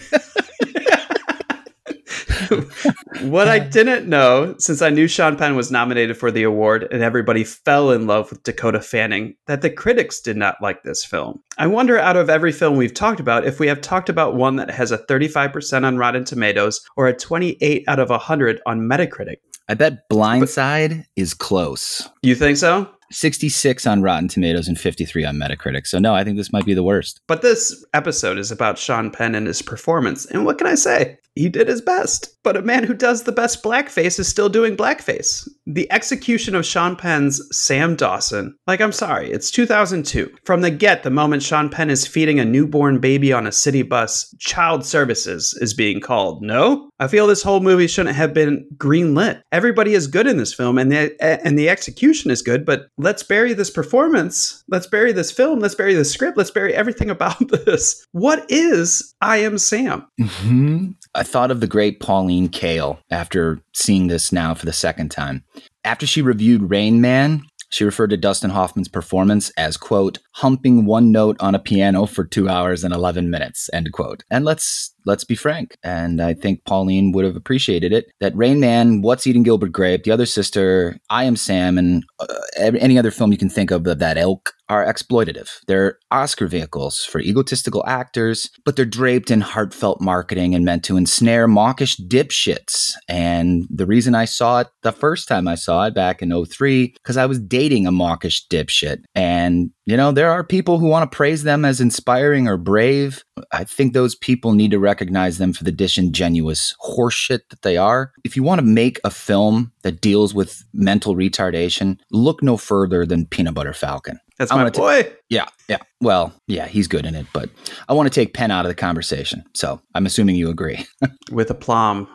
what 3.21 3.47
I 3.47 3.59
didn't 3.59 4.07
know, 4.07 4.55
since 4.57 4.81
I 4.81 4.89
knew 4.89 5.07
Sean 5.07 5.37
Penn 5.37 5.55
was 5.55 5.71
nominated 5.71 6.17
for 6.17 6.31
the 6.31 6.43
award 6.43 6.87
and 6.91 7.01
everybody 7.01 7.43
fell 7.43 7.91
in 7.91 8.07
love 8.07 8.29
with 8.29 8.43
Dakota 8.43 8.81
Fanning, 8.81 9.35
that 9.47 9.61
the 9.61 9.69
critics 9.69 10.19
did 10.19 10.37
not 10.37 10.61
like 10.61 10.83
this 10.83 11.03
film. 11.05 11.41
I 11.57 11.67
wonder, 11.67 11.97
out 11.97 12.17
of 12.17 12.29
every 12.29 12.51
film 12.51 12.77
we've 12.77 12.93
talked 12.93 13.19
about, 13.19 13.45
if 13.45 13.59
we 13.59 13.67
have 13.67 13.81
talked 13.81 14.09
about 14.09 14.35
one 14.35 14.55
that 14.57 14.71
has 14.71 14.91
a 14.91 14.97
35% 14.97 15.85
on 15.85 15.97
Rotten 15.97 16.25
Tomatoes 16.25 16.81
or 16.97 17.07
a 17.07 17.15
28 17.15 17.83
out 17.87 17.99
of 17.99 18.09
100 18.09 18.61
on 18.65 18.81
Metacritic. 18.81 19.37
I 19.67 19.73
bet 19.73 20.07
Blindside 20.09 21.05
is 21.15 21.33
close. 21.33 22.07
You 22.21 22.35
think 22.35 22.57
so? 22.57 22.89
66 23.11 23.85
on 23.85 24.01
Rotten 24.01 24.27
Tomatoes 24.27 24.67
and 24.67 24.79
53 24.79 25.25
on 25.25 25.37
Metacritic. 25.37 25.87
So, 25.87 25.99
no, 25.99 26.15
I 26.15 26.23
think 26.23 26.37
this 26.37 26.51
might 26.51 26.65
be 26.65 26.73
the 26.73 26.83
worst. 26.83 27.21
But 27.27 27.41
this 27.41 27.85
episode 27.93 28.37
is 28.37 28.51
about 28.51 28.77
Sean 28.77 29.11
Penn 29.11 29.35
and 29.35 29.47
his 29.47 29.61
performance. 29.61 30.25
And 30.25 30.45
what 30.45 30.57
can 30.57 30.67
I 30.67 30.75
say? 30.75 31.17
He 31.36 31.49
did 31.49 31.67
his 31.67 31.81
best. 31.81 32.29
But 32.43 32.57
a 32.57 32.61
man 32.61 32.83
who 32.83 32.93
does 32.93 33.23
the 33.23 33.31
best 33.31 33.63
blackface 33.63 34.19
is 34.19 34.27
still 34.27 34.49
doing 34.49 34.77
blackface. 34.77 35.47
The 35.65 35.91
execution 35.91 36.53
of 36.53 36.65
Sean 36.65 36.95
Penn's 36.95 37.41
Sam 37.51 37.95
Dawson. 37.95 38.55
Like, 38.67 38.81
I'm 38.81 38.91
sorry, 38.91 39.31
it's 39.31 39.49
2002. 39.51 40.31
From 40.45 40.61
the 40.61 40.69
get, 40.69 41.01
the 41.03 41.09
moment 41.09 41.41
Sean 41.41 41.69
Penn 41.69 41.89
is 41.89 42.05
feeding 42.05 42.39
a 42.39 42.45
newborn 42.45 42.99
baby 42.99 43.33
on 43.33 43.47
a 43.47 43.51
city 43.51 43.81
bus, 43.81 44.33
child 44.39 44.86
services 44.86 45.57
is 45.59 45.73
being 45.73 45.99
called. 45.99 46.43
No? 46.43 46.89
I 46.99 47.07
feel 47.07 47.27
this 47.27 47.41
whole 47.43 47.59
movie 47.61 47.88
shouldn't 47.88 48.15
have 48.15 48.33
been 48.33 48.65
greenlit. 48.77 49.41
Everybody 49.51 49.93
is 49.95 50.07
good 50.07 50.27
in 50.27 50.38
this 50.38 50.53
film 50.53 50.77
and 50.77 50.91
the 50.91 51.15
and 51.21 51.59
the 51.59 51.67
execution 51.67 52.31
is 52.31 52.41
good, 52.41 52.65
but 52.65 52.88
let's 52.97 53.23
bury 53.23 53.53
this 53.53 53.69
performance. 53.69 54.63
Let's 54.69 54.88
bury 54.88 55.11
this 55.11 55.31
film. 55.31 55.59
Let's 55.59 55.75
bury 55.75 55.93
the 55.93 56.05
script. 56.05 56.38
Let's 56.38 56.51
bury 56.51 56.73
everything 56.73 57.09
about 57.09 57.39
this. 57.65 58.05
What 58.11 58.45
is 58.49 59.13
I 59.19 59.38
Am 59.38 59.57
Sam? 59.57 60.07
hmm 60.21 60.91
I 61.16 61.24
thought 61.24 61.51
of 61.51 61.61
the 61.61 61.68
great 61.68 61.99
Pauline 61.99 62.49
Kael 62.49 62.99
after 63.09 63.61
seeing 63.74 64.07
this 64.07 64.32
now 64.32 64.53
for 64.53 64.66
the 64.66 64.74
second 64.74 65.09
time. 65.09 65.43
After 65.84 66.05
she 66.05 66.22
reviewed 66.22 66.70
Rain 66.70 66.99
Man, 66.99 67.43
she 67.70 67.84
referred 67.84 68.11
to 68.11 68.18
Dustin 68.18 68.51
Hoffman's 68.51 68.88
performance 68.88 69.49
as, 69.57 69.78
quote, 69.78 70.20
humping 70.34 70.86
one 70.86 71.11
note 71.11 71.38
on 71.39 71.55
a 71.55 71.59
piano 71.59 72.05
for 72.05 72.24
two 72.24 72.47
hours 72.47 72.84
and 72.84 72.93
11 72.93 73.30
minutes, 73.30 73.70
end 73.74 73.91
quote. 73.91 74.24
And 74.30 74.45
let's 74.45 74.93
let's 75.05 75.24
be 75.24 75.36
frank. 75.36 75.76
And 75.84 76.22
I 76.22 76.34
think 76.34 76.63
Pauline 76.66 77.11
would 77.11 77.26
have 77.26 77.36
appreciated 77.36 77.91
it 77.91 78.11
that 78.20 78.36
Rain 78.36 78.59
Man, 78.59 79.01
What's 79.01 79.28
Eating 79.28 79.43
Gilbert 79.43 79.72
Grape, 79.72 80.03
The 80.03 80.11
Other 80.11 80.26
Sister, 80.26 80.97
I 81.09 81.24
Am 81.26 81.36
Sam, 81.36 81.78
and 81.78 82.03
uh, 82.20 82.28
any 82.59 82.97
other 82.97 83.11
film 83.11 83.32
you 83.32 83.38
can 83.38 83.49
think 83.49 83.72
of 83.72 83.86
of 83.88 83.99
that 83.99 84.18
ilk 84.18 84.53
are 84.70 84.86
exploitative. 84.86 85.49
They're 85.68 85.99
Oscar 86.11 86.47
vehicles 86.47 87.03
for 87.03 87.20
egotistical 87.20 87.84
actors, 87.86 88.49
but 88.63 88.76
they're 88.76 88.86
draped 88.86 89.30
in 89.30 89.41
heartfelt 89.41 90.01
marketing 90.01 90.55
and 90.55 90.66
meant 90.66 90.84
to 90.86 90.97
ensnare 90.97 91.47
mawkish 91.47 91.97
dipshits. 91.97 92.93
And 93.07 93.66
the 93.70 93.86
reason 93.86 94.16
I 94.16 94.26
saw 94.26 94.61
it 94.61 94.68
the 94.82 94.91
first 94.91 95.28
time 95.28 95.47
I 95.47 95.55
saw 95.55 95.86
it 95.86 95.93
back 95.93 96.22
in 96.22 96.45
03, 96.45 96.88
because 96.88 97.18
I 97.18 97.26
was 97.26 97.39
dating 97.39 97.88
a 97.88 97.91
mawkish 97.91 98.47
dipshit. 98.47 99.03
And, 99.13 99.72
you 99.86 99.97
know, 99.97 100.11
there 100.11 100.32
are 100.32 100.43
people 100.43 100.80
who 100.80 100.88
want 100.88 101.09
to 101.09 101.16
praise 101.16 101.43
them 101.43 101.66
as 101.66 101.82
inspiring 101.82 102.47
or 102.47 102.57
brave. 102.57 103.24
I 103.51 103.63
think 103.63 103.93
those 103.93 104.16
people 104.16 104.53
need 104.53 104.72
to 104.72 104.80
recognize 104.80 105.38
them 105.38 105.53
for 105.53 105.63
the 105.63 105.72
disingenuous 105.72 106.74
horseshit 106.84 107.41
that 107.49 107.61
they 107.61 107.78
are. 107.78 108.11
If 108.24 108.36
you 108.36 108.43
want 108.43 108.59
to 108.59 108.66
make 108.66 108.99
a 109.03 109.11
film 109.11 109.72
that 109.84 110.01
deals 110.01 110.34
with 110.34 110.63
mental 110.74 111.16
retardation, 111.16 111.97
look 112.11 112.41
no 112.41 112.57
further 112.57 113.05
than 113.05 113.28
Peanut 113.28 113.53
Butter 113.53 113.74
Falcon. 113.74 114.20
That's 114.38 114.51
I 114.51 114.55
my 114.55 114.61
wanna 114.63 114.71
ta- 114.71 114.81
boy. 114.81 115.13
yeah, 115.29 115.45
yeah. 115.69 115.77
Well, 116.01 116.33
yeah, 116.47 116.67
he's 116.67 116.88
good 116.88 117.05
in 117.05 117.15
it, 117.15 117.25
but 117.33 117.49
I 117.88 117.93
want 117.93 118.07
to 118.07 118.13
take 118.13 118.33
Penn 118.33 118.51
out 118.51 118.65
of 118.65 118.69
the 118.69 118.75
conversation. 118.75 119.43
So 119.53 119.81
I'm 119.95 120.05
assuming 120.05 120.36
you 120.36 120.49
agree. 120.49 120.86
With 121.31 121.49
aplomb. 121.49 122.07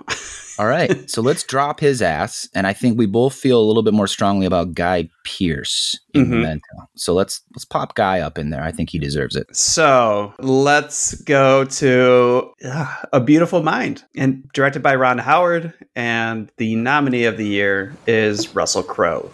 All 0.58 0.66
right. 0.66 1.08
So 1.08 1.22
let's 1.22 1.42
drop 1.42 1.80
his 1.80 2.02
ass. 2.02 2.46
And 2.54 2.66
I 2.66 2.74
think 2.74 2.98
we 2.98 3.06
both 3.06 3.34
feel 3.34 3.58
a 3.58 3.64
little 3.64 3.82
bit 3.82 3.94
more 3.94 4.06
strongly 4.06 4.44
about 4.44 4.74
Guy 4.74 5.08
Pearce 5.24 5.98
in 6.12 6.26
Mhm. 6.26 6.28
Memento. 6.28 6.60
So 6.96 7.14
let's 7.14 7.40
let's 7.54 7.64
pop 7.64 7.94
Guy 7.94 8.20
up 8.20 8.36
in 8.36 8.50
there. 8.50 8.62
I 8.62 8.70
think 8.70 8.90
he 8.90 8.98
deserves 8.98 9.34
it. 9.36 9.46
So 9.56 10.34
let's 10.38 11.14
go 11.22 11.64
to 11.64 12.50
uh, 12.66 12.94
A 13.14 13.20
Beautiful 13.20 13.62
Mind, 13.62 14.04
and 14.14 14.44
directed 14.52 14.82
by 14.82 14.94
Ron 14.96 15.16
Howard. 15.16 15.72
And 15.96 16.52
the 16.58 16.76
nominee 16.76 17.24
of 17.24 17.38
the 17.38 17.46
year 17.46 17.96
is 18.06 18.54
Russell 18.54 18.82
Crowe. 18.82 19.30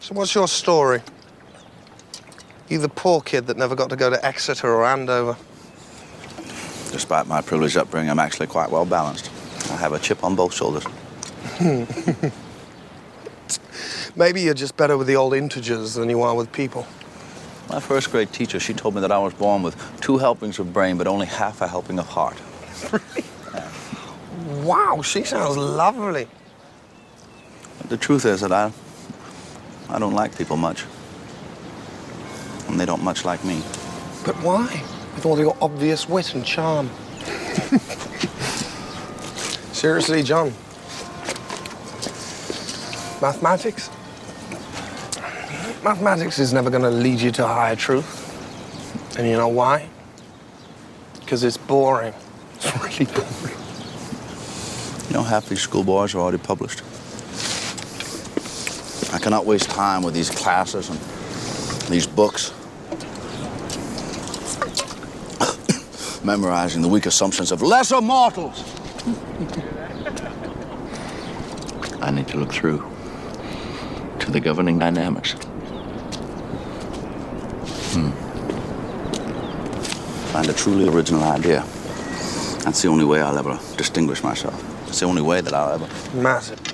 So 0.00 0.14
what's 0.14 0.34
your 0.34 0.48
story? 0.48 1.00
You 2.72 2.78
the 2.78 2.88
poor 2.88 3.20
kid 3.20 3.48
that 3.48 3.58
never 3.58 3.74
got 3.74 3.90
to 3.90 3.96
go 3.96 4.08
to 4.08 4.24
Exeter 4.24 4.66
or 4.66 4.86
Andover. 4.86 5.36
Despite 6.90 7.26
my 7.26 7.42
privileged 7.42 7.76
upbringing, 7.76 8.08
I'm 8.08 8.18
actually 8.18 8.46
quite 8.46 8.70
well 8.70 8.86
balanced. 8.86 9.30
I 9.70 9.76
have 9.76 9.92
a 9.92 9.98
chip 9.98 10.24
on 10.24 10.34
both 10.34 10.54
shoulders. 10.54 10.82
Maybe 14.16 14.40
you're 14.40 14.54
just 14.54 14.74
better 14.78 14.96
with 14.96 15.06
the 15.06 15.16
old 15.16 15.34
integers 15.34 15.92
than 15.92 16.08
you 16.08 16.22
are 16.22 16.34
with 16.34 16.50
people. 16.50 16.86
My 17.68 17.78
first 17.78 18.10
grade 18.10 18.32
teacher, 18.32 18.58
she 18.58 18.72
told 18.72 18.94
me 18.94 19.02
that 19.02 19.12
I 19.12 19.18
was 19.18 19.34
born 19.34 19.62
with 19.62 19.76
two 20.00 20.16
helpings 20.16 20.58
of 20.58 20.72
brain, 20.72 20.96
but 20.96 21.06
only 21.06 21.26
half 21.26 21.60
a 21.60 21.68
helping 21.68 21.98
of 21.98 22.06
heart. 22.06 22.40
Wow, 24.62 25.02
she 25.02 25.24
sounds 25.24 25.58
lovely. 25.58 26.26
But 27.78 27.90
the 27.90 27.98
truth 27.98 28.24
is 28.24 28.40
that 28.40 28.50
I, 28.50 28.72
I 29.90 29.98
don't 29.98 30.14
like 30.14 30.38
people 30.38 30.56
much. 30.56 30.86
And 32.72 32.80
they 32.80 32.86
don't 32.86 33.04
much 33.04 33.24
like 33.24 33.44
me. 33.44 33.62
But 34.24 34.34
why? 34.42 34.82
With 35.14 35.26
all 35.26 35.38
your 35.38 35.54
obvious 35.60 36.08
wit 36.08 36.34
and 36.34 36.44
charm. 36.44 36.88
Seriously, 39.72 40.22
John. 40.22 40.52
Mathematics? 43.20 43.90
Mathematics 45.84 46.38
is 46.38 46.52
never 46.54 46.70
going 46.70 46.82
to 46.82 46.90
lead 46.90 47.20
you 47.20 47.30
to 47.32 47.46
higher 47.46 47.76
truth. 47.76 49.18
And 49.18 49.28
you 49.28 49.36
know 49.36 49.48
why? 49.48 49.88
Because 51.20 51.44
it's 51.44 51.56
boring. 51.58 52.14
It's 52.56 52.76
really 52.78 53.04
boring. 53.12 53.56
You 55.08 55.14
know, 55.14 55.22
half 55.24 55.48
these 55.48 55.60
schoolboys 55.60 56.14
are 56.14 56.20
already 56.20 56.38
published. 56.38 56.80
I 59.12 59.18
cannot 59.18 59.44
waste 59.44 59.68
time 59.68 60.02
with 60.02 60.14
these 60.14 60.30
classes 60.30 60.88
and 60.88 60.98
these 61.92 62.06
books. 62.06 62.52
Memorizing 66.24 66.82
the 66.82 66.88
weak 66.88 67.06
assumptions 67.06 67.50
of 67.50 67.62
lesser 67.62 68.00
mortals. 68.00 68.62
I 72.00 72.10
need 72.12 72.28
to 72.28 72.36
look 72.36 72.52
through 72.52 72.84
to 74.20 74.30
the 74.30 74.38
governing 74.40 74.78
dynamics. 74.78 75.32
Hmm. 77.92 78.10
Find 80.32 80.48
a 80.48 80.52
truly 80.52 80.88
original 80.88 81.24
idea. 81.24 81.64
That's 82.64 82.82
the 82.82 82.88
only 82.88 83.04
way 83.04 83.20
I'll 83.20 83.38
ever 83.38 83.58
distinguish 83.76 84.22
myself. 84.22 84.54
It's 84.88 85.00
the 85.00 85.06
only 85.06 85.22
way 85.22 85.40
that 85.40 85.52
I'll 85.52 85.72
ever. 85.72 85.88
Massive. 86.16 86.71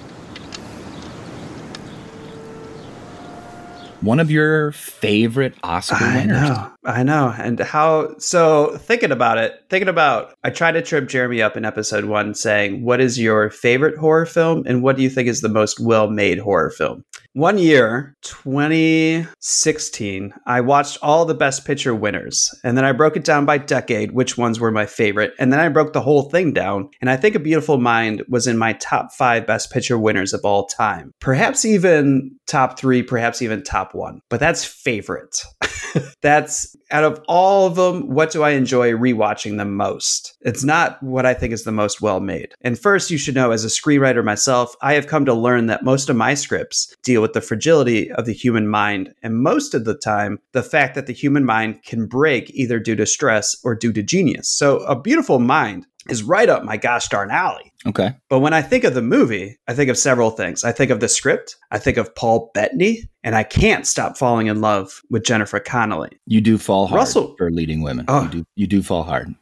One 4.01 4.20
of 4.20 4.30
your 4.30 4.70
favorite 4.72 5.55
Oscar 5.64 5.96
I 5.99 6.16
winners. 6.16 6.49
know, 6.49 6.72
I 6.84 7.03
know. 7.03 7.34
And 7.36 7.59
how, 7.59 8.16
so 8.18 8.76
thinking 8.78 9.11
about 9.11 9.38
it, 9.38 9.64
thinking 9.70 9.88
about, 9.88 10.34
I 10.44 10.51
tried 10.51 10.72
to 10.72 10.82
trip 10.82 11.09
Jeremy 11.09 11.42
up 11.42 11.57
in 11.57 11.64
episode 11.64 12.05
one 12.05 12.34
saying, 12.34 12.84
What 12.84 13.01
is 13.01 13.18
your 13.18 13.51
favorite 13.51 13.99
horror 13.99 14.26
film? 14.26 14.62
And 14.66 14.82
what 14.82 14.96
do 14.96 15.03
you 15.03 15.11
think 15.11 15.28
is 15.28 15.40
the 15.40 15.49
most 15.49 15.80
well 15.80 16.09
made 16.09 16.38
horror 16.38 16.70
film? 16.70 17.05
One 17.39 17.57
year, 17.57 18.16
2016, 18.22 20.34
I 20.45 20.61
watched 20.61 20.99
all 21.03 21.24
the 21.24 21.36
Best 21.36 21.64
Picture 21.64 21.95
winners. 21.95 22.53
And 22.64 22.76
then 22.76 22.84
I 22.84 22.91
broke 22.91 23.16
it 23.16 23.22
down 23.22 23.47
by 23.47 23.59
decade, 23.59 24.11
which 24.11 24.36
ones 24.36 24.59
were 24.59 24.72
my 24.72 24.86
favorite. 24.86 25.34
And 25.39 25.53
then 25.53 25.61
I 25.61 25.68
broke 25.68 25.93
the 25.93 26.01
whole 26.01 26.30
thing 26.30 26.53
down. 26.53 26.91
And 27.01 27.09
I 27.09 27.16
think 27.16 27.36
A 27.36 27.39
Beautiful 27.39 27.78
Mind 27.78 28.24
was 28.28 28.49
in 28.49 28.59
my 28.59 28.72
top 28.72 29.12
five 29.12 29.47
Best 29.47 29.70
Picture 29.70 29.97
winners 29.97 30.32
of 30.32 30.41
all 30.43 30.66
time. 30.66 31.12
Perhaps 31.20 31.64
even 31.64 32.32
top 32.49 32.76
three, 32.76 33.05
perhaps 33.05 33.41
even 33.41 33.62
top 33.62 33.95
one. 33.95 34.20
But 34.30 34.41
that's 34.41 34.64
favorite. 34.64 35.41
that's 36.22 36.74
out 36.91 37.05
of 37.05 37.22
all 37.28 37.66
of 37.66 37.76
them, 37.76 38.09
what 38.09 38.30
do 38.30 38.43
I 38.43 38.51
enjoy 38.51 38.93
rewatching 38.93 39.57
the 39.57 39.64
most? 39.64 40.36
It's 40.41 40.64
not 40.64 41.03
what 41.03 41.26
I 41.26 41.34
think 41.34 41.53
is 41.53 41.64
the 41.64 41.72
most 41.72 42.01
well 42.01 42.20
made. 42.20 42.55
And 42.61 42.78
first, 42.78 43.11
you 43.11 43.18
should 43.18 43.34
know 43.34 43.51
as 43.51 43.64
a 43.64 43.68
screenwriter 43.68 44.24
myself, 44.24 44.74
I 44.80 44.95
have 44.95 45.07
come 45.07 45.24
to 45.26 45.34
learn 45.34 45.66
that 45.66 45.84
most 45.84 46.09
of 46.09 46.16
my 46.16 46.34
scripts 46.34 46.95
deal 47.03 47.22
with 47.22 47.32
the 47.32 47.41
fragility 47.41 48.11
of 48.12 48.26
the 48.26 48.32
human 48.32 48.68
mind, 48.68 49.14
and 49.22 49.43
most 49.43 49.74
of 49.74 49.84
the 49.84 49.97
time, 49.97 50.39
the 50.53 50.62
fact 50.62 50.95
that 50.95 51.07
the 51.07 51.12
human 51.12 51.45
mind 51.45 51.82
can 51.82 52.07
break 52.07 52.51
either 52.51 52.78
due 52.78 52.97
to 52.97 53.07
stress 53.07 53.57
or 53.64 53.74
due 53.74 53.93
to 53.93 54.03
genius. 54.03 54.49
So, 54.49 54.78
a 54.80 55.01
beautiful 55.01 55.39
mind 55.39 55.86
is 56.09 56.22
right 56.22 56.49
up 56.49 56.64
my 56.64 56.76
gosh 56.76 57.09
darn 57.09 57.30
alley. 57.30 57.67
Okay. 57.86 58.10
But 58.28 58.40
when 58.40 58.52
I 58.52 58.62
think 58.62 58.84
of 58.84 58.94
the 58.94 59.02
movie, 59.02 59.56
I 59.68 59.74
think 59.74 59.88
of 59.88 59.96
several 59.96 60.30
things. 60.30 60.64
I 60.64 60.72
think 60.72 60.90
of 60.90 61.00
the 61.00 61.08
script, 61.08 61.56
I 61.70 61.78
think 61.78 61.96
of 61.96 62.14
Paul 62.14 62.50
Bettany, 62.52 63.08
and 63.22 63.36
I 63.36 63.44
can't 63.44 63.86
stop 63.86 64.16
falling 64.18 64.48
in 64.48 64.60
love 64.60 65.00
with 65.10 65.24
Jennifer 65.24 65.60
Connelly. 65.60 66.10
You 66.26 66.40
do 66.40 66.58
fall 66.58 66.86
hard 66.88 66.98
Russell- 66.98 67.36
for 67.38 67.50
leading 67.50 67.82
women. 67.82 68.04
Oh. 68.08 68.24
You 68.24 68.28
do 68.28 68.44
you 68.56 68.66
do 68.66 68.82
fall 68.82 69.04
hard. 69.04 69.32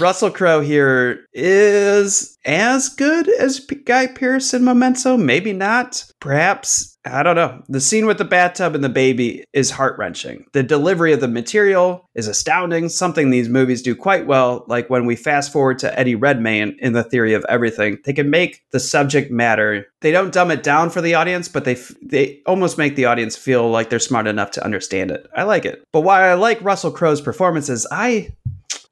Russell 0.00 0.30
Crowe 0.30 0.60
here 0.60 1.26
is 1.34 2.38
as 2.44 2.88
good 2.88 3.28
as 3.28 3.60
Guy 3.60 4.06
Pearce 4.06 4.54
in 4.54 4.64
Memento. 4.64 5.16
Maybe 5.16 5.52
not. 5.52 6.04
Perhaps. 6.20 6.91
I 7.04 7.22
don't 7.24 7.34
know. 7.34 7.62
The 7.68 7.80
scene 7.80 8.06
with 8.06 8.18
the 8.18 8.24
bathtub 8.24 8.74
and 8.74 8.84
the 8.84 8.88
baby 8.88 9.44
is 9.52 9.72
heart 9.72 9.98
wrenching. 9.98 10.46
The 10.52 10.62
delivery 10.62 11.12
of 11.12 11.20
the 11.20 11.28
material 11.28 12.08
is 12.14 12.28
astounding, 12.28 12.88
something 12.88 13.30
these 13.30 13.48
movies 13.48 13.82
do 13.82 13.96
quite 13.96 14.26
well. 14.26 14.64
Like 14.68 14.88
when 14.88 15.04
we 15.04 15.16
fast 15.16 15.52
forward 15.52 15.80
to 15.80 15.98
Eddie 15.98 16.14
Redmayne 16.14 16.76
in 16.78 16.92
The 16.92 17.02
Theory 17.02 17.34
of 17.34 17.44
Everything, 17.48 17.98
they 18.04 18.12
can 18.12 18.30
make 18.30 18.62
the 18.70 18.78
subject 18.78 19.32
matter. 19.32 19.86
They 20.00 20.12
don't 20.12 20.32
dumb 20.32 20.52
it 20.52 20.62
down 20.62 20.90
for 20.90 21.00
the 21.00 21.14
audience, 21.14 21.48
but 21.48 21.64
they 21.64 21.74
they 22.02 22.40
almost 22.46 22.78
make 22.78 22.94
the 22.94 23.06
audience 23.06 23.36
feel 23.36 23.68
like 23.68 23.90
they're 23.90 23.98
smart 23.98 24.28
enough 24.28 24.52
to 24.52 24.64
understand 24.64 25.10
it. 25.10 25.26
I 25.34 25.42
like 25.42 25.64
it. 25.64 25.84
But 25.92 26.02
while 26.02 26.22
I 26.22 26.34
like 26.34 26.62
Russell 26.62 26.92
Crowe's 26.92 27.20
performances, 27.20 27.86
I 27.90 28.32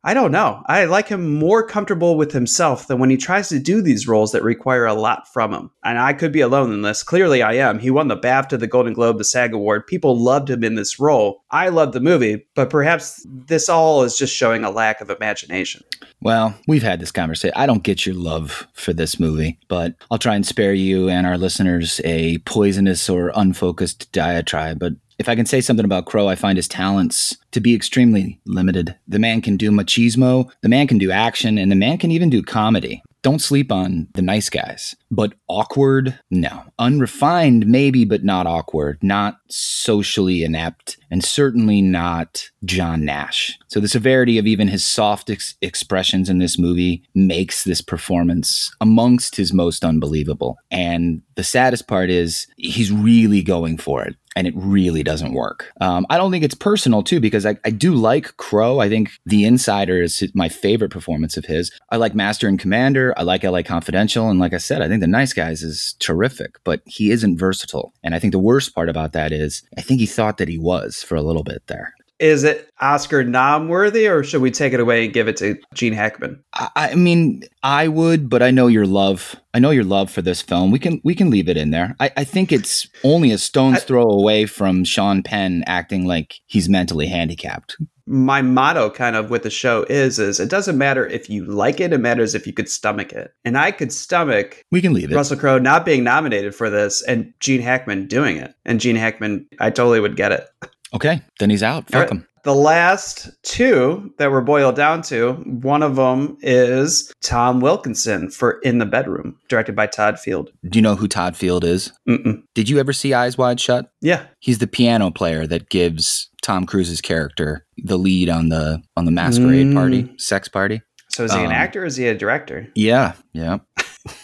I 0.03 0.15
don't 0.15 0.33
know. 0.33 0.63
I 0.67 0.87
like 0.87 1.09
him 1.09 1.35
more 1.35 1.63
comfortable 1.63 2.17
with 2.17 2.33
himself 2.33 2.87
than 2.87 2.99
when 2.99 3.11
he 3.11 3.19
tries 3.19 3.51
to 3.51 3.59
do 3.59 3.83
these 3.83 4.09
roles 4.09 4.33
that 4.33 4.43
require 4.43 4.87
a 4.87 4.95
lot 4.95 5.29
from 5.29 5.53
him. 5.53 5.71
And 5.85 5.99
I 5.99 6.15
could 6.15 6.33
be 6.33 6.41
alone 6.41 6.73
in 6.73 6.81
this. 6.81 7.03
Clearly, 7.03 7.43
I 7.43 7.55
am. 7.55 7.79
He 7.79 7.91
won 7.91 8.09
the 8.09 8.17
BAFTA, 8.17 8.59
the 8.59 8.67
Golden 8.67 8.95
Globe, 8.95 9.19
the 9.19 9.25
SAG 9.25 9.53
Award. 9.53 9.87
People 9.87 10.19
loved 10.19 10.49
him 10.49 10.65
in 10.65 10.75
this 10.75 10.99
role. 10.99 11.45
I 11.51 11.69
loved 11.69 11.93
the 11.93 12.01
movie, 12.01 12.47
but 12.55 12.71
perhaps 12.71 13.27
this 13.29 13.69
all 13.69 14.03
is 14.03 14.17
just 14.17 14.35
showing 14.35 14.65
a 14.65 14.71
lack 14.71 15.03
of 15.03 15.11
imagination. 15.11 15.85
Well, 16.23 16.55
we've 16.67 16.83
had 16.83 17.01
this 17.01 17.13
conversation. 17.13 17.55
I 17.57 17.67
don't 17.67 17.83
get 17.83 18.07
your 18.07 18.15
love 18.15 18.67
for 18.73 18.95
this 18.95 19.21
movie, 19.21 19.59
but 19.69 19.95
I'll 20.11 20.19
try 20.19 20.35
and 20.35 20.47
spare 20.47 20.75
you 20.75 21.11
and 21.11 21.27
our 21.27 21.37
listeners 21.37 22.01
a 22.05 22.39
poisonous 22.39 23.09
or 23.11 23.33
unfocused 23.35 24.11
diatribe. 24.13 24.79
But 24.79 24.95
if 25.21 25.29
I 25.29 25.37
can 25.37 25.45
say 25.45 25.61
something 25.61 25.85
about 25.85 26.07
Crowe, 26.07 26.29
I 26.29 26.35
find 26.35 26.57
his 26.57 26.67
talents 26.67 27.37
to 27.51 27.61
be 27.61 27.75
extremely 27.75 28.41
limited. 28.47 28.97
The 29.07 29.19
man 29.19 29.43
can 29.43 29.59
do 29.59 29.71
machismo, 29.71 30.51
the 30.63 30.69
man 30.71 30.87
can 30.87 30.97
do 30.97 31.11
action, 31.11 31.59
and 31.59 31.71
the 31.71 31.77
man 31.77 31.99
can 31.99 32.11
even 32.11 32.31
do 32.31 32.43
comedy. 32.43 33.03
Don't 33.23 33.41
sleep 33.43 33.71
on 33.71 34.09
the 34.15 34.23
nice 34.23 34.49
guys. 34.49 34.97
But 35.11 35.35
awkward? 35.47 36.19
No. 36.31 36.63
Unrefined, 36.79 37.67
maybe, 37.67 38.07
but 38.07 38.25
not 38.25 38.47
awkward. 38.47 38.97
Not 39.03 39.37
socially 39.51 40.43
inept, 40.43 40.97
and 41.11 41.23
certainly 41.23 41.83
not 41.83 42.49
John 42.65 43.05
Nash. 43.05 43.59
So 43.69 43.79
the 43.79 43.89
severity 43.89 44.39
of 44.39 44.47
even 44.47 44.69
his 44.69 44.87
soft 44.87 45.29
ex- 45.29 45.55
expressions 45.61 46.31
in 46.31 46.39
this 46.39 46.59
movie 46.59 47.03
makes 47.15 47.65
this 47.65 47.83
performance 47.83 48.75
amongst 48.81 49.37
his 49.37 49.53
most 49.53 49.85
unbelievable. 49.85 50.57
And 50.71 51.21
the 51.35 51.45
saddest 51.45 51.89
part 51.89 52.09
is 52.09 52.47
he's 52.57 52.91
really 52.91 53.43
going 53.43 53.77
for 53.77 54.03
it 54.03 54.17
and 54.37 54.47
it 54.47 54.55
really 54.57 55.03
doesn't 55.03 55.35
work. 55.35 55.73
Um, 55.81 56.07
I 56.09 56.17
don't 56.17 56.31
think 56.31 56.45
it's 56.45 56.55
personal 56.55 57.03
too, 57.03 57.21
because 57.21 57.45
I, 57.45 57.57
I 57.65 57.71
do 57.71 57.95
like 57.95 58.37
Crowe. 58.37 58.79
I 58.79 58.89
think 58.89 59.11
The 59.27 59.45
Insider 59.45 60.03
is 60.03 60.23
my 60.35 60.49
favorite 60.49 60.91
performance 60.91 61.37
of 61.37 61.45
his. 61.45 61.71
I 61.91 61.97
like 61.97 62.15
Master 62.15 62.49
and 62.49 62.59
Commander. 62.59 63.13
I 63.17 63.23
like 63.23 63.45
LA 63.45 63.63
Confidential, 63.63 64.29
and 64.29 64.39
like 64.39 64.55
I 64.55 64.59
said, 64.59 64.83
I 64.83 64.89
think 64.89 65.01
The 65.01 65.07
Nice 65.07 65.33
Guys 65.33 65.63
is 65.63 65.95
terrific, 65.99 66.59
but 66.65 66.83
he 66.87 67.11
isn't 67.11 67.39
versatile. 67.39 67.93
And 68.03 68.15
I 68.15 68.19
think 68.19 68.33
the 68.33 68.39
worst 68.39 68.75
part 68.75 68.89
about 68.89 69.13
that 69.13 69.33
is 69.33 69.63
I 69.77 69.81
think 69.81 70.01
he 70.01 70.07
thought 70.07 70.39
that 70.39 70.49
he 70.49 70.59
was 70.59 71.03
for 71.03 71.17
a 71.17 71.23
little 71.23 71.45
bit 71.45 71.63
there. 71.67 71.95
Is 72.21 72.45
it 72.45 72.71
Oscar 72.81 73.25
nom 73.25 73.69
worthy, 73.69 74.07
or 74.07 74.23
should 74.23 74.43
we 74.43 74.51
take 74.51 74.73
it 74.75 74.79
away 74.81 75.05
and 75.07 75.13
give 75.15 75.27
it 75.27 75.39
to 75.39 75.59
Gene 75.75 75.95
Hackman? 75.95 76.43
I, 76.53 76.69
I 76.77 76.95
mean, 76.95 77.43
I 77.63 77.89
would, 77.89 78.29
but 78.29 78.43
I 78.43 78.51
know 78.51 78.67
your 78.67 78.87
love. 78.87 79.35
I 79.55 79.59
know 79.59 79.71
your 79.71 79.85
love 79.85 80.11
for 80.11 80.21
this 80.23 80.43
film. 80.43 80.71
We 80.71 80.79
can 80.79 81.01
we 81.03 81.15
can 81.15 81.31
leave 81.31 81.49
it 81.49 81.57
in 81.57 81.71
there. 81.71 81.97
I, 81.99 82.11
I 82.19 82.25
think 82.25 82.53
it's 82.53 82.87
only 83.05 83.31
a 83.33 83.39
stone's 83.39 83.83
throw 83.85 84.03
away 84.09 84.45
from 84.47 84.85
Sean 84.85 85.23
Penn 85.23 85.65
acting 85.67 86.07
like 86.07 86.41
he's 86.47 86.69
mentally 86.69 87.07
handicapped. 87.07 87.77
my 88.07 88.43
motto 88.43 88.91
kind 88.91 89.17
of 89.17 89.31
with 89.31 89.43
the 89.43 89.51
show 89.51 89.85
is 89.89 90.19
is 90.19 90.41
it 90.41 90.51
doesn't 90.51 90.77
matter 90.77 91.07
if 91.07 91.31
you 91.31 91.45
like 91.47 91.81
it 91.81 91.93
it 91.93 91.99
matters 91.99 92.35
if 92.35 92.45
you 92.47 92.53
could 92.53 92.69
stomach 92.69 93.13
it 93.13 93.33
and 93.45 93.57
i 93.57 93.71
could 93.71 93.93
stomach 93.93 94.65
We 94.73 94.81
can 94.83 94.93
leave 94.93 95.13
it. 95.13 95.15
russell 95.15 95.37
crowe 95.39 95.59
not 95.61 95.85
being 95.85 96.03
nominated 96.03 96.53
for 96.53 96.69
this 96.71 97.03
and 97.03 97.33
gene 97.39 97.61
hackman 97.61 98.09
doing 98.09 98.37
it 98.37 98.53
and 98.65 98.81
gene 98.81 98.97
hackman 98.97 99.47
i 99.61 99.71
totally 99.71 100.01
would 100.01 100.17
get 100.17 100.33
it 100.33 100.49
Okay, 100.95 101.21
then 101.39 101.51
he's 101.51 101.63
out. 101.63 101.89
Fuck 101.91 102.01
right. 102.01 102.11
him. 102.11 102.27
the 102.45 102.55
last 102.55 103.29
two 103.43 104.13
that 104.19 104.31
were 104.31 104.41
boiled 104.41 104.75
down 104.77 105.03
to 105.03 105.35
one 105.45 105.83
of 105.83 105.97
them 105.97 106.37
is 106.41 107.13
tom 107.23 107.61
wilkinson 107.61 108.31
for 108.31 108.53
in 108.63 108.79
the 108.79 108.87
bedroom 108.87 109.37
directed 109.49 109.77
by 109.77 109.87
todd 109.87 110.19
field 110.19 110.51
Do 110.69 110.79
you 110.79 110.83
know 110.83 110.97
who 110.97 111.07
Todd 111.07 111.37
Field 111.37 111.65
is? 111.65 111.93
Mm-mm. 112.09 112.43
Did 112.55 112.69
you 112.71 112.79
ever 112.81 112.93
see 112.95 113.13
Eyes 113.13 113.37
Wide 113.37 113.61
Shut? 113.61 113.93
yeah 114.01 114.25
He's 114.41 114.59
the 114.59 114.67
piano 114.67 115.11
player 115.11 115.47
that 115.47 115.69
gives 115.69 116.31
Tom 116.43 116.65
Cruise's 116.65 117.01
character 117.03 117.67
the 117.77 117.99
lead 117.99 118.31
on 118.31 118.49
the 118.49 118.83
on 118.97 119.05
the 119.05 119.11
masquerade 119.13 119.67
Mm. 119.67 119.75
party, 119.75 120.15
sex 120.17 120.49
party. 120.49 120.81
so 121.11 121.25
is 121.25 121.33
he 121.35 121.41
an 121.41 121.47
Um, 121.47 121.53
actor 121.53 121.83
or 121.83 121.87
is 121.87 121.97
he 121.97 122.07
a 122.09 122.17
director 122.17 122.67
Yeah, 122.75 123.13
yeah. 123.35 123.59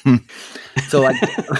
so 0.89 1.01
like 1.03 1.17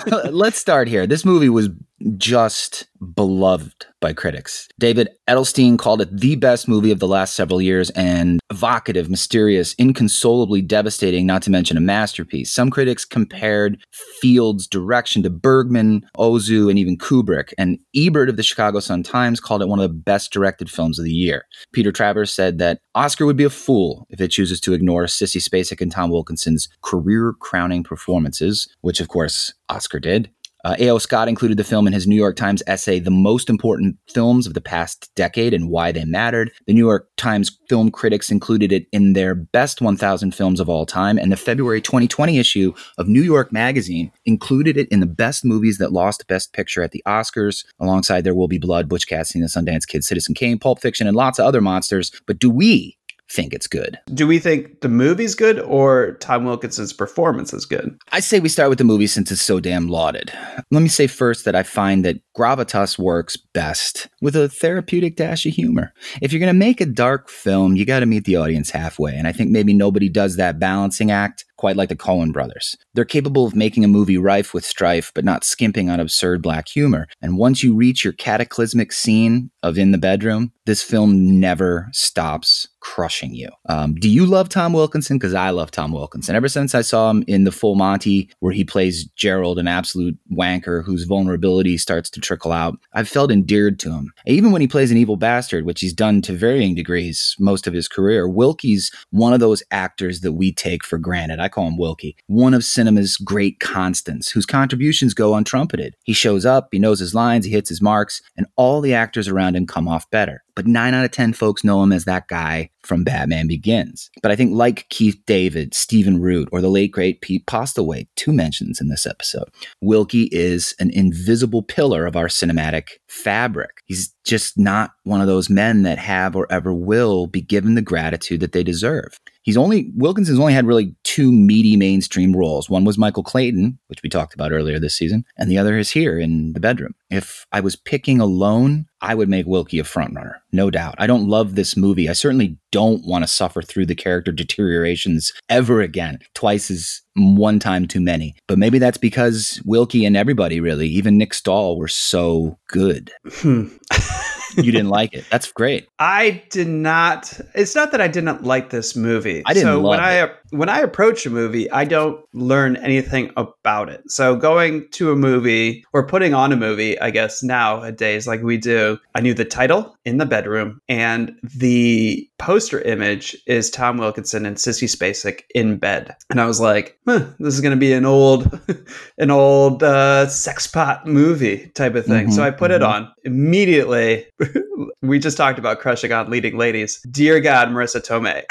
let's 0.31 0.59
start 0.59 0.89
here. 0.89 1.07
This 1.07 1.24
movie 1.24 1.51
was 1.51 1.69
just 2.16 2.86
beloved 3.14 3.86
by 4.01 4.12
critics. 4.12 4.68
David 4.78 5.09
Edelstein 5.28 5.78
called 5.78 6.01
it 6.01 6.16
the 6.16 6.36
best 6.36 6.68
movie 6.68 6.90
of 6.90 6.98
the 6.98 7.09
last 7.09 7.35
several 7.35 7.60
years 7.60 7.90
and 7.90 8.39
evocative, 8.51 9.09
mysterious, 9.10 9.74
inconsolably 9.74 10.62
devastating, 10.62 11.27
not 11.27 11.43
to 11.43 11.51
mention 11.51 11.77
a 11.77 11.81
masterpiece. 11.81 12.52
Some 12.52 12.70
critics 12.70 13.05
compared 13.05 13.78
Field's 14.20 14.66
direction 14.66 15.23
to 15.23 15.31
Bergman, 15.31 16.06
Ozu, 16.16 16.68
and 16.68 16.78
even 16.78 16.98
Kubrick. 16.98 17.52
And 17.59 17.78
Ebert 17.94 18.28
of 18.28 18.36
the 18.36 18.43
Chicago 18.43 18.81
Sun-Times 18.81 19.40
called 19.40 19.62
it 19.62 19.68
one 19.68 19.81
of 19.81 19.89
the 19.89 19.94
best 19.94 20.32
directed 20.32 20.70
films 20.70 20.98
of 20.98 21.05
the 21.05 21.12
year. 21.12 21.44
Peter 21.73 21.93
Travers 21.93 22.32
said 22.32 22.59
that 22.59 22.78
Oscar 22.94 23.27
would 23.27 23.36
be 23.36 23.44
a 23.44 23.51
fool 23.51 24.06
if 24.10 24.20
it 24.20 24.28
chooses 24.28 24.60
to 24.60 24.74
ignore 24.74 25.05
Sissy 25.05 25.43
Spacek 25.43 25.81
and 25.81 25.90
Tom 25.90 26.10
Wilkinson's 26.10 26.68
career-crowning 26.82 27.85
performances, 27.85 28.68
which 28.82 29.01
of 29.01 29.09
course 29.09 29.52
Oscar 29.68 29.98
did. 29.98 30.31
Uh, 30.66 30.74
A.O. 30.80 30.98
Scott 30.98 31.28
included 31.28 31.59
the 31.59 31.62
film 31.62 31.86
in 31.86 31.93
his 31.93 32.09
New 32.09 32.16
York 32.16 32.34
Times 32.34 32.60
essay, 32.66 32.98
The 32.98 33.09
Most 33.09 33.48
Important 33.48 33.97
Films 34.09 34.48
of 34.48 34.55
the 34.55 34.60
Past 34.60 35.14
Decade 35.14 35.55
and 35.55 35.70
Why 35.70 35.93
They 35.93 36.05
Mattered. 36.05 36.51
The 36.66 36.72
New 36.72 36.84
York 36.84 37.09
Times 37.16 37.56
film 37.68 37.93
critics 37.93 38.32
included 38.32 38.72
it 38.72 38.88
in 38.90 39.12
their 39.12 39.36
best 39.36 39.80
1,000 39.80 40.34
films 40.34 40.59
of 40.59 40.68
all 40.68 40.84
time, 40.84 41.18
and 41.18 41.30
the 41.30 41.36
February 41.36 41.80
2020 41.80 42.40
issue 42.40 42.74
of 42.98 43.06
New 43.06 43.22
York 43.22 43.52
Magazine 43.52 44.10
included 44.24 44.76
it 44.76 44.88
in 44.88 44.98
the 44.98 45.06
best 45.06 45.44
movies 45.44 45.78
that 45.78 45.93
lost 45.93 46.26
Best 46.26 46.52
Picture 46.52 46.82
at 46.82 46.90
the 46.90 47.02
Oscars, 47.06 47.64
alongside 47.78 48.24
There 48.24 48.34
Will 48.34 48.48
Be 48.48 48.59
Blood, 48.59 48.88
Butch 48.88 49.06
Cassidy 49.06 49.38
and 49.38 49.48
the 49.48 49.70
Sundance 49.70 49.86
Kid, 49.86 50.02
Citizen 50.02 50.34
Kane, 50.34 50.59
Pulp 50.59 50.80
Fiction, 50.80 51.06
and 51.06 51.16
lots 51.16 51.38
of 51.38 51.47
other 51.47 51.60
monsters. 51.60 52.10
But 52.26 52.40
do 52.40 52.51
we 52.51 52.98
think 53.31 53.53
it's 53.53 53.66
good? 53.66 53.98
do 54.15 54.27
we 54.27 54.39
think 54.39 54.81
the 54.81 54.89
movie's 54.89 55.35
good 55.35 55.61
or 55.61 56.12
tom 56.20 56.44
wilkinson's 56.44 56.93
performance 56.93 57.53
is 57.53 57.65
good 57.65 57.97
I 58.12 58.20
say 58.20 58.40
we 58.40 58.48
start 58.48 58.69
with 58.69 58.78
the 58.78 58.85
movie 58.85 59.07
since 59.07 59.32
it's 59.32 59.43
so 59.43 59.61
damn 59.61 59.89
lauded. 59.89 60.32
Let 60.70 60.82
me 60.82 60.89
say 60.89 61.07
first 61.07 61.44
that 61.44 61.57
I 61.57 61.62
find 61.62 62.05
that 62.05 62.20
gravitas 62.36 62.98
works 62.98 63.36
best 63.36 64.09
with 64.20 64.36
a 64.36 64.48
therapeutic 64.48 65.16
dash 65.16 65.44
of 65.47 65.53
humor. 65.55 65.93
If 66.23 66.32
you're 66.32 66.40
going 66.40 66.53
to 66.53 66.59
make 66.59 66.81
a 66.81 66.86
dark 66.86 67.28
film, 67.28 67.77
you 67.77 67.85
got 67.85 68.01
to 68.01 68.07
meet 68.07 68.24
the 68.24 68.36
audience 68.36 68.70
halfway. 68.70 69.15
And 69.15 69.27
I 69.27 69.32
think 69.32 69.51
maybe 69.51 69.74
nobody 69.74 70.09
does 70.09 70.36
that 70.36 70.59
balancing 70.59 71.11
act 71.11 71.44
quite 71.57 71.77
like 71.77 71.89
the 71.89 71.97
Coen 71.97 72.33
brothers. 72.33 72.77
They're 72.95 73.05
capable 73.05 73.47
of 73.47 73.55
making 73.55 73.85
a 73.85 73.89
movie 73.89 74.19
rife 74.19 74.55
with 74.55 74.65
strife, 74.65 75.12
but 75.15 75.24
not 75.24 75.45
skimping 75.45 75.91
on 75.91 76.01
absurd 76.01 76.43
black 76.43 76.69
humor. 76.69 77.07
And 77.20 77.39
once 77.39 77.62
you 77.62 77.74
reach 77.74 78.05
your 78.05 78.12
cataclysmic 78.12 78.93
scene 78.93 79.51
of 79.62 79.78
In 79.78 79.93
the 79.93 79.99
Bedroom, 79.99 80.53
this 80.66 80.83
film 80.83 81.39
never 81.41 81.89
stops 81.93 82.69
crushing 82.81 83.35
you. 83.35 83.49
Um, 83.69 83.95
do 83.95 84.09
you 84.09 84.27
love 84.27 84.49
Tom 84.49 84.73
Wilkinson? 84.73 85.16
Because 85.19 85.35
I 85.35 85.51
love 85.51 85.70
Tom 85.70 85.93
Wilkinson. 85.93 86.37
Ever 86.37 86.49
since 86.49 86.74
I 86.74 86.83
saw 86.83 87.11
him 87.11 87.24
in 87.27 87.45
The 87.45 87.53
Full 87.53 87.74
Monty, 87.74 88.31
where 88.41 88.53
he 88.53 88.65
plays 88.65 89.07
Gerald, 89.16 89.59
an 89.59 89.66
absolute 89.66 90.16
wanker 90.33 90.85
whose 90.85 91.05
vulnerability 91.05 91.78
starts 91.78 92.11
to 92.11 92.20
trickle 92.20 92.53
out, 92.53 92.78
I've 92.93 93.09
felt 93.09 93.33
endeared 93.33 93.81
to 93.81 93.93
him. 93.93 94.12
Even 94.27 94.53
when 94.53 94.61
he 94.61 94.69
plays 94.69 94.91
an 94.91 94.97
evil 94.97 95.16
bastard, 95.16 95.65
which 95.65 95.81
he's 95.81 95.93
done 95.93 96.23
to 96.23 96.33
varying 96.33 96.74
degrees 96.74 97.35
most 97.39 97.66
of 97.66 97.74
his 97.74 97.89
career, 97.89 98.28
Wilkie's 98.28 98.91
one 99.11 99.33
of 99.33 99.41
those 99.41 99.62
actors 99.70 100.20
that 100.20 100.33
we 100.33 100.53
take 100.53 100.85
for 100.85 100.99
granted. 100.99 101.41
I 101.47 101.48
call 101.48 101.68
him 101.68 101.78
Wilkie. 101.78 102.16
One 102.27 102.55
of 102.55 102.64
cinema's 102.64 103.16
great 103.16 103.60
constants, 103.60 104.31
whose 104.31 104.47
contributions 104.47 105.14
go 105.14 105.31
untrumpeted. 105.32 105.93
He 106.02 106.12
shows 106.12 106.44
up, 106.44 106.68
he 106.73 106.81
knows 106.81 106.98
his 106.98 107.14
lines, 107.14 107.47
he 107.47 107.52
hits 107.52 107.68
his 107.68 107.81
marks, 107.81 108.20
and 108.36 108.48
all 108.56 108.81
the 108.81 108.94
actors 108.94 109.28
around 109.28 109.55
him 109.55 109.64
come 109.64 109.86
off 109.86 110.10
better. 110.10 110.43
But 110.57 110.66
nine 110.66 110.95
out 110.95 111.05
of 111.05 111.12
10 111.12 111.35
folks 111.35 111.62
know 111.62 111.83
him 111.83 111.93
as 111.93 112.07
that 112.07 112.27
guy 112.27 112.70
from 112.83 113.05
Batman 113.05 113.47
Begins. 113.47 114.11
But 114.23 114.33
I 114.33 114.37
think, 114.37 114.55
like 114.55 114.89
Keith 114.89 115.20
David, 115.27 115.74
Stephen 115.74 116.20
Root, 116.20 116.49
or 116.51 116.61
the 116.61 116.70
late 116.70 116.91
great 116.91 117.20
Pete 117.20 117.47
Postlethwaite, 117.47 118.09
two 118.16 118.33
mentions 118.33 118.81
in 118.81 118.89
this 118.89 119.07
episode, 119.07 119.51
Wilkie 119.81 120.28
is 120.33 120.74
an 120.78 120.91
invisible 120.91 121.62
pillar 121.62 122.07
of 122.07 122.16
our 122.16 122.27
cinematic 122.27 122.89
fabric. 123.07 123.83
He's 123.85 124.15
just 124.24 124.59
not 124.59 124.93
one 125.05 125.20
of 125.20 125.27
those 125.27 125.51
men 125.51 125.83
that 125.83 125.99
have 125.99 126.35
or 126.35 126.51
ever 126.51 126.73
will 126.73 127.27
be 127.27 127.41
given 127.41 127.74
the 127.74 127.83
gratitude 127.83 128.41
that 128.41 128.53
they 128.53 128.65
deserve. 128.65 129.20
He's 129.43 129.57
only 129.57 129.93
Wilkinson's 129.95 130.41
only 130.41 130.55
had 130.55 130.66
really 130.66 130.97
two 131.05 131.31
meaty 131.31 131.77
mainstream 131.77 132.35
roles. 132.35 132.69
One 132.69 132.85
was 132.85 132.99
Michael 132.99 133.23
Clayton, 133.23 133.78
which 133.87 134.03
we 134.03 134.09
talked 134.09 134.35
about 134.35 134.51
earlier 134.51 134.81
this 134.81 134.97
season, 134.97 135.24
and 135.37 135.49
the 135.49 135.59
other 135.59 135.78
is 135.78 135.93
here 135.93 136.19
in 136.19 136.53
the 136.53 136.61
bedroom. 136.61 136.97
If 137.11 137.47
I 137.53 137.61
was 137.61 137.77
picking 137.77 138.20
alone, 138.20 138.87
I 139.01 139.14
would 139.14 139.28
make 139.28 139.47
Wilkie 139.47 139.78
a 139.78 139.85
frontrunner, 139.85 140.36
no 140.52 140.70
doubt. 140.70 140.94
I 140.98 141.06
don't 141.06 141.28
love 141.28 141.55
this 141.55 141.77
movie. 141.77 142.09
I 142.09 142.14
certainly 142.14 142.59
don't 142.73 143.05
want 143.06 143.24
to 143.24 143.28
suffer 143.28 143.62
through 143.62 143.86
the 143.86 143.94
character 143.94 144.32
deteriorations 144.32 145.32
ever 145.48 145.81
again. 145.81 146.18
Twice 146.35 146.70
is 146.70 147.02
one 147.14 147.59
time 147.59 147.86
too 147.86 148.01
many. 148.01 148.36
But 148.47 148.59
maybe 148.59 148.78
that's 148.78 148.98
because 148.98 149.60
Wilkie 149.64 150.05
and 150.05 150.16
everybody 150.16 150.60
really, 150.60 150.89
even 150.89 151.18
Nick 151.18 151.35
Stahl, 151.35 151.78
were 151.78 151.89
so 151.89 152.59
good. 152.68 153.10
Hmm. 153.27 153.68
you 154.56 154.73
didn't 154.73 154.89
like 154.89 155.12
it. 155.12 155.24
That's 155.31 155.51
great. 155.52 155.89
I 155.98 156.43
did 156.51 156.68
not. 156.68 157.39
It's 157.55 157.74
not 157.74 157.93
that 157.93 158.01
I 158.01 158.09
didn't 158.09 158.44
like 158.44 158.70
this 158.70 158.97
movie. 158.97 159.43
I 159.47 159.55
didn't 159.55 159.66
So 159.66 159.81
when 159.81 160.01
I 160.01 160.23
it. 160.23 160.36
When 160.51 160.68
I 160.68 160.81
approach 160.81 161.27
a 161.27 161.31
movie, 161.31 161.70
I 161.70 161.85
don't 161.85 162.24
learn 162.32 162.77
anything 162.77 163.31
about 163.36 163.89
it. 163.89 164.02
So 164.10 164.36
going 164.36 164.86
to 164.93 165.10
a 165.12 165.16
movie 165.16 165.85
or 165.93 166.06
putting 166.06 166.35
on 166.35 166.52
a 166.52 166.56
movie, 166.56 166.98
I 167.01 167.10
guess 167.10 167.43
nowadays, 167.43 168.27
like 168.27 168.43
we 168.43 168.56
do, 168.56 168.98
I 169.14 169.20
knew 169.20 169.35
the 169.35 169.44
title 169.44 169.97
in 170.05 170.18
the 170.18 170.27
bedroom 170.27 170.81
and 170.89 171.36
the 171.43 172.28
poster 172.39 172.81
image 172.82 173.36
is 173.47 173.70
Tom 173.70 173.97
Wilkinson 173.98 174.47
and 174.47 174.56
Sissy 174.56 174.86
Spacek 174.89 175.40
in 175.55 175.78
bed, 175.78 176.14
and 176.31 176.40
I 176.40 176.47
was 176.47 176.60
like, 176.60 176.98
huh, 177.06 177.24
this 177.39 177.55
is 177.55 177.60
going 177.60 177.74
to 177.74 177.81
be 177.81 177.93
an 177.94 178.05
old, 178.05 178.60
an 179.18 179.31
old 179.31 179.82
uh, 179.82 180.28
sex 180.28 180.66
pot 180.66 181.06
movie 181.06 181.68
type 181.74 181.94
of 181.94 182.05
thing. 182.06 182.31
so 182.31 182.43
Mhm, 182.43 182.44
I 182.44 182.51
put 182.51 182.70
it 182.70 182.82
mhm. 182.82 182.89
on 182.89 183.12
immediately. 183.24 184.27
we 185.02 185.18
just 185.18 185.36
talked 185.36 185.59
about 185.59 185.81
crushing 185.81 186.12
on 186.12 186.31
leading 186.31 186.56
ladies. 186.59 187.01
Dear 187.10 187.40
God, 187.40 187.68
Marisa 187.68 188.01
Tomei 188.06 188.43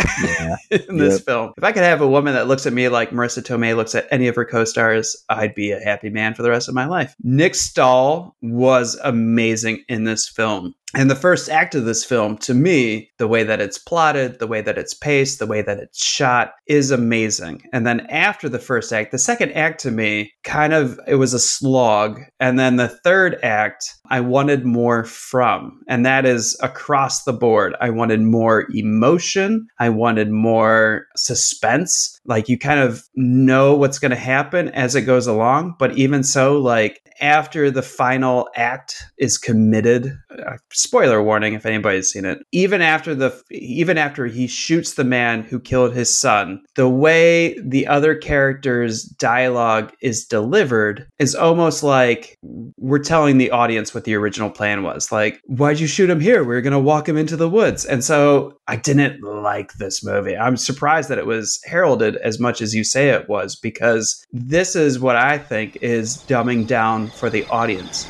in 0.90 0.98
this 0.98 1.16
Yep. 1.20 1.22
film. 1.26 1.54
If 1.58 1.64
I 1.64 1.72
could 1.72 1.84
have 1.86 2.02
a 2.02 2.08
woman 2.08 2.34
that 2.34 2.48
looks 2.48 2.66
at 2.66 2.74
me 2.74 2.90
like 2.90 3.12
Marisa 3.12 3.42
Tomei 3.44 3.76
looks 3.76 3.96
at 3.96 4.08
any 4.12 4.28
of 4.28 4.36
her 4.36 4.46
co-stars, 4.46 5.16
I'd 5.30 5.56
be 5.56 5.72
a 5.72 5.80
happy 5.80 6.10
man 6.10 6.34
for 6.34 6.44
the 6.44 6.50
rest 6.50 6.68
of 6.68 6.76
my 6.76 6.86
life. 6.86 7.16
Nick 7.24 7.56
Stahl 7.56 8.36
was 8.42 9.00
amazing 9.04 9.84
in 9.88 10.04
this 10.04 10.28
film. 10.28 10.76
And 10.96 11.12
the 11.12 11.16
first 11.16 11.50
act 11.50 11.76
of 11.76 11.84
this 11.84 12.06
film, 12.06 12.38
to 12.40 12.54
me, 12.54 13.10
the 13.18 13.28
way 13.28 13.44
that 13.44 13.60
it's 13.60 13.78
plotted, 13.78 14.40
the 14.40 14.48
way 14.48 14.62
that 14.62 14.78
it's 14.78 14.94
paced, 14.94 15.40
the 15.40 15.46
way 15.46 15.62
that 15.62 15.78
it's 15.78 16.04
shot 16.04 16.54
is 16.68 16.90
amazing. 16.90 17.64
And 17.74 17.86
then 17.86 18.02
after 18.08 18.48
the 18.48 18.60
first 18.60 18.94
act, 18.94 19.12
the 19.12 19.20
second 19.20 19.52
act 19.52 19.82
to 19.82 19.92
me 19.92 20.32
kind 20.44 20.74
of 20.74 20.98
it 21.06 21.16
was 21.16 21.34
a 21.34 21.40
slog. 21.40 22.22
And 22.40 22.58
then 22.58 22.78
the 22.78 22.88
third 22.88 23.38
act, 23.44 23.94
I 24.10 24.22
wanted 24.22 24.66
more 24.66 25.04
from. 25.04 25.82
And 25.90 26.06
that 26.06 26.26
is 26.26 26.58
across 26.64 27.24
the 27.24 27.34
board. 27.34 27.76
I 27.82 27.90
wanted 27.90 28.22
more 28.22 28.66
emotion. 28.74 29.68
I 29.80 29.90
wanted 29.90 30.32
more 30.32 31.08
suspense. 31.18 32.15
Like 32.26 32.50
you 32.50 32.58
kind 32.58 32.80
of 32.80 33.04
know 33.16 33.76
what's 33.76 34.00
going 34.00 34.12
to 34.12 34.18
happen 34.18 34.70
as 34.70 34.96
it 34.96 35.02
goes 35.02 35.28
along. 35.28 35.76
But 35.80 35.98
even 35.98 36.24
so, 36.24 36.58
like 36.60 37.02
after 37.22 37.72
the 37.72 37.82
final 37.82 38.50
act 38.56 39.06
is 39.18 39.38
committed, 39.38 40.18
uh, 40.46 40.58
spoiler 40.72 41.24
warning 41.24 41.54
if 41.54 41.66
anybody's 41.66 42.12
seen 42.12 42.26
it. 42.26 42.40
Even 42.52 42.82
after 42.82 43.16
the 43.16 43.42
even 43.52 43.98
after 43.98 44.26
he 44.26 44.48
shoots 44.48 44.94
the 44.94 45.04
man 45.04 45.44
who 45.44 45.60
killed 45.60 45.94
his 45.94 46.16
son, 46.16 46.62
the 46.76 46.90
way 46.90 47.60
the 47.62 47.88
other 47.88 48.16
characters' 48.16 49.04
dialogue 49.04 49.94
is 50.02 50.26
delivered 50.26 51.08
is 51.20 51.36
almost 51.36 51.84
like 51.84 52.38
we're 52.78 53.00
telling 53.00 53.38
the 53.38 53.52
audience 53.52 53.94
what 53.94 54.04
the 54.04 54.16
original 54.16 54.50
plan 54.50 54.84
was. 54.84 55.12
Like, 55.12 55.42
why'd 55.46 55.80
you 55.80 55.88
shoot 55.88 56.10
him 56.10 56.20
here? 56.20 56.44
We 56.44 56.56
are 56.56 56.62
gonna 56.62 56.80
walk 56.80 57.08
him 57.08 57.18
into 57.18 57.38
the 57.38 57.50
woods. 57.50 57.86
And 57.86 58.04
so 58.04 58.58
I 58.68 58.76
didn't 58.76 59.22
like 59.22 59.74
this 59.74 60.04
movie. 60.04 60.36
I'm 60.36 60.58
surprised 60.58 61.10
that 61.10 61.18
it 61.18 61.26
was 61.26 61.60
heralded 61.66 62.15
as 62.18 62.40
much 62.40 62.62
as 62.62 62.74
you 62.74 62.84
say 62.84 63.10
it 63.10 63.28
was, 63.30 63.56
because 63.56 64.26
this 64.32 64.76
is 64.76 65.00
what 65.00 65.16
I 65.16 65.38
think 65.38 65.78
is 65.82 66.18
dumbing 66.28 66.68
down 66.68 67.08
for 67.08 67.30
the 67.30 67.46
audience. 67.46 68.08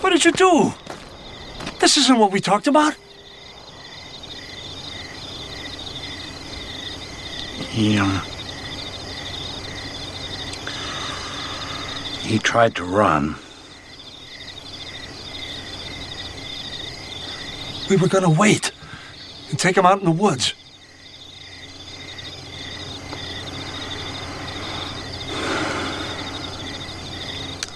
What 0.00 0.10
did 0.10 0.24
you 0.24 0.32
do? 0.32 0.72
This 1.78 1.96
isn't 1.96 2.18
what 2.18 2.32
we 2.32 2.40
talked 2.40 2.66
about. 2.66 2.96
He, 7.70 7.98
um. 7.98 8.20
He 12.20 12.38
tried 12.40 12.74
to 12.74 12.84
run. 12.84 13.36
We 17.88 17.96
were 17.96 18.08
gonna 18.08 18.28
wait 18.28 18.72
and 19.50 19.58
take 19.58 19.76
him 19.76 19.86
out 19.86 20.00
in 20.00 20.04
the 20.04 20.10
woods. 20.10 20.54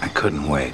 I 0.01 0.09
couldn't 0.09 0.49
wait. 0.49 0.73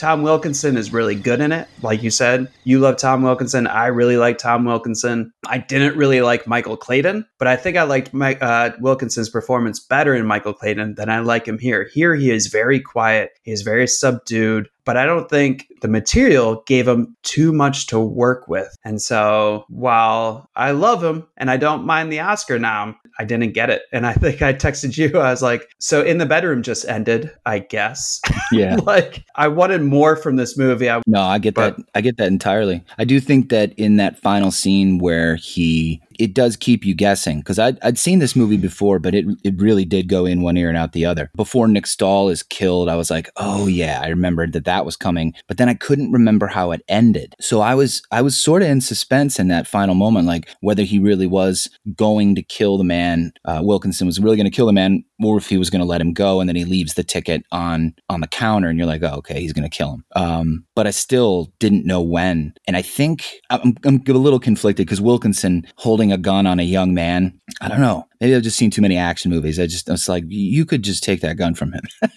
Tom 0.00 0.22
Wilkinson 0.22 0.78
is 0.78 0.94
really 0.94 1.14
good 1.14 1.42
in 1.42 1.52
it. 1.52 1.68
Like 1.82 2.02
you 2.02 2.08
said, 2.08 2.50
you 2.64 2.78
love 2.78 2.96
Tom 2.96 3.20
Wilkinson. 3.20 3.66
I 3.66 3.88
really 3.88 4.16
like 4.16 4.38
Tom 4.38 4.64
Wilkinson. 4.64 5.30
I 5.46 5.58
didn't 5.58 5.94
really 5.94 6.22
like 6.22 6.46
Michael 6.46 6.78
Clayton, 6.78 7.26
but 7.38 7.46
I 7.46 7.56
think 7.56 7.76
I 7.76 7.82
liked 7.82 8.14
uh, 8.14 8.70
Wilkinson's 8.80 9.28
performance 9.28 9.78
better 9.78 10.14
in 10.14 10.24
Michael 10.24 10.54
Clayton 10.54 10.94
than 10.94 11.10
I 11.10 11.20
like 11.20 11.46
him 11.46 11.58
here. 11.58 11.86
Here, 11.92 12.14
he 12.14 12.30
is 12.30 12.46
very 12.46 12.80
quiet. 12.80 13.32
He 13.42 13.52
is 13.52 13.60
very 13.60 13.86
subdued, 13.86 14.70
but 14.84 14.96
I 14.96 15.06
don't 15.06 15.28
think 15.28 15.68
the 15.82 15.88
material 15.88 16.62
gave 16.66 16.86
him 16.86 17.16
too 17.22 17.52
much 17.52 17.86
to 17.88 17.98
work 17.98 18.48
with. 18.48 18.76
And 18.84 19.00
so 19.00 19.64
while 19.68 20.48
I 20.56 20.72
love 20.72 21.02
him 21.02 21.26
and 21.36 21.50
I 21.50 21.56
don't 21.56 21.84
mind 21.84 22.12
the 22.12 22.20
Oscar 22.20 22.58
now, 22.58 22.96
I 23.18 23.24
didn't 23.24 23.52
get 23.52 23.70
it. 23.70 23.82
And 23.92 24.06
I 24.06 24.14
think 24.14 24.42
I 24.42 24.52
texted 24.52 24.96
you. 24.96 25.18
I 25.18 25.30
was 25.30 25.42
like, 25.42 25.68
so 25.78 26.02
in 26.02 26.18
the 26.18 26.26
bedroom 26.26 26.62
just 26.62 26.86
ended, 26.88 27.30
I 27.46 27.60
guess. 27.60 28.20
Yeah. 28.52 28.76
like 28.84 29.24
I 29.36 29.46
wanted 29.46 29.82
more 29.82 30.16
from 30.16 30.34
this 30.34 30.58
movie. 30.58 30.90
I, 30.90 31.00
No, 31.06 31.22
I 31.22 31.38
get 31.38 31.54
that. 31.54 31.76
I 31.94 32.00
get 32.00 32.16
that 32.16 32.26
entirely. 32.26 32.82
I 32.98 33.04
do 33.04 33.20
think 33.20 33.48
that 33.50 33.72
in 33.74 33.94
that 33.96 34.18
final 34.18 34.50
scene 34.50 34.98
where 34.98 35.36
he, 35.36 36.02
it 36.20 36.34
does 36.34 36.54
keep 36.54 36.84
you 36.84 36.94
guessing 36.94 37.38
because 37.38 37.58
I'd, 37.58 37.78
I'd 37.82 37.98
seen 37.98 38.18
this 38.18 38.36
movie 38.36 38.58
before, 38.58 38.98
but 38.98 39.14
it 39.14 39.24
it 39.42 39.54
really 39.58 39.86
did 39.86 40.06
go 40.08 40.26
in 40.26 40.42
one 40.42 40.58
ear 40.58 40.68
and 40.68 40.76
out 40.76 40.92
the 40.92 41.06
other. 41.06 41.30
Before 41.34 41.66
Nick 41.66 41.86
Stahl 41.86 42.28
is 42.28 42.42
killed, 42.42 42.90
I 42.90 42.96
was 42.96 43.10
like, 43.10 43.30
oh 43.38 43.66
yeah, 43.66 44.00
I 44.02 44.08
remembered 44.08 44.52
that 44.52 44.66
that 44.66 44.84
was 44.84 44.96
coming, 44.96 45.32
but 45.48 45.56
then 45.56 45.70
I 45.70 45.74
couldn't 45.74 46.12
remember 46.12 46.46
how 46.46 46.72
it 46.72 46.82
ended. 46.88 47.34
So 47.40 47.62
I 47.62 47.74
was 47.74 48.02
I 48.10 48.20
was 48.20 48.36
sort 48.36 48.60
of 48.62 48.68
in 48.68 48.82
suspense 48.82 49.38
in 49.38 49.48
that 49.48 49.66
final 49.66 49.94
moment, 49.94 50.26
like 50.26 50.54
whether 50.60 50.82
he 50.82 50.98
really 50.98 51.26
was 51.26 51.70
going 51.96 52.34
to 52.34 52.42
kill 52.42 52.76
the 52.76 52.84
man, 52.84 53.32
uh, 53.46 53.60
Wilkinson 53.64 54.06
was 54.06 54.20
really 54.20 54.36
going 54.36 54.50
to 54.50 54.54
kill 54.54 54.66
the 54.66 54.72
man, 54.74 55.02
or 55.22 55.38
if 55.38 55.48
he 55.48 55.58
was 55.58 55.70
going 55.70 55.80
to 55.80 55.86
let 55.86 56.00
him 56.00 56.12
go, 56.12 56.40
and 56.40 56.48
then 56.48 56.56
he 56.56 56.64
leaves 56.64 56.94
the 56.94 57.04
ticket 57.04 57.44
on 57.52 57.94
on 58.08 58.20
the 58.20 58.26
counter, 58.26 58.68
and 58.68 58.78
you're 58.78 58.86
like, 58.86 59.02
oh 59.02 59.16
okay, 59.16 59.40
he's 59.40 59.52
going 59.52 59.68
to 59.68 59.76
kill 59.76 59.94
him. 59.94 60.04
Um, 60.16 60.64
but 60.74 60.86
I 60.86 60.90
still 60.90 61.52
didn't 61.58 61.86
know 61.86 62.00
when, 62.00 62.54
and 62.66 62.76
I 62.76 62.82
think 62.82 63.40
I'm, 63.50 63.76
I'm 63.84 64.02
a 64.06 64.12
little 64.12 64.40
conflicted 64.40 64.86
because 64.86 65.00
Wilkinson 65.00 65.66
holding 65.76 66.12
a 66.12 66.18
gun 66.18 66.46
on 66.46 66.60
a 66.60 66.64
young 66.64 66.94
man. 66.94 67.38
I 67.60 67.68
don't 67.68 67.80
know. 67.80 68.06
Maybe 68.20 68.34
I've 68.34 68.42
just 68.42 68.58
seen 68.58 68.70
too 68.70 68.82
many 68.82 68.96
action 68.96 69.30
movies. 69.30 69.58
I 69.58 69.66
just 69.66 69.88
I 69.88 69.92
was 69.92 70.08
like, 70.08 70.24
you 70.26 70.64
could 70.66 70.82
just 70.82 71.02
take 71.02 71.20
that 71.20 71.36
gun 71.36 71.54
from 71.54 71.72
him. 71.72 71.82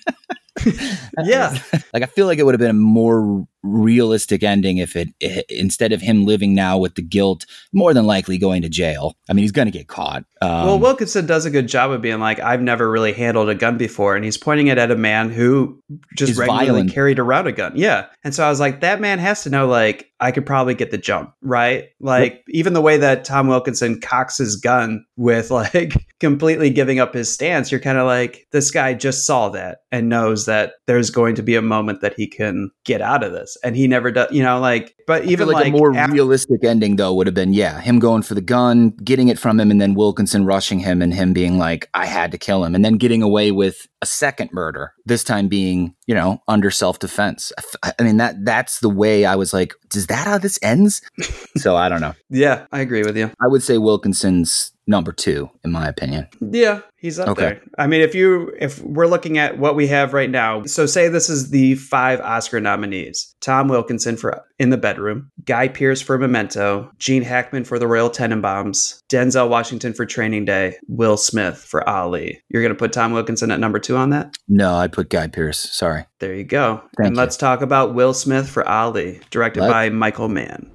yeah. 1.23 1.57
like 1.93 2.03
I 2.03 2.05
feel 2.07 2.25
like 2.25 2.39
it 2.39 2.43
would 2.43 2.53
have 2.53 2.59
been 2.59 2.69
a 2.69 2.73
more 2.73 3.45
realistic 3.64 4.44
ending 4.44 4.77
if 4.77 4.95
it, 4.95 5.10
i 5.23 5.44
instead 5.49 5.94
of 5.94 6.02
him 6.02 6.26
living 6.26 6.53
now 6.53 6.77
with 6.77 6.95
the 6.95 7.02
guilt, 7.02 7.45
more 7.72 7.94
than 7.94 8.06
likely 8.06 8.38
going 8.38 8.61
to 8.61 8.69
jail. 8.69 9.15
I 9.30 9.34
mean, 9.34 9.44
he's 9.44 9.52
going 9.52 9.68
to 9.68 9.72
get 9.72 9.88
caught. 9.88 10.26
Um, 10.41 10.65
well, 10.65 10.80
Wilkinson 10.80 11.26
does 11.26 11.45
a 11.45 11.49
good 11.49 11.68
job 11.68 11.91
of 11.91 12.02
being 12.02 12.19
like, 12.19 12.40
I've 12.40 12.61
never 12.61 12.90
really 12.90 13.14
handled 13.14 13.49
a 13.49 13.56
gun 13.56 13.77
before. 13.77 14.15
And 14.15 14.26
he's 14.26 14.38
pointing 14.38 14.68
it 14.68 14.77
at 14.77 14.91
a 14.91 14.95
man 14.95 15.30
who 15.30 15.81
just 16.18 16.38
regularly 16.38 16.68
violent. 16.68 16.91
carried 16.91 17.19
around 17.19 17.48
a 17.48 17.53
gun. 17.53 17.72
Yeah. 17.76 18.07
And 18.26 18.35
so 18.35 18.45
I 18.45 18.49
was 18.49 18.60
like, 18.60 18.81
that 18.81 18.99
man 18.99 19.19
has 19.19 19.44
to 19.44 19.49
know, 19.49 19.68
like, 19.68 20.11
I 20.19 20.31
could 20.31 20.45
probably 20.45 20.73
get 20.73 20.91
the 20.91 20.98
jump, 20.98 21.34
right? 21.41 21.90
Like, 21.99 22.44
even 22.49 22.73
the 22.73 22.81
way 22.81 22.98
that 22.98 23.26
Tom 23.26 23.48
Wilkinson 23.48 23.99
cocks 24.02 24.38
his 24.38 24.57
gun 24.57 25.06
with, 25.15 25.52
like, 25.52 25.94
completely 26.19 26.69
giving 26.69 26.99
up 26.99 27.14
his 27.14 27.34
stance, 27.34 27.72
you're 27.72 27.81
kind 27.81 27.98
of 27.98 28.06
like, 28.06 28.45
this 28.52 28.72
guy 28.72 28.94
just 28.94 29.26
saw 29.26 29.49
that 29.49 29.80
and 29.91 30.10
knows 30.10 30.45
that 30.45 30.73
there's 30.88 31.10
going 31.10 31.35
to 31.35 31.44
be 31.44 31.56
a 31.56 31.61
moment 31.61 32.02
that 32.02 32.15
he 32.15 32.27
can 32.27 32.69
get 32.85 33.02
out 33.02 33.23
of 33.23 33.31
this. 33.31 33.52
And 33.63 33.75
he 33.75 33.88
never 33.88 34.11
does, 34.11 34.31
you 34.31 34.43
know, 34.43 34.59
like, 34.59 34.95
but 35.07 35.25
even 35.25 35.47
like, 35.47 35.55
like, 35.55 35.67
a 35.67 35.71
more 35.71 35.91
af- 35.95 36.11
realistic 36.11 36.63
ending 36.63 36.95
though 36.95 37.13
would 37.13 37.27
have 37.27 37.34
been 37.34 37.53
yeah 37.53 37.81
him 37.81 37.99
going 37.99 38.21
for 38.21 38.35
the 38.35 38.41
gun 38.41 38.91
getting 39.03 39.27
it 39.27 39.38
from 39.38 39.59
him 39.59 39.69
and 39.69 39.81
then 39.81 39.95
wilkinson 39.95 40.45
rushing 40.45 40.80
him 40.80 41.01
and 41.01 41.13
him 41.13 41.34
being 41.34 41.57
like 41.57 41.89
i 41.93 42.05
had 42.05 42.31
to 42.31 42.38
kill 42.38 42.63
him 42.63 42.73
and 42.73 42.85
then 42.85 42.93
getting 42.95 43.21
away 43.21 43.51
with 43.51 43.85
a 44.01 44.05
second 44.05 44.49
murder 44.53 44.93
this 45.05 45.23
time 45.23 45.47
being 45.47 45.93
you 46.07 46.15
know 46.15 46.41
under 46.47 46.71
self-defense. 46.71 47.51
I 47.84 48.03
mean 48.03 48.17
that 48.17 48.45
that's 48.45 48.80
the 48.80 48.89
way 48.89 49.25
i 49.25 49.35
was 49.35 49.53
like 49.53 49.73
is 49.95 50.07
that 50.07 50.25
how 50.27 50.38
this 50.38 50.57
ends? 50.61 51.01
So 51.57 51.75
i 51.75 51.88
don't 51.88 52.01
know. 52.01 52.13
Yeah, 52.30 52.65
I 52.71 52.80
agree 52.80 53.03
with 53.03 53.15
you. 53.17 53.31
i 53.41 53.47
would 53.47 53.63
say 53.63 53.77
wilkinson's 53.77 54.72
number 54.88 55.11
two 55.11 55.49
in 55.64 55.72
my 55.72 55.88
opinion 55.88 56.27
Yeah, 56.41 56.81
he's 56.97 57.19
up 57.19 57.30
Okay. 57.30 57.41
there. 57.41 57.61
I 57.77 57.88
mean, 57.88 58.01
if 58.01 58.14
you 58.15 58.53
if 58.60 58.81
we're 58.84 59.07
looking 59.07 59.38
at 59.38 59.57
what 59.57 59.76
we 59.76 59.88
have 59.88 60.14
right 60.14 60.30
now, 60.30 60.64
so 60.65 60.85
say 60.85 61.07
this 61.07 61.30
is 61.30 61.49
the 61.51 61.76
five 61.76 62.19
Oscar 62.22 62.60
nominees: 62.60 63.34
Tom 63.41 63.68
Wilkinson 63.69 64.18
for 64.18 64.43
In 64.60 64.69
the 64.69 64.77
Bedroom, 64.77 65.30
Guy 65.45 65.68
Pearce 65.69 66.01
for 66.01 66.18
Memento, 66.18 66.91
Gene 66.99 67.23
Hackman 67.23 67.64
for 67.64 67.80
The 67.80 67.88
Royal 67.88 68.10
Tenenbaums, 68.10 68.99
Denzel 69.11 69.49
Washington 69.49 69.93
for 69.93 70.05
Training 70.05 70.45
Day, 70.45 70.76
Will 70.88 71.18
Smith 71.18 71.57
for 71.57 71.88
Ali. 71.89 72.41
You're 72.49 72.61
gonna 72.61 72.76
put 72.76 72.93
Tom 72.93 73.14
Wilkinson 73.14 73.51
at 73.51 73.60
number 73.60 73.80
two 73.80 73.95
on 73.97 74.10
that? 74.11 74.35
no 74.49 74.76
i'd 74.76 74.91
put 74.91 75.10
guy 75.10 75.27
pearce 75.27 75.57
sorry 75.57 76.05
There 76.19 76.35
you 76.35 76.43
go. 76.43 76.81
Thank 76.97 77.07
and 77.07 77.15
you. 77.15 77.19
let's 77.22 77.38
talk 77.38 77.61
about 77.61 77.93
Will 77.95 78.14
Smith 78.14 78.49
for 78.49 78.68
Ali, 78.68 79.22
directed 79.31 79.61
Let- 79.61 79.72
by 79.72 79.89
Michael 79.89 80.30
Mann. 80.30 80.69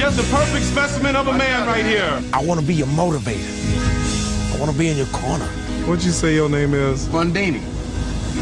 Just 0.00 0.18
a 0.18 0.34
perfect 0.34 0.64
specimen 0.64 1.14
of 1.14 1.26
a 1.26 1.32
man 1.34 1.66
right 1.66 1.84
here? 1.84 2.22
I 2.32 2.42
want 2.42 2.58
to 2.58 2.64
be 2.66 2.74
your 2.74 2.86
motivator. 2.86 4.54
I 4.54 4.58
want 4.58 4.72
to 4.72 4.78
be 4.78 4.88
in 4.88 4.96
your 4.96 5.04
corner. 5.08 5.44
What'd 5.84 6.02
you 6.02 6.10
say 6.10 6.34
your 6.34 6.48
name 6.48 6.72
is? 6.72 7.06
Bundini. 7.08 7.60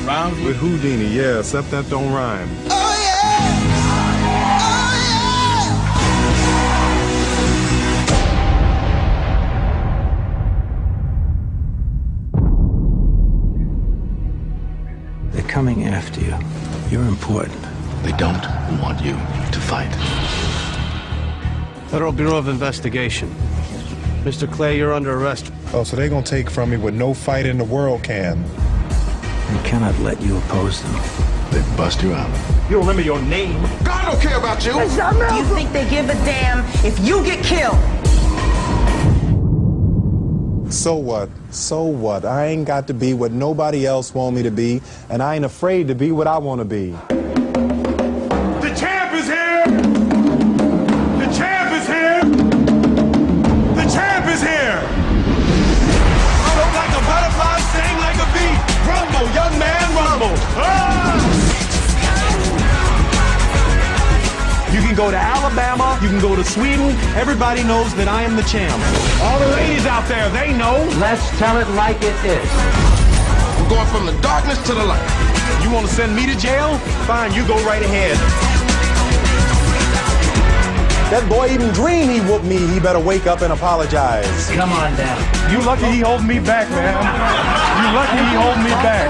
Rhymes 0.07 0.41
with 0.45 0.55
Houdini, 0.55 1.09
yeah, 1.09 1.41
except 1.41 1.73
that 1.73 1.91
don't 1.91 2.13
rhyme. 2.13 2.49
Oh, 2.67 2.71
oh, 2.71 2.95
yeah. 15.03 15.33
They're 15.33 15.51
coming 15.51 15.87
after 15.87 16.21
you. 16.21 16.37
You're 16.89 17.09
important. 17.09 17.61
They 18.05 18.13
don't 18.13 18.41
want 18.81 19.03
you 19.03 19.15
to 19.15 19.61
fight. 19.61 19.93
Federal 21.89 22.13
Bureau 22.13 22.37
of 22.37 22.49
Investigation. 22.49 23.35
Mr. 24.23 24.51
Clay, 24.51 24.77
you're 24.77 24.93
under 24.93 25.19
arrest. 25.19 25.51
Oh, 25.73 25.85
so 25.85 25.97
they're 25.97 26.11
gonna 26.11 26.23
take 26.23 26.51
from 26.51 26.69
me 26.69 26.77
what 26.77 26.93
no 26.93 27.15
fight 27.15 27.47
in 27.47 27.57
the 27.57 27.65
world 27.65 28.03
can. 28.03 28.43
We 29.51 29.59
cannot 29.67 29.99
let 30.01 30.21
you 30.21 30.37
oppose 30.37 30.83
them. 30.83 30.93
They 31.51 31.63
bust 31.79 32.03
you 32.03 32.13
out. 32.13 32.29
You 32.69 32.77
don't 32.77 32.81
remember 32.81 33.01
your 33.01 33.23
name? 33.23 33.63
God 33.85 34.13
don't 34.13 34.21
care 34.21 34.37
about 34.37 34.67
you. 34.67 34.73
Do 34.73 35.35
you 35.35 35.45
think 35.55 35.73
they 35.73 35.89
give 35.89 36.11
a 36.11 36.15
damn 36.27 36.63
if 36.85 36.99
you 37.01 37.25
get 37.25 37.43
killed? 37.43 37.79
So 40.71 40.97
what? 40.97 41.31
So 41.51 41.85
what? 41.85 42.27
I 42.27 42.49
ain't 42.49 42.67
got 42.67 42.87
to 42.89 42.95
be 42.95 43.15
what 43.15 43.33
nobody 43.33 43.87
else 43.87 44.15
want 44.15 44.37
me 44.37 44.43
to 44.43 44.51
be, 44.51 44.83
and 45.09 45.23
I 45.23 45.37
ain't 45.37 45.47
afraid 45.47 45.89
to 45.89 45.95
be 45.95 46.13
what 46.13 46.27
I 46.27 46.37
want 46.37 46.61
to 46.61 46.67
be. 46.67 46.95
Is 54.39 54.43
here! 54.47 54.81
Float 56.55 56.73
like 56.79 56.93
a 56.95 57.03
butterfly, 57.11 57.59
sing 57.75 57.95
like 57.99 58.19
a 58.23 58.29
bee. 58.35 58.55
Rumble, 58.87 59.27
young 59.35 59.55
man, 59.59 59.87
rumble. 59.99 60.35
Ah! 60.55 61.19
You 64.73 64.81
can 64.81 64.95
go 64.95 65.11
to 65.11 65.17
Alabama, 65.17 65.99
you 66.03 66.09
can 66.09 66.21
go 66.21 66.37
to 66.37 66.45
Sweden. 66.45 66.95
Everybody 67.17 67.65
knows 67.65 67.95
that 67.97 68.09
I 68.09 68.23
am 68.23 68.37
the 68.37 68.45
champ. 68.45 68.79
All 69.23 69.39
the 69.41 69.51
ladies 69.57 69.87
out 69.87 70.07
there, 70.09 70.29
they 70.31 70.53
know. 70.53 70.87
Let's 70.99 71.27
tell 71.39 71.59
it 71.59 71.69
like 71.75 71.99
it 72.03 72.15
is. 72.23 72.51
We're 73.59 73.71
going 73.71 73.89
from 73.89 74.07
the 74.07 74.17
darkness 74.23 74.59
to 74.69 74.75
the 74.75 74.85
light. 74.85 75.03
You 75.63 75.71
want 75.73 75.87
to 75.89 75.93
send 75.93 76.15
me 76.15 76.27
to 76.27 76.37
jail? 76.39 76.79
Fine, 77.11 77.33
you 77.33 77.47
go 77.47 77.57
right 77.67 77.83
ahead. 77.83 78.48
That 81.09 81.25
boy 81.27 81.49
even 81.49 81.73
dreamed 81.73 82.13
he 82.13 82.21
whooped 82.21 82.45
me. 82.45 82.59
He 82.69 82.79
better 82.79 83.01
wake 83.01 83.27
up 83.27 83.41
and 83.41 83.51
apologize. 83.51 84.29
Come 84.53 84.73
on 84.73 84.95
down. 84.95 85.17
You 85.51 85.65
lucky 85.65 85.89
he 85.89 86.01
holding 86.01 86.27
me 86.27 86.39
back, 86.39 86.69
man. 86.69 87.01
You 87.81 87.89
lucky 87.97 88.21
he 88.29 88.37
holding 88.37 88.61
me 88.61 88.77
back. 88.85 89.09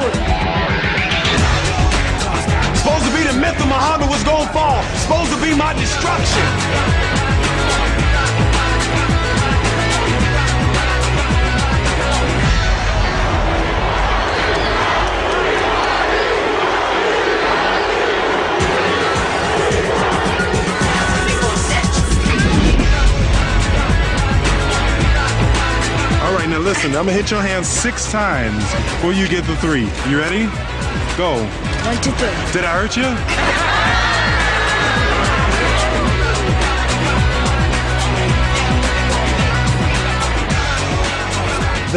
Supposed 2.79 3.03
to 3.03 3.11
be 3.11 3.27
the 3.27 3.35
myth 3.35 3.59
of 3.59 3.67
Muhammad 3.67 4.09
was 4.09 4.23
gonna 4.23 4.47
fall. 4.53 4.81
Supposed 5.03 5.35
to 5.35 5.43
be 5.43 5.57
my 5.59 5.75
destruction. 5.75 7.08
All 26.29 26.35
right, 26.35 26.47
now 26.47 26.59
listen, 26.59 26.91
I'm 26.95 27.07
gonna 27.07 27.13
hit 27.13 27.31
your 27.31 27.41
hand 27.41 27.65
six 27.65 28.13
times 28.13 28.63
before 28.75 29.15
you 29.15 29.27
get 29.29 29.47
the 29.47 29.57
three. 29.57 29.89
You 30.11 30.19
ready? 30.19 30.45
Go. 31.17 31.43
One, 31.87 31.97
two, 32.03 32.11
three. 32.13 32.53
Did 32.53 32.67
I 32.67 32.75
hurt 32.79 32.99
you? 32.99 33.68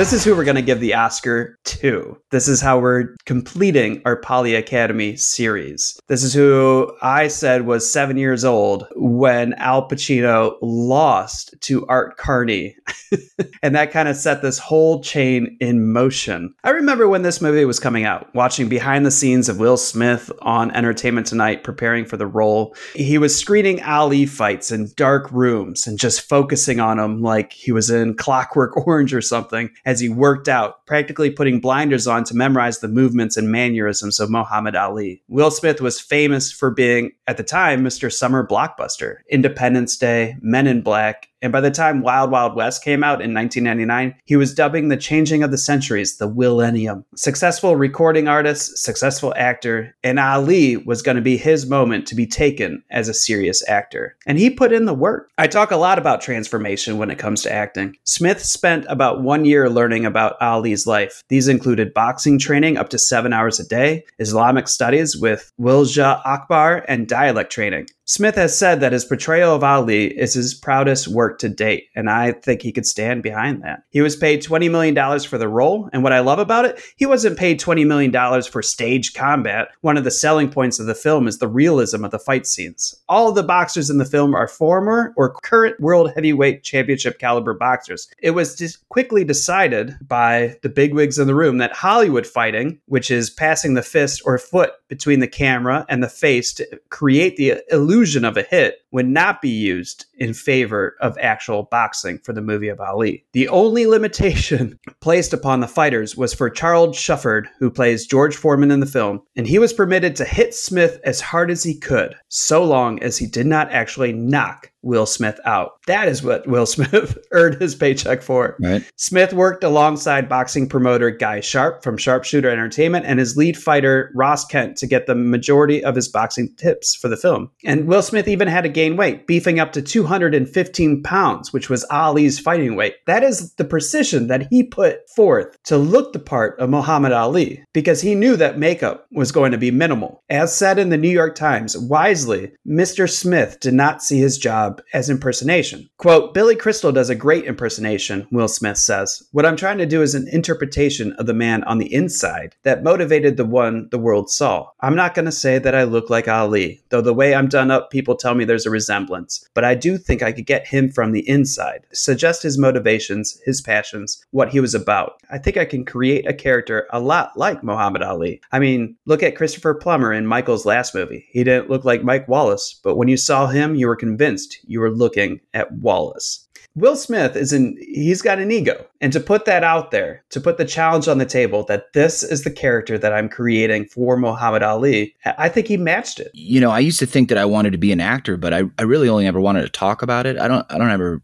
This 0.01 0.13
is 0.13 0.23
who 0.23 0.35
we're 0.35 0.45
going 0.45 0.55
to 0.55 0.63
give 0.63 0.79
the 0.79 0.95
Oscar 0.95 1.59
to. 1.63 2.19
This 2.31 2.47
is 2.47 2.59
how 2.59 2.79
we're 2.79 3.15
completing 3.25 4.01
our 4.03 4.15
Poly 4.19 4.55
Academy 4.55 5.15
series. 5.15 5.99
This 6.07 6.23
is 6.23 6.33
who 6.33 6.91
I 7.03 7.27
said 7.27 7.67
was 7.67 7.93
seven 7.93 8.17
years 8.17 8.43
old 8.43 8.87
when 8.95 9.53
Al 9.53 9.87
Pacino 9.87 10.57
lost 10.59 11.53
to 11.61 11.85
Art 11.85 12.17
Carney. 12.17 12.75
and 13.61 13.75
that 13.75 13.91
kind 13.91 14.09
of 14.09 14.15
set 14.15 14.41
this 14.41 14.57
whole 14.57 15.03
chain 15.03 15.55
in 15.59 15.93
motion. 15.93 16.55
I 16.63 16.71
remember 16.71 17.07
when 17.07 17.21
this 17.21 17.39
movie 17.39 17.65
was 17.65 17.79
coming 17.79 18.03
out, 18.03 18.33
watching 18.33 18.69
behind 18.69 19.05
the 19.05 19.11
scenes 19.11 19.49
of 19.49 19.59
Will 19.59 19.77
Smith 19.77 20.31
on 20.41 20.71
Entertainment 20.71 21.27
Tonight 21.27 21.63
preparing 21.63 22.05
for 22.05 22.17
the 22.17 22.25
role. 22.25 22.75
He 22.95 23.19
was 23.19 23.37
screening 23.37 23.83
Ali 23.83 24.25
fights 24.25 24.71
in 24.71 24.89
dark 24.95 25.31
rooms 25.31 25.85
and 25.85 25.99
just 25.99 26.27
focusing 26.27 26.79
on 26.79 26.97
him 26.97 27.21
like 27.21 27.53
he 27.53 27.71
was 27.71 27.91
in 27.91 28.15
Clockwork 28.15 28.75
Orange 28.87 29.13
or 29.13 29.21
something 29.21 29.69
as 29.91 29.99
he 29.99 30.07
worked 30.07 30.47
out, 30.47 30.85
practically 30.85 31.29
putting 31.29 31.59
blinders 31.59 32.07
on 32.07 32.23
to 32.23 32.33
memorize 32.33 32.79
the 32.79 32.87
movements 32.87 33.35
and 33.35 33.51
mannerisms 33.51 34.21
of 34.21 34.29
Muhammad 34.29 34.73
Ali. 34.73 35.21
Will 35.27 35.51
Smith 35.51 35.81
was 35.81 35.99
famous 35.99 36.49
for 36.49 36.71
being, 36.71 37.11
at 37.31 37.37
the 37.37 37.43
time, 37.43 37.81
Mr. 37.81 38.11
Summer 38.11 38.45
Blockbuster, 38.45 39.19
Independence 39.29 39.95
Day, 39.95 40.35
Men 40.41 40.67
in 40.67 40.81
Black, 40.81 41.29
And 41.41 41.51
by 41.51 41.61
the 41.61 41.71
time 41.71 42.01
Wild 42.01 42.29
Wild 42.29 42.55
West 42.55 42.83
came 42.83 43.03
out 43.03 43.21
in 43.21 43.33
1999, 43.33 44.15
he 44.25 44.35
was 44.35 44.53
dubbing 44.53 44.89
the 44.89 44.97
changing 44.97 45.41
of 45.43 45.49
the 45.49 45.57
centuries 45.57 46.17
the 46.17 46.29
Willennium. 46.29 47.03
Successful 47.15 47.75
recording 47.75 48.27
artist, 48.27 48.77
successful 48.77 49.33
actor, 49.35 49.95
and 50.03 50.19
Ali 50.19 50.77
was 50.77 51.01
going 51.01 51.15
to 51.15 51.21
be 51.21 51.37
his 51.37 51.65
moment 51.65 52.05
to 52.07 52.15
be 52.15 52.27
taken 52.27 52.83
as 52.91 53.09
a 53.09 53.13
serious 53.13 53.67
actor. 53.67 54.15
And 54.27 54.37
he 54.37 54.49
put 54.49 54.71
in 54.71 54.85
the 54.85 54.93
work. 54.93 55.31
I 55.37 55.47
talk 55.47 55.71
a 55.71 55.77
lot 55.77 55.97
about 55.97 56.21
transformation 56.21 56.97
when 56.97 57.09
it 57.09 57.17
comes 57.17 57.41
to 57.43 57.51
acting. 57.51 57.95
Smith 58.03 58.43
spent 58.43 58.85
about 58.87 59.23
one 59.23 59.45
year 59.45 59.69
learning 59.69 60.05
about 60.05 60.39
Ali's 60.41 60.85
life. 60.85 61.23
These 61.29 61.47
included 61.47 61.93
boxing 61.93 62.37
training 62.37 62.77
up 62.77 62.89
to 62.89 62.99
seven 62.99 63.33
hours 63.33 63.59
a 63.59 63.67
day, 63.67 64.03
Islamic 64.19 64.67
studies 64.67 65.17
with 65.17 65.51
Wilja 65.59 66.21
Akbar, 66.23 66.85
and 66.87 67.07
dialect 67.21 67.51
training. 67.51 67.87
Smith 68.05 68.35
has 68.35 68.57
said 68.57 68.79
that 68.79 68.91
his 68.91 69.05
portrayal 69.05 69.55
of 69.55 69.63
Ali 69.63 70.07
is 70.07 70.33
his 70.33 70.55
proudest 70.55 71.07
work 71.07 71.37
to 71.39 71.47
date, 71.47 71.89
and 71.95 72.09
I 72.09 72.31
think 72.31 72.61
he 72.61 72.71
could 72.71 72.87
stand 72.87 73.21
behind 73.21 73.63
that. 73.63 73.83
He 73.89 74.01
was 74.01 74.15
paid 74.15 74.43
$20 74.43 74.71
million 74.71 75.19
for 75.19 75.37
the 75.37 75.47
role, 75.47 75.87
and 75.93 76.01
what 76.01 76.11
I 76.11 76.19
love 76.19 76.39
about 76.39 76.65
it, 76.65 76.81
he 76.97 77.05
wasn't 77.05 77.37
paid 77.37 77.59
$20 77.59 77.85
million 77.85 78.41
for 78.43 78.61
stage 78.63 79.13
combat. 79.13 79.69
One 79.81 79.97
of 79.97 80.03
the 80.03 80.11
selling 80.11 80.49
points 80.49 80.79
of 80.79 80.87
the 80.87 80.95
film 80.95 81.27
is 81.27 81.37
the 81.37 81.47
realism 81.47 82.03
of 82.03 82.11
the 82.11 82.19
fight 82.19 82.47
scenes. 82.47 82.95
All 83.07 83.29
of 83.29 83.35
the 83.35 83.43
boxers 83.43 83.89
in 83.89 83.99
the 83.99 84.05
film 84.05 84.33
are 84.33 84.47
former 84.47 85.13
or 85.15 85.35
current 85.43 85.79
World 85.79 86.11
Heavyweight 86.15 86.63
Championship 86.63 87.19
caliber 87.19 87.53
boxers. 87.53 88.09
It 88.19 88.31
was 88.31 88.55
just 88.55 88.87
quickly 88.89 89.23
decided 89.23 89.95
by 90.01 90.57
the 90.63 90.69
bigwigs 90.69 91.19
in 91.19 91.27
the 91.27 91.35
room 91.35 91.59
that 91.59 91.71
Hollywood 91.71 92.25
fighting, 92.25 92.81
which 92.87 93.11
is 93.11 93.29
passing 93.29 93.75
the 93.75 93.83
fist 93.83 94.23
or 94.25 94.37
foot 94.39 94.71
between 94.89 95.19
the 95.19 95.27
camera 95.27 95.85
and 95.87 96.03
the 96.03 96.09
face 96.09 96.53
to 96.55 96.67
create 96.89 97.37
the 97.37 97.61
illusion 97.71 97.90
of 98.23 98.37
a 98.37 98.43
hit, 98.43 98.85
would 98.91 99.07
not 99.07 99.41
be 99.41 99.49
used 99.49 100.05
in 100.21 100.35
favor 100.35 100.95
of 101.01 101.17
actual 101.19 101.63
boxing 101.63 102.19
for 102.19 102.31
the 102.31 102.43
movie 102.43 102.67
of 102.67 102.79
Ali. 102.79 103.25
The 103.33 103.47
only 103.47 103.87
limitation 103.87 104.79
placed 105.01 105.33
upon 105.33 105.61
the 105.61 105.67
fighters 105.67 106.15
was 106.15 106.31
for 106.31 106.47
Charles 106.47 106.95
Shufford, 106.95 107.47
who 107.57 107.71
plays 107.71 108.05
George 108.05 108.35
Foreman 108.35 108.69
in 108.69 108.81
the 108.81 108.85
film, 108.85 109.23
and 109.35 109.47
he 109.47 109.57
was 109.57 109.73
permitted 109.73 110.15
to 110.17 110.25
hit 110.25 110.53
Smith 110.53 110.99
as 111.03 111.21
hard 111.21 111.49
as 111.49 111.63
he 111.63 111.73
could, 111.73 112.13
so 112.27 112.63
long 112.63 113.01
as 113.01 113.17
he 113.17 113.25
did 113.25 113.47
not 113.47 113.71
actually 113.71 114.13
knock 114.13 114.71
Will 114.83 115.05
Smith 115.05 115.39
out. 115.45 115.73
That 115.85 116.07
is 116.07 116.23
what 116.23 116.47
Will 116.47 116.65
Smith 116.67 117.17
earned 117.31 117.61
his 117.61 117.75
paycheck 117.75 118.21
for. 118.21 118.55
Right. 118.59 118.83
Smith 118.95 119.33
worked 119.33 119.63
alongside 119.63 120.29
boxing 120.29 120.67
promoter 120.67 121.11
Guy 121.11 121.39
Sharp 121.39 121.83
from 121.83 121.97
Sharpshooter 121.97 122.49
Entertainment 122.49 123.05
and 123.05 123.19
his 123.19 123.37
lead 123.37 123.57
fighter 123.57 124.11
Ross 124.15 124.45
Kent 124.45 124.77
to 124.77 124.87
get 124.87 125.07
the 125.07 125.15
majority 125.15 125.83
of 125.83 125.95
his 125.95 126.07
boxing 126.07 126.53
tips 126.55 126.95
for 126.95 127.07
the 127.07 127.17
film. 127.17 127.51
And 127.63 127.87
Will 127.87 128.01
Smith 128.01 128.27
even 128.27 128.47
had 128.47 128.61
to 128.61 128.69
gain 128.69 128.97
weight, 128.97 129.27
beefing 129.27 129.59
up 129.59 129.71
to 129.73 129.81
215 130.11 131.03
pounds, 131.03 131.53
which 131.53 131.69
was 131.69 131.85
Ali's 131.85 132.37
fighting 132.37 132.75
weight. 132.75 132.95
That 133.05 133.23
is 133.23 133.53
the 133.53 133.63
precision 133.63 134.27
that 134.27 134.47
he 134.49 134.61
put 134.61 135.09
forth 135.09 135.57
to 135.63 135.77
look 135.77 136.11
the 136.11 136.19
part 136.19 136.59
of 136.59 136.69
Muhammad 136.69 137.13
Ali 137.13 137.63
because 137.71 138.01
he 138.01 138.13
knew 138.13 138.35
that 138.35 138.59
makeup 138.59 139.07
was 139.13 139.31
going 139.31 139.53
to 139.53 139.57
be 139.57 139.71
minimal. 139.71 140.21
As 140.29 140.53
said 140.53 140.77
in 140.77 140.89
the 140.89 140.97
New 140.97 141.09
York 141.09 141.35
Times, 141.35 141.77
wisely, 141.77 142.51
Mr. 142.67 143.09
Smith 143.09 143.59
did 143.61 143.73
not 143.73 144.03
see 144.03 144.19
his 144.19 144.37
job 144.37 144.81
as 144.93 145.09
impersonation. 145.09 145.89
Quote, 145.95 146.33
Billy 146.33 146.57
Crystal 146.57 146.91
does 146.91 147.09
a 147.09 147.15
great 147.15 147.45
impersonation, 147.45 148.27
Will 148.33 148.49
Smith 148.49 148.79
says. 148.79 149.23
What 149.31 149.45
I'm 149.45 149.55
trying 149.55 149.77
to 149.77 149.85
do 149.85 150.01
is 150.01 150.13
an 150.13 150.27
interpretation 150.27 151.13
of 151.13 151.25
the 151.25 151.33
man 151.33 151.63
on 151.63 151.77
the 151.77 151.93
inside 151.93 152.57
that 152.63 152.83
motivated 152.83 153.37
the 153.37 153.45
one 153.45 153.87
the 153.91 153.99
world 153.99 154.29
saw. 154.29 154.67
I'm 154.81 154.95
not 154.95 155.15
going 155.15 155.25
to 155.25 155.31
say 155.31 155.57
that 155.59 155.75
I 155.75 155.83
look 155.83 156.09
like 156.09 156.27
Ali, 156.27 156.83
though 156.89 157.01
the 157.01 157.13
way 157.13 157.33
I'm 157.33 157.47
done 157.47 157.71
up, 157.71 157.91
people 157.91 158.15
tell 158.15 158.35
me 158.35 158.43
there's 158.43 158.65
a 158.65 158.69
resemblance. 158.69 159.47
But 159.53 159.63
I 159.63 159.75
do 159.75 160.00
think 160.01 160.21
I 160.21 160.31
could 160.31 160.45
get 160.45 160.67
him 160.67 160.91
from 160.91 161.11
the 161.11 161.27
inside, 161.27 161.85
suggest 161.93 162.43
his 162.43 162.57
motivations, 162.57 163.39
his 163.45 163.61
passions, 163.61 164.25
what 164.31 164.49
he 164.49 164.59
was 164.59 164.75
about. 164.75 165.21
I 165.29 165.37
think 165.37 165.57
I 165.57 165.65
can 165.65 165.85
create 165.85 166.27
a 166.27 166.33
character 166.33 166.87
a 166.91 166.99
lot 166.99 167.37
like 167.37 167.63
Muhammad 167.63 168.03
Ali. 168.03 168.41
I 168.51 168.59
mean, 168.59 168.95
look 169.05 169.23
at 169.23 169.35
Christopher 169.35 169.73
Plummer 169.73 170.13
in 170.13 170.25
Michael's 170.25 170.65
last 170.65 170.93
movie. 170.93 171.25
He 171.31 171.43
didn't 171.43 171.69
look 171.69 171.85
like 171.85 172.03
Mike 172.03 172.27
Wallace, 172.27 172.79
but 172.83 172.95
when 172.95 173.07
you 173.07 173.17
saw 173.17 173.47
him, 173.47 173.75
you 173.75 173.87
were 173.87 173.95
convinced 173.95 174.57
you 174.65 174.79
were 174.79 174.91
looking 174.91 175.39
at 175.53 175.71
Wallace. 175.71 176.47
Will 176.75 176.95
Smith 176.95 177.35
is 177.35 177.51
in 177.51 177.77
he's 177.79 178.21
got 178.21 178.39
an 178.39 178.51
ego. 178.51 178.85
And 179.01 179.11
to 179.13 179.19
put 179.19 179.45
that 179.45 179.63
out 179.63 179.89
there, 179.89 180.23
to 180.29 180.39
put 180.39 180.57
the 180.57 180.65
challenge 180.65 181.07
on 181.07 181.17
the 181.17 181.25
table 181.25 181.63
that 181.63 181.91
this 181.93 182.21
is 182.21 182.43
the 182.43 182.51
character 182.51 182.99
that 182.99 183.11
I'm 183.11 183.27
creating 183.27 183.85
for 183.85 184.15
Muhammad 184.15 184.61
Ali, 184.61 185.15
I 185.25 185.49
think 185.49 185.67
he 185.67 185.75
matched 185.75 186.19
it. 186.19 186.29
You 186.35 186.61
know, 186.61 186.69
I 186.69 186.79
used 186.79 186.99
to 186.99 187.07
think 187.07 187.27
that 187.29 187.37
I 187.37 187.45
wanted 187.45 187.71
to 187.71 187.79
be 187.79 187.91
an 187.91 187.99
actor, 187.99 188.37
but 188.37 188.53
I, 188.53 188.63
I 188.77 188.83
really 188.83 189.09
only 189.09 189.25
ever 189.25 189.41
wanted 189.41 189.63
to 189.63 189.69
talk 189.69 190.03
about 190.03 190.27
it. 190.27 190.37
I 190.37 190.47
don't 190.47 190.65
I 190.71 190.77
don't 190.77 190.91
ever 190.91 191.21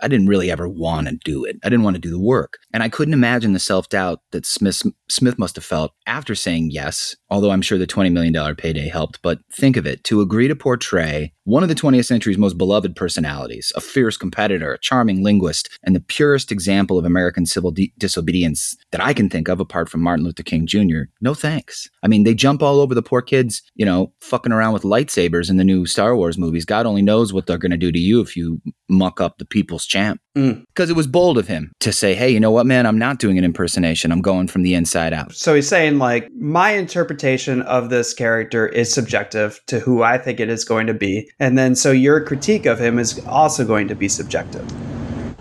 I 0.00 0.08
didn't 0.08 0.26
really 0.26 0.50
ever 0.50 0.68
want 0.68 1.06
to 1.06 1.16
do 1.24 1.44
it. 1.44 1.56
I 1.62 1.68
didn't 1.68 1.84
want 1.84 1.94
to 1.94 2.00
do 2.00 2.10
the 2.10 2.18
work. 2.18 2.58
And 2.72 2.82
I 2.82 2.88
couldn't 2.88 3.14
imagine 3.14 3.52
the 3.52 3.60
self-doubt 3.60 4.20
that 4.32 4.44
Smith 4.44 4.82
Smith 5.08 5.38
must 5.38 5.54
have 5.54 5.64
felt 5.64 5.92
after 6.06 6.34
saying 6.34 6.70
yes, 6.72 7.14
although 7.30 7.50
I'm 7.50 7.62
sure 7.62 7.78
the 7.78 7.86
20 7.86 8.10
million 8.10 8.32
dollar 8.32 8.54
payday 8.54 8.88
helped, 8.88 9.22
but 9.22 9.38
think 9.52 9.76
of 9.76 9.86
it, 9.86 10.02
to 10.04 10.20
agree 10.20 10.48
to 10.48 10.56
portray 10.56 11.32
one 11.44 11.62
of 11.62 11.68
the 11.68 11.74
20th 11.74 12.06
century's 12.06 12.38
most 12.38 12.56
beloved 12.56 12.96
personalities, 12.96 13.70
a 13.76 13.80
fierce 13.80 14.16
competitor, 14.16 14.72
a 14.72 14.78
charming 14.78 15.22
linguist, 15.22 15.68
and 15.82 15.94
the 15.94 16.00
purest 16.00 16.50
example 16.50 16.98
of 16.98 17.03
American 17.04 17.46
civil 17.46 17.70
di- 17.70 17.92
disobedience 17.98 18.76
that 18.92 19.00
I 19.00 19.12
can 19.12 19.28
think 19.28 19.48
of 19.48 19.60
apart 19.60 19.88
from 19.88 20.02
Martin 20.02 20.24
Luther 20.24 20.42
King 20.42 20.66
Jr. 20.66 21.02
No 21.20 21.34
thanks. 21.34 21.88
I 22.02 22.08
mean, 22.08 22.24
they 22.24 22.34
jump 22.34 22.62
all 22.62 22.80
over 22.80 22.94
the 22.94 23.02
poor 23.02 23.22
kids, 23.22 23.62
you 23.74 23.84
know, 23.84 24.12
fucking 24.20 24.52
around 24.52 24.72
with 24.72 24.82
lightsabers 24.82 25.50
in 25.50 25.56
the 25.56 25.64
new 25.64 25.86
Star 25.86 26.16
Wars 26.16 26.38
movies. 26.38 26.64
God 26.64 26.86
only 26.86 27.02
knows 27.02 27.32
what 27.32 27.46
they're 27.46 27.58
going 27.58 27.70
to 27.70 27.76
do 27.76 27.92
to 27.92 27.98
you 27.98 28.20
if 28.20 28.36
you 28.36 28.60
muck 28.88 29.20
up 29.20 29.38
the 29.38 29.44
people's 29.44 29.86
champ. 29.86 30.20
Mm. 30.36 30.64
Because 30.68 30.90
it 30.90 30.96
was 30.96 31.06
bold 31.06 31.38
of 31.38 31.46
him 31.46 31.72
to 31.80 31.92
say, 31.92 32.14
hey, 32.14 32.28
you 32.28 32.40
know 32.40 32.50
what, 32.50 32.66
man, 32.66 32.86
I'm 32.86 32.98
not 32.98 33.18
doing 33.18 33.38
an 33.38 33.44
impersonation. 33.44 34.10
I'm 34.10 34.20
going 34.20 34.48
from 34.48 34.62
the 34.62 34.74
inside 34.74 35.12
out. 35.12 35.32
So 35.32 35.54
he's 35.54 35.68
saying, 35.68 35.98
like, 35.98 36.28
my 36.32 36.72
interpretation 36.72 37.62
of 37.62 37.90
this 37.90 38.12
character 38.12 38.66
is 38.66 38.92
subjective 38.92 39.60
to 39.68 39.78
who 39.78 40.02
I 40.02 40.18
think 40.18 40.40
it 40.40 40.48
is 40.48 40.64
going 40.64 40.86
to 40.88 40.94
be. 40.94 41.30
And 41.38 41.56
then 41.56 41.76
so 41.76 41.92
your 41.92 42.20
critique 42.20 42.66
of 42.66 42.80
him 42.80 42.98
is 42.98 43.24
also 43.26 43.64
going 43.64 43.88
to 43.88 43.94
be 43.94 44.08
subjective. 44.08 44.64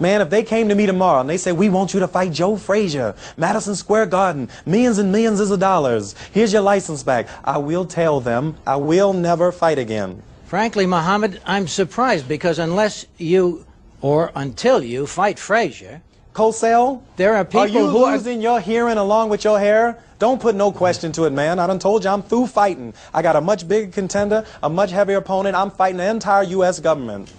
Man, 0.03 0.19
if 0.19 0.29
they 0.29 0.43
came 0.43 0.67
to 0.67 0.75
me 0.75 0.85
tomorrow 0.85 1.21
and 1.21 1.29
they 1.29 1.37
said, 1.37 1.55
we 1.55 1.69
want 1.69 1.93
you 1.93 2.01
to 2.01 2.09
fight 2.09 2.33
Joe 2.33 2.57
Frazier, 2.57 3.15
Madison 3.37 3.73
Square 3.73 4.07
Garden, 4.07 4.49
millions 4.65 4.97
and 4.97 5.13
millions 5.13 5.39
of 5.39 5.57
dollars, 5.61 6.13
here's 6.33 6.51
your 6.51 6.61
license 6.61 7.03
back, 7.03 7.29
I 7.45 7.57
will 7.57 7.85
tell 7.85 8.19
them 8.19 8.57
I 8.67 8.75
will 8.75 9.13
never 9.13 9.49
fight 9.53 9.79
again. 9.79 10.21
Frankly, 10.43 10.85
Muhammad, 10.85 11.39
I'm 11.45 11.69
surprised 11.69 12.27
because 12.27 12.59
unless 12.59 13.05
you, 13.17 13.65
or 14.01 14.33
until 14.35 14.83
you, 14.83 15.07
fight 15.07 15.39
Frazier, 15.39 16.01
Cosell, 16.33 17.01
there 17.15 17.35
are 17.35 17.45
people 17.45 17.61
are 17.61 17.67
you 17.69 17.87
who 17.87 18.03
are- 18.03 18.17
losing 18.17 18.41
your 18.41 18.59
hearing 18.59 18.97
along 18.97 19.29
with 19.29 19.45
your 19.45 19.57
hair? 19.57 19.99
Don't 20.19 20.41
put 20.41 20.53
no 20.53 20.73
question 20.73 21.13
to 21.13 21.23
it, 21.23 21.31
man. 21.31 21.59
I 21.59 21.67
done 21.67 21.79
told 21.79 22.03
you 22.03 22.09
I'm 22.09 22.23
through 22.23 22.47
fighting. 22.47 22.93
I 23.13 23.21
got 23.21 23.37
a 23.37 23.41
much 23.41 23.65
bigger 23.69 23.89
contender, 23.89 24.43
a 24.61 24.69
much 24.69 24.91
heavier 24.91 25.17
opponent. 25.17 25.55
I'm 25.55 25.71
fighting 25.71 25.97
the 25.97 26.09
entire 26.09 26.43
U.S. 26.43 26.81
government. 26.81 27.31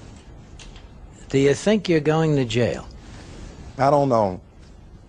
Do 1.34 1.40
you 1.40 1.52
think 1.52 1.88
you're 1.88 1.98
going 1.98 2.36
to 2.36 2.44
jail? 2.44 2.86
I 3.76 3.90
don't 3.90 4.08
know. 4.08 4.40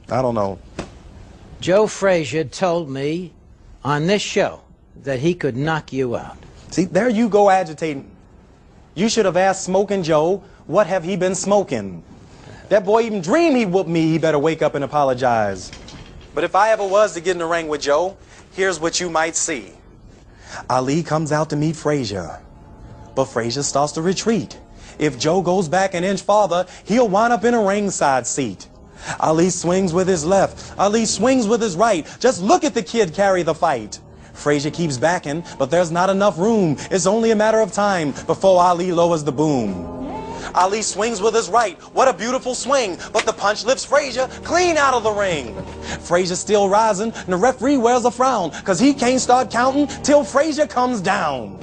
I 0.10 0.23
don't 0.23 0.34
know. 0.34 0.57
Joe 1.61 1.85
Frazier 1.85 2.43
told 2.45 2.89
me 2.89 3.31
on 3.84 4.07
this 4.07 4.23
show 4.23 4.61
that 5.03 5.19
he 5.19 5.35
could 5.35 5.56
knock 5.56 5.93
you 5.93 6.15
out. 6.15 6.35
See, 6.72 6.85
there 6.85 7.10
you 7.10 7.30
go 7.30 7.52
agitating. 7.52 8.10
You 8.95 9.07
should 9.07 9.26
have 9.26 9.38
asked 9.38 9.65
Smoking 9.65 10.02
Joe, 10.02 10.43
what 10.65 10.88
have 10.88 11.03
he 11.03 11.15
been 11.15 11.35
smoking? 11.35 12.03
That 12.69 12.85
boy 12.85 13.03
even 13.03 13.22
dreamed 13.22 13.57
he 13.57 13.68
whooped 13.68 13.88
me, 13.88 14.07
he 14.07 14.18
better 14.18 14.39
wake 14.39 14.64
up 14.64 14.73
and 14.73 14.84
apologize. 14.84 15.72
But 16.34 16.43
if 16.43 16.56
I 16.56 16.72
ever 16.72 16.88
was 16.88 17.14
to 17.14 17.22
get 17.22 17.34
in 17.34 17.38
the 17.38 17.45
ring 17.45 17.68
with 17.68 17.81
Joe, 17.81 18.18
here's 18.53 18.80
what 18.80 18.99
you 18.99 19.11
might 19.11 19.35
see. 19.35 19.73
Ali 20.72 21.03
comes 21.03 21.31
out 21.31 21.52
to 21.52 21.56
meet 21.56 21.76
Frazier, 21.76 22.41
but 23.14 23.26
Frazier 23.26 23.61
starts 23.61 23.91
to 23.93 24.02
retreat. 24.02 24.60
If 25.00 25.20
Joe 25.20 25.42
goes 25.42 25.68
back 25.68 25.94
an 25.94 26.04
inch 26.04 26.22
farther, 26.22 26.66
he'll 26.86 27.08
wind 27.08 27.34
up 27.34 27.44
in 27.44 27.54
a 27.54 27.62
ringside 27.62 28.26
seat. 28.28 28.68
Ali 29.20 29.50
swings 29.50 29.94
with 29.94 30.08
his 30.08 30.26
left. 30.26 30.78
Ali 30.80 31.06
swings 31.06 31.48
with 31.48 31.62
his 31.62 31.76
right. 31.76 32.06
Just 32.20 32.42
look 32.42 32.64
at 32.64 32.74
the 32.74 32.84
kid 32.84 33.14
carry 33.14 33.44
the 33.44 33.54
fight. 33.54 34.00
Frazier 34.34 34.72
keeps 34.72 34.98
backing, 34.98 35.44
but 35.58 35.72
there's 35.72 35.92
not 35.92 36.10
enough 36.10 36.38
room. 36.38 36.76
It's 36.92 37.06
only 37.06 37.32
a 37.32 37.36
matter 37.36 37.60
of 37.60 37.72
time 37.72 38.12
before 38.26 38.62
Ali 38.62 38.92
lowers 38.92 39.24
the 39.24 39.32
boom. 39.32 39.96
Ali 40.54 40.82
swings 40.82 41.22
with 41.22 41.34
his 41.34 41.50
right. 41.50 41.80
What 41.94 42.08
a 42.08 42.14
beautiful 42.14 42.54
swing. 42.54 42.98
But 43.12 43.26
the 43.26 43.34
punch 43.34 43.66
lifts 43.66 43.86
Frazier 43.86 44.28
clean 44.44 44.78
out 44.78 44.94
of 44.94 45.04
the 45.04 45.12
ring. 45.12 45.56
Frazier 46.02 46.36
still 46.36 46.70
rising, 46.70 47.12
and 47.12 47.34
the 47.34 47.38
referee 47.38 47.78
wears 47.78 48.06
a 48.06 48.12
frown, 48.12 48.52
cause 48.64 48.80
he 48.80 48.94
can't 48.94 49.22
start 49.22 49.50
counting 49.50 49.88
till 50.04 50.24
Frazier 50.24 50.68
comes 50.68 51.02
down. 51.02 51.60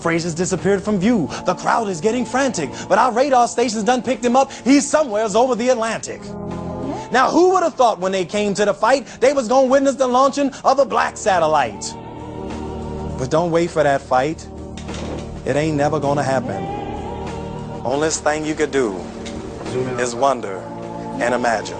Frazier's 0.00 0.34
disappeared 0.34 0.82
from 0.82 0.98
view. 0.98 1.28
The 1.46 1.54
crowd 1.54 1.88
is 1.88 2.00
getting 2.00 2.24
frantic, 2.24 2.70
but 2.88 2.98
our 2.98 3.12
radar 3.12 3.46
stations 3.48 3.84
done 3.84 4.02
picked 4.02 4.24
him 4.24 4.36
up. 4.36 4.50
He's 4.64 4.88
somewheres 4.88 5.36
over 5.36 5.54
the 5.54 5.68
Atlantic. 5.68 6.22
Now, 7.12 7.30
who 7.30 7.50
would 7.52 7.62
have 7.62 7.74
thought 7.74 7.98
when 7.98 8.12
they 8.12 8.24
came 8.24 8.54
to 8.54 8.64
the 8.64 8.74
fight, 8.74 9.06
they 9.20 9.32
was 9.32 9.48
gonna 9.48 9.66
witness 9.66 9.96
the 9.96 10.06
launching 10.06 10.52
of 10.64 10.78
a 10.78 10.84
black 10.84 11.16
satellite? 11.16 11.94
But 13.18 13.30
don't 13.30 13.50
wait 13.50 13.70
for 13.70 13.82
that 13.82 14.00
fight. 14.00 14.48
It 15.44 15.56
ain't 15.56 15.76
never 15.76 15.98
gonna 15.98 16.22
happen. 16.22 16.62
Only 17.84 18.10
thing 18.10 18.44
you 18.44 18.54
could 18.54 18.70
do 18.70 18.96
is 19.98 20.14
wonder 20.14 20.58
and 21.20 21.34
imagine. 21.34 21.78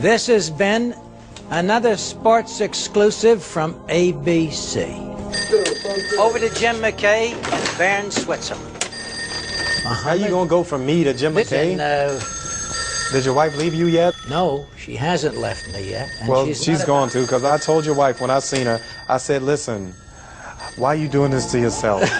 This 0.00 0.26
has 0.26 0.50
been 0.50 0.94
another 1.50 1.96
sports 1.96 2.60
exclusive 2.60 3.42
from 3.42 3.74
ABC. 3.88 5.09
Over 6.18 6.38
to 6.38 6.50
Jim 6.54 6.76
McKay 6.76 7.32
and 7.32 7.78
Baron 7.78 8.10
Switzerland. 8.10 8.84
How 9.84 10.12
you 10.12 10.28
gonna 10.28 10.48
go 10.48 10.62
from 10.62 10.84
me 10.84 11.04
to 11.04 11.14
Jim 11.14 11.34
McKay? 11.34 11.76
Listen, 11.76 11.80
uh, 11.80 12.20
Did 13.12 13.24
your 13.24 13.34
wife 13.34 13.56
leave 13.56 13.74
you 13.74 13.86
yet? 13.86 14.14
no, 14.28 14.66
she 14.76 14.96
hasn't 14.96 15.36
left 15.36 15.72
me 15.72 15.90
yet. 15.90 16.08
and 16.20 16.28
well, 16.28 16.46
she's 16.46 16.62
she's, 16.62 16.78
not 16.80 16.86
going 16.86 17.10
to, 17.10 17.22
because 17.22 17.44
I 17.44 17.58
told 17.58 17.84
your 17.84 17.94
wife 17.94 18.20
when 18.20 18.30
I 18.30 18.40
seen 18.40 18.66
her, 18.66 18.80
I 19.08 19.18
said, 19.18 19.42
listen, 19.42 19.94
why 20.76 20.88
are 20.88 20.98
you 20.98 21.08
doing 21.08 21.30
this 21.30 21.50
to 21.52 21.60
yourself? 21.60 22.02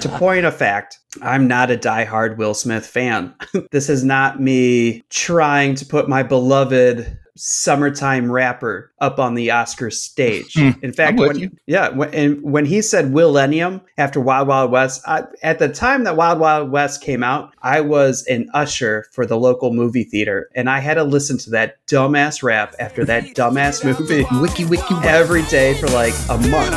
to 0.00 0.08
point 0.18 0.44
of 0.44 0.56
fact, 0.56 0.98
I'm 1.22 1.46
not 1.46 1.70
a 1.70 1.76
diehard 1.76 2.36
Will 2.36 2.54
Smith 2.54 2.86
fan. 2.86 3.34
this 3.70 3.88
is 3.88 4.04
not 4.04 4.40
me 4.40 5.02
trying 5.10 5.74
to 5.76 5.86
put 5.86 6.08
my 6.08 6.22
beloved 6.22 7.18
summertime 7.36 8.30
rapper 8.30 8.92
up 9.00 9.18
on 9.18 9.34
the 9.34 9.50
Oscar 9.50 9.90
stage. 9.90 10.56
In 10.82 10.92
fact, 10.92 11.18
Hmm. 11.18 11.26
when, 11.26 11.38
you. 11.38 11.50
yeah, 11.66 11.88
when, 11.90 12.14
and 12.14 12.42
when 12.42 12.64
he 12.64 12.80
said 12.82 13.06
Willennium 13.12 13.80
after 13.98 14.20
Wild 14.20 14.48
Wild 14.48 14.70
West, 14.70 15.02
I, 15.06 15.24
at 15.42 15.58
the 15.58 15.68
time 15.68 16.04
that 16.04 16.16
Wild 16.16 16.38
Wild 16.38 16.70
West 16.70 17.02
came 17.02 17.22
out, 17.22 17.52
I 17.62 17.80
was 17.80 18.24
an 18.26 18.48
usher 18.54 19.06
for 19.12 19.26
the 19.26 19.36
local 19.36 19.72
movie 19.72 20.04
theater, 20.04 20.48
and 20.54 20.70
I 20.70 20.78
had 20.80 20.94
to 20.94 21.04
listen 21.04 21.38
to 21.38 21.50
that 21.50 21.84
dumbass 21.86 22.42
rap 22.42 22.74
after 22.78 23.04
that 23.06 23.24
dumbass 23.34 23.84
movie, 23.84 24.24
wiki 24.40 24.64
wiki, 24.64 24.94
every 25.02 25.42
day 25.44 25.74
for 25.74 25.88
like 25.88 26.14
a 26.30 26.38
month. 26.48 26.74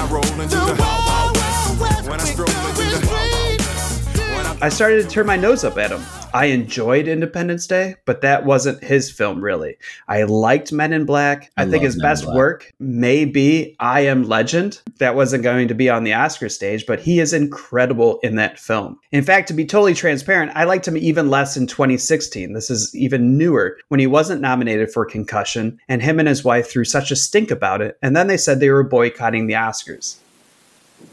I 4.60 4.70
started 4.70 5.04
to 5.04 5.08
turn 5.08 5.28
my 5.28 5.36
nose 5.36 5.64
up 5.64 5.78
at 5.78 5.92
him. 5.92 6.02
I 6.34 6.46
enjoyed 6.46 7.08
Independence 7.08 7.68
Day, 7.68 7.94
but 8.06 8.22
that 8.22 8.44
wasn't 8.44 8.84
his 8.84 9.12
film 9.12 9.40
really. 9.40 9.78
I 10.08 10.24
liked 10.24 10.74
Men 10.74 10.94
in 10.94 11.06
Black. 11.06 11.52
I, 11.58 11.62
I 11.62 11.66
think 11.68 11.84
his 11.84 11.96
Men 11.96 12.02
best 12.02 12.26
work 12.26 12.74
may 12.80 13.26
be 13.26 13.76
I 13.80 14.02
Am 14.02 14.24
Legend. 14.24 14.82
That 14.98 15.16
wasn't 15.16 15.44
going 15.44 15.68
to 15.68 15.76
be 15.76 15.92
on 15.92 16.06
the 16.06 16.16
Oscar 16.16 16.50
stage, 16.50 16.88
but 16.88 17.00
he 17.00 17.20
is 17.20 17.34
incredible 17.34 18.20
in 18.24 18.36
that 18.38 18.58
film. 18.58 19.00
In 19.12 19.24
fact, 19.24 19.48
to 19.50 19.54
be 19.54 19.64
totally 19.64 19.94
transparent, 19.94 20.52
I 20.56 20.64
liked 20.64 20.88
him 20.88 20.98
even 20.98 21.30
less 21.30 21.56
in 21.56 21.68
2016. 21.68 22.54
This 22.54 22.72
is 22.72 22.96
even 22.96 23.38
newer 23.38 23.78
when 23.90 24.00
he 24.00 24.08
wasn't 24.08 24.42
nominated 24.42 24.92
for 24.92 25.06
Concussion, 25.06 25.80
and 25.88 26.02
him 26.02 26.18
and 26.18 26.28
his 26.28 26.44
wife 26.44 26.68
threw 26.68 26.84
such 26.84 27.12
a 27.12 27.16
stink 27.16 27.52
about 27.52 27.84
it, 27.84 28.00
and 28.02 28.16
then 28.16 28.26
they 28.26 28.38
said 28.38 28.60
they 28.60 28.72
were 28.72 28.84
boycotting 28.84 29.46
the 29.46 29.54
Oscars. 29.54 30.18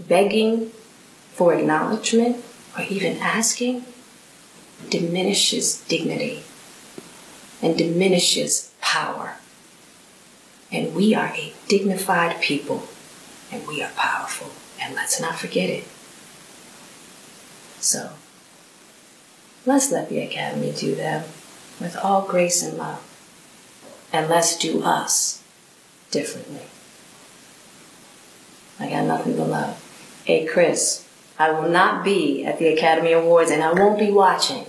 begging 0.08 0.70
for 1.34 1.52
acknowledgement 1.52 2.42
or 2.76 2.84
even 2.84 3.18
asking 3.18 3.84
diminishes 4.90 5.80
dignity 5.88 6.42
and 7.62 7.76
diminishes 7.78 8.72
power. 8.80 9.36
And 10.70 10.94
we 10.94 11.14
are 11.14 11.28
a 11.28 11.52
dignified 11.68 12.40
people 12.40 12.88
and 13.52 13.66
we 13.66 13.82
are 13.82 13.90
powerful. 13.96 14.50
And 14.80 14.94
let's 14.94 15.20
not 15.20 15.36
forget 15.36 15.70
it. 15.70 15.84
So, 17.80 18.10
let's 19.66 19.92
let 19.92 20.08
the 20.08 20.20
Academy 20.20 20.72
do 20.72 20.94
them 20.94 21.24
with 21.80 21.96
all 21.96 22.22
grace 22.22 22.62
and 22.62 22.76
love. 22.76 23.02
And 24.12 24.28
let's 24.28 24.56
do 24.56 24.82
us 24.82 25.42
differently. 26.10 26.62
I 28.78 28.90
got 28.90 29.04
nothing 29.04 29.36
but 29.36 29.48
love. 29.48 30.22
Hey, 30.24 30.46
Chris, 30.46 31.03
I 31.38 31.50
will 31.50 31.68
not 31.68 32.04
be 32.04 32.44
at 32.44 32.58
the 32.58 32.68
Academy 32.68 33.12
Awards 33.12 33.50
and 33.50 33.62
I 33.62 33.72
won't 33.72 33.98
be 33.98 34.10
watching, 34.10 34.66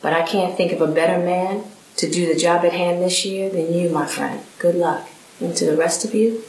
but 0.00 0.12
I 0.12 0.22
can't 0.22 0.56
think 0.56 0.72
of 0.72 0.80
a 0.80 0.86
better 0.86 1.18
man 1.22 1.64
to 1.96 2.08
do 2.08 2.32
the 2.32 2.38
job 2.38 2.64
at 2.64 2.72
hand 2.72 3.02
this 3.02 3.24
year 3.24 3.50
than 3.50 3.72
you, 3.72 3.88
my 3.88 4.06
friend. 4.06 4.40
Good 4.58 4.74
luck. 4.74 5.08
And 5.40 5.56
to 5.56 5.64
the 5.66 5.76
rest 5.76 6.04
of 6.04 6.14
you, 6.14 6.42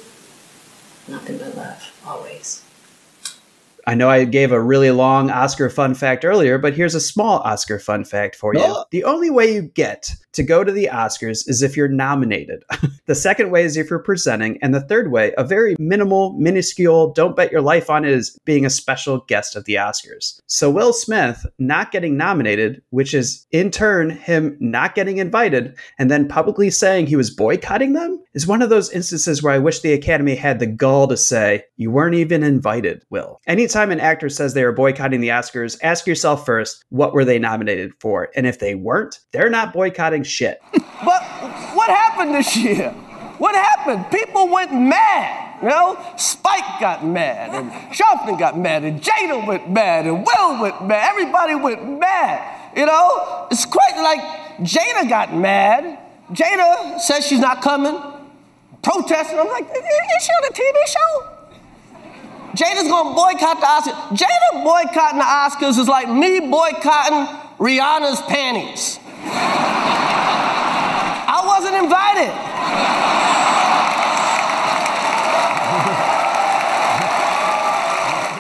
nothing 1.08 1.38
but 1.38 1.56
love, 1.56 1.92
always. 2.06 2.64
I 3.88 3.96
know 3.96 4.10
I 4.10 4.26
gave 4.26 4.52
a 4.52 4.62
really 4.62 4.92
long 4.92 5.32
Oscar 5.32 5.70
fun 5.70 5.96
fact 5.96 6.26
earlier, 6.26 6.58
but 6.58 6.74
here's 6.74 6.94
a 6.94 7.00
small 7.00 7.40
Oscar 7.40 7.80
fun 7.80 8.04
fact 8.04 8.36
for 8.36 8.54
you. 8.54 8.62
Oh. 8.62 8.84
The 8.92 9.06
only 9.06 9.30
way 9.30 9.54
you 9.54 9.62
get 9.62 10.14
to 10.38 10.44
go 10.44 10.64
to 10.64 10.72
the 10.72 10.90
Oscars 10.92 11.50
is 11.50 11.62
if 11.62 11.76
you're 11.76 11.88
nominated. 11.88 12.64
the 13.08 13.16
second 13.16 13.50
way 13.52 13.66
is 13.66 13.76
if 13.76 13.90
you're 13.90 14.00
presenting, 14.00 14.58
and 14.62 14.74
the 14.74 14.82
third 14.82 15.12
way, 15.12 15.34
a 15.38 15.44
very 15.44 15.76
minimal, 15.80 16.34
minuscule, 16.34 17.12
don't 17.12 17.36
bet 17.36 17.52
your 17.52 17.62
life 17.62 17.90
on 17.90 18.06
it, 18.06 18.12
is 18.12 18.38
being 18.46 18.66
a 18.66 18.70
special 18.70 19.20
guest 19.28 19.56
at 19.56 19.66
the 19.66 19.74
Oscars. 19.76 20.40
So 20.46 20.70
Will 20.70 20.94
Smith 20.94 21.46
not 21.58 21.92
getting 21.92 22.18
nominated, 22.18 22.84
which 22.92 23.16
is 23.16 23.48
in 23.52 23.72
turn 23.72 24.12
him 24.12 24.56
not 24.60 24.94
getting 24.94 25.18
invited, 25.18 25.76
and 25.98 26.12
then 26.12 26.28
publicly 26.28 26.70
saying 26.70 27.08
he 27.08 27.16
was 27.16 27.32
boycotting 27.32 27.94
them, 27.94 28.22
is 28.36 28.46
one 28.46 28.62
of 28.62 28.70
those 28.70 28.92
instances 28.92 29.42
where 29.42 29.54
I 29.54 29.58
wish 29.58 29.80
the 29.80 29.94
Academy 29.94 30.36
had 30.36 30.60
the 30.60 30.68
gall 30.68 31.08
to 31.08 31.18
say, 31.18 31.64
You 31.78 31.90
weren't 31.90 32.14
even 32.14 32.44
invited, 32.44 33.04
Will. 33.10 33.42
Anytime 33.48 33.90
an 33.90 34.00
actor 34.00 34.30
says 34.30 34.54
they 34.54 34.64
are 34.64 34.72
boycotting 34.72 35.22
the 35.22 35.30
Oscars, 35.30 35.80
ask 35.82 36.06
yourself 36.06 36.46
first, 36.46 36.86
what 36.90 37.14
were 37.14 37.26
they 37.26 37.40
nominated 37.40 37.94
for? 38.00 38.30
And 38.36 38.46
if 38.46 38.60
they 38.60 38.76
weren't, 38.76 39.20
they're 39.32 39.50
not 39.50 39.74
boycotting 39.74 40.22
shit. 40.28 40.62
But 41.06 41.24
what 41.74 41.90
happened 41.90 42.34
this 42.36 42.56
year? 42.56 42.92
What 43.38 43.56
happened? 43.56 44.10
People 44.12 44.48
went 44.50 44.74
mad. 44.74 45.62
You 45.62 45.70
know, 45.70 45.98
Spike 46.18 46.80
got 46.80 47.04
mad, 47.04 47.56
and 47.56 47.72
Sharpton 47.92 48.38
got 48.38 48.60
mad, 48.60 48.84
and 48.84 49.02
Jada 49.02 49.46
went 49.48 49.70
mad, 49.72 50.06
and 50.06 50.24
Will 50.24 50.62
went 50.62 50.86
mad. 50.88 51.10
Everybody 51.10 51.56
went 51.56 52.00
mad. 52.00 52.76
You 52.76 52.86
know, 52.86 53.48
it's 53.50 53.66
quite 53.66 53.96
like 53.98 54.20
Jada 54.60 55.10
got 55.10 55.34
mad. 55.36 55.98
Jada 56.32 57.00
says 57.00 57.26
she's 57.26 57.40
not 57.40 57.64
coming, 57.64 58.00
protesting. 58.84 59.40
I'm 59.40 59.48
like, 59.48 59.64
is 59.64 60.24
she 60.24 60.32
on 60.32 60.44
a 60.46 60.54
TV 60.54 60.88
show? 60.88 61.38
Jada's 62.54 62.88
gonna 62.88 63.16
boycott 63.16 63.60
the 63.60 63.66
Oscars. 63.66 64.18
Jada 64.18 64.64
boycotting 64.64 65.20
the 65.20 65.26
Oscars 65.26 65.80
is 65.80 65.88
like 65.88 66.10
me 66.10 66.40
boycotting 66.40 67.28
Rihanna's 67.58 68.22
panties. 68.22 69.00
I 71.30 71.44
wasn't 71.46 71.76
invited. 71.76 72.34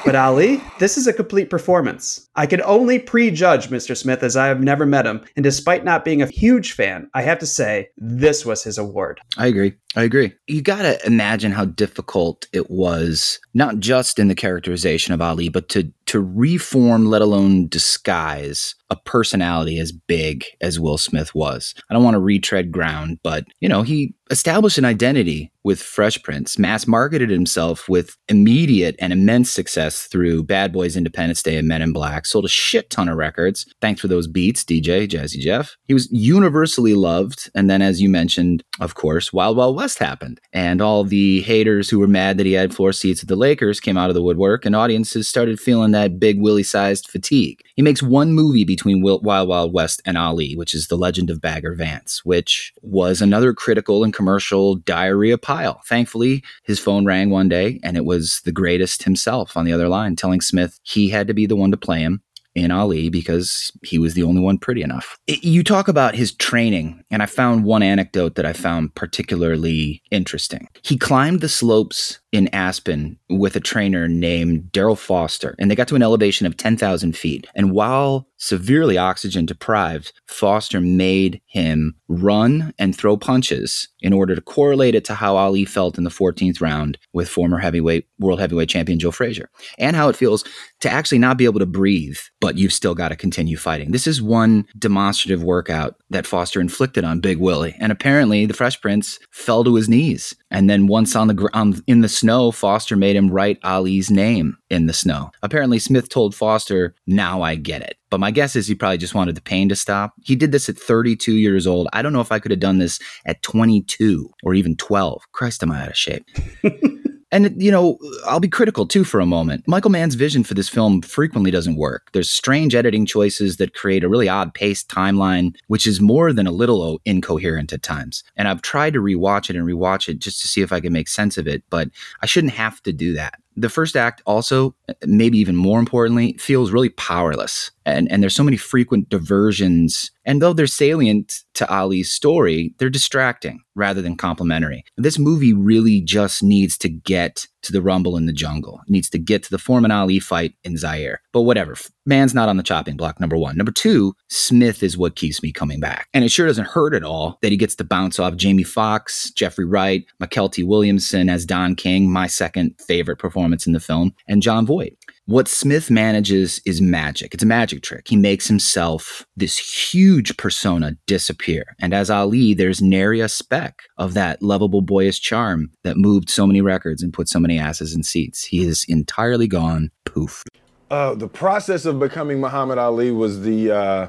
But 0.07 0.15
Ali, 0.15 0.61
this 0.79 0.97
is 0.97 1.05
a 1.05 1.11
complete 1.11 1.49
performance. 1.49 2.29
I 2.33 2.45
can 2.45 2.61
only 2.61 2.97
prejudge 2.97 3.67
Mr. 3.67 3.95
Smith 3.95 4.23
as 4.23 4.37
I 4.37 4.47
have 4.47 4.63
never 4.63 4.85
met 4.85 5.05
him, 5.05 5.19
and 5.35 5.43
despite 5.43 5.83
not 5.83 6.05
being 6.05 6.21
a 6.21 6.27
huge 6.27 6.71
fan, 6.71 7.09
I 7.13 7.23
have 7.23 7.39
to 7.39 7.45
say 7.45 7.89
this 7.97 8.45
was 8.45 8.63
his 8.63 8.77
award. 8.77 9.19
I 9.37 9.47
agree. 9.47 9.73
I 9.97 10.03
agree. 10.03 10.31
You 10.47 10.61
got 10.61 10.83
to 10.83 11.05
imagine 11.05 11.51
how 11.51 11.65
difficult 11.65 12.47
it 12.53 12.71
was, 12.71 13.37
not 13.53 13.79
just 13.79 14.17
in 14.17 14.29
the 14.29 14.35
characterization 14.35 15.13
of 15.13 15.21
Ali, 15.21 15.49
but 15.49 15.67
to 15.69 15.91
to 16.05 16.21
reform, 16.21 17.07
let 17.07 17.21
alone 17.21 17.67
disguise, 17.67 18.75
a 18.89 18.95
personality 18.95 19.79
as 19.79 19.91
big 19.91 20.45
as 20.61 20.79
Will 20.79 20.97
Smith 20.97 21.33
was. 21.35 21.73
I 21.89 21.93
don't 21.93 22.03
want 22.03 22.15
to 22.15 22.19
retread 22.19 22.71
ground, 22.71 23.19
but 23.23 23.45
you 23.59 23.69
know, 23.69 23.81
he 23.81 24.13
established 24.29 24.77
an 24.77 24.85
identity 24.85 25.51
with 25.63 25.81
Fresh 25.81 26.23
Prince, 26.23 26.57
mass 26.57 26.87
marketed 26.87 27.29
himself 27.29 27.89
with 27.89 28.15
immediate 28.29 28.95
and 28.99 29.11
immense 29.11 29.51
success 29.51 30.03
through 30.03 30.43
Bad 30.43 30.71
Boys 30.71 30.95
Independence 30.95 31.43
Day 31.43 31.57
and 31.57 31.67
Men 31.67 31.81
in 31.81 31.91
Black, 31.91 32.25
sold 32.25 32.45
a 32.45 32.49
shit 32.49 32.89
ton 32.89 33.09
of 33.09 33.17
records. 33.17 33.65
Thanks 33.81 33.99
for 33.99 34.07
those 34.07 34.27
beats, 34.27 34.63
DJ, 34.63 35.09
Jazzy 35.09 35.39
Jeff. 35.39 35.75
He 35.83 35.93
was 35.93 36.09
universally 36.09 36.93
loved. 36.93 37.49
And 37.53 37.69
then, 37.69 37.81
as 37.81 38.01
you 38.01 38.07
mentioned, 38.09 38.63
of 38.79 38.95
course, 38.95 39.33
Wild 39.33 39.57
Wild 39.57 39.75
West 39.75 39.99
happened. 39.99 40.39
And 40.53 40.81
all 40.81 41.03
the 41.03 41.41
haters 41.41 41.89
who 41.89 41.99
were 41.99 42.07
mad 42.07 42.37
that 42.37 42.45
he 42.45 42.53
had 42.53 42.73
floor 42.73 42.93
seats 42.93 43.21
at 43.21 43.27
the 43.27 43.35
Lakers 43.35 43.81
came 43.81 43.97
out 43.97 44.09
of 44.09 44.15
the 44.15 44.23
woodwork, 44.23 44.65
and 44.65 44.73
audiences 44.75 45.27
started 45.27 45.59
feeling 45.59 45.91
that 45.91 46.17
big 46.17 46.39
Willie 46.39 46.63
sized 46.63 47.09
fatigue. 47.09 47.59
He 47.75 47.81
makes 47.81 48.01
one 48.01 48.31
movie 48.31 48.63
between 48.77 49.01
Wild 49.01 49.47
Wild 49.49 49.73
West 49.73 50.01
and 50.05 50.17
Ali, 50.17 50.53
which 50.55 50.75
is 50.75 50.87
The 50.87 50.97
Legend 50.97 51.31
of 51.31 51.41
Bagger 51.41 51.73
Vance, 51.73 52.23
which 52.23 52.71
was 52.83 53.21
another 53.21 53.51
critical 53.53 54.03
and 54.03 54.13
commercial 54.13 54.75
diarrhea 54.75 55.37
pile. 55.39 55.81
Thankfully, 55.87 56.43
his 56.63 56.79
phone 56.79 57.03
rang 57.03 57.31
one 57.31 57.49
day, 57.49 57.79
and 57.83 57.97
it 57.97 58.05
was 58.05 58.41
the 58.45 58.51
greatest 58.51 59.03
himself 59.03 59.57
on 59.57 59.65
the 59.65 59.73
other 59.73 59.87
line 59.89 60.15
telling 60.15 60.41
Smith 60.41 60.79
he 60.83 61.09
had 61.09 61.27
to 61.27 61.33
be 61.33 61.47
the 61.47 61.55
one 61.55 61.71
to 61.71 61.77
play 61.77 62.01
him 62.01 62.21
in 62.53 62.71
Ali 62.71 63.09
because 63.09 63.71
he 63.83 63.99
was 63.99 64.13
the 64.15 64.23
only 64.23 64.41
one 64.41 64.57
pretty 64.57 64.81
enough. 64.81 65.17
I- 65.29 65.39
You 65.41 65.63
talk 65.63 65.87
about 65.87 66.15
his 66.15 66.31
training, 66.33 67.03
and 67.11 67.21
I 67.23 67.25
found 67.27 67.63
one 67.65 67.83
anecdote 67.83 68.35
that 68.35 68.45
I 68.45 68.53
found 68.53 68.93
particularly 68.95 70.01
interesting. 70.11 70.67
He 70.83 70.97
climbed 70.97 71.41
the 71.41 71.49
slopes 71.49 72.19
in 72.37 72.47
Aspen 72.53 73.17
with 73.29 73.55
a 73.55 73.59
trainer 73.59 74.07
named 74.07 74.71
Darrell 74.71 74.95
Foster, 74.95 75.55
and 75.57 75.69
they 75.69 75.75
got 75.75 75.87
to 75.89 75.95
an 75.95 76.03
elevation 76.03 76.45
of 76.45 76.55
10,000 76.55 77.17
feet. 77.17 77.47
And 77.55 77.71
while 77.71 78.27
severely 78.37 78.97
oxygen 78.97 79.45
deprived, 79.45 80.13
Foster 80.27 80.79
made 80.79 81.41
him 81.47 81.95
run 82.07 82.73
and 82.77 82.95
throw 82.95 83.17
punches 83.17 83.89
in 83.99 84.13
order 84.13 84.35
to 84.35 84.41
correlate 84.41 84.93
it 84.93 85.03
to 85.05 85.15
how 85.15 85.35
Ali 85.35 85.65
felt 85.65 85.97
in 85.97 86.03
the 86.03 86.09
14th 86.09 86.61
round 86.61 86.97
with 87.13 87.27
former 87.27 87.57
heavyweight 87.57 88.07
world 88.19 88.39
heavyweight 88.39 88.69
champion 88.69 88.99
Joe 88.99 89.11
Frazier, 89.11 89.49
and 89.79 89.95
how 89.95 90.07
it 90.07 90.15
feels 90.15 90.43
to 90.81 90.89
actually 90.89 91.17
not 91.17 91.37
be 91.37 91.45
able 91.45 91.59
to 91.59 91.65
breathe, 91.65 92.19
but 92.39 92.57
you've 92.57 92.73
still 92.73 92.93
got 92.93 93.09
to 93.09 93.15
continue 93.15 93.57
fighting. 93.57 93.91
This 93.91 94.05
is 94.05 94.21
one 94.21 94.67
demonstrative 94.77 95.43
workout 95.43 95.95
that 96.11 96.27
Foster 96.27 96.61
inflicted 96.61 97.03
on 97.03 97.19
Big 97.19 97.39
Willie, 97.39 97.75
and 97.79 97.91
apparently 97.91 98.45
the 98.45 98.53
Fresh 98.53 98.79
Prince 98.81 99.19
fell 99.31 99.63
to 99.63 99.75
his 99.75 99.89
knees. 99.89 100.35
And 100.51 100.69
then 100.69 100.87
once 100.87 101.15
on 101.15 101.27
the 101.27 101.33
ground 101.33 101.81
in 101.87 102.01
the 102.01 102.09
snow, 102.09 102.26
Foster 102.51 102.95
made 102.95 103.15
him 103.15 103.29
write 103.29 103.59
Ali's 103.63 104.11
name 104.11 104.57
in 104.69 104.85
the 104.85 104.93
snow. 104.93 105.31
Apparently, 105.41 105.79
Smith 105.79 106.09
told 106.09 106.35
Foster, 106.35 106.95
"Now 107.05 107.41
I 107.41 107.55
get 107.55 107.81
it." 107.81 107.97
But 108.09 108.19
my 108.19 108.31
guess 108.31 108.55
is 108.55 108.67
he 108.67 108.75
probably 108.75 108.97
just 108.97 109.15
wanted 109.15 109.35
the 109.35 109.41
pain 109.41 109.69
to 109.69 109.75
stop. 109.75 110.13
He 110.23 110.35
did 110.35 110.51
this 110.51 110.69
at 110.69 110.77
32 110.77 111.33
years 111.33 111.67
old. 111.67 111.87
I 111.93 112.01
don't 112.01 112.13
know 112.13 112.21
if 112.21 112.31
I 112.31 112.39
could 112.39 112.51
have 112.51 112.59
done 112.59 112.77
this 112.77 112.99
at 113.25 113.41
22 113.43 114.31
or 114.43 114.53
even 114.53 114.75
12. 114.75 115.23
Christ, 115.31 115.63
am 115.63 115.71
I 115.71 115.81
out 115.81 115.89
of 115.89 115.97
shape? 115.97 116.25
And, 117.31 117.61
you 117.61 117.71
know, 117.71 117.97
I'll 118.25 118.39
be 118.39 118.47
critical 118.47 118.85
too 118.85 119.03
for 119.03 119.19
a 119.19 119.25
moment. 119.25 119.67
Michael 119.67 119.91
Mann's 119.91 120.15
vision 120.15 120.43
for 120.45 120.53
this 120.53 120.69
film 120.69 121.01
frequently 121.01 121.51
doesn't 121.51 121.75
work. 121.75 122.09
There's 122.13 122.29
strange 122.29 122.73
editing 122.73 123.05
choices 123.05 123.57
that 123.57 123.73
create 123.73 124.03
a 124.03 124.09
really 124.09 124.29
odd 124.29 124.53
paced 124.53 124.89
timeline, 124.89 125.55
which 125.67 125.85
is 125.85 125.99
more 125.99 126.31
than 126.31 126.47
a 126.47 126.51
little 126.51 127.01
incoherent 127.03 127.73
at 127.73 127.83
times. 127.83 128.23
And 128.37 128.47
I've 128.47 128.61
tried 128.61 128.93
to 128.93 129.01
rewatch 129.01 129.49
it 129.49 129.57
and 129.57 129.67
rewatch 129.67 130.07
it 130.07 130.19
just 130.19 130.41
to 130.41 130.47
see 130.47 130.61
if 130.61 130.71
I 130.71 130.79
can 130.79 130.93
make 130.93 131.09
sense 131.09 131.37
of 131.37 131.47
it, 131.47 131.63
but 131.69 131.89
I 132.21 132.27
shouldn't 132.27 132.53
have 132.53 132.81
to 132.83 132.93
do 132.93 133.13
that. 133.13 133.41
The 133.57 133.69
first 133.69 133.97
act 133.97 134.21
also, 134.25 134.75
maybe 135.05 135.39
even 135.39 135.55
more 135.55 135.79
importantly, 135.79 136.33
feels 136.33 136.71
really 136.71 136.89
powerless. 136.89 137.71
And, 137.85 138.09
and 138.11 138.21
there's 138.21 138.35
so 138.35 138.43
many 138.43 138.55
frequent 138.55 139.09
diversions. 139.09 140.11
And 140.25 140.41
though 140.41 140.53
they're 140.53 140.67
salient 140.67 141.43
to 141.55 141.67
Ali's 141.73 142.11
story, 142.11 142.75
they're 142.77 142.89
distracting 142.89 143.61
rather 143.75 144.01
than 144.01 144.15
complementary. 144.15 144.85
This 144.95 145.17
movie 145.17 145.53
really 145.53 146.01
just 146.01 146.43
needs 146.43 146.77
to 146.77 146.89
get 146.89 147.47
to 147.63 147.71
the 147.71 147.81
rumble 147.81 148.17
in 148.17 148.25
the 148.25 148.33
jungle. 148.33 148.81
It 148.87 148.91
needs 148.91 149.09
to 149.11 149.19
get 149.19 149.43
to 149.43 149.49
the 149.49 149.57
Foreman 149.57 149.91
Ali 149.91 150.19
fight 150.19 150.53
in 150.63 150.77
Zaire. 150.77 151.21
But 151.31 151.41
whatever. 151.41 151.75
man's 152.05 152.33
not 152.33 152.49
on 152.49 152.57
the 152.57 152.63
chopping 152.63 152.95
block, 152.97 153.19
number 153.19 153.37
one. 153.37 153.57
Number 153.57 153.71
two, 153.71 154.13
Smith 154.29 154.81
is 154.83 154.97
what 154.97 155.15
keeps 155.15 155.43
me 155.43 155.51
coming 155.51 155.79
back. 155.79 156.07
And 156.13 156.23
it 156.23 156.29
sure 156.29 156.47
doesn't 156.47 156.67
hurt 156.67 156.93
at 156.93 157.03
all 157.03 157.37
that 157.41 157.51
he 157.51 157.57
gets 157.57 157.75
to 157.75 157.83
bounce 157.83 158.19
off 158.19 158.35
Jamie 158.35 158.63
Foxx, 158.63 159.31
Jeffrey 159.31 159.65
Wright, 159.65 160.05
Mykelti 160.21 160.65
Williamson 160.65 161.29
as 161.29 161.45
Don 161.45 161.75
King, 161.75 162.09
my 162.09 162.27
second 162.27 162.79
favorite 162.79 163.17
performance 163.17 163.67
in 163.67 163.73
the 163.73 163.79
film, 163.79 164.13
and 164.27 164.41
Jon 164.41 164.65
Voight. 164.65 164.97
What 165.27 165.49
Smith 165.49 165.91
manages 165.91 166.61
is 166.65 166.81
magic. 166.81 167.33
It's 167.33 167.43
a 167.43 167.47
magic 167.47 167.83
trick. 167.83 168.07
He 168.07 168.15
makes 168.15 168.47
himself 168.47 169.25
this 169.35 169.57
huge 169.57 170.37
persona 170.37 170.95
disappear. 171.05 171.75
And 171.81 171.93
as 171.93 172.09
Ali, 172.09 172.53
there's 172.53 172.81
nary 172.81 173.19
a 173.19 173.27
speck 173.27 173.81
of 173.97 174.13
that 174.13 174.41
lovable 174.41 174.81
boyish 174.81 175.19
charm 175.19 175.71
that 175.83 175.97
moved 175.97 176.29
so 176.29 176.47
many 176.47 176.61
records 176.61 177.03
and 177.03 177.11
put 177.11 177.27
so 177.27 177.41
many 177.41 177.59
asses 177.59 177.93
in 177.93 178.03
seats. 178.03 178.45
He 178.45 178.65
is 178.65 178.85
entirely 178.87 179.47
gone. 179.47 179.91
Poof. 180.05 180.43
Uh, 180.89 181.13
the 181.13 181.27
process 181.27 181.83
of 181.83 181.99
becoming 181.99 182.39
Muhammad 182.39 182.77
Ali 182.77 183.11
was 183.11 183.41
the 183.41 183.69
uh, 183.69 184.07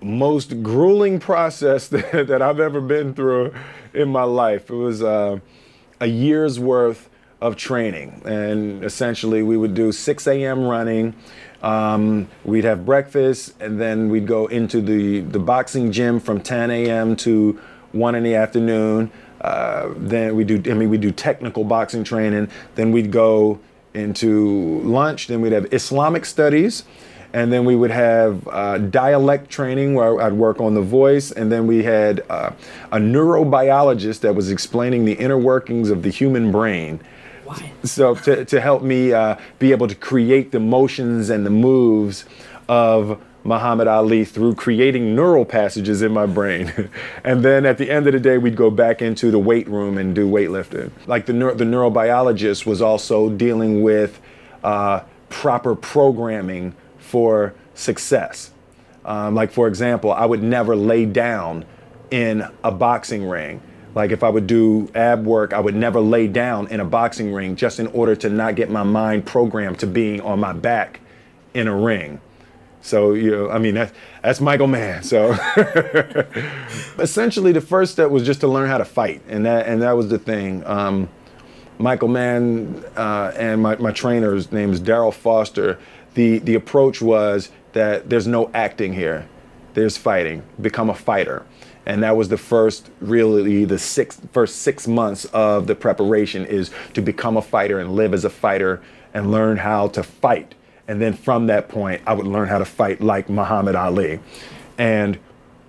most 0.00 0.60
grueling 0.60 1.20
process 1.20 1.86
that, 1.88 2.26
that, 2.26 2.42
I've 2.42 2.58
ever 2.58 2.80
been 2.80 3.14
through 3.14 3.54
in 3.94 4.08
my 4.08 4.24
life. 4.24 4.70
It 4.70 4.74
was 4.74 5.04
uh, 5.04 5.38
a 6.00 6.06
year's 6.06 6.58
worth 6.58 7.08
of 7.42 7.56
training. 7.56 8.22
And 8.24 8.84
essentially, 8.84 9.42
we 9.42 9.56
would 9.56 9.74
do 9.74 9.90
6 9.90 10.26
a.m. 10.28 10.64
running. 10.64 11.14
Um, 11.60 12.28
we'd 12.44 12.64
have 12.64 12.86
breakfast, 12.86 13.54
and 13.60 13.80
then 13.80 14.08
we'd 14.08 14.28
go 14.28 14.46
into 14.46 14.80
the, 14.80 15.20
the 15.20 15.40
boxing 15.40 15.90
gym 15.90 16.20
from 16.20 16.40
10 16.40 16.70
a.m. 16.70 17.16
to 17.16 17.60
1 17.90 18.14
in 18.14 18.22
the 18.22 18.36
afternoon. 18.36 19.10
Uh, 19.40 19.92
then 19.96 20.36
we 20.36 20.44
do, 20.44 20.62
I 20.70 20.74
mean, 20.74 20.88
we 20.88 20.98
do 20.98 21.10
technical 21.10 21.64
boxing 21.64 22.04
training. 22.04 22.48
Then 22.76 22.92
we'd 22.92 23.10
go 23.10 23.58
into 23.92 24.80
lunch. 24.82 25.26
Then 25.26 25.40
we'd 25.40 25.52
have 25.52 25.72
Islamic 25.74 26.24
studies. 26.24 26.84
And 27.32 27.52
then 27.52 27.64
we 27.64 27.74
would 27.74 27.90
have 27.90 28.46
uh, 28.46 28.78
dialect 28.78 29.50
training 29.50 29.94
where 29.94 30.20
I'd 30.20 30.34
work 30.34 30.60
on 30.60 30.74
the 30.74 30.82
voice. 30.82 31.32
And 31.32 31.50
then 31.50 31.66
we 31.66 31.82
had 31.82 32.22
uh, 32.30 32.52
a 32.92 32.98
neurobiologist 32.98 34.20
that 34.20 34.34
was 34.34 34.50
explaining 34.50 35.06
the 35.06 35.14
inner 35.14 35.38
workings 35.38 35.90
of 35.90 36.02
the 36.02 36.10
human 36.10 36.52
brain 36.52 37.00
so 37.84 38.14
to, 38.14 38.44
to 38.44 38.60
help 38.60 38.82
me 38.82 39.12
uh, 39.12 39.36
be 39.58 39.72
able 39.72 39.88
to 39.88 39.94
create 39.94 40.52
the 40.52 40.60
motions 40.60 41.30
and 41.30 41.44
the 41.44 41.50
moves 41.50 42.24
of 42.68 43.20
Muhammad 43.44 43.88
Ali 43.88 44.24
through 44.24 44.54
creating 44.54 45.16
neural 45.16 45.44
passages 45.44 46.02
in 46.02 46.12
my 46.12 46.26
brain. 46.26 46.90
and 47.24 47.44
then 47.44 47.66
at 47.66 47.78
the 47.78 47.90
end 47.90 48.06
of 48.06 48.12
the 48.12 48.20
day, 48.20 48.38
we'd 48.38 48.56
go 48.56 48.70
back 48.70 49.02
into 49.02 49.30
the 49.30 49.38
weight 49.38 49.68
room 49.68 49.98
and 49.98 50.14
do 50.14 50.28
weightlifting. 50.28 50.90
Like 51.06 51.26
the, 51.26 51.32
neuro- 51.32 51.54
the 51.54 51.64
neurobiologist 51.64 52.66
was 52.66 52.80
also 52.80 53.30
dealing 53.30 53.82
with 53.82 54.20
uh, 54.62 55.00
proper 55.28 55.74
programming 55.74 56.74
for 56.98 57.54
success. 57.74 58.52
Um, 59.04 59.34
like, 59.34 59.50
for 59.50 59.66
example, 59.66 60.12
I 60.12 60.24
would 60.24 60.42
never 60.42 60.76
lay 60.76 61.04
down 61.04 61.64
in 62.10 62.46
a 62.62 62.70
boxing 62.70 63.28
ring 63.28 63.60
like 63.94 64.10
if 64.10 64.22
I 64.22 64.28
would 64.28 64.46
do 64.46 64.90
ab 64.94 65.24
work, 65.24 65.52
I 65.52 65.60
would 65.60 65.74
never 65.74 66.00
lay 66.00 66.26
down 66.26 66.68
in 66.68 66.80
a 66.80 66.84
boxing 66.84 67.32
ring 67.32 67.56
just 67.56 67.78
in 67.78 67.88
order 67.88 68.16
to 68.16 68.30
not 68.30 68.54
get 68.54 68.70
my 68.70 68.82
mind 68.82 69.26
programmed 69.26 69.78
to 69.80 69.86
being 69.86 70.20
on 70.22 70.40
my 70.40 70.52
back 70.52 71.00
in 71.52 71.68
a 71.68 71.76
ring. 71.76 72.20
So, 72.80 73.12
you 73.12 73.30
know, 73.30 73.50
I 73.50 73.58
mean, 73.58 73.74
that's, 73.74 73.92
that's 74.22 74.40
Michael 74.40 74.66
Mann. 74.66 75.02
So 75.02 75.32
essentially 76.98 77.52
the 77.52 77.60
first 77.60 77.92
step 77.92 78.10
was 78.10 78.24
just 78.24 78.40
to 78.40 78.48
learn 78.48 78.68
how 78.68 78.78
to 78.78 78.84
fight. 78.84 79.22
And 79.28 79.46
that, 79.46 79.66
and 79.66 79.82
that 79.82 79.92
was 79.92 80.08
the 80.08 80.18
thing. 80.18 80.64
Um, 80.66 81.08
Michael 81.78 82.08
Mann 82.08 82.82
uh, 82.96 83.32
and 83.36 83.62
my, 83.62 83.76
my 83.76 83.92
trainer's 83.92 84.50
name 84.50 84.72
is 84.72 84.80
Darrell 84.80 85.12
Foster. 85.12 85.78
The, 86.14 86.38
the 86.38 86.54
approach 86.54 87.00
was 87.00 87.50
that 87.72 88.10
there's 88.10 88.26
no 88.26 88.50
acting 88.52 88.94
here. 88.94 89.28
There's 89.74 89.96
fighting. 89.96 90.42
Become 90.60 90.90
a 90.90 90.94
fighter 90.94 91.44
and 91.86 92.02
that 92.02 92.16
was 92.16 92.28
the 92.28 92.38
first 92.38 92.90
really 93.00 93.64
the 93.64 93.78
six 93.78 94.20
first 94.32 94.62
six 94.62 94.86
months 94.86 95.24
of 95.26 95.66
the 95.66 95.74
preparation 95.74 96.46
is 96.46 96.70
to 96.94 97.02
become 97.02 97.36
a 97.36 97.42
fighter 97.42 97.80
and 97.80 97.94
live 97.94 98.14
as 98.14 98.24
a 98.24 98.30
fighter 98.30 98.82
and 99.14 99.30
learn 99.30 99.58
how 99.58 99.88
to 99.88 100.02
fight. 100.02 100.54
And 100.88 101.00
then 101.00 101.12
from 101.12 101.46
that 101.46 101.68
point 101.68 102.02
i 102.06 102.12
would 102.12 102.26
learn 102.26 102.48
how 102.48 102.58
to 102.58 102.64
fight 102.64 103.00
like 103.00 103.28
muhammad 103.28 103.74
ali. 103.74 104.20
And 104.78 105.18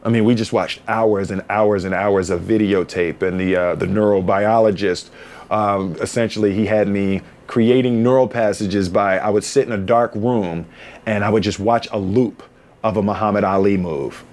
i 0.03 0.09
mean 0.09 0.25
we 0.25 0.35
just 0.35 0.53
watched 0.53 0.81
hours 0.87 1.31
and 1.31 1.43
hours 1.49 1.83
and 1.83 1.93
hours 1.93 2.29
of 2.29 2.41
videotape 2.41 3.21
and 3.21 3.39
the 3.39 3.55
uh, 3.55 3.75
the 3.75 3.85
neurobiologist 3.85 5.09
um, 5.49 5.95
essentially 6.01 6.53
he 6.53 6.65
had 6.65 6.87
me 6.87 7.21
creating 7.47 8.01
neural 8.03 8.27
passages 8.27 8.89
by 8.89 9.17
i 9.17 9.29
would 9.29 9.43
sit 9.43 9.67
in 9.67 9.73
a 9.73 9.77
dark 9.77 10.13
room 10.15 10.65
and 11.05 11.23
i 11.23 11.29
would 11.29 11.43
just 11.43 11.59
watch 11.59 11.87
a 11.91 11.99
loop 11.99 12.41
of 12.83 12.97
a 12.97 13.03
muhammad 13.03 13.43
ali 13.43 13.77
move 13.77 14.23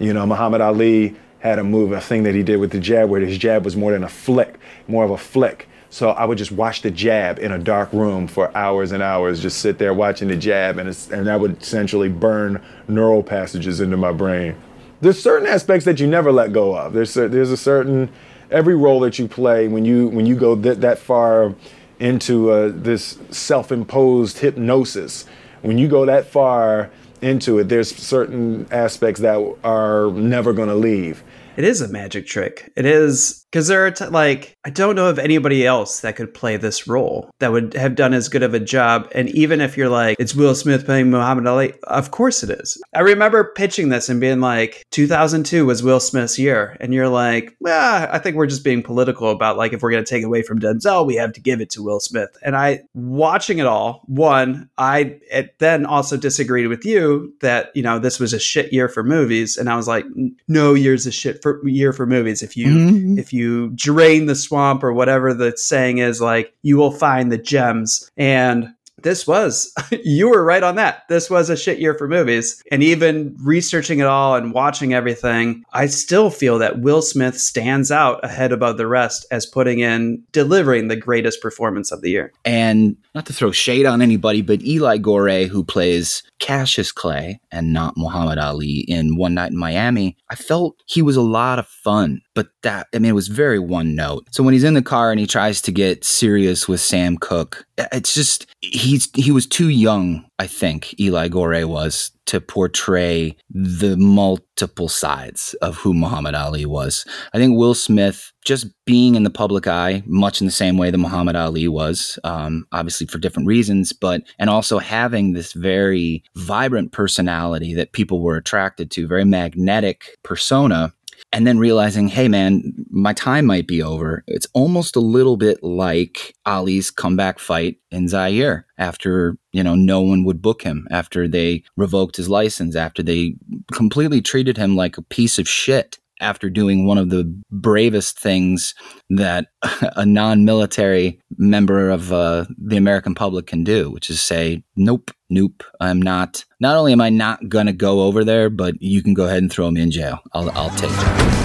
you 0.00 0.12
know, 0.12 0.26
Muhammad 0.26 0.60
Ali 0.60 1.14
had 1.38 1.58
a 1.58 1.64
move, 1.64 1.92
a 1.92 2.00
thing 2.00 2.24
that 2.24 2.34
he 2.34 2.42
did 2.42 2.56
with 2.56 2.72
the 2.72 2.80
jab 2.80 3.08
where 3.08 3.20
his 3.20 3.38
jab 3.38 3.64
was 3.64 3.76
more 3.76 3.92
than 3.92 4.02
a 4.02 4.08
flick, 4.08 4.58
more 4.88 5.04
of 5.04 5.10
a 5.10 5.18
flick. 5.18 5.68
So 5.90 6.10
I 6.10 6.24
would 6.24 6.38
just 6.38 6.52
watch 6.52 6.82
the 6.82 6.90
jab 6.90 7.38
in 7.38 7.52
a 7.52 7.58
dark 7.58 7.92
room 7.92 8.26
for 8.26 8.56
hours 8.56 8.92
and 8.92 9.02
hours, 9.02 9.40
just 9.40 9.58
sit 9.58 9.78
there 9.78 9.92
watching 9.92 10.28
the 10.28 10.36
jab, 10.36 10.78
and, 10.78 10.88
and 11.12 11.26
that 11.26 11.40
would 11.40 11.62
essentially 11.62 12.08
burn 12.08 12.62
neural 12.88 13.22
passages 13.22 13.80
into 13.80 13.96
my 13.96 14.12
brain. 14.12 14.54
There's 15.00 15.20
certain 15.20 15.48
aspects 15.48 15.84
that 15.86 15.98
you 15.98 16.06
never 16.06 16.30
let 16.30 16.52
go 16.52 16.76
of. 16.76 16.92
There's 16.92 17.16
a, 17.16 17.28
there's 17.28 17.50
a 17.50 17.56
certain 17.56 18.10
every 18.50 18.76
role 18.76 19.00
that 19.00 19.18
you 19.18 19.28
play 19.28 19.68
when 19.68 19.84
you 19.84 20.08
when 20.08 20.26
you 20.26 20.34
go 20.34 20.54
that 20.56 20.80
that 20.80 20.98
far 20.98 21.54
into 21.98 22.50
uh, 22.50 22.70
this 22.72 23.18
self-imposed 23.30 24.38
hypnosis. 24.38 25.26
When 25.62 25.76
you 25.78 25.88
go 25.88 26.06
that 26.06 26.26
far 26.26 26.90
into 27.22 27.58
it, 27.58 27.68
there's 27.68 27.94
certain 27.94 28.66
aspects 28.70 29.20
that 29.20 29.56
are 29.64 30.10
never 30.12 30.52
going 30.52 30.68
to 30.68 30.74
leave. 30.74 31.22
It 31.56 31.64
is 31.64 31.80
a 31.80 31.88
magic 31.88 32.26
trick. 32.26 32.72
It 32.76 32.86
is 32.86 33.39
because 33.50 33.66
there 33.68 33.84
are 33.86 33.90
t- 33.90 34.06
like 34.06 34.56
I 34.64 34.70
don't 34.70 34.94
know 34.96 35.08
of 35.08 35.18
anybody 35.18 35.66
else 35.66 36.00
that 36.00 36.16
could 36.16 36.32
play 36.34 36.56
this 36.56 36.86
role 36.86 37.30
that 37.40 37.50
would 37.52 37.74
have 37.74 37.94
done 37.94 38.12
as 38.14 38.28
good 38.28 38.42
of 38.42 38.54
a 38.54 38.60
job. 38.60 39.10
And 39.14 39.28
even 39.30 39.60
if 39.60 39.76
you're 39.76 39.88
like 39.88 40.16
it's 40.20 40.34
Will 40.34 40.54
Smith 40.54 40.84
playing 40.84 41.10
Muhammad 41.10 41.46
Ali, 41.46 41.72
of 41.84 42.10
course 42.10 42.42
it 42.42 42.50
is. 42.50 42.80
I 42.94 43.00
remember 43.00 43.52
pitching 43.56 43.88
this 43.88 44.08
and 44.08 44.20
being 44.20 44.40
like, 44.40 44.84
2002 44.90 45.66
was 45.66 45.82
Will 45.82 46.00
Smith's 46.00 46.38
year, 46.38 46.76
and 46.80 46.92
you're 46.94 47.08
like, 47.08 47.56
well, 47.60 48.08
I 48.10 48.18
think 48.18 48.36
we're 48.36 48.46
just 48.46 48.64
being 48.64 48.82
political 48.82 49.30
about 49.30 49.56
like 49.56 49.72
if 49.72 49.82
we're 49.82 49.90
gonna 49.90 50.04
take 50.04 50.24
away 50.24 50.42
from 50.42 50.60
Denzel, 50.60 51.06
we 51.06 51.16
have 51.16 51.32
to 51.32 51.40
give 51.40 51.60
it 51.60 51.70
to 51.70 51.82
Will 51.82 52.00
Smith. 52.00 52.36
And 52.42 52.54
I 52.56 52.80
watching 52.94 53.58
it 53.58 53.66
all, 53.66 54.02
one, 54.06 54.68
I 54.78 55.18
then 55.58 55.86
also 55.86 56.16
disagreed 56.16 56.68
with 56.68 56.84
you 56.84 57.34
that 57.40 57.70
you 57.74 57.82
know 57.82 57.98
this 57.98 58.20
was 58.20 58.32
a 58.32 58.38
shit 58.38 58.72
year 58.72 58.88
for 58.88 59.02
movies, 59.02 59.56
and 59.56 59.68
I 59.68 59.76
was 59.76 59.88
like, 59.88 60.04
no 60.46 60.74
year's 60.74 61.06
a 61.06 61.10
shit 61.12 61.42
for 61.42 61.66
year 61.66 61.92
for 61.92 62.06
movies. 62.06 62.42
If 62.42 62.56
you 62.56 62.66
Mhm. 62.66 63.18
if 63.18 63.32
you 63.32 63.39
drain 63.74 64.26
the 64.26 64.34
swamp 64.34 64.82
or 64.82 64.92
whatever 64.92 65.34
the 65.34 65.56
saying 65.56 65.98
is, 65.98 66.20
like 66.20 66.54
you 66.62 66.76
will 66.76 66.92
find 66.92 67.30
the 67.30 67.38
gems. 67.38 68.10
And 68.16 68.74
this 69.02 69.26
was 69.26 69.72
you 70.04 70.28
were 70.28 70.44
right 70.44 70.62
on 70.62 70.76
that. 70.76 71.08
This 71.08 71.30
was 71.30 71.50
a 71.50 71.56
shit 71.56 71.78
year 71.78 71.94
for 71.94 72.08
movies. 72.08 72.62
And 72.70 72.82
even 72.82 73.36
researching 73.42 73.98
it 73.98 74.06
all 74.06 74.36
and 74.36 74.52
watching 74.52 74.94
everything, 74.94 75.64
I 75.72 75.86
still 75.86 76.30
feel 76.30 76.58
that 76.58 76.80
Will 76.80 77.02
Smith 77.02 77.38
stands 77.38 77.90
out 77.90 78.24
ahead 78.24 78.52
above 78.52 78.76
the 78.76 78.86
rest 78.86 79.26
as 79.30 79.46
putting 79.46 79.80
in 79.80 80.22
delivering 80.32 80.88
the 80.88 80.96
greatest 80.96 81.40
performance 81.40 81.92
of 81.92 82.02
the 82.02 82.10
year. 82.10 82.32
And 82.44 82.96
not 83.14 83.26
to 83.26 83.32
throw 83.32 83.50
shade 83.50 83.86
on 83.86 84.02
anybody, 84.02 84.42
but 84.42 84.62
Eli 84.62 84.98
Goree, 84.98 85.48
who 85.48 85.64
plays 85.64 86.22
Cassius 86.38 86.92
Clay 86.92 87.40
and 87.50 87.72
not 87.72 87.96
Muhammad 87.96 88.38
Ali 88.38 88.84
in 88.88 89.16
One 89.16 89.34
Night 89.34 89.52
in 89.52 89.58
Miami, 89.58 90.16
I 90.28 90.34
felt 90.34 90.76
he 90.86 91.02
was 91.02 91.16
a 91.16 91.22
lot 91.22 91.58
of 91.58 91.66
fun. 91.66 92.20
But 92.34 92.48
that, 92.62 92.86
I 92.94 92.98
mean, 92.98 93.10
it 93.10 93.14
was 93.14 93.28
very 93.28 93.58
one 93.58 93.94
note. 93.94 94.26
So 94.30 94.42
when 94.42 94.54
he's 94.54 94.64
in 94.64 94.74
the 94.74 94.82
car 94.82 95.10
and 95.10 95.20
he 95.20 95.26
tries 95.26 95.60
to 95.62 95.72
get 95.72 96.04
serious 96.04 96.68
with 96.68 96.80
Sam 96.80 97.16
Cooke, 97.18 97.66
it's 97.92 98.14
just, 98.14 98.46
he's, 98.60 99.08
he 99.14 99.32
was 99.32 99.46
too 99.46 99.68
young, 99.68 100.24
I 100.40 100.46
think, 100.46 100.98
Eli 100.98 101.28
Goree 101.28 101.66
was, 101.66 102.12
to 102.24 102.40
portray 102.40 103.36
the 103.50 103.94
multiple 103.98 104.88
sides 104.88 105.54
of 105.60 105.76
who 105.76 105.92
Muhammad 105.92 106.34
Ali 106.34 106.64
was. 106.64 107.04
I 107.34 107.38
think 107.38 107.58
Will 107.58 107.74
Smith, 107.74 108.32
just 108.42 108.68
being 108.86 109.16
in 109.16 109.24
the 109.24 109.30
public 109.30 109.66
eye, 109.66 110.02
much 110.06 110.40
in 110.40 110.46
the 110.46 110.52
same 110.52 110.78
way 110.78 110.90
that 110.90 110.96
Muhammad 110.96 111.36
Ali 111.36 111.68
was, 111.68 112.18
um, 112.24 112.66
obviously 112.72 113.06
for 113.06 113.18
different 113.18 113.48
reasons, 113.48 113.92
but 113.92 114.22
and 114.38 114.48
also 114.48 114.78
having 114.78 115.34
this 115.34 115.52
very 115.52 116.24
vibrant 116.36 116.92
personality 116.92 117.74
that 117.74 117.92
people 117.92 118.22
were 118.22 118.36
attracted 118.36 118.90
to, 118.92 119.06
very 119.06 119.26
magnetic 119.26 120.16
persona. 120.22 120.94
And 121.32 121.46
then 121.46 121.58
realizing, 121.58 122.08
hey 122.08 122.26
man, 122.26 122.72
my 122.90 123.12
time 123.12 123.46
might 123.46 123.68
be 123.68 123.82
over. 123.82 124.24
It's 124.26 124.48
almost 124.52 124.96
a 124.96 125.00
little 125.00 125.36
bit 125.36 125.62
like 125.62 126.34
Ali's 126.44 126.90
comeback 126.90 127.38
fight 127.38 127.76
in 127.92 128.08
Zaire 128.08 128.66
after, 128.78 129.36
you 129.52 129.62
know, 129.62 129.76
no 129.76 130.00
one 130.00 130.24
would 130.24 130.42
book 130.42 130.62
him, 130.62 130.88
after 130.90 131.28
they 131.28 131.62
revoked 131.76 132.16
his 132.16 132.28
license, 132.28 132.74
after 132.74 133.02
they 133.02 133.36
completely 133.72 134.20
treated 134.20 134.56
him 134.56 134.74
like 134.74 134.98
a 134.98 135.02
piece 135.02 135.38
of 135.38 135.48
shit 135.48 135.98
after 136.20 136.50
doing 136.50 136.86
one 136.86 136.98
of 136.98 137.10
the 137.10 137.24
bravest 137.50 138.18
things 138.18 138.74
that 139.08 139.46
a 139.96 140.06
non-military 140.06 141.20
member 141.38 141.90
of 141.90 142.12
uh, 142.12 142.44
the 142.58 142.76
American 142.76 143.14
public 143.14 143.46
can 143.46 143.64
do, 143.64 143.90
which 143.90 144.10
is 144.10 144.20
say, 144.22 144.62
"Nope, 144.76 145.10
nope, 145.28 145.64
I'm 145.80 146.00
not. 146.00 146.44
Not 146.60 146.76
only 146.76 146.92
am 146.92 147.00
I 147.00 147.08
not 147.10 147.48
gonna 147.48 147.72
go 147.72 148.02
over 148.02 148.24
there, 148.24 148.50
but 148.50 148.80
you 148.80 149.02
can 149.02 149.14
go 149.14 149.26
ahead 149.26 149.42
and 149.42 149.50
throw 149.50 149.70
me 149.70 149.80
in 149.80 149.90
jail. 149.90 150.18
I'll, 150.32 150.50
I'll 150.50 150.70
take 150.70 150.90
it." 150.90 151.40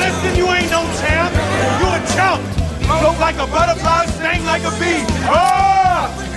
Listen, 0.00 0.36
you 0.36 0.46
ain't 0.48 0.70
no 0.70 0.82
champ. 1.00 1.32
You 1.80 1.88
a 1.88 2.00
chump. 2.16 2.42
Float 2.86 3.18
like 3.20 3.36
a 3.36 3.46
butterfly, 3.46 4.06
sting 4.06 4.44
like 4.44 4.62
a 4.62 4.70
bee. 4.80 5.04
Ah! 5.30 5.80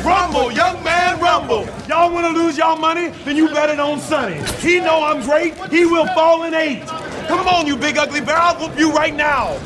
Rumble, 0.06 0.52
young 0.52 0.84
man, 0.84 1.20
rumble. 1.20 1.66
If 1.94 2.00
y'all 2.00 2.12
want 2.12 2.36
to 2.36 2.42
lose 2.42 2.58
y'all 2.58 2.76
money? 2.76 3.10
Then 3.24 3.38
you 3.38 3.50
bet 3.50 3.70
it 3.70 3.80
on 3.80 4.00
Sonny. 4.00 4.42
He 4.62 4.80
know 4.80 5.04
I'm 5.04 5.22
great. 5.22 5.54
He 5.72 5.86
will 5.86 6.08
fall 6.16 6.42
in 6.42 6.56
eight. 6.56 6.84
Come 7.28 7.48
on, 7.48 7.68
you 7.68 7.78
big 7.78 8.00
ugly 8.00 8.20
bear. 8.20 8.36
I'll 8.36 8.56
whoop 8.56 8.76
you 8.80 8.92
right 8.92 9.14
now. 9.14 9.60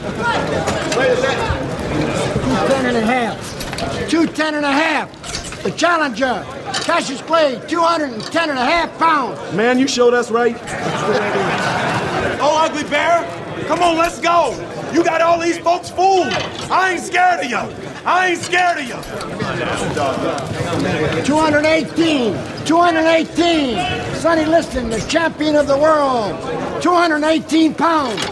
Two 0.92 2.68
ten 2.68 2.86
and 2.86 2.98
a 2.98 3.02
half. 3.02 4.10
Two 4.10 4.28
ten 4.28 4.56
and 4.56 4.66
a 4.66 4.72
half. 4.74 5.64
The 5.64 5.72
challenger, 5.72 6.46
Cassius 6.84 7.22
Clay, 7.22 7.62
210 7.66 8.50
and 8.50 8.60
a 8.60 8.66
half 8.66 9.00
pounds. 9.00 9.40
Man, 9.56 9.80
you 9.80 9.88
showed 9.88 10.14
us 10.14 10.30
right. 10.30 10.58
oh, 12.42 12.62
ugly 12.62 12.84
bear. 12.90 13.24
Come 13.68 13.82
on, 13.82 13.98
let's 13.98 14.20
go. 14.20 14.52
You 14.94 15.02
got 15.02 15.22
all 15.22 15.40
these 15.40 15.58
folks 15.58 15.90
fooled. 15.90 16.28
I 16.70 16.92
ain't 16.92 17.02
scared 17.02 17.46
of 17.46 17.50
you. 17.50 17.87
I 18.06 18.30
ain't 18.30 18.40
scared 18.40 18.78
of 18.80 18.86
you. 18.86 18.96
218. 21.26 22.66
218. 22.66 24.16
Sonny 24.16 24.46
Liston, 24.46 24.90
the 24.90 25.00
champion 25.02 25.56
of 25.56 25.68
the 25.68 25.78
world. 25.78 26.40
218 26.82 27.74
pounds. 27.74 28.26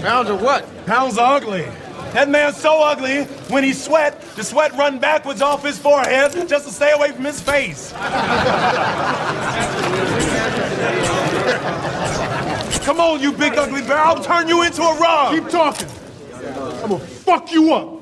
Pounds 0.00 0.30
of 0.30 0.40
what? 0.42 0.64
Pounds 0.86 1.18
of 1.18 1.24
ugly. 1.24 1.66
That 2.12 2.30
man's 2.30 2.56
so 2.56 2.82
ugly, 2.82 3.24
when 3.50 3.62
he 3.62 3.74
sweat, 3.74 4.20
the 4.34 4.42
sweat 4.42 4.72
run 4.72 4.98
backwards 4.98 5.42
off 5.42 5.62
his 5.62 5.78
forehead 5.78 6.32
just 6.48 6.66
to 6.66 6.72
stay 6.72 6.92
away 6.92 7.12
from 7.12 7.24
his 7.26 7.38
face. 7.40 7.92
Come 12.84 13.00
on, 13.00 13.20
you 13.20 13.32
big 13.32 13.58
ugly 13.58 13.82
bear, 13.82 13.98
I'll 13.98 14.24
turn 14.24 14.48
you 14.48 14.62
into 14.62 14.80
a 14.80 14.98
rug. 14.98 15.34
Keep 15.34 15.50
talking. 15.50 15.86
I'm 16.82 16.88
gonna 16.88 16.98
fuck 16.98 17.52
you 17.52 17.74
up. 17.74 17.97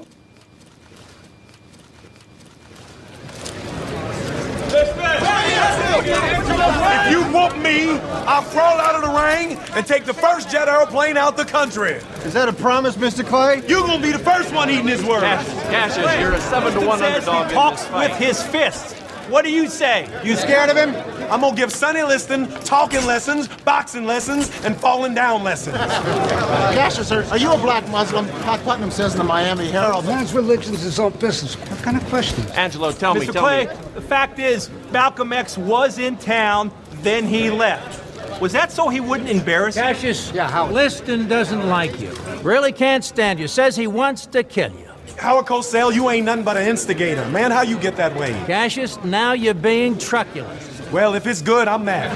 If 6.99 7.11
you 7.13 7.23
whoop 7.33 7.57
me, 7.63 7.91
I'll 8.27 8.43
crawl 8.43 8.79
out 8.79 8.95
of 8.97 9.03
the 9.03 9.09
ring 9.09 9.59
and 9.77 9.87
take 9.87 10.05
the 10.05 10.15
first 10.15 10.51
jet 10.51 10.69
airplane 10.69 11.17
out 11.17 11.37
the 11.37 11.45
country. 11.45 11.93
Is 12.25 12.33
that 12.35 12.49
a 12.49 12.53
promise, 12.53 12.97
Mr. 12.97 13.25
Clay? 13.25 13.63
You're 13.69 13.87
gonna 13.87 14.03
be 14.03 14.11
the 14.13 14.19
first 14.19 14.53
one 14.53 14.69
eating 14.71 14.89
his 14.89 15.05
words. 15.05 15.23
Cassius, 15.23 16.21
you're 16.21 16.33
a 16.33 16.41
seven 16.41 16.73
to 16.75 16.87
one 16.87 16.99
Says 16.99 17.29
underdog 17.29 17.47
He 17.47 17.51
in 17.51 17.55
talks 17.55 17.83
this 17.83 17.91
fight. 17.91 18.11
with 18.11 18.19
his 18.19 18.43
fists. 18.43 18.95
What 19.29 19.45
do 19.45 19.51
you 19.51 19.69
say? 19.69 20.09
You 20.25 20.37
scared 20.37 20.71
of 20.71 20.77
him? 20.77 20.91
I'm 21.31 21.41
gonna 21.41 21.57
give 21.57 21.73
Sonny 21.73 22.03
Liston 22.03 22.49
talking 22.61 23.05
lessons, 23.05 23.49
boxing 23.49 24.05
lessons, 24.07 24.51
and 24.65 24.77
falling 24.77 25.15
down 25.15 25.43
lessons. 25.43 25.77
Cassius, 25.77 27.11
are, 27.11 27.25
are 27.25 27.39
you 27.39 27.51
a 27.53 27.59
black 27.59 27.89
Muslim? 27.89 28.27
Pat 28.43 28.63
Putnam 28.63 28.91
says 28.93 29.13
in 29.15 29.19
the 29.19 29.25
Miami 29.25 29.69
Herald. 29.69 30.05
Man's 30.07 30.33
religion's 30.33 30.83
his 30.83 31.01
own 31.01 31.13
business. 31.13 31.55
What 31.57 31.83
kind 31.83 31.97
of 31.97 32.05
questions? 32.07 32.49
Angelo, 32.53 32.93
tell 32.93 33.15
me, 33.15 33.23
Mr. 33.27 33.33
tell 33.33 33.43
Clay, 33.43 33.67
me. 33.67 33.73
the 33.95 34.01
fact 34.03 34.39
is, 34.39 34.71
Malcolm 34.93 35.33
X 35.33 35.59
was 35.59 35.99
in 35.99 36.17
town, 36.17 36.71
then 37.03 37.27
he 37.27 37.51
left. 37.51 38.03
Was 38.41 38.53
that 38.53 38.71
so 38.71 38.89
he 38.89 39.01
wouldn't 39.01 39.29
embarrass 39.31 39.77
you? 39.77 39.83
Cassius, 39.83 40.31
Yeah, 40.33 40.49
how 40.49 40.71
Liston 40.71 41.27
doesn't 41.27 41.67
like 41.69 41.99
you. 42.01 42.11
Really 42.43 42.71
can't 42.73 43.03
stand 43.05 43.41
you. 43.41 43.49
Says 43.49 43.75
he 43.75 43.87
wants 43.87 44.27
to 44.27 44.43
kill 44.45 44.71
you. 44.73 44.86
Howard 45.19 45.47
Cosell, 45.47 45.95
you 45.95 46.11
ain't 46.11 46.27
nothing 46.27 46.45
but 46.45 46.57
an 46.57 46.69
instigator. 46.69 47.25
Man, 47.31 47.51
how 47.51 47.63
you 47.63 47.79
get 47.79 47.97
that 47.97 48.15
way? 48.17 48.33
Cassius, 48.47 49.03
now 49.05 49.33
you're 49.33 49.55
being 49.55 49.97
truculent. 49.99 50.61
Well, 50.93 51.15
if 51.15 51.27
it's 51.27 51.43
good, 51.43 51.69
I'm 51.69 51.85
mad. 51.85 52.11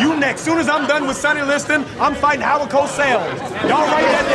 you 0.00 0.16
next. 0.16 0.42
Soon 0.42 0.58
as 0.58 0.68
I'm 0.68 0.86
done 0.86 1.06
with 1.06 1.16
Sonny 1.16 1.42
Liston, 1.42 1.84
I'm 1.98 2.14
fighting 2.14 2.42
Howard 2.42 2.70
Cosell. 2.70 3.20
Y'all 3.68 3.86
write 3.86 4.04
that 4.04 4.28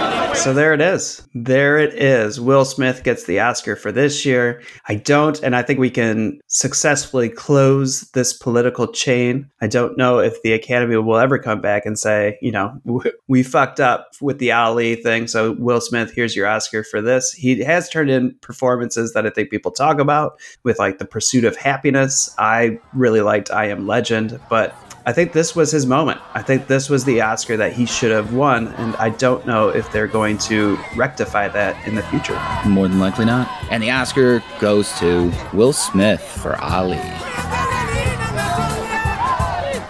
down. 0.00 0.09
So 0.34 0.54
there 0.54 0.72
it 0.72 0.80
is. 0.80 1.22
There 1.34 1.78
it 1.78 1.92
is. 1.92 2.40
Will 2.40 2.64
Smith 2.64 3.04
gets 3.04 3.24
the 3.24 3.40
Oscar 3.40 3.76
for 3.76 3.92
this 3.92 4.24
year. 4.24 4.62
I 4.88 4.94
don't, 4.94 5.38
and 5.42 5.54
I 5.54 5.62
think 5.62 5.78
we 5.78 5.90
can 5.90 6.40
successfully 6.46 7.28
close 7.28 8.10
this 8.12 8.32
political 8.32 8.90
chain. 8.90 9.50
I 9.60 9.66
don't 9.66 9.98
know 9.98 10.18
if 10.18 10.40
the 10.42 10.54
Academy 10.54 10.96
will 10.96 11.18
ever 11.18 11.38
come 11.38 11.60
back 11.60 11.84
and 11.84 11.98
say, 11.98 12.38
you 12.40 12.52
know, 12.52 12.80
we 13.28 13.42
fucked 13.42 13.80
up 13.80 14.14
with 14.22 14.38
the 14.38 14.50
Ali 14.50 14.96
thing. 14.96 15.26
So 15.26 15.52
Will 15.52 15.80
Smith, 15.80 16.12
here's 16.14 16.34
your 16.34 16.46
Oscar 16.46 16.84
for 16.84 17.02
this. 17.02 17.32
He 17.32 17.62
has 17.62 17.90
turned 17.90 18.10
in 18.10 18.34
performances 18.40 19.12
that 19.12 19.26
I 19.26 19.30
think 19.30 19.50
people 19.50 19.70
talk 19.70 20.00
about 20.00 20.40
with 20.62 20.78
like 20.78 20.98
The 20.98 21.04
Pursuit 21.04 21.44
of 21.44 21.56
Happyness. 21.56 22.34
I 22.38 22.78
really 22.94 23.20
liked 23.20 23.50
I 23.50 23.66
Am 23.66 23.86
Legend, 23.86 24.40
but 24.48 24.74
I 25.06 25.12
think 25.12 25.32
this 25.32 25.56
was 25.56 25.70
his 25.70 25.86
moment. 25.86 26.20
I 26.34 26.42
think 26.42 26.66
this 26.66 26.90
was 26.90 27.04
the 27.04 27.22
Oscar 27.22 27.56
that 27.56 27.72
he 27.72 27.86
should 27.86 28.10
have 28.10 28.34
won, 28.34 28.68
and 28.68 28.94
I 28.96 29.08
don't 29.10 29.46
know 29.46 29.70
if 29.70 29.90
they're 29.92 30.06
going 30.06 30.36
to 30.38 30.78
rectify 30.94 31.48
that 31.48 31.86
in 31.86 31.94
the 31.94 32.02
future. 32.02 32.38
More 32.66 32.86
than 32.86 33.00
likely 33.00 33.24
not. 33.24 33.48
And 33.70 33.82
the 33.82 33.90
Oscar 33.90 34.42
goes 34.60 34.92
to 34.98 35.32
Will 35.54 35.72
Smith 35.72 36.20
for 36.20 36.60
Ali. 36.60 37.00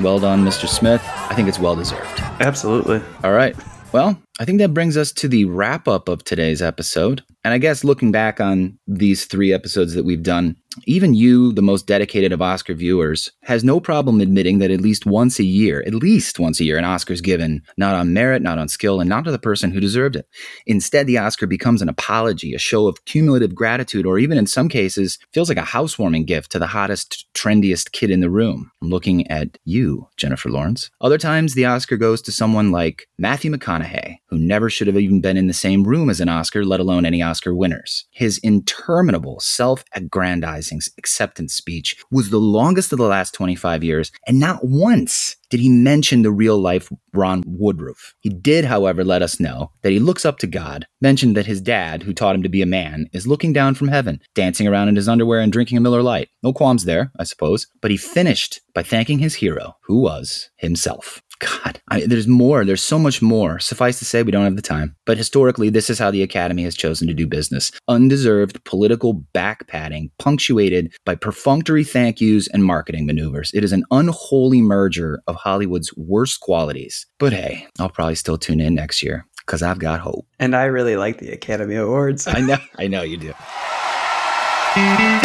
Well 0.00 0.20
done, 0.20 0.44
Mr. 0.44 0.68
Smith. 0.68 1.02
I 1.04 1.34
think 1.34 1.48
it's 1.48 1.58
well 1.58 1.74
deserved. 1.74 2.20
Absolutely. 2.40 3.02
All 3.24 3.32
right. 3.32 3.56
Well, 3.92 4.16
I 4.38 4.44
think 4.44 4.58
that 4.60 4.72
brings 4.72 4.96
us 4.96 5.10
to 5.12 5.26
the 5.26 5.44
wrap 5.46 5.88
up 5.88 6.08
of 6.08 6.22
today's 6.22 6.62
episode. 6.62 7.22
And 7.42 7.52
I 7.52 7.58
guess 7.58 7.82
looking 7.82 8.12
back 8.12 8.40
on 8.40 8.78
these 8.86 9.24
three 9.24 9.52
episodes 9.52 9.94
that 9.94 10.04
we've 10.04 10.22
done, 10.22 10.56
even 10.86 11.14
you, 11.14 11.52
the 11.52 11.62
most 11.62 11.86
dedicated 11.86 12.32
of 12.32 12.40
Oscar 12.40 12.74
viewers, 12.74 13.32
has 13.42 13.64
no 13.64 13.80
problem 13.80 14.20
admitting 14.20 14.58
that 14.60 14.70
at 14.70 14.80
least 14.80 15.04
once 15.04 15.40
a 15.40 15.44
year, 15.44 15.82
at 15.84 15.94
least 15.94 16.38
once 16.38 16.60
a 16.60 16.64
year, 16.64 16.78
an 16.78 16.84
Oscar 16.84 17.12
is 17.12 17.20
given 17.20 17.62
not 17.76 17.94
on 17.94 18.12
merit, 18.12 18.40
not 18.40 18.58
on 18.58 18.68
skill, 18.68 19.00
and 19.00 19.08
not 19.08 19.24
to 19.24 19.32
the 19.32 19.38
person 19.38 19.72
who 19.72 19.80
deserved 19.80 20.14
it. 20.14 20.28
Instead, 20.66 21.06
the 21.06 21.18
Oscar 21.18 21.46
becomes 21.46 21.82
an 21.82 21.88
apology, 21.88 22.54
a 22.54 22.58
show 22.58 22.86
of 22.86 23.04
cumulative 23.04 23.54
gratitude, 23.54 24.06
or 24.06 24.18
even 24.18 24.38
in 24.38 24.46
some 24.46 24.68
cases, 24.68 25.18
feels 25.32 25.48
like 25.48 25.58
a 25.58 25.62
housewarming 25.62 26.24
gift 26.24 26.52
to 26.52 26.58
the 26.60 26.68
hottest, 26.68 27.26
trendiest 27.34 27.90
kid 27.90 28.10
in 28.10 28.20
the 28.20 28.30
room. 28.30 28.70
I'm 28.80 28.90
looking 28.90 29.26
at 29.28 29.58
you, 29.64 30.08
Jennifer 30.16 30.50
Lawrence. 30.50 30.90
Other 31.00 31.18
times, 31.18 31.54
the 31.54 31.66
Oscar 31.66 31.96
goes 31.96 32.22
to 32.22 32.32
someone 32.32 32.70
like 32.70 33.08
Matthew 33.18 33.50
McConaughey, 33.50 34.18
who 34.28 34.38
never 34.38 34.70
should 34.70 34.86
have 34.86 34.98
even 34.98 35.20
been 35.20 35.36
in 35.36 35.48
the 35.48 35.52
same 35.52 35.82
room 35.82 36.08
as 36.08 36.20
an 36.20 36.28
Oscar, 36.28 36.64
let 36.64 36.80
alone 36.80 37.04
any 37.04 37.22
Oscar 37.22 37.54
winners. 37.56 38.06
His 38.12 38.38
interminable 38.38 39.40
self 39.40 39.84
aggrandizing 39.94 40.59
acceptance 40.98 41.54
speech 41.54 41.96
was 42.10 42.30
the 42.30 42.38
longest 42.38 42.92
of 42.92 42.98
the 42.98 43.04
last 43.04 43.34
25 43.34 43.82
years, 43.84 44.12
and 44.26 44.38
not 44.38 44.60
once 44.62 45.36
did 45.50 45.60
he 45.60 45.68
mention 45.68 46.22
the 46.22 46.30
real 46.30 46.58
life 46.58 46.90
Ron 47.12 47.42
Woodroof. 47.42 48.14
He 48.20 48.30
did, 48.30 48.64
however, 48.64 49.04
let 49.04 49.22
us 49.22 49.40
know 49.40 49.72
that 49.82 49.90
he 49.92 49.98
looks 49.98 50.24
up 50.24 50.38
to 50.38 50.46
God, 50.46 50.86
mentioned 51.00 51.36
that 51.36 51.46
his 51.46 51.60
dad, 51.60 52.04
who 52.04 52.12
taught 52.12 52.36
him 52.36 52.42
to 52.44 52.48
be 52.48 52.62
a 52.62 52.66
man, 52.66 53.08
is 53.12 53.26
looking 53.26 53.52
down 53.52 53.74
from 53.74 53.88
heaven, 53.88 54.20
dancing 54.34 54.68
around 54.68 54.88
in 54.88 54.96
his 54.96 55.08
underwear 55.08 55.40
and 55.40 55.52
drinking 55.52 55.76
a 55.76 55.80
Miller 55.80 56.02
Lite. 56.02 56.28
No 56.42 56.52
qualms 56.52 56.84
there, 56.84 57.10
I 57.18 57.24
suppose. 57.24 57.66
But 57.80 57.90
he 57.90 57.96
finished 57.96 58.60
by 58.74 58.82
thanking 58.82 59.18
his 59.18 59.36
hero, 59.36 59.76
who 59.82 60.00
was 60.00 60.50
himself. 60.56 61.20
God, 61.40 61.80
I, 61.88 62.06
there's 62.06 62.28
more. 62.28 62.64
There's 62.64 62.82
so 62.82 62.98
much 62.98 63.22
more. 63.22 63.58
Suffice 63.58 63.98
to 63.98 64.04
say, 64.04 64.22
we 64.22 64.30
don't 64.30 64.44
have 64.44 64.56
the 64.56 64.62
time. 64.62 64.94
But 65.06 65.16
historically, 65.16 65.70
this 65.70 65.88
is 65.88 65.98
how 65.98 66.10
the 66.10 66.22
Academy 66.22 66.62
has 66.64 66.76
chosen 66.76 67.08
to 67.08 67.14
do 67.14 67.26
business 67.26 67.72
undeserved 67.88 68.62
political 68.64 69.14
back 69.14 69.66
padding, 69.66 70.10
punctuated 70.18 70.92
by 71.04 71.14
perfunctory 71.14 71.82
thank 71.82 72.20
yous 72.20 72.46
and 72.48 72.64
marketing 72.64 73.06
maneuvers. 73.06 73.50
It 73.54 73.64
is 73.64 73.72
an 73.72 73.84
unholy 73.90 74.60
merger 74.60 75.22
of 75.26 75.36
Hollywood's 75.36 75.96
worst 75.96 76.40
qualities. 76.40 77.06
But 77.18 77.32
hey, 77.32 77.66
I'll 77.78 77.88
probably 77.88 78.16
still 78.16 78.38
tune 78.38 78.60
in 78.60 78.74
next 78.74 79.02
year 79.02 79.26
because 79.46 79.62
I've 79.62 79.78
got 79.78 80.00
hope. 80.00 80.26
And 80.38 80.54
I 80.54 80.64
really 80.64 80.96
like 80.96 81.18
the 81.18 81.32
Academy 81.32 81.76
Awards. 81.76 82.26
I 82.26 82.40
know, 82.40 82.58
I 82.78 82.86
know 82.86 83.02
you 83.02 83.16
do. 83.16 83.32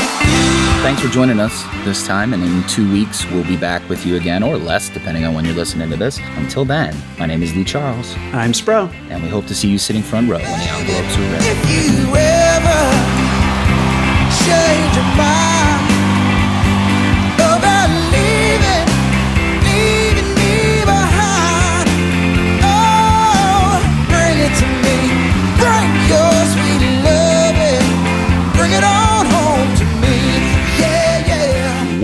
Thanks 0.85 1.01
for 1.01 1.07
joining 1.07 1.39
us 1.39 1.63
this 1.83 2.05
time, 2.05 2.31
and 2.31 2.43
in 2.43 2.63
two 2.67 2.93
weeks, 2.93 3.25
we'll 3.31 3.43
be 3.43 3.57
back 3.57 3.89
with 3.89 4.05
you 4.05 4.17
again, 4.17 4.43
or 4.43 4.55
less, 4.55 4.87
depending 4.87 5.25
on 5.25 5.33
when 5.33 5.43
you're 5.43 5.55
listening 5.55 5.89
to 5.89 5.97
this. 5.97 6.19
Until 6.35 6.63
then, 6.63 6.95
my 7.17 7.25
name 7.25 7.41
is 7.41 7.55
Lee 7.55 7.63
Charles. 7.63 8.13
I'm 8.33 8.51
Spro. 8.51 8.93
And 9.09 9.23
we 9.23 9.27
hope 9.27 9.47
to 9.47 9.55
see 9.55 9.67
you 9.67 9.79
sitting 9.79 10.03
front 10.03 10.29
row 10.29 10.37
when 10.37 10.59
the 10.59 10.65
envelopes 10.65 11.17
are 11.17 11.21
ready. 11.31 11.45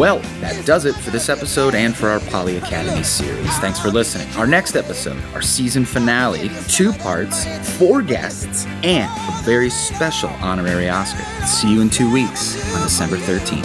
Well, 0.01 0.17
that 0.39 0.65
does 0.65 0.85
it 0.85 0.95
for 0.95 1.11
this 1.11 1.29
episode 1.29 1.75
and 1.75 1.95
for 1.95 2.09
our 2.09 2.19
Poly 2.21 2.57
Academy 2.57 3.03
series. 3.03 3.55
Thanks 3.59 3.79
for 3.79 3.89
listening. 3.91 4.27
Our 4.35 4.47
next 4.47 4.75
episode, 4.75 5.21
our 5.35 5.43
season 5.43 5.85
finale, 5.85 6.49
two 6.67 6.91
parts, 6.91 7.45
four 7.77 8.01
guests, 8.01 8.65
and 8.81 9.11
a 9.29 9.43
very 9.43 9.69
special 9.69 10.31
honorary 10.41 10.89
Oscar. 10.89 11.23
See 11.45 11.71
you 11.71 11.81
in 11.81 11.91
two 11.91 12.11
weeks 12.11 12.57
on 12.75 12.81
December 12.81 13.17
13th. 13.17 13.63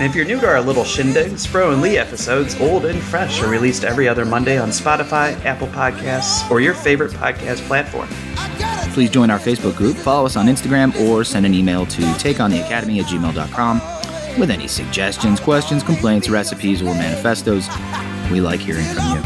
And 0.00 0.06
if 0.06 0.16
you're 0.16 0.24
new 0.24 0.40
to 0.40 0.48
our 0.48 0.62
little 0.62 0.82
shindig, 0.82 1.32
Spro 1.32 1.74
and 1.74 1.82
Lee 1.82 1.98
episodes, 1.98 2.58
old 2.58 2.86
and 2.86 2.98
fresh, 2.98 3.42
are 3.42 3.50
released 3.50 3.84
every 3.84 4.08
other 4.08 4.24
Monday 4.24 4.56
on 4.56 4.70
Spotify, 4.70 5.38
Apple 5.44 5.68
Podcasts, 5.68 6.50
or 6.50 6.62
your 6.62 6.72
favorite 6.72 7.12
podcast 7.12 7.58
platform. 7.66 8.08
Please 8.94 9.10
join 9.10 9.28
our 9.28 9.38
Facebook 9.38 9.76
group, 9.76 9.98
follow 9.98 10.24
us 10.24 10.36
on 10.36 10.46
Instagram, 10.46 10.98
or 11.02 11.22
send 11.22 11.44
an 11.44 11.52
email 11.52 11.84
to 11.84 12.00
takeontheacademy 12.00 12.98
at 12.98 13.04
gmail.com 13.04 13.99
with 14.38 14.50
any 14.50 14.68
suggestions, 14.68 15.40
questions, 15.40 15.82
complaints, 15.82 16.28
recipes, 16.28 16.82
or 16.82 16.94
manifestos. 16.94 17.68
We 18.30 18.40
like 18.40 18.60
hearing 18.60 18.86
from 18.86 19.16
you. 19.16 19.22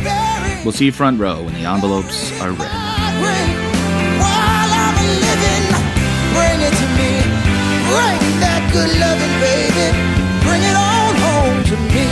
We'll 0.65 0.73
see 0.73 0.87
you 0.87 0.93
front 0.93 1.21
row 1.21 1.43
when 1.43 1.55
the 1.55 1.65
envelopes 1.65 2.33
are 2.41 2.53
read. 2.53 2.95
Good 8.75 8.99
loving, 8.99 9.39
baby, 9.39 9.87
bring 10.43 10.61
it 10.61 10.75
all 10.75 11.15
home 11.15 11.63
to 11.63 11.77
me. 11.95 12.11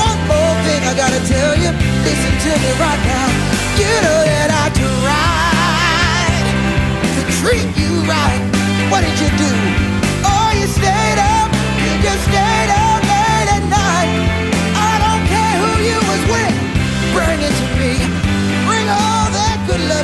One 0.00 0.16
more 0.26 0.54
thing 0.64 0.80
I 0.82 0.94
gotta 0.96 1.20
tell 1.28 1.54
you, 1.60 1.70
listen 2.08 2.32
to 2.40 2.52
me 2.56 2.70
right 2.80 3.02
now. 3.04 3.28
You 3.76 3.92
know 4.00 4.24
that 4.24 4.48
I 4.48 4.72
tried 4.80 6.46
to 7.18 7.22
treat 7.36 7.68
you 7.76 8.00
right. 8.08 8.40
What 8.90 9.04
did 9.04 9.20
you 9.20 9.28
do? 9.36 9.97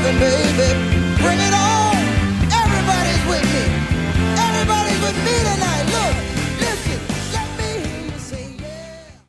nothing, 0.04 0.20
baby. 0.20 0.68
Bring 1.22 1.40
it 1.40 1.54
on. 1.54 1.96
Everybody's 2.52 3.24
with 3.26 3.44
me. 3.54 3.64
Everybody's 4.36 5.00
with 5.00 5.18
me 5.24 5.36
tonight. 5.50 5.73